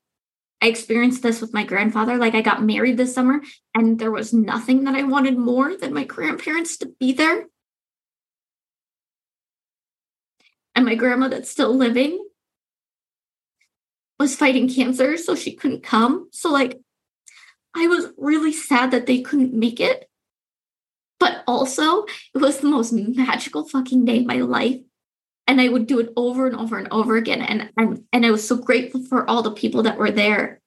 I 0.60 0.66
experienced 0.66 1.22
this 1.22 1.40
with 1.40 1.54
my 1.54 1.64
grandfather. 1.64 2.16
Like 2.16 2.34
I 2.34 2.40
got 2.40 2.62
married 2.62 2.96
this 2.96 3.14
summer 3.14 3.40
and 3.74 3.98
there 3.98 4.10
was 4.10 4.32
nothing 4.32 4.84
that 4.84 4.94
I 4.94 5.04
wanted 5.04 5.38
more 5.38 5.76
than 5.76 5.94
my 5.94 6.04
grandparents 6.04 6.76
to 6.78 6.92
be 6.98 7.12
there. 7.12 7.46
And 10.74 10.84
my 10.84 10.94
grandma 10.94 11.28
that's 11.28 11.50
still 11.50 11.74
living 11.74 12.24
was 14.18 14.36
fighting 14.36 14.68
cancer, 14.68 15.16
so 15.16 15.34
she 15.34 15.54
couldn't 15.54 15.82
come. 15.82 16.28
So 16.32 16.50
like 16.50 16.78
I 17.74 17.86
was 17.86 18.08
really 18.16 18.52
sad 18.52 18.90
that 18.90 19.06
they 19.06 19.20
couldn't 19.20 19.54
make 19.54 19.80
it. 19.80 20.08
But 21.20 21.42
also, 21.48 22.04
it 22.34 22.38
was 22.38 22.58
the 22.58 22.68
most 22.68 22.92
magical 22.92 23.68
fucking 23.68 24.04
day 24.04 24.18
of 24.18 24.26
my 24.26 24.36
life 24.36 24.80
and 25.48 25.60
I 25.60 25.68
would 25.68 25.86
do 25.86 25.98
it 25.98 26.12
over 26.14 26.46
and 26.46 26.54
over 26.54 26.78
and 26.78 26.88
over 26.92 27.16
again. 27.16 27.40
And 27.40 27.70
and 27.76 28.04
and 28.12 28.26
I 28.26 28.30
was 28.30 28.46
so 28.46 28.56
grateful 28.56 29.02
for 29.02 29.28
all 29.28 29.42
the 29.42 29.50
people 29.50 29.82
that 29.84 29.98
were 29.98 30.10
there. 30.10 30.60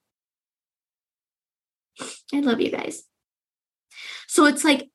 I 2.34 2.40
love 2.40 2.60
you 2.60 2.72
guys. 2.72 3.04
So 4.28 4.46
it's 4.46 4.64
like 4.64 4.90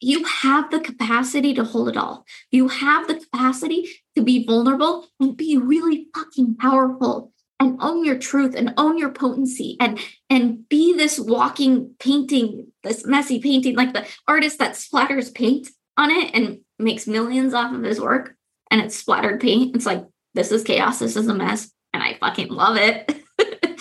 you 0.00 0.24
have 0.24 0.70
the 0.70 0.80
capacity 0.80 1.54
to 1.54 1.64
hold 1.64 1.88
it 1.88 1.96
all. 1.96 2.24
You 2.50 2.68
have 2.68 3.08
the 3.08 3.16
capacity 3.16 3.88
to 4.16 4.22
be 4.22 4.44
vulnerable 4.44 5.06
and 5.18 5.36
be 5.36 5.56
really 5.58 6.06
fucking 6.14 6.56
powerful 6.56 7.32
and 7.58 7.78
own 7.80 8.04
your 8.04 8.18
truth 8.18 8.54
and 8.56 8.74
own 8.76 8.98
your 8.98 9.10
potency 9.10 9.76
and 9.80 9.98
and 10.30 10.68
be 10.68 10.96
this 10.96 11.18
walking 11.18 11.94
painting, 11.98 12.68
this 12.84 13.04
messy 13.04 13.40
painting, 13.40 13.74
like 13.74 13.92
the 13.92 14.06
artist 14.28 14.58
that 14.60 14.74
splatters 14.74 15.34
paint 15.34 15.68
on 15.96 16.10
it 16.10 16.30
and 16.32 16.60
makes 16.78 17.06
millions 17.06 17.54
off 17.54 17.74
of 17.74 17.82
his 17.82 18.00
work 18.00 18.36
and 18.72 18.80
it's 18.80 18.96
splattered 18.96 19.38
paint. 19.38 19.76
It's 19.76 19.84
like, 19.84 20.02
this 20.32 20.50
is 20.50 20.64
chaos. 20.64 20.98
This 20.98 21.14
is 21.14 21.28
a 21.28 21.34
mess. 21.34 21.70
And 21.92 22.02
I 22.02 22.16
fucking 22.18 22.48
love 22.48 22.78
it. 22.78 23.14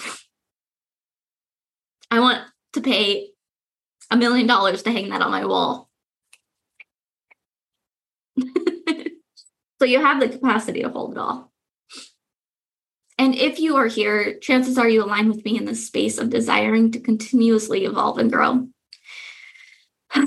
I 2.12 2.20
want 2.20 2.42
to 2.74 2.82
pay 2.82 3.30
a 4.12 4.18
million 4.18 4.48
dollars 4.48 4.84
to 4.84 4.92
hang 4.92 5.10
that 5.10 5.22
on 5.22 5.32
my 5.32 5.46
wall. 5.46 5.90
so 9.80 9.86
you 9.86 10.02
have 10.02 10.20
the 10.20 10.28
capacity 10.28 10.82
to 10.82 10.90
hold 10.90 11.14
it 11.14 11.18
all. 11.18 11.54
And 13.18 13.34
if 13.34 13.60
you 13.60 13.78
are 13.78 13.88
here, 13.88 14.40
chances 14.40 14.78
are 14.78 14.90
you 14.90 15.06
align 15.06 15.30
with 15.30 15.46
me 15.46 15.58
in 15.58 15.64
the 15.64 15.76
space 15.76 16.18
of 16.18 16.30
desiring 16.30 16.92
to 16.92 17.00
continuously 17.00 17.86
evolve 17.86 18.18
and 18.18 18.30
grow. 18.30 18.68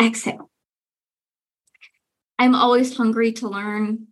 Exhale. 0.00 0.49
I'm 2.40 2.54
always 2.54 2.96
hungry 2.96 3.32
to 3.32 3.48
learn, 3.48 4.06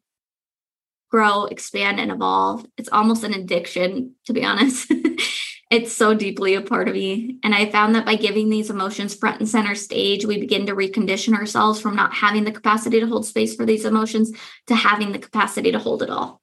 grow, 1.10 1.46
expand, 1.46 1.98
and 1.98 2.12
evolve. 2.12 2.66
It's 2.76 2.90
almost 2.92 3.24
an 3.24 3.32
addiction, 3.32 4.16
to 4.26 4.34
be 4.34 4.44
honest. 4.44 4.92
it's 5.70 5.94
so 5.94 6.12
deeply 6.12 6.54
a 6.54 6.60
part 6.60 6.88
of 6.88 6.94
me. 6.94 7.38
And 7.42 7.54
I 7.54 7.70
found 7.70 7.94
that 7.94 8.04
by 8.04 8.16
giving 8.16 8.50
these 8.50 8.68
emotions 8.68 9.14
front 9.14 9.40
and 9.40 9.48
center 9.48 9.74
stage, 9.74 10.26
we 10.26 10.38
begin 10.38 10.66
to 10.66 10.74
recondition 10.74 11.32
ourselves 11.32 11.80
from 11.80 11.96
not 11.96 12.12
having 12.12 12.44
the 12.44 12.52
capacity 12.52 13.00
to 13.00 13.06
hold 13.06 13.24
space 13.24 13.56
for 13.56 13.64
these 13.64 13.86
emotions 13.86 14.30
to 14.66 14.74
having 14.74 15.12
the 15.12 15.18
capacity 15.18 15.72
to 15.72 15.78
hold 15.78 16.02
it 16.02 16.10
all. 16.10 16.42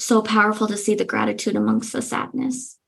So 0.00 0.22
powerful 0.22 0.66
to 0.66 0.76
see 0.76 0.96
the 0.96 1.04
gratitude 1.04 1.54
amongst 1.54 1.92
the 1.92 2.02
sadness. 2.02 2.78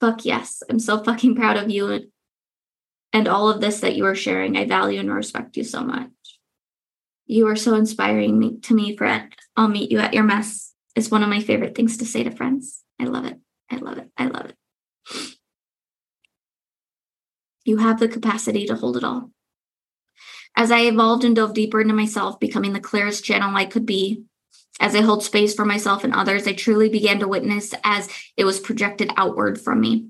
Fuck 0.00 0.24
yes, 0.24 0.64
I'm 0.68 0.80
so 0.80 1.00
fucking 1.04 1.36
proud 1.36 1.56
of 1.56 1.70
you 1.70 2.10
and 3.14 3.28
all 3.28 3.48
of 3.48 3.60
this 3.60 3.80
that 3.80 3.94
you 3.94 4.04
are 4.06 4.16
sharing. 4.16 4.56
I 4.56 4.66
value 4.66 4.98
and 4.98 5.14
respect 5.14 5.56
you 5.56 5.62
so 5.62 5.82
much. 5.82 6.10
You 7.26 7.46
are 7.46 7.56
so 7.56 7.74
inspiring 7.76 8.38
me, 8.38 8.58
to 8.62 8.74
me, 8.74 8.96
friend. 8.96 9.32
I'll 9.56 9.68
meet 9.68 9.90
you 9.90 10.00
at 10.00 10.12
your 10.12 10.24
mess. 10.24 10.74
It's 10.96 11.10
one 11.10 11.22
of 11.22 11.28
my 11.28 11.40
favorite 11.40 11.76
things 11.76 11.96
to 11.98 12.04
say 12.04 12.24
to 12.24 12.32
friends. 12.32 12.82
I 13.00 13.04
love 13.04 13.24
it. 13.24 13.38
I 13.70 13.76
love 13.76 13.98
it. 13.98 14.10
I 14.18 14.26
love 14.26 14.46
it. 14.46 15.36
You 17.64 17.78
have 17.78 18.00
the 18.00 18.08
capacity 18.08 18.66
to 18.66 18.74
hold 18.74 18.96
it 18.96 19.04
all. 19.04 19.30
As 20.56 20.70
I 20.70 20.80
evolved 20.80 21.24
and 21.24 21.34
dove 21.34 21.54
deeper 21.54 21.80
into 21.80 21.94
myself, 21.94 22.38
becoming 22.38 22.72
the 22.72 22.80
clearest 22.80 23.24
channel 23.24 23.56
I 23.56 23.64
could 23.64 23.86
be, 23.86 24.24
as 24.80 24.94
I 24.94 25.02
hold 25.02 25.22
space 25.22 25.54
for 25.54 25.64
myself 25.64 26.02
and 26.02 26.12
others, 26.12 26.46
I 26.48 26.52
truly 26.52 26.88
began 26.88 27.20
to 27.20 27.28
witness 27.28 27.74
as 27.84 28.08
it 28.36 28.44
was 28.44 28.60
projected 28.60 29.10
outward 29.16 29.60
from 29.60 29.80
me. 29.80 30.08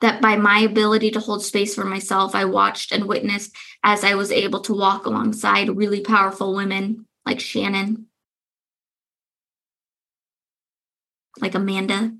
That 0.00 0.20
by 0.20 0.36
my 0.36 0.60
ability 0.60 1.10
to 1.12 1.20
hold 1.20 1.44
space 1.44 1.74
for 1.74 1.84
myself, 1.84 2.34
I 2.34 2.44
watched 2.44 2.92
and 2.92 3.04
witnessed 3.04 3.54
as 3.82 4.04
I 4.04 4.14
was 4.14 4.30
able 4.30 4.60
to 4.62 4.74
walk 4.74 5.06
alongside 5.06 5.76
really 5.76 6.00
powerful 6.00 6.54
women 6.54 7.06
like 7.24 7.40
Shannon, 7.40 8.06
like 11.40 11.54
Amanda, 11.54 12.12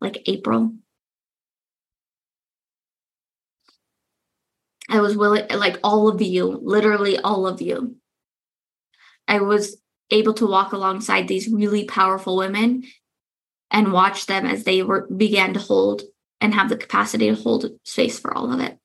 like 0.00 0.22
April. 0.26 0.74
I 4.88 5.00
was 5.00 5.16
willing, 5.16 5.46
like 5.50 5.78
all 5.84 6.08
of 6.08 6.22
you, 6.22 6.60
literally 6.62 7.18
all 7.18 7.46
of 7.46 7.60
you. 7.60 7.96
I 9.26 9.40
was 9.40 9.76
able 10.10 10.32
to 10.34 10.46
walk 10.46 10.72
alongside 10.72 11.28
these 11.28 11.48
really 11.48 11.84
powerful 11.84 12.36
women 12.36 12.84
and 13.70 13.92
watch 13.92 14.26
them 14.26 14.46
as 14.46 14.64
they 14.64 14.82
were 14.82 15.06
began 15.14 15.54
to 15.54 15.60
hold 15.60 16.02
and 16.40 16.54
have 16.54 16.68
the 16.68 16.76
capacity 16.76 17.28
to 17.28 17.34
hold 17.34 17.66
space 17.84 18.18
for 18.18 18.34
all 18.34 18.52
of 18.52 18.60
it. 18.60 18.78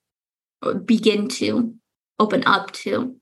Or 0.61 0.73
begin 0.75 1.27
to 1.29 1.75
open 2.19 2.43
up 2.45 2.71
to. 2.71 3.17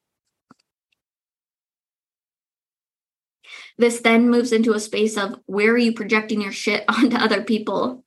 This 3.78 4.02
then 4.02 4.30
moves 4.30 4.52
into 4.52 4.74
a 4.74 4.80
space 4.80 5.18
of 5.18 5.40
where 5.46 5.72
are 5.72 5.78
you 5.78 5.94
projecting 5.94 6.42
your 6.42 6.52
shit 6.52 6.84
onto 6.88 7.18
other 7.18 7.44
people? 7.44 8.04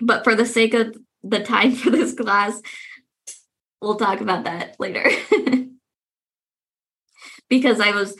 But 0.00 0.24
for 0.24 0.34
the 0.34 0.46
sake 0.46 0.74
of 0.74 0.96
the 1.22 1.42
time 1.42 1.74
for 1.74 1.90
this 1.90 2.14
class 2.14 2.60
we'll 3.80 3.96
talk 3.96 4.20
about 4.20 4.44
that 4.44 4.76
later. 4.78 5.08
Because 7.48 7.78
i 7.78 7.92
was 7.92 8.16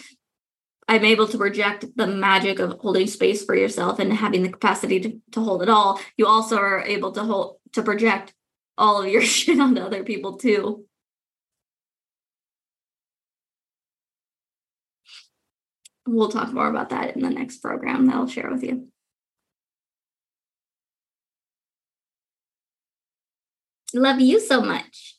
I'm 0.89 1.05
able 1.05 1.27
to 1.27 1.39
project 1.39 1.85
the 1.97 2.07
magic 2.07 2.61
of 2.61 2.79
holding 2.79 3.09
space 3.09 3.45
for 3.45 3.57
yourself 3.57 3.99
and 3.99 4.13
having 4.13 4.43
the 4.43 4.51
capacity 4.51 5.01
to, 5.01 5.21
to 5.33 5.41
hold 5.41 5.63
it 5.63 5.69
all. 5.69 6.01
You 6.17 6.27
also 6.27 6.59
are 6.59 6.83
able 6.83 7.13
to 7.13 7.25
hold 7.25 7.57
to 7.73 7.83
project 7.83 8.33
all 8.79 9.03
of 9.03 9.09
your 9.09 9.23
shit 9.37 9.59
onto 9.59 9.81
other 9.81 10.05
people 10.05 10.37
too. 10.37 10.85
We'll 16.07 16.29
talk 16.29 16.53
more 16.53 16.69
about 16.69 16.91
that 16.91 17.17
in 17.17 17.23
the 17.23 17.31
next 17.31 17.59
program 17.59 18.07
that 18.07 18.15
I'll 18.15 18.29
share 18.29 18.49
with 18.49 18.63
you. 18.63 18.87
Love 23.93 24.21
you 24.21 24.39
so 24.39 24.61
much 24.61 25.16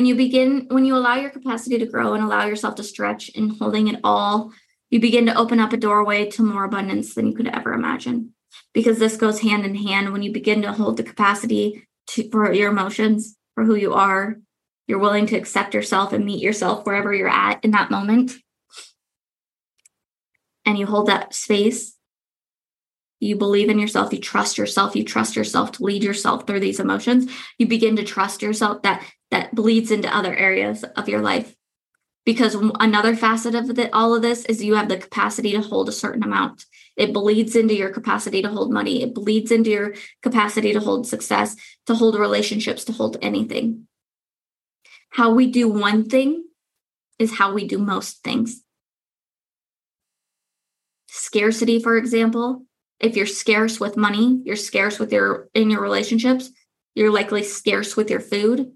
when 0.00 0.06
you 0.06 0.14
begin 0.14 0.66
when 0.70 0.86
you 0.86 0.96
allow 0.96 1.16
your 1.16 1.28
capacity 1.28 1.76
to 1.76 1.84
grow 1.84 2.14
and 2.14 2.24
allow 2.24 2.46
yourself 2.46 2.74
to 2.74 2.82
stretch 2.82 3.28
in 3.28 3.50
holding 3.58 3.86
it 3.86 4.00
all 4.02 4.50
you 4.88 4.98
begin 4.98 5.26
to 5.26 5.34
open 5.34 5.60
up 5.60 5.74
a 5.74 5.76
doorway 5.76 6.24
to 6.30 6.42
more 6.42 6.64
abundance 6.64 7.14
than 7.14 7.26
you 7.26 7.36
could 7.36 7.46
ever 7.46 7.74
imagine. 7.74 8.32
Because 8.72 8.98
this 8.98 9.18
goes 9.18 9.40
hand 9.40 9.66
in 9.66 9.74
hand. 9.74 10.10
When 10.10 10.22
you 10.22 10.32
begin 10.32 10.62
to 10.62 10.72
hold 10.72 10.96
the 10.96 11.02
capacity 11.02 11.86
to, 12.08 12.30
for 12.30 12.50
your 12.50 12.70
emotions 12.70 13.36
for 13.54 13.64
who 13.66 13.74
you 13.74 13.92
are 13.92 14.38
you're 14.86 14.98
willing 14.98 15.26
to 15.26 15.36
accept 15.36 15.74
yourself 15.74 16.14
and 16.14 16.24
meet 16.24 16.40
yourself 16.40 16.86
wherever 16.86 17.12
you're 17.12 17.28
at 17.28 17.62
in 17.62 17.72
that 17.72 17.90
moment. 17.90 18.32
And 20.64 20.78
you 20.78 20.86
hold 20.86 21.08
that 21.08 21.34
space. 21.34 21.94
You 23.20 23.36
believe 23.36 23.68
in 23.68 23.78
yourself, 23.78 24.14
you 24.14 24.18
trust 24.18 24.56
yourself, 24.56 24.96
you 24.96 25.04
trust 25.04 25.36
yourself 25.36 25.72
to 25.72 25.84
lead 25.84 26.02
yourself 26.02 26.46
through 26.46 26.60
these 26.60 26.80
emotions, 26.80 27.30
you 27.58 27.66
begin 27.66 27.96
to 27.96 28.02
trust 28.02 28.40
yourself 28.40 28.80
that 28.80 29.04
that 29.30 29.54
bleeds 29.54 29.90
into 29.90 30.14
other 30.14 30.34
areas 30.34 30.84
of 30.96 31.08
your 31.08 31.20
life. 31.20 31.54
Because 32.26 32.54
another 32.78 33.16
facet 33.16 33.54
of 33.54 33.74
the, 33.74 33.94
all 33.94 34.14
of 34.14 34.22
this 34.22 34.44
is 34.44 34.62
you 34.62 34.74
have 34.74 34.88
the 34.88 34.98
capacity 34.98 35.52
to 35.52 35.60
hold 35.60 35.88
a 35.88 35.92
certain 35.92 36.22
amount. 36.22 36.66
It 36.96 37.14
bleeds 37.14 37.56
into 37.56 37.74
your 37.74 37.90
capacity 37.90 38.42
to 38.42 38.48
hold 38.48 38.70
money. 38.70 39.02
It 39.02 39.14
bleeds 39.14 39.50
into 39.50 39.70
your 39.70 39.94
capacity 40.22 40.72
to 40.72 40.80
hold 40.80 41.06
success, 41.06 41.56
to 41.86 41.94
hold 41.94 42.18
relationships, 42.18 42.84
to 42.84 42.92
hold 42.92 43.16
anything. 43.22 43.86
How 45.10 45.32
we 45.32 45.50
do 45.50 45.68
one 45.68 46.08
thing 46.08 46.44
is 47.18 47.34
how 47.34 47.52
we 47.52 47.66
do 47.66 47.78
most 47.78 48.22
things. 48.22 48.62
Scarcity, 51.08 51.82
for 51.82 51.96
example, 51.96 52.64
if 53.00 53.16
you're 53.16 53.26
scarce 53.26 53.80
with 53.80 53.96
money, 53.96 54.40
you're 54.44 54.56
scarce 54.56 54.98
with 54.98 55.12
your 55.12 55.48
in 55.54 55.70
your 55.70 55.80
relationships, 55.80 56.50
you're 56.94 57.10
likely 57.10 57.42
scarce 57.42 57.96
with 57.96 58.10
your 58.10 58.20
food, 58.20 58.72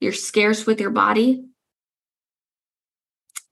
you're 0.00 0.12
scarce 0.12 0.66
with 0.66 0.80
your 0.80 0.90
body. 0.90 1.44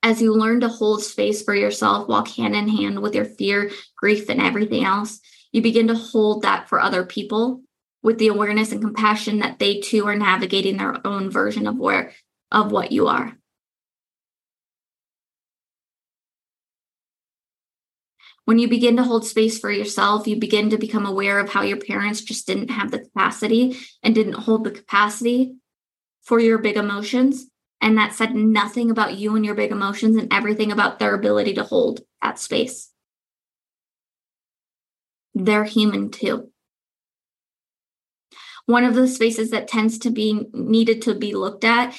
As 0.03 0.21
you 0.21 0.35
learn 0.35 0.61
to 0.61 0.69
hold 0.69 1.03
space 1.03 1.43
for 1.43 1.55
yourself, 1.55 2.09
walk 2.09 2.29
hand 2.29 2.55
in 2.55 2.69
hand 2.69 3.01
with 3.01 3.15
your 3.15 3.25
fear, 3.25 3.71
grief, 3.97 4.29
and 4.29 4.41
everything 4.41 4.85
else, 4.85 5.21
you 5.51 5.63
begin 5.63 5.89
to 5.89 5.95
hold 5.95 6.43
that 6.43 6.69
for 6.69 6.81
other 6.81 7.07
people 7.07 7.63
with 8.03 8.19
the 8.19 8.29
awareness 8.29 8.71
and 8.71 8.83
compassion 8.83 9.39
that 9.39 9.59
they 9.59 9.81
too 9.81 10.07
are 10.07 10.17
navigating 10.17 10.77
their 10.77 11.05
own 11.07 11.31
version 11.31 11.67
of 11.67 11.79
where 11.79 12.13
of 12.51 12.71
what 12.71 12.93
you 12.93 13.07
are. 13.07 13.37
When 18.45 18.59
you 18.59 18.69
begin 18.69 18.99
to 18.99 19.03
hold 19.03 19.27
space 19.27 19.59
for 19.59 19.71
yourself, 19.71 20.27
you 20.27 20.37
begin 20.37 20.69
to 20.71 20.77
become 20.77 21.07
aware 21.07 21.39
of 21.39 21.49
how 21.49 21.63
your 21.63 21.79
parents 21.79 22.21
just 22.21 22.47
didn't 22.47 22.69
have 22.69 22.91
the 22.91 22.99
capacity 22.99 23.79
and 24.03 24.15
didn't 24.15 24.35
hold 24.35 24.65
the 24.65 24.71
capacity 24.71 25.55
for 26.25 26.41
your 26.41 26.59
big 26.59 26.77
emotions. 26.77 27.47
And 27.81 27.99
that 27.99 28.15
said 28.15 28.35
nothing 28.35 28.91
about 28.91 29.15
you 29.15 29.37
and 29.37 29.45
your 29.45 29.55
big 29.55 29.71
emotions 29.71 30.17
and 30.17 30.33
everything 30.33 30.73
about 30.73 30.99
their 30.99 31.15
ability 31.15 31.55
to 31.55 31.65
hold 31.65 32.01
that 32.23 32.39
space. 32.39 32.91
They're 35.35 35.65
human 35.65 36.11
too. 36.11 36.51
One 38.67 38.85
of 38.85 38.95
the 38.95 39.07
spaces 39.07 39.51
that 39.51 39.69
tends 39.69 39.99
to 39.99 40.11
be 40.11 40.47
needed 40.55 41.03
to 41.03 41.15
be 41.15 41.35
looked 41.35 41.65
at 41.65 41.95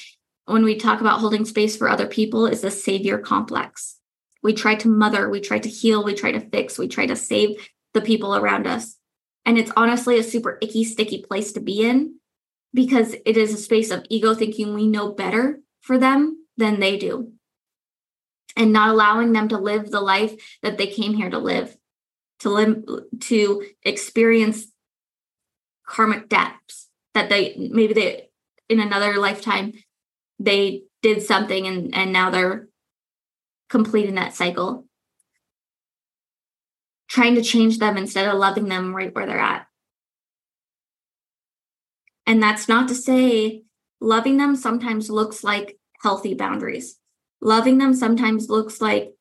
when 0.46 0.64
we 0.64 0.76
talk 0.76 1.02
about 1.02 1.20
holding 1.20 1.46
space 1.46 1.76
for 1.76 1.88
other 1.88 2.08
people 2.08 2.48
is 2.48 2.62
the 2.62 2.72
savior 2.72 3.20
complex. 3.20 4.00
We 4.42 4.54
try 4.54 4.76
to 4.76 4.88
mother, 4.88 5.30
we 5.30 5.42
try 5.42 5.60
to 5.60 5.70
heal, 5.70 6.04
we 6.04 6.16
try 6.16 6.32
to 6.32 6.40
fix, 6.40 6.80
we 6.80 6.88
try 6.88 7.06
to 7.06 7.16
save 7.16 7.70
the 7.94 8.02
people 8.02 8.36
around 8.36 8.66
us. 8.66 8.98
And 9.46 9.60
it's 9.60 9.72
honestly 9.76 10.18
a 10.18 10.24
super 10.24 10.58
icky, 10.62 10.84
sticky 10.84 11.24
place 11.24 11.52
to 11.54 11.60
be 11.60 11.84
in 11.84 12.16
because 12.76 13.16
it 13.26 13.38
is 13.38 13.54
a 13.54 13.58
space 13.58 13.90
of 13.90 14.06
ego 14.10 14.36
thinking 14.36 14.74
we 14.74 14.88
know 14.88 15.12
better 15.12 15.60
for 15.82 15.98
them 15.98 16.46
than 16.58 16.80
they 16.80 16.98
do 16.98 17.32
and 18.56 18.72
not 18.72 18.90
allowing 18.90 19.34
them 19.34 19.48
to 19.48 19.58
live 19.58 19.90
the 19.90 20.02
life 20.02 20.36
that 20.62 20.78
they 20.78 20.88
came 20.88 21.16
here 21.16 21.30
to 21.32 21.40
live 21.40 21.76
to 22.40 22.50
live 22.50 22.84
to 23.20 23.66
experience 23.82 24.68
karmic 25.88 26.30
depths 26.30 26.90
that 27.16 27.30
they 27.30 27.56
maybe 27.58 27.94
they 27.94 28.30
in 28.70 28.80
another 28.80 29.18
lifetime 29.18 29.74
they 30.38 30.84
did 31.02 31.24
something 31.24 31.66
and 31.66 31.96
and 31.96 32.14
now 32.14 32.30
they're 32.30 32.68
completing 33.70 34.16
that 34.16 34.34
cycle. 34.34 34.86
Trying 37.08 37.36
to 37.36 37.42
change 37.42 37.78
them 37.78 37.98
instead 37.98 38.28
of 38.28 38.40
loving 38.40 38.68
them 38.68 38.96
right 38.96 39.14
where 39.14 39.26
they're 39.26 39.40
at. 39.40 39.68
And 42.28 42.42
that's 42.42 42.68
not 42.68 42.88
to 42.88 42.96
say 42.96 43.64
loving 44.02 44.38
them 44.38 44.56
sometimes 44.56 45.10
looks 45.10 45.44
like 45.44 45.78
healthy 46.02 46.34
boundaries. 46.34 46.98
Loving 47.42 47.78
them 47.78 47.94
sometimes 47.94 48.50
looks 48.50 48.82
like, 48.82 49.14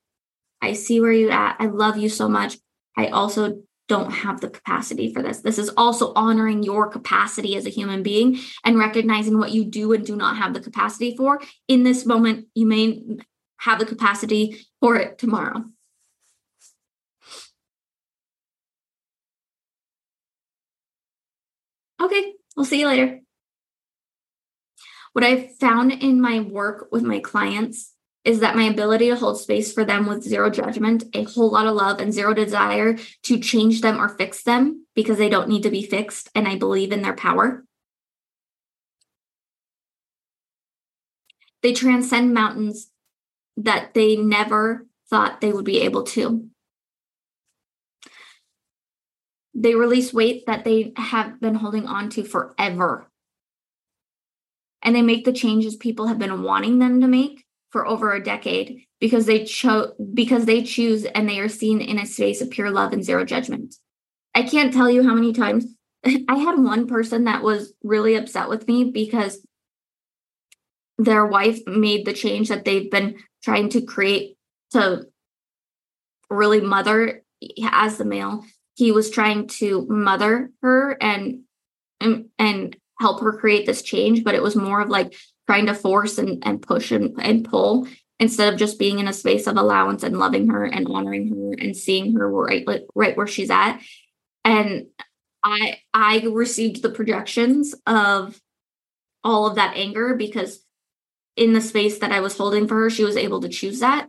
I 0.62 0.72
see 0.72 1.01
where 1.01 1.12
you're 1.12 1.32
at. 1.32 1.56
I 1.59 1.66
love 1.66 1.97
you 1.97 2.09
so 2.09 2.28
much. 2.28 2.56
I 2.97 3.09
also 3.09 3.62
don't 3.86 4.10
have 4.10 4.40
the 4.40 4.48
capacity 4.48 5.12
for 5.12 5.22
this. 5.22 5.40
This 5.40 5.59
is 5.59 5.70
also 5.76 6.14
honoring 6.14 6.62
your 6.62 6.89
capacity 6.89 7.55
as 7.56 7.66
a 7.66 7.70
human 7.70 8.02
being 8.02 8.39
and 8.64 8.78
recognizing 8.78 9.39
what 9.39 9.52
you 9.52 9.64
do 9.64 9.93
and 9.93 10.06
do 10.06 10.16
not 10.16 10.39
have 10.39 10.55
the 10.55 10.60
capacity 10.60 11.14
for. 11.16 11.40
In 11.68 11.82
this 11.82 12.06
moment, 12.06 12.47
you 12.55 12.66
may 12.66 13.02
have 13.59 13.78
the 13.78 13.86
capacity 13.86 14.66
for 14.81 14.97
it 14.97 15.18
tomorrow. 15.18 15.64
Okay, 22.01 22.35
we'll 22.56 22.66
see 22.66 22.81
you 22.81 22.86
later. 22.86 23.20
What 25.12 25.24
I've 25.24 25.56
found 25.56 25.93
in 25.93 26.20
my 26.20 26.40
work 26.40 26.89
with 26.90 27.02
my 27.02 27.20
clients 27.20 27.93
is 28.24 28.40
that 28.40 28.56
my 28.56 28.64
ability 28.64 29.10
to 29.10 29.16
hold 29.16 29.39
space 29.39 29.72
for 29.72 29.85
them 29.85 30.06
with 30.06 30.22
zero 30.24 30.51
judgment, 30.51 31.05
a 31.14 31.24
whole 31.24 31.51
lot 31.51 31.66
of 31.66 31.74
love, 31.74 32.01
and 32.01 32.12
zero 32.12 32.32
desire 32.32 32.97
to 33.22 33.39
change 33.39 33.81
them 33.81 34.01
or 34.01 34.09
fix 34.09 34.43
them 34.43 34.86
because 34.94 35.18
they 35.18 35.28
don't 35.28 35.48
need 35.48 35.62
to 35.62 35.70
be 35.70 35.82
fixed. 35.82 36.31
And 36.35 36.48
I 36.48 36.56
believe 36.56 36.90
in 36.90 37.02
their 37.02 37.14
power. 37.14 37.64
They 41.62 41.72
transcend 41.72 42.35
mountains 42.35 42.90
that 43.56 43.94
they 43.94 44.16
never 44.16 44.86
thought 45.09 45.40
they 45.40 45.52
would 45.52 45.64
be 45.64 45.82
able 45.82 46.02
to. 46.02 46.48
They 49.55 49.74
release 49.74 50.12
weight 50.12 50.47
that 50.47 50.64
they 50.64 50.93
have 50.97 51.40
been 51.40 51.55
holding 51.55 51.86
on 51.86 52.10
to 52.10 52.24
forever. 52.24 53.06
And 54.82 54.94
they 54.94 55.02
make 55.02 55.24
the 55.24 55.32
changes 55.32 55.76
people 55.76 56.09
have 56.09 56.18
been 56.18 56.43
wanting 56.43 56.78
them 56.78 57.01
to 57.01 57.06
make 57.06 57.44
for 57.70 57.86
over 57.86 58.12
a 58.12 58.22
decade 58.22 58.85
because 59.01 59.26
they 59.26 59.44
chose 59.44 59.93
because 60.12 60.44
they 60.44 60.62
choose 60.62 61.05
and 61.05 61.28
they 61.28 61.40
are 61.40 61.48
seen 61.48 61.81
in 61.81 61.98
a 61.98 62.06
space 62.06 62.40
of 62.40 62.51
pure 62.51 62.70
love 62.70 62.93
and 62.93 63.05
zero 63.05 63.24
judgment. 63.24 63.74
I 64.35 64.43
can't 64.43 64.72
tell 64.72 64.90
you 64.90 65.02
how 65.02 65.14
many 65.14 65.32
times 65.32 65.66
I 66.28 66.36
had 66.36 66.59
one 66.59 66.86
person 66.86 67.24
that 67.24 67.43
was 67.43 67.72
really 67.82 68.14
upset 68.14 68.48
with 68.48 68.68
me 68.68 68.90
because 68.90 69.44
their 70.98 71.26
wife 71.26 71.60
made 71.66 72.06
the 72.06 72.12
change 72.12 72.48
that 72.48 72.64
they've 72.64 72.90
been 72.90 73.16
trying 73.43 73.68
to 73.70 73.82
create 73.82 74.36
to 74.70 75.06
really 76.31 76.60
mother 76.60 77.22
as 77.70 77.98
the 77.98 78.05
male 78.05 78.44
he 78.75 78.93
was 78.93 79.11
trying 79.11 79.47
to 79.47 79.87
mother 79.89 80.51
her 80.63 80.97
and 81.01 81.41
and, 82.01 82.27
and 82.39 82.77
help 83.01 83.21
her 83.21 83.33
create 83.33 83.67
this 83.67 83.83
change 83.83 84.25
but 84.25 84.35
it 84.35 84.43
was 84.43 84.57
more 84.57 84.81
of 84.81 84.89
like 84.89 85.15
trying 85.47 85.67
to 85.67 85.75
force 85.75 86.19
and, 86.19 86.43
and 86.47 86.63
push 86.63 86.91
and, 86.91 87.21
and 87.21 87.45
pull 87.45 87.87
instead 88.21 88.53
of 88.53 88.59
just 88.59 88.79
being 88.79 88.99
in 88.99 89.09
a 89.09 89.13
space 89.13 89.47
of 89.47 89.57
allowance 89.57 90.03
and 90.03 90.19
loving 90.19 90.49
her 90.49 90.65
and 90.65 90.87
honoring 90.89 91.29
her 91.29 91.53
and 91.63 91.77
seeing 91.77 92.15
her 92.15 92.31
right 92.31 92.67
right 92.95 93.17
where 93.17 93.27
she's 93.27 93.51
at. 93.51 93.81
And 94.45 94.87
i 95.45 95.79
i 95.93 96.21
received 96.31 96.83
the 96.83 96.91
projections 96.91 97.75
of 97.87 98.41
all 99.23 99.47
of 99.47 99.57
that 99.57 99.77
anger 99.77 100.15
because 100.15 100.65
in 101.37 101.53
the 101.53 101.61
space 101.61 101.99
that 101.99 102.13
i 102.13 102.21
was 102.21 102.37
holding 102.37 102.67
for 102.67 102.77
her 102.77 102.91
she 102.91 103.05
was 103.05 103.17
able 103.17 103.41
to 103.41 103.49
choose 103.49 103.81
that 103.81 104.09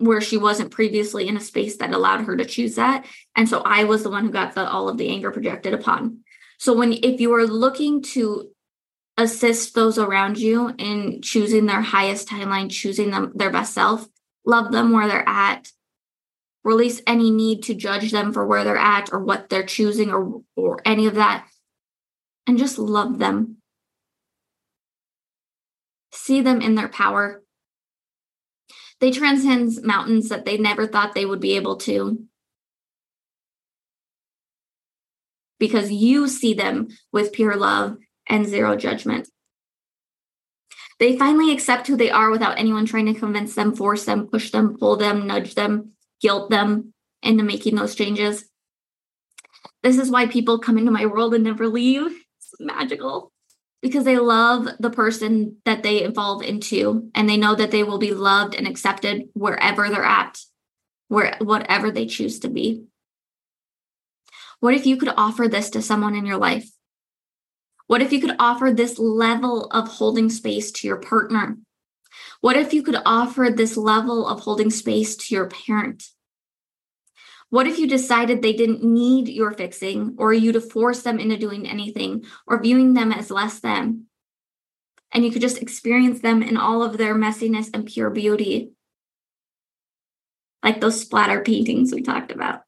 where 0.00 0.20
she 0.20 0.36
wasn't 0.36 0.70
previously 0.70 1.28
in 1.28 1.36
a 1.36 1.40
space 1.40 1.76
that 1.76 1.92
allowed 1.92 2.22
her 2.22 2.36
to 2.36 2.44
choose 2.44 2.74
that 2.74 3.06
and 3.36 3.48
so 3.48 3.60
i 3.60 3.84
was 3.84 4.02
the 4.02 4.10
one 4.10 4.24
who 4.24 4.30
got 4.30 4.54
the 4.54 4.68
all 4.68 4.88
of 4.88 4.96
the 4.96 5.08
anger 5.08 5.30
projected 5.30 5.74
upon 5.74 6.18
so 6.58 6.74
when 6.74 6.92
if 6.92 7.20
you 7.20 7.32
are 7.32 7.46
looking 7.46 8.02
to 8.02 8.50
assist 9.20 9.74
those 9.74 9.98
around 9.98 10.38
you 10.38 10.74
in 10.78 11.20
choosing 11.22 11.66
their 11.66 11.82
highest 11.82 12.28
timeline, 12.28 12.70
choosing 12.70 13.10
them 13.10 13.32
their 13.34 13.50
best 13.50 13.74
self, 13.74 14.06
love 14.44 14.72
them 14.72 14.92
where 14.92 15.08
they're 15.08 15.28
at, 15.28 15.70
release 16.64 17.00
any 17.06 17.30
need 17.30 17.62
to 17.64 17.74
judge 17.74 18.10
them 18.10 18.32
for 18.32 18.46
where 18.46 18.64
they're 18.64 18.76
at 18.76 19.12
or 19.12 19.22
what 19.22 19.48
they're 19.48 19.62
choosing 19.62 20.10
or 20.10 20.42
or 20.56 20.80
any 20.84 21.06
of 21.06 21.14
that 21.14 21.46
and 22.46 22.58
just 22.58 22.78
love 22.78 23.18
them. 23.18 23.56
See 26.12 26.40
them 26.40 26.60
in 26.60 26.74
their 26.74 26.88
power. 26.88 27.42
They 29.00 29.10
transcend 29.10 29.82
mountains 29.82 30.28
that 30.28 30.44
they 30.44 30.58
never 30.58 30.86
thought 30.86 31.14
they 31.14 31.24
would 31.24 31.40
be 31.40 31.56
able 31.56 31.76
to. 31.78 32.22
Because 35.58 35.90
you 35.90 36.28
see 36.28 36.54
them 36.54 36.88
with 37.12 37.32
pure 37.32 37.56
love 37.56 37.96
and 38.28 38.46
zero 38.46 38.76
judgment. 38.76 39.28
They 40.98 41.16
finally 41.16 41.50
accept 41.52 41.86
who 41.86 41.96
they 41.96 42.10
are 42.10 42.30
without 42.30 42.58
anyone 42.58 42.84
trying 42.84 43.06
to 43.06 43.18
convince 43.18 43.54
them, 43.54 43.74
force 43.74 44.04
them, 44.04 44.26
push 44.26 44.50
them, 44.50 44.76
pull 44.78 44.96
them, 44.96 45.26
nudge 45.26 45.54
them, 45.54 45.92
guilt 46.20 46.50
them 46.50 46.92
into 47.22 47.42
making 47.42 47.76
those 47.76 47.94
changes. 47.94 48.44
This 49.82 49.96
is 49.96 50.10
why 50.10 50.26
people 50.26 50.58
come 50.58 50.76
into 50.76 50.90
my 50.90 51.06
world 51.06 51.32
and 51.32 51.44
never 51.44 51.68
leave. 51.68 52.06
It's 52.06 52.54
magical 52.60 53.32
because 53.82 54.04
they 54.04 54.18
love 54.18 54.68
the 54.78 54.90
person 54.90 55.56
that 55.64 55.82
they 55.82 56.02
evolve 56.02 56.42
into 56.42 57.10
and 57.14 57.28
they 57.28 57.36
know 57.36 57.54
that 57.54 57.70
they 57.70 57.82
will 57.82 57.98
be 57.98 58.12
loved 58.12 58.54
and 58.54 58.66
accepted 58.66 59.28
wherever 59.32 59.88
they're 59.88 60.04
at, 60.04 60.38
where 61.08 61.36
whatever 61.40 61.90
they 61.90 62.06
choose 62.06 62.40
to 62.40 62.48
be. 62.48 62.84
What 64.60 64.74
if 64.74 64.84
you 64.84 64.98
could 64.98 65.12
offer 65.16 65.48
this 65.48 65.70
to 65.70 65.82
someone 65.82 66.14
in 66.14 66.26
your 66.26 66.36
life? 66.36 66.70
What 67.86 68.02
if 68.02 68.12
you 68.12 68.20
could 68.20 68.36
offer 68.38 68.70
this 68.70 68.98
level 68.98 69.64
of 69.70 69.88
holding 69.88 70.28
space 70.28 70.70
to 70.72 70.86
your 70.86 70.98
partner? 70.98 71.56
What 72.40 72.56
if 72.56 72.72
you 72.72 72.82
could 72.82 73.00
offer 73.04 73.48
this 73.50 73.76
level 73.76 74.26
of 74.26 74.40
holding 74.40 74.70
space 74.70 75.16
to 75.16 75.34
your 75.34 75.48
parent? 75.48 76.04
What 77.50 77.66
if 77.66 77.78
you 77.78 77.88
decided 77.88 78.40
they 78.40 78.52
didn't 78.52 78.84
need 78.84 79.28
your 79.28 79.50
fixing 79.50 80.14
or 80.18 80.32
you 80.32 80.52
to 80.52 80.60
force 80.60 81.02
them 81.02 81.18
into 81.18 81.36
doing 81.36 81.68
anything 81.68 82.24
or 82.46 82.62
viewing 82.62 82.94
them 82.94 83.12
as 83.12 83.30
less 83.30 83.58
than? 83.58 84.06
And 85.12 85.24
you 85.24 85.32
could 85.32 85.42
just 85.42 85.60
experience 85.60 86.20
them 86.20 86.44
in 86.44 86.56
all 86.56 86.84
of 86.84 86.96
their 86.96 87.16
messiness 87.16 87.68
and 87.74 87.84
pure 87.84 88.10
beauty, 88.10 88.70
like 90.62 90.80
those 90.80 91.00
splatter 91.00 91.42
paintings 91.42 91.92
we 91.92 92.02
talked 92.02 92.30
about. 92.30 92.62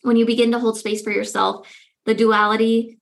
When 0.00 0.16
you 0.16 0.24
begin 0.24 0.52
to 0.52 0.58
hold 0.58 0.78
space 0.78 1.02
for 1.02 1.12
yourself, 1.12 1.68
the 2.06 2.14
duality 2.14 2.98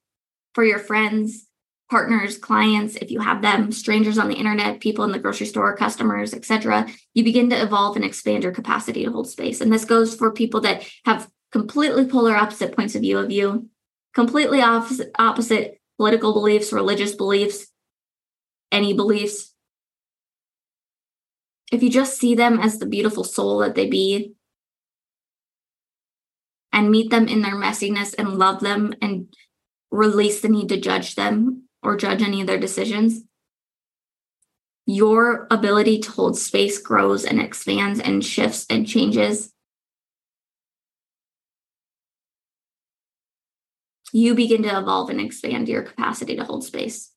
for 0.55 0.65
your 0.65 0.81
friends, 0.81 1.47
partners, 1.91 2.39
clients, 2.39 2.95
if 2.97 3.11
you 3.11 3.19
have 3.19 3.43
them, 3.43 3.73
strangers 3.73 4.17
on 4.17 4.29
the 4.29 4.37
internet, 4.37 4.81
people 4.81 5.05
in 5.05 5.11
the 5.11 5.19
grocery 5.19 5.47
store, 5.47 5.77
customers, 5.77 6.33
etc., 6.33 6.87
you 7.15 7.25
begin 7.25 7.51
to 7.51 7.61
evolve 7.61 7.97
and 7.97 8.05
expand 8.05 8.45
your 8.45 8.53
capacity 8.53 9.05
to 9.05 9.11
hold 9.11 9.29
space. 9.29 9.61
And 9.61 9.73
this 9.73 9.85
goes 9.85 10.15
for 10.15 10.31
people 10.31 10.61
that 10.61 10.89
have 11.05 11.29
completely 11.51 12.07
polar 12.07 12.37
opposite 12.37 12.77
points 12.77 12.95
of 12.95 13.03
view 13.03 13.19
of 13.19 13.33
you, 13.33 13.69
completely 14.15 14.63
opposite, 14.63 15.11
opposite 15.19 15.81
political 15.97 16.33
beliefs, 16.33 16.73
religious 16.73 17.15
beliefs, 17.15 17.67
any 18.71 18.93
beliefs. 18.93 19.53
If 21.73 21.83
you 21.83 21.91
just 21.91 22.19
see 22.19 22.37
them 22.37 22.61
as 22.61 22.79
the 22.79 22.87
beautiful 22.87 23.25
soul 23.25 23.59
that 23.59 23.75
they 23.75 23.89
be, 23.89 24.35
and 26.73 26.89
meet 26.89 27.11
them 27.11 27.27
in 27.27 27.43
their 27.43 27.57
messiness 27.57 28.15
and 28.17 28.39
love 28.39 28.61
them 28.61 28.95
and 29.03 29.35
release 29.91 30.41
the 30.41 30.49
need 30.49 30.69
to 30.69 30.81
judge 30.81 31.17
them 31.17 31.65
or 31.83 31.97
judge 31.97 32.23
any 32.23 32.41
of 32.41 32.47
their 32.47 32.59
decisions, 32.59 33.23
your 34.87 35.47
ability 35.51 36.01
to 36.01 36.11
hold 36.11 36.37
space 36.37 36.79
grows 36.79 37.25
and 37.25 37.41
expands 37.41 38.01
and 38.01 38.25
shifts 38.25 38.67
and 38.69 38.87
changes. 38.87 39.53
You 44.13 44.35
begin 44.35 44.63
to 44.65 44.79
evolve 44.79 45.11
and 45.11 45.21
expand 45.21 45.69
your 45.69 45.83
capacity 45.83 46.35
to 46.37 46.45
hold 46.45 46.65
space. 46.65 47.13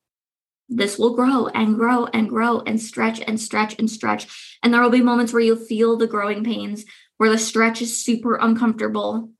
This 0.68 0.98
will 0.98 1.14
grow 1.14 1.48
and 1.48 1.74
grow 1.74 2.06
and 2.06 2.28
grow 2.28 2.60
and 2.60 2.80
stretch 2.80 3.20
and 3.20 3.40
stretch 3.40 3.78
and 3.78 3.90
stretch. 3.90 4.56
And 4.62 4.72
there 4.72 4.80
will 4.80 4.90
be 4.90 5.02
moments 5.02 5.32
where 5.32 5.42
you'll 5.42 5.56
feel 5.56 5.96
the 5.96 6.06
growing 6.06 6.44
pains, 6.44 6.84
where 7.16 7.30
the 7.30 7.38
stretch 7.38 7.82
is 7.82 8.02
super 8.02 8.36
uncomfortable 8.36 9.30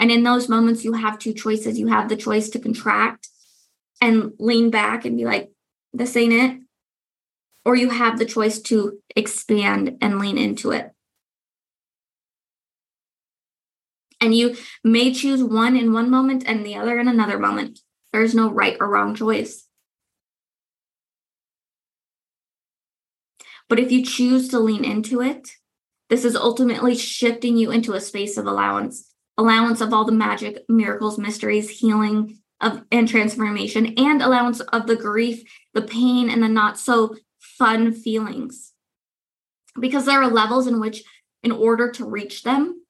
and 0.00 0.10
in 0.10 0.22
those 0.22 0.48
moments, 0.48 0.82
you 0.82 0.94
have 0.94 1.18
two 1.18 1.34
choices. 1.34 1.78
You 1.78 1.88
have 1.88 2.08
the 2.08 2.16
choice 2.16 2.48
to 2.50 2.58
contract 2.58 3.28
and 4.00 4.32
lean 4.38 4.70
back 4.70 5.04
and 5.04 5.16
be 5.16 5.24
like, 5.24 5.50
this 5.92 6.16
ain't 6.16 6.32
it. 6.32 6.60
Or 7.64 7.76
you 7.76 7.90
have 7.90 8.18
the 8.18 8.24
choice 8.24 8.60
to 8.62 8.98
expand 9.14 9.98
and 10.00 10.18
lean 10.18 10.38
into 10.38 10.70
it. 10.72 10.92
And 14.20 14.34
you 14.34 14.56
may 14.84 15.12
choose 15.12 15.42
one 15.42 15.76
in 15.76 15.92
one 15.92 16.10
moment 16.10 16.44
and 16.46 16.64
the 16.64 16.76
other 16.76 16.98
in 16.98 17.08
another 17.08 17.38
moment. 17.38 17.80
There's 18.12 18.34
no 18.34 18.50
right 18.50 18.76
or 18.80 18.88
wrong 18.88 19.14
choice. 19.14 19.66
But 23.68 23.78
if 23.78 23.92
you 23.92 24.04
choose 24.04 24.48
to 24.48 24.58
lean 24.58 24.84
into 24.84 25.22
it, 25.22 25.48
this 26.08 26.24
is 26.24 26.34
ultimately 26.34 26.96
shifting 26.96 27.56
you 27.56 27.70
into 27.70 27.92
a 27.92 28.00
space 28.00 28.36
of 28.36 28.46
allowance 28.46 29.06
allowance 29.38 29.80
of 29.80 29.94
all 29.94 30.04
the 30.04 30.12
magic, 30.12 30.64
miracles, 30.68 31.18
mysteries, 31.18 31.70
healing 31.70 32.38
of 32.60 32.82
and 32.90 33.08
transformation, 33.08 33.94
and 33.96 34.22
allowance 34.22 34.60
of 34.60 34.86
the 34.86 34.96
grief, 34.96 35.42
the 35.74 35.82
pain, 35.82 36.28
and 36.28 36.42
the 36.42 36.48
not 36.48 36.78
so 36.78 37.16
fun 37.38 37.92
feelings. 37.92 38.72
Because 39.78 40.06
there 40.06 40.20
are 40.22 40.28
levels 40.28 40.66
in 40.66 40.80
which, 40.80 41.02
in 41.42 41.52
order 41.52 41.90
to 41.92 42.04
reach 42.04 42.42
them, 42.42 42.84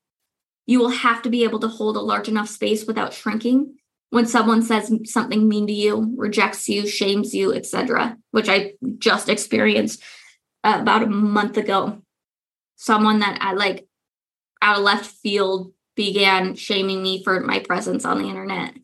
you 0.67 0.79
will 0.79 0.91
have 0.91 1.23
to 1.23 1.31
be 1.31 1.45
able 1.45 1.61
to 1.61 1.69
hold 1.69 1.97
a 1.97 2.01
large 2.01 2.29
enough 2.29 2.49
space 2.49 2.87
without 2.87 3.13
shrinking 3.13 3.77
when 4.11 4.27
someone 4.27 4.63
says 4.63 4.93
something 5.05 5.49
mean 5.49 5.67
to 5.67 5.73
you, 5.73 6.15
rejects 6.17 6.69
you, 6.69 6.87
shames 6.87 7.35
you, 7.35 7.53
etc., 7.55 8.17
which 8.33 8.49
I 8.49 8.73
just 8.99 9.29
experienced 9.29 10.03
about 10.65 11.03
a 11.03 11.07
month 11.07 11.57
ago. 11.57 12.03
Someone 12.77 13.21
that 13.21 13.39
I 13.41 13.53
like 13.53 13.87
out 14.63 14.79
of 14.79 14.85
left 14.85 15.07
field 15.07 15.73
began 15.97 16.55
shaming 16.55 17.03
me 17.03 17.23
for 17.23 17.41
my 17.41 17.61
presence 17.61 18.05
on 18.05 18.19
the 18.19 18.29
internet. 18.29 18.75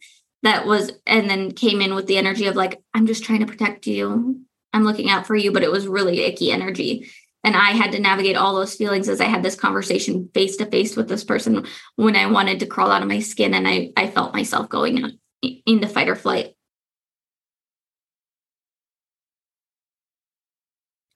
That 0.46 0.64
was, 0.64 0.92
and 1.08 1.28
then 1.28 1.50
came 1.50 1.80
in 1.80 1.96
with 1.96 2.06
the 2.06 2.18
energy 2.18 2.46
of 2.46 2.54
like, 2.54 2.80
I'm 2.94 3.08
just 3.08 3.24
trying 3.24 3.40
to 3.40 3.46
protect 3.46 3.88
you. 3.88 4.42
I'm 4.72 4.84
looking 4.84 5.10
out 5.10 5.26
for 5.26 5.34
you, 5.34 5.50
but 5.50 5.64
it 5.64 5.72
was 5.72 5.88
really 5.88 6.20
icky 6.20 6.52
energy. 6.52 7.10
And 7.42 7.56
I 7.56 7.70
had 7.70 7.90
to 7.92 7.98
navigate 7.98 8.36
all 8.36 8.54
those 8.54 8.76
feelings 8.76 9.08
as 9.08 9.20
I 9.20 9.24
had 9.24 9.42
this 9.42 9.56
conversation 9.56 10.30
face 10.34 10.56
to 10.58 10.66
face 10.66 10.94
with 10.94 11.08
this 11.08 11.24
person 11.24 11.66
when 11.96 12.14
I 12.14 12.26
wanted 12.26 12.60
to 12.60 12.66
crawl 12.66 12.92
out 12.92 13.02
of 13.02 13.08
my 13.08 13.18
skin 13.18 13.54
and 13.54 13.66
I, 13.66 13.90
I 13.96 14.06
felt 14.06 14.34
myself 14.34 14.68
going 14.68 15.18
into 15.42 15.88
fight 15.88 16.08
or 16.08 16.14
flight. 16.14 16.54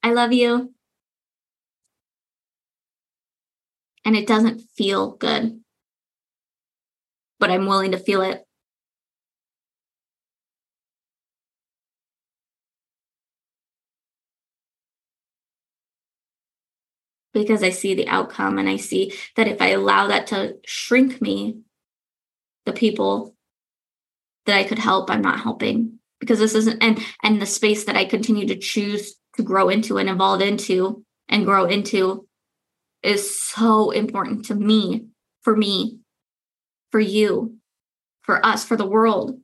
I 0.02 0.12
love 0.12 0.32
you. 0.32 0.74
And 4.04 4.16
it 4.16 4.26
doesn't 4.26 4.62
feel 4.76 5.12
good, 5.12 5.60
but 7.38 7.50
I'm 7.50 7.66
willing 7.66 7.92
to 7.92 7.98
feel 7.98 8.22
it. 8.22 8.44
Because 17.32 17.62
I 17.62 17.70
see 17.70 17.94
the 17.94 18.08
outcome 18.08 18.58
and 18.58 18.68
I 18.68 18.76
see 18.76 19.12
that 19.36 19.46
if 19.46 19.62
I 19.62 19.68
allow 19.68 20.08
that 20.08 20.26
to 20.28 20.56
shrink 20.66 21.22
me, 21.22 21.60
the 22.66 22.72
people 22.72 23.36
that 24.46 24.56
I 24.56 24.64
could 24.64 24.78
help, 24.78 25.10
I'm 25.10 25.22
not 25.22 25.40
helping 25.40 26.00
because 26.20 26.38
this 26.38 26.54
isn't 26.54 26.82
and 26.82 27.00
and 27.22 27.40
the 27.40 27.46
space 27.46 27.84
that 27.84 27.96
I 27.96 28.04
continue 28.04 28.46
to 28.46 28.56
choose 28.56 29.16
to 29.36 29.42
grow 29.42 29.68
into 29.68 29.98
and 29.98 30.08
evolve 30.08 30.42
into 30.42 31.04
and 31.28 31.46
grow 31.46 31.64
into 31.64 32.28
is 33.02 33.42
so 33.42 33.90
important 33.90 34.44
to 34.46 34.54
me, 34.54 35.06
for 35.42 35.56
me, 35.56 35.98
for 36.90 37.00
you, 37.00 37.56
for 38.22 38.44
us, 38.44 38.64
for 38.64 38.76
the 38.76 38.86
world. 38.86 39.39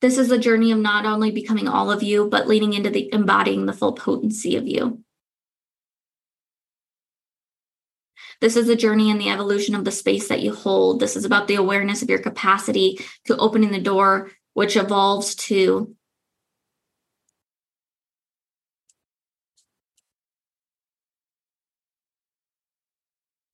This 0.00 0.16
is 0.16 0.30
a 0.30 0.38
journey 0.38 0.70
of 0.70 0.78
not 0.78 1.06
only 1.06 1.32
becoming 1.32 1.66
all 1.66 1.90
of 1.90 2.04
you, 2.04 2.28
but 2.28 2.46
leaning 2.46 2.72
into 2.72 2.90
the 2.90 3.12
embodying 3.12 3.66
the 3.66 3.72
full 3.72 3.94
potency 3.94 4.56
of 4.56 4.66
you. 4.66 5.02
This 8.40 8.54
is 8.54 8.68
a 8.68 8.76
journey 8.76 9.10
in 9.10 9.18
the 9.18 9.30
evolution 9.30 9.74
of 9.74 9.84
the 9.84 9.90
space 9.90 10.28
that 10.28 10.40
you 10.40 10.54
hold. 10.54 11.00
This 11.00 11.16
is 11.16 11.24
about 11.24 11.48
the 11.48 11.56
awareness 11.56 12.02
of 12.02 12.08
your 12.08 12.20
capacity 12.20 13.04
to 13.24 13.36
opening 13.36 13.72
the 13.72 13.80
door, 13.80 14.30
which 14.54 14.76
evolves 14.76 15.34
to 15.34 15.96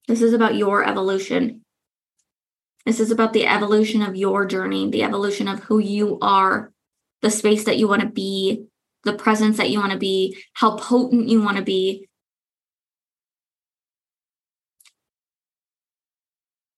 This 0.07 0.21
is 0.21 0.33
about 0.33 0.53
your 0.53 0.87
evolution. 0.87 1.64
This 2.85 2.99
is 2.99 3.11
about 3.11 3.33
the 3.33 3.47
evolution 3.47 4.01
of 4.01 4.15
your 4.15 4.45
journey, 4.45 4.89
the 4.89 5.03
evolution 5.03 5.47
of 5.47 5.59
who 5.63 5.79
you 5.79 6.19
are, 6.21 6.71
the 7.21 7.31
space 7.31 7.63
that 7.63 7.77
you 7.77 7.87
want 7.87 8.01
to 8.01 8.07
be, 8.07 8.65
the 9.03 9.13
presence 9.13 9.57
that 9.57 9.69
you 9.69 9.79
want 9.79 9.91
to 9.91 9.97
be, 9.97 10.37
how 10.53 10.77
potent 10.77 11.27
you 11.27 11.41
want 11.41 11.57
to 11.57 11.63
be, 11.63 12.07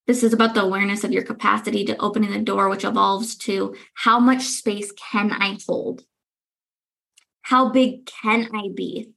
This 0.07 0.23
is 0.23 0.31
about 0.31 0.53
the 0.53 0.63
awareness 0.63 1.03
of 1.03 1.11
your 1.11 1.23
capacity 1.23 1.84
to 1.84 2.01
opening 2.01 2.31
the 2.31 2.39
door, 2.39 2.69
which 2.69 2.85
evolves 2.85 3.35
to 3.39 3.75
how 3.93 4.21
much 4.21 4.43
space 4.43 4.93
can 4.93 5.34
I 5.34 5.57
hold? 5.67 6.05
How 7.41 7.69
big 7.69 8.05
can 8.05 8.47
I 8.55 8.69
be? 8.73 9.11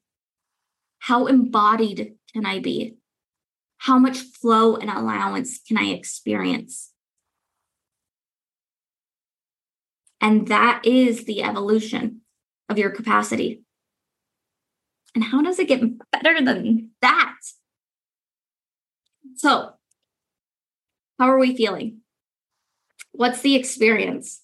How 0.99 1.27
embodied 1.27 2.17
can 2.33 2.45
I 2.45 2.59
be? 2.59 2.97
How 3.81 3.99
much 3.99 4.19
flow 4.19 4.77
and 4.77 4.91
allowance 4.91 5.59
can 5.67 5.79
I 5.79 5.87
experience? 5.87 6.93
And 10.21 10.49
that 10.49 10.83
is 10.85 11.25
the 11.25 11.43
evolution 11.43 12.21
of 12.69 12.77
your 12.77 12.91
capacity. 12.91 13.63
And 15.15 15.25
how 15.25 15.41
does 15.41 15.59
it 15.59 15.67
get 15.67 15.83
better 16.13 16.45
than 16.45 16.91
that? 17.01 17.37
So, 19.37 19.73
how 21.19 21.31
are 21.31 21.39
we 21.39 21.57
feeling? 21.57 22.01
What's 23.13 23.41
the 23.41 23.55
experience? 23.55 24.43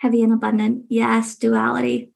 Heavy 0.00 0.22
and 0.22 0.32
abundant. 0.32 0.86
Yes, 0.88 1.36
duality. 1.36 2.10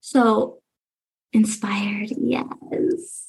So 0.00 0.60
inspired, 1.32 2.10
yes. 2.16 3.28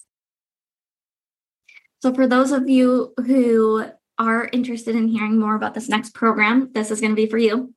So, 2.01 2.13
for 2.13 2.27
those 2.27 2.51
of 2.51 2.69
you 2.69 3.13
who 3.17 3.85
are 4.17 4.49
interested 4.53 4.95
in 4.95 5.07
hearing 5.07 5.39
more 5.39 5.55
about 5.55 5.73
this 5.73 5.89
next 5.89 6.13
program, 6.13 6.69
this 6.73 6.91
is 6.91 7.01
going 7.01 7.11
to 7.11 7.15
be 7.15 7.27
for 7.27 7.37
you. 7.37 7.73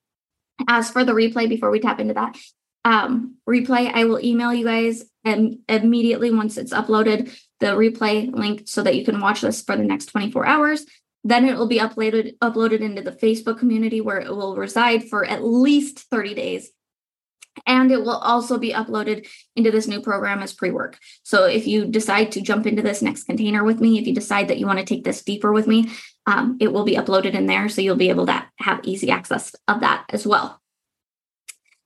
As 0.68 0.90
for 0.90 1.02
the 1.02 1.12
replay, 1.12 1.48
before 1.48 1.70
we 1.70 1.80
tap 1.80 1.98
into 1.98 2.14
that, 2.14 2.36
um, 2.84 3.36
replay, 3.48 3.90
I 3.92 4.04
will 4.04 4.20
email 4.20 4.52
you 4.52 4.64
guys 4.64 5.04
and 5.24 5.58
immediately 5.68 6.32
once 6.32 6.56
it's 6.56 6.72
uploaded 6.72 7.36
the 7.60 7.68
replay 7.68 8.32
link 8.32 8.62
so 8.66 8.82
that 8.82 8.96
you 8.96 9.04
can 9.04 9.20
watch 9.20 9.40
this 9.40 9.62
for 9.62 9.76
the 9.76 9.84
next 9.84 10.06
24 10.06 10.46
hours. 10.46 10.84
Then 11.24 11.48
it 11.48 11.56
will 11.56 11.68
be 11.68 11.78
uploaded 11.78 12.36
uploaded 12.38 12.80
into 12.80 13.02
the 13.02 13.12
Facebook 13.12 13.58
community 13.58 14.00
where 14.00 14.18
it 14.18 14.28
will 14.28 14.56
reside 14.56 15.08
for 15.08 15.24
at 15.24 15.44
least 15.44 16.00
30 16.10 16.34
days. 16.34 16.70
And 17.66 17.92
it 17.92 18.00
will 18.00 18.16
also 18.16 18.58
be 18.58 18.72
uploaded 18.72 19.28
into 19.54 19.70
this 19.70 19.86
new 19.86 20.00
program 20.00 20.40
as 20.40 20.54
pre-work. 20.54 20.98
So 21.22 21.44
if 21.44 21.66
you 21.66 21.84
decide 21.84 22.32
to 22.32 22.40
jump 22.40 22.66
into 22.66 22.82
this 22.82 23.02
next 23.02 23.24
container 23.24 23.62
with 23.62 23.80
me 23.80 23.98
if 23.98 24.06
you 24.06 24.14
decide 24.14 24.48
that 24.48 24.58
you 24.58 24.66
want 24.66 24.78
to 24.80 24.84
take 24.84 25.04
this 25.04 25.22
deeper 25.22 25.52
with 25.52 25.66
me 25.66 25.90
um, 26.26 26.56
it 26.60 26.72
will 26.72 26.84
be 26.84 26.96
uploaded 26.96 27.34
in 27.34 27.46
there 27.46 27.68
so 27.68 27.80
you'll 27.80 27.96
be 27.96 28.08
able 28.08 28.26
to 28.26 28.44
have 28.56 28.80
easy 28.84 29.10
access 29.10 29.54
of 29.68 29.80
that 29.80 30.04
as 30.08 30.26
well. 30.26 30.60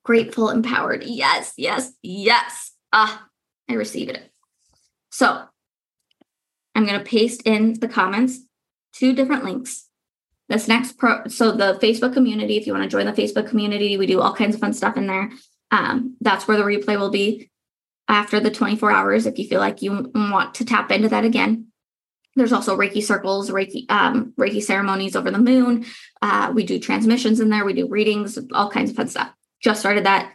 Grateful 0.04 0.50
empowered 0.50 1.02
yes 1.04 1.52
yes 1.56 1.92
yes 2.00 2.75
ah 2.92 3.26
i 3.68 3.74
received 3.74 4.10
it 4.10 4.30
so 5.10 5.44
i'm 6.74 6.86
going 6.86 6.98
to 6.98 7.04
paste 7.04 7.42
in 7.44 7.74
the 7.80 7.88
comments 7.88 8.40
two 8.92 9.12
different 9.14 9.44
links 9.44 9.88
this 10.48 10.68
next 10.68 10.98
pro 10.98 11.26
so 11.26 11.52
the 11.52 11.78
facebook 11.82 12.12
community 12.12 12.56
if 12.56 12.66
you 12.66 12.72
want 12.72 12.84
to 12.84 12.88
join 12.88 13.06
the 13.06 13.12
facebook 13.12 13.48
community 13.48 13.96
we 13.96 14.06
do 14.06 14.20
all 14.20 14.34
kinds 14.34 14.54
of 14.54 14.60
fun 14.60 14.72
stuff 14.72 14.96
in 14.96 15.06
there 15.06 15.30
um, 15.70 16.16
that's 16.20 16.46
where 16.46 16.56
the 16.56 16.62
replay 16.62 16.98
will 16.98 17.10
be 17.10 17.50
after 18.08 18.40
the 18.40 18.50
24 18.50 18.90
hours 18.90 19.26
if 19.26 19.38
you 19.38 19.46
feel 19.46 19.60
like 19.60 19.82
you 19.82 20.10
want 20.14 20.54
to 20.54 20.64
tap 20.64 20.90
into 20.90 21.08
that 21.08 21.24
again. 21.24 21.68
There's 22.36 22.52
also 22.52 22.76
Reiki 22.76 23.02
circles, 23.02 23.50
Reiki 23.50 23.90
um, 23.90 24.34
Reiki 24.38 24.62
ceremonies 24.62 25.16
over 25.16 25.30
the 25.30 25.38
moon. 25.38 25.86
Uh, 26.20 26.52
we 26.54 26.64
do 26.64 26.78
transmissions 26.78 27.40
in 27.40 27.48
there. 27.48 27.64
We 27.64 27.72
do 27.72 27.88
readings, 27.88 28.38
all 28.52 28.70
kinds 28.70 28.90
of 28.90 28.96
fun 28.96 29.08
stuff. 29.08 29.32
Just 29.62 29.80
started 29.80 30.04
that 30.04 30.34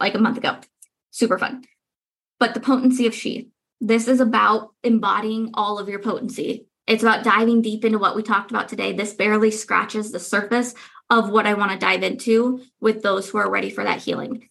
like 0.00 0.14
a 0.14 0.18
month 0.18 0.38
ago. 0.38 0.56
Super 1.14 1.38
fun. 1.38 1.62
But 2.40 2.54
the 2.54 2.60
potency 2.60 3.06
of 3.06 3.14
she. 3.14 3.50
This 3.80 4.08
is 4.08 4.18
about 4.18 4.70
embodying 4.82 5.52
all 5.54 5.78
of 5.78 5.88
your 5.88 6.00
potency. 6.00 6.66
It's 6.88 7.04
about 7.04 7.22
diving 7.22 7.62
deep 7.62 7.84
into 7.84 8.00
what 8.00 8.16
we 8.16 8.24
talked 8.24 8.50
about 8.50 8.68
today. 8.68 8.92
This 8.92 9.14
barely 9.14 9.52
scratches 9.52 10.10
the 10.10 10.18
surface 10.18 10.74
of 11.10 11.30
what 11.30 11.46
I 11.46 11.54
want 11.54 11.70
to 11.70 11.78
dive 11.78 12.02
into 12.02 12.62
with 12.80 13.00
those 13.00 13.30
who 13.30 13.38
are 13.38 13.48
ready 13.48 13.70
for 13.70 13.84
that 13.84 14.02
healing. 14.02 14.48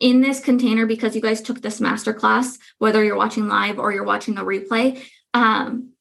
In 0.00 0.20
this 0.20 0.40
container, 0.40 0.84
because 0.84 1.14
you 1.14 1.22
guys 1.22 1.40
took 1.42 1.62
this 1.62 1.78
masterclass, 1.78 2.58
whether 2.78 3.04
you're 3.04 3.16
watching 3.16 3.46
live 3.46 3.78
or 3.78 3.92
you're 3.92 4.02
watching 4.02 4.34
the 4.34 4.40
replay, 4.40 5.00
um, 5.32 5.92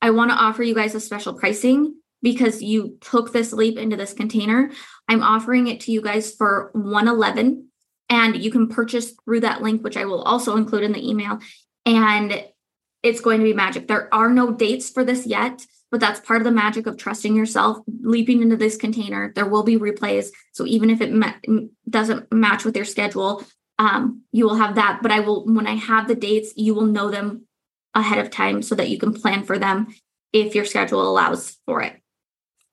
I 0.00 0.10
want 0.10 0.30
to 0.30 0.36
offer 0.36 0.62
you 0.62 0.76
guys 0.76 0.94
a 0.94 1.00
special 1.00 1.34
pricing 1.34 1.96
because 2.22 2.62
you 2.62 2.98
took 3.00 3.32
this 3.32 3.52
leap 3.52 3.78
into 3.78 3.96
this 3.96 4.12
container. 4.12 4.70
I'm 5.08 5.24
offering 5.24 5.66
it 5.66 5.80
to 5.80 5.92
you 5.92 6.02
guys 6.02 6.32
for 6.32 6.70
111 6.74 7.69
and 8.10 8.36
you 8.36 8.50
can 8.50 8.68
purchase 8.68 9.12
through 9.24 9.40
that 9.40 9.62
link 9.62 9.82
which 9.82 9.96
I 9.96 10.04
will 10.04 10.22
also 10.22 10.56
include 10.56 10.82
in 10.82 10.92
the 10.92 11.08
email 11.08 11.38
and 11.86 12.44
it's 13.02 13.20
going 13.20 13.38
to 13.38 13.44
be 13.44 13.54
magic. 13.54 13.88
There 13.88 14.12
are 14.14 14.30
no 14.30 14.52
dates 14.52 14.90
for 14.90 15.04
this 15.04 15.26
yet, 15.26 15.64
but 15.90 16.00
that's 16.00 16.20
part 16.20 16.40
of 16.40 16.44
the 16.44 16.50
magic 16.50 16.86
of 16.86 16.96
trusting 16.96 17.34
yourself, 17.34 17.78
leaping 18.02 18.42
into 18.42 18.56
this 18.56 18.76
container. 18.76 19.32
There 19.34 19.46
will 19.46 19.62
be 19.62 19.78
replays. 19.78 20.28
So 20.52 20.66
even 20.66 20.90
if 20.90 21.00
it 21.00 21.12
ma- 21.12 21.32
doesn't 21.88 22.30
match 22.32 22.64
with 22.64 22.76
your 22.76 22.84
schedule, 22.84 23.42
um, 23.78 24.22
you 24.32 24.44
will 24.44 24.56
have 24.56 24.74
that. 24.74 25.00
But 25.02 25.12
I 25.12 25.20
will, 25.20 25.46
when 25.46 25.66
I 25.66 25.76
have 25.76 26.06
the 26.06 26.14
dates, 26.14 26.52
you 26.56 26.74
will 26.74 26.84
know 26.84 27.10
them 27.10 27.46
ahead 27.94 28.18
of 28.18 28.30
time 28.30 28.62
so 28.62 28.74
that 28.74 28.90
you 28.90 28.98
can 28.98 29.14
plan 29.14 29.44
for 29.44 29.58
them 29.58 29.88
if 30.32 30.54
your 30.54 30.64
schedule 30.64 31.08
allows 31.08 31.56
for 31.66 31.80
it 31.80 32.00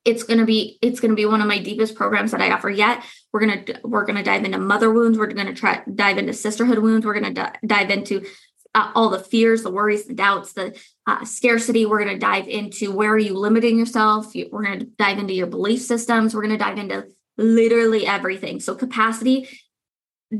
it's 0.08 0.24
going 0.24 0.40
to 0.40 0.46
be 0.46 0.80
it's 0.82 1.02
going 1.02 1.12
to 1.12 1.16
be 1.16 1.26
one 1.26 1.42
of 1.42 1.48
my 1.48 1.60
deepest 1.60 1.94
programs 1.94 2.32
that 2.32 2.42
I 2.42 2.52
offer 2.52 2.70
yet. 2.70 3.04
We're 3.34 3.46
going 3.46 3.66
to 3.66 3.80
we're 3.84 4.06
going 4.06 4.16
to 4.16 4.24
dive 4.24 4.46
into 4.46 4.58
mother 4.58 4.92
wounds. 4.92 5.18
We're 5.18 5.28
going 5.28 5.48
to 5.48 5.54
try 5.54 5.84
dive 5.94 6.18
into 6.18 6.32
sisterhood 6.32 6.80
wounds. 6.80 7.06
We're 7.06 7.20
going 7.20 7.36
to 7.36 7.44
d- 7.44 7.68
dive 7.68 7.90
into 7.92 8.26
uh, 8.74 8.90
all 8.96 9.10
the 9.10 9.20
fears, 9.20 9.64
the 9.64 9.70
worries, 9.70 10.06
the 10.06 10.14
doubts, 10.14 10.54
the 10.54 10.80
uh, 11.06 11.26
scarcity. 11.26 11.86
We're 11.86 12.04
going 12.04 12.16
to 12.16 12.26
dive 12.26 12.48
into 12.48 12.94
where 12.94 13.12
are 13.12 13.18
you 13.18 13.34
limiting 13.34 13.78
yourself. 13.78 14.34
We're 14.34 14.64
going 14.64 14.80
to 14.80 14.86
dive 14.86 15.20
into 15.20 15.34
your 15.34 15.48
belief 15.48 15.82
systems. 15.82 16.34
We're 16.34 16.44
going 16.44 16.58
to 16.58 16.64
dive 16.64 16.78
into 16.78 17.08
literally 17.38 18.08
everything. 18.08 18.62
So 18.62 18.76
capacity, 18.76 19.50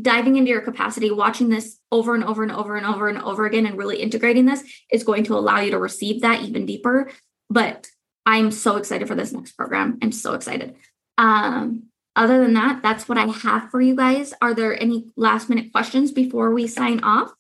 diving 0.02 0.38
into 0.38 0.50
your 0.50 0.62
capacity, 0.62 1.12
watching 1.12 1.50
this 1.50 1.78
over 1.92 2.16
and 2.16 2.24
over 2.24 2.42
and 2.42 2.54
over 2.54 2.78
and 2.78 2.86
over 2.86 3.10
and 3.10 3.22
over 3.22 3.46
again, 3.46 3.66
and 3.66 3.78
really 3.78 4.02
integrating 4.02 4.46
this 4.46 4.64
is 4.90 5.04
going 5.04 5.26
to 5.26 5.36
allow 5.36 5.60
you 5.60 5.72
to 5.72 5.80
receive 5.80 6.22
that 6.22 6.44
even 6.44 6.66
deeper. 6.66 7.12
But 7.50 7.88
I'm 8.28 8.52
so 8.52 8.76
excited 8.76 9.08
for 9.08 9.16
this 9.16 9.32
next 9.32 9.54
program. 9.54 9.98
I'm 10.04 10.12
so 10.12 10.34
excited. 10.34 10.76
Um, 11.18 11.84
other 12.14 12.40
than 12.44 12.54
that, 12.56 12.82
that's 12.84 13.08
what 13.08 13.18
I 13.18 13.26
have 13.26 13.72
for 13.72 13.80
you 13.80 13.96
guys. 13.96 14.34
Are 14.42 14.54
there 14.54 14.80
any 14.80 15.08
last 15.16 15.50
minute 15.50 15.72
questions 15.72 16.12
before 16.12 16.54
we 16.54 16.68
sign 16.68 17.00
off? 17.06 17.32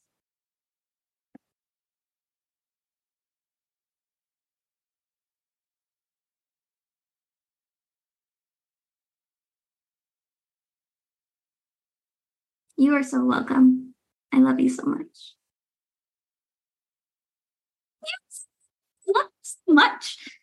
You 12.78 12.96
are 12.96 13.04
so 13.04 13.26
welcome. 13.26 13.94
I 14.32 14.38
love 14.40 14.60
you 14.62 14.70
so 14.70 14.86
much. 14.86 15.34
Yes, 18.04 18.46
love 19.14 19.32
so 19.42 19.74
much. 19.74 20.37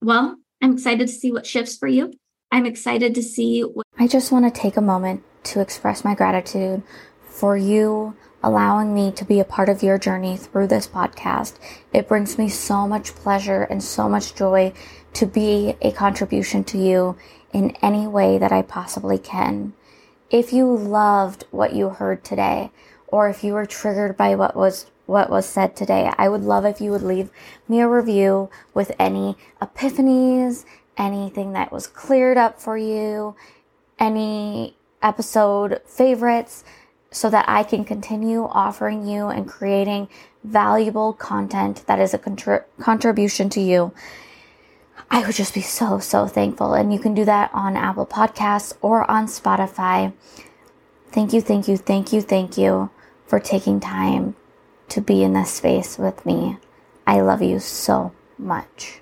Well, 0.00 0.36
I'm 0.60 0.72
excited 0.72 1.06
to 1.06 1.12
see 1.12 1.32
what 1.32 1.46
shifts 1.46 1.76
for 1.76 1.88
you. 1.88 2.12
I'm 2.50 2.66
excited 2.66 3.14
to 3.14 3.22
see 3.22 3.62
what. 3.62 3.86
I 3.98 4.06
just 4.06 4.32
want 4.32 4.52
to 4.52 4.60
take 4.60 4.76
a 4.76 4.82
moment 4.82 5.22
to 5.44 5.60
express 5.60 6.04
my 6.04 6.14
gratitude 6.14 6.82
for 7.22 7.56
you 7.56 8.14
allowing 8.42 8.94
me 8.94 9.12
to 9.12 9.24
be 9.24 9.38
a 9.40 9.44
part 9.44 9.68
of 9.68 9.82
your 9.82 9.98
journey 9.98 10.36
through 10.36 10.66
this 10.66 10.88
podcast. 10.88 11.54
It 11.92 12.08
brings 12.08 12.38
me 12.38 12.48
so 12.48 12.88
much 12.88 13.14
pleasure 13.14 13.62
and 13.62 13.82
so 13.82 14.08
much 14.08 14.34
joy 14.34 14.72
to 15.14 15.26
be 15.26 15.76
a 15.80 15.92
contribution 15.92 16.64
to 16.64 16.78
you 16.78 17.16
in 17.52 17.76
any 17.82 18.06
way 18.06 18.38
that 18.38 18.52
I 18.52 18.62
possibly 18.62 19.18
can. 19.18 19.74
If 20.30 20.52
you 20.52 20.66
loved 20.66 21.44
what 21.50 21.74
you 21.74 21.90
heard 21.90 22.24
today, 22.24 22.70
or 23.06 23.28
if 23.28 23.44
you 23.44 23.52
were 23.52 23.66
triggered 23.66 24.16
by 24.16 24.34
what 24.34 24.56
was 24.56 24.90
what 25.06 25.30
was 25.30 25.46
said 25.46 25.76
today. 25.76 26.10
I 26.16 26.28
would 26.28 26.42
love 26.42 26.64
if 26.64 26.80
you 26.80 26.90
would 26.90 27.02
leave 27.02 27.30
me 27.68 27.80
a 27.80 27.88
review 27.88 28.50
with 28.74 28.92
any 28.98 29.36
epiphanies, 29.60 30.64
anything 30.96 31.52
that 31.52 31.72
was 31.72 31.86
cleared 31.86 32.36
up 32.36 32.60
for 32.60 32.76
you, 32.76 33.34
any 33.98 34.76
episode 35.02 35.80
favorites, 35.86 36.64
so 37.10 37.28
that 37.30 37.44
I 37.48 37.62
can 37.62 37.84
continue 37.84 38.44
offering 38.44 39.06
you 39.06 39.28
and 39.28 39.46
creating 39.46 40.08
valuable 40.44 41.12
content 41.12 41.84
that 41.86 42.00
is 42.00 42.14
a 42.14 42.18
contri- 42.18 42.64
contribution 42.80 43.50
to 43.50 43.60
you. 43.60 43.92
I 45.10 45.26
would 45.26 45.34
just 45.34 45.52
be 45.52 45.60
so, 45.60 45.98
so 45.98 46.26
thankful. 46.26 46.72
And 46.72 46.92
you 46.92 46.98
can 46.98 47.12
do 47.12 47.26
that 47.26 47.50
on 47.52 47.76
Apple 47.76 48.06
Podcasts 48.06 48.72
or 48.80 49.08
on 49.10 49.26
Spotify. 49.26 50.14
Thank 51.10 51.34
you, 51.34 51.42
thank 51.42 51.68
you, 51.68 51.76
thank 51.76 52.14
you, 52.14 52.22
thank 52.22 52.56
you 52.56 52.88
for 53.26 53.38
taking 53.38 53.78
time 53.78 54.36
to 54.92 55.02
be 55.02 55.22
in 55.22 55.34
this 55.34 55.52
space 55.52 55.98
with 55.98 56.24
me. 56.24 56.58
I 57.06 57.20
love 57.20 57.42
you 57.42 57.58
so 57.58 58.12
much. 58.38 59.01